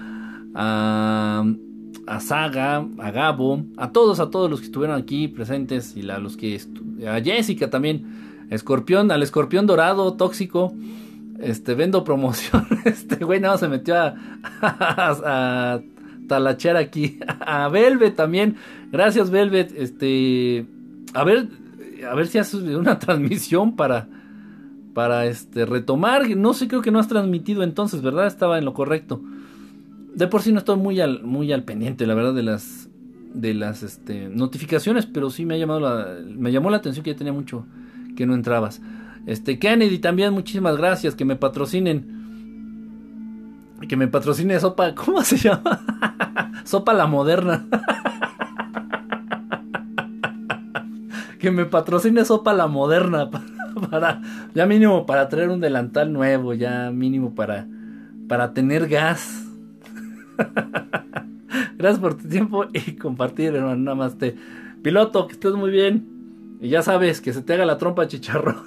a 0.54 1.44
a 2.10 2.18
Saga, 2.18 2.84
a 2.98 3.10
Gabo, 3.12 3.62
a 3.76 3.92
todos, 3.92 4.18
a 4.18 4.30
todos 4.30 4.50
los 4.50 4.58
que 4.58 4.66
estuvieron 4.66 5.00
aquí 5.00 5.28
presentes 5.28 5.96
y 5.96 6.10
a 6.10 6.18
los 6.18 6.36
que 6.36 6.60
a 7.06 7.20
Jessica 7.20 7.70
también, 7.70 8.48
Escorpión, 8.50 9.12
al 9.12 9.22
Escorpión 9.22 9.64
Dorado, 9.68 10.14
tóxico, 10.14 10.74
este, 11.38 11.74
vendo 11.74 12.02
promoción, 12.04 12.66
este 12.84 13.24
güey 13.24 13.38
nada 13.38 13.58
se 13.58 13.68
metió 13.68 13.94
a, 14.02 14.16
a, 14.60 15.80
talachar 16.26 16.76
aquí, 16.76 17.20
a 17.46 17.68
Velvet 17.68 18.16
también, 18.16 18.56
gracias 18.90 19.30
Velvet, 19.30 19.72
este, 19.76 20.66
a 21.14 21.22
ver, 21.22 21.46
a 22.10 22.14
ver 22.16 22.26
si 22.26 22.38
haces 22.38 22.54
una 22.54 22.98
transmisión 22.98 23.76
para, 23.76 24.08
para 24.94 25.26
este, 25.26 25.64
retomar, 25.64 26.28
no 26.30 26.54
sé, 26.54 26.66
creo 26.66 26.82
que 26.82 26.90
no 26.90 26.98
has 26.98 27.06
transmitido 27.06 27.62
entonces, 27.62 28.02
¿verdad? 28.02 28.26
Estaba 28.26 28.58
en 28.58 28.64
lo 28.64 28.74
correcto 28.74 29.22
de 30.14 30.26
por 30.26 30.42
sí 30.42 30.52
no 30.52 30.58
estoy 30.58 30.76
muy 30.76 31.00
al, 31.00 31.22
muy 31.22 31.52
al 31.52 31.64
pendiente, 31.64 32.06
la 32.06 32.14
verdad, 32.14 32.34
de 32.34 32.42
las 32.42 32.90
de 33.34 33.54
las 33.54 33.82
este, 33.82 34.28
notificaciones, 34.28 35.06
pero 35.06 35.30
sí 35.30 35.46
me 35.46 35.54
ha 35.54 35.58
llamado 35.58 35.80
la, 35.80 36.18
me 36.26 36.52
llamó 36.52 36.70
la 36.70 36.78
atención 36.78 37.04
que 37.04 37.12
ya 37.12 37.16
tenía 37.16 37.32
mucho 37.32 37.64
que 38.16 38.26
no 38.26 38.34
entrabas. 38.34 38.80
Este 39.26 39.58
Kennedy 39.58 39.98
también 39.98 40.32
muchísimas 40.32 40.76
gracias 40.76 41.14
que 41.14 41.24
me 41.24 41.36
patrocinen. 41.36 42.18
Que 43.88 43.96
me 43.96 44.08
patrocine 44.08 44.58
sopa, 44.60 44.94
¿cómo 45.06 45.22
se 45.22 45.36
llama? 45.36 45.80
sopa 46.64 46.92
la 46.92 47.06
moderna. 47.06 47.66
que 51.38 51.50
me 51.50 51.64
patrocine 51.64 52.24
sopa 52.24 52.52
la 52.52 52.66
moderna 52.66 53.30
para 53.90 54.20
ya 54.54 54.66
mínimo 54.66 55.06
para 55.06 55.28
traer 55.28 55.48
un 55.48 55.60
delantal 55.60 56.12
nuevo, 56.12 56.54
ya 56.54 56.90
mínimo 56.90 57.34
para 57.34 57.66
para 58.28 58.52
tener 58.52 58.88
gas. 58.88 59.49
Gracias 61.78 62.00
por 62.00 62.14
tu 62.14 62.28
tiempo 62.28 62.66
y 62.72 62.92
compartir, 62.92 63.54
hermano. 63.54 63.76
Nada 63.76 63.94
más 63.94 64.18
te. 64.18 64.36
Piloto, 64.82 65.26
que 65.26 65.34
estés 65.34 65.54
muy 65.54 65.70
bien. 65.70 66.58
Y 66.60 66.68
ya 66.68 66.82
sabes, 66.82 67.20
que 67.20 67.32
se 67.32 67.42
te 67.42 67.54
haga 67.54 67.64
la 67.64 67.78
trompa 67.78 68.06
chicharro. 68.06 68.62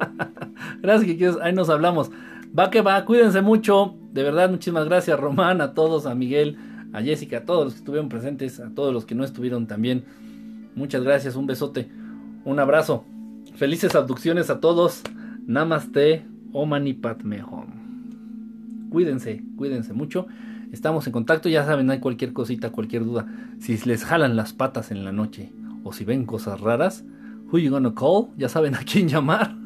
gracias, 0.82 1.16
que 1.16 1.34
Ahí 1.42 1.52
nos 1.52 1.68
hablamos. 1.68 2.10
Va 2.56 2.70
que 2.70 2.80
va, 2.80 3.04
cuídense 3.04 3.42
mucho. 3.42 3.96
De 4.12 4.22
verdad, 4.22 4.50
muchísimas 4.50 4.86
gracias, 4.86 5.18
Román, 5.18 5.60
a 5.60 5.74
todos, 5.74 6.06
a 6.06 6.14
Miguel, 6.14 6.56
a 6.92 7.02
Jessica, 7.02 7.38
a 7.38 7.44
todos 7.44 7.64
los 7.64 7.74
que 7.74 7.78
estuvieron 7.80 8.08
presentes, 8.08 8.60
a 8.60 8.70
todos 8.70 8.94
los 8.94 9.04
que 9.04 9.14
no 9.14 9.24
estuvieron 9.24 9.66
también. 9.66 10.04
Muchas 10.74 11.02
gracias, 11.02 11.36
un 11.36 11.46
besote, 11.46 11.88
un 12.44 12.58
abrazo. 12.58 13.04
Felices 13.56 13.94
abducciones 13.94 14.50
a 14.50 14.60
todos. 14.60 15.02
Namaste, 15.46 16.24
Omani 16.52 16.94
Padme 16.94 17.42
Cuídense, 18.90 19.42
cuídense 19.56 19.92
mucho. 19.92 20.26
Estamos 20.72 21.06
en 21.06 21.12
contacto, 21.12 21.48
ya 21.48 21.64
saben, 21.64 21.90
hay 21.90 22.00
cualquier 22.00 22.32
cosita, 22.32 22.70
cualquier 22.70 23.04
duda. 23.04 23.26
Si 23.60 23.76
les 23.78 24.04
jalan 24.04 24.36
las 24.36 24.52
patas 24.52 24.90
en 24.90 25.04
la 25.04 25.12
noche 25.12 25.52
o 25.84 25.92
si 25.92 26.04
ven 26.04 26.26
cosas 26.26 26.60
raras, 26.60 27.04
who 27.50 27.58
you 27.58 27.70
gonna 27.70 27.94
call? 27.94 28.28
Ya 28.36 28.48
saben 28.48 28.74
a 28.74 28.78
quién 28.78 29.08
llamar. 29.08 29.56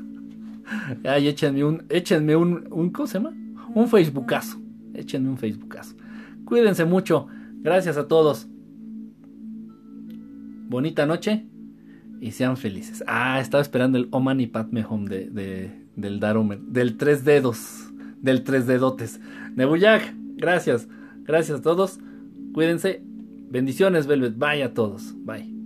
Ay, 1.05 1.29
échenme 1.29 1.65
un, 1.65 1.85
échenme 1.89 2.37
un, 2.37 2.69
un, 2.70 2.91
¿cómo 2.91 3.07
se 3.07 3.19
llama? 3.19 3.33
Un 3.75 3.89
Facebookazo. 3.89 4.59
Échenme 4.95 5.31
un 5.31 5.39
Facebookazo. 5.39 5.97
Cuídense 6.45 6.85
mucho. 6.85 7.27
Gracias 7.62 7.97
a 7.97 8.07
todos. 8.09 8.47
Bonita 10.69 11.07
noche 11.07 11.47
y 12.20 12.33
sean 12.33 12.57
felices. 12.57 13.03
Ah, 13.07 13.41
estaba 13.41 13.62
esperando 13.62 13.99
el 13.99 14.09
Oman 14.11 14.41
y 14.41 14.47
Padme 14.47 14.85
Home 14.89 15.09
de, 15.09 15.31
de, 15.31 15.70
del 15.97 16.20
Daromer, 16.20 16.61
del 16.61 16.97
tres 16.97 17.25
dedos, 17.25 17.91
del 18.20 18.45
tres 18.45 18.67
dedotes. 18.67 19.20
Nebuyak, 19.57 20.15
Gracias. 20.41 20.89
Gracias 21.25 21.60
a 21.60 21.62
todos. 21.62 22.01
Cuídense. 22.52 23.02
Bendiciones, 23.51 24.07
Velvet. 24.07 24.36
Bye 24.36 24.62
a 24.62 24.75
todos. 24.75 25.15
Bye. 25.25 25.60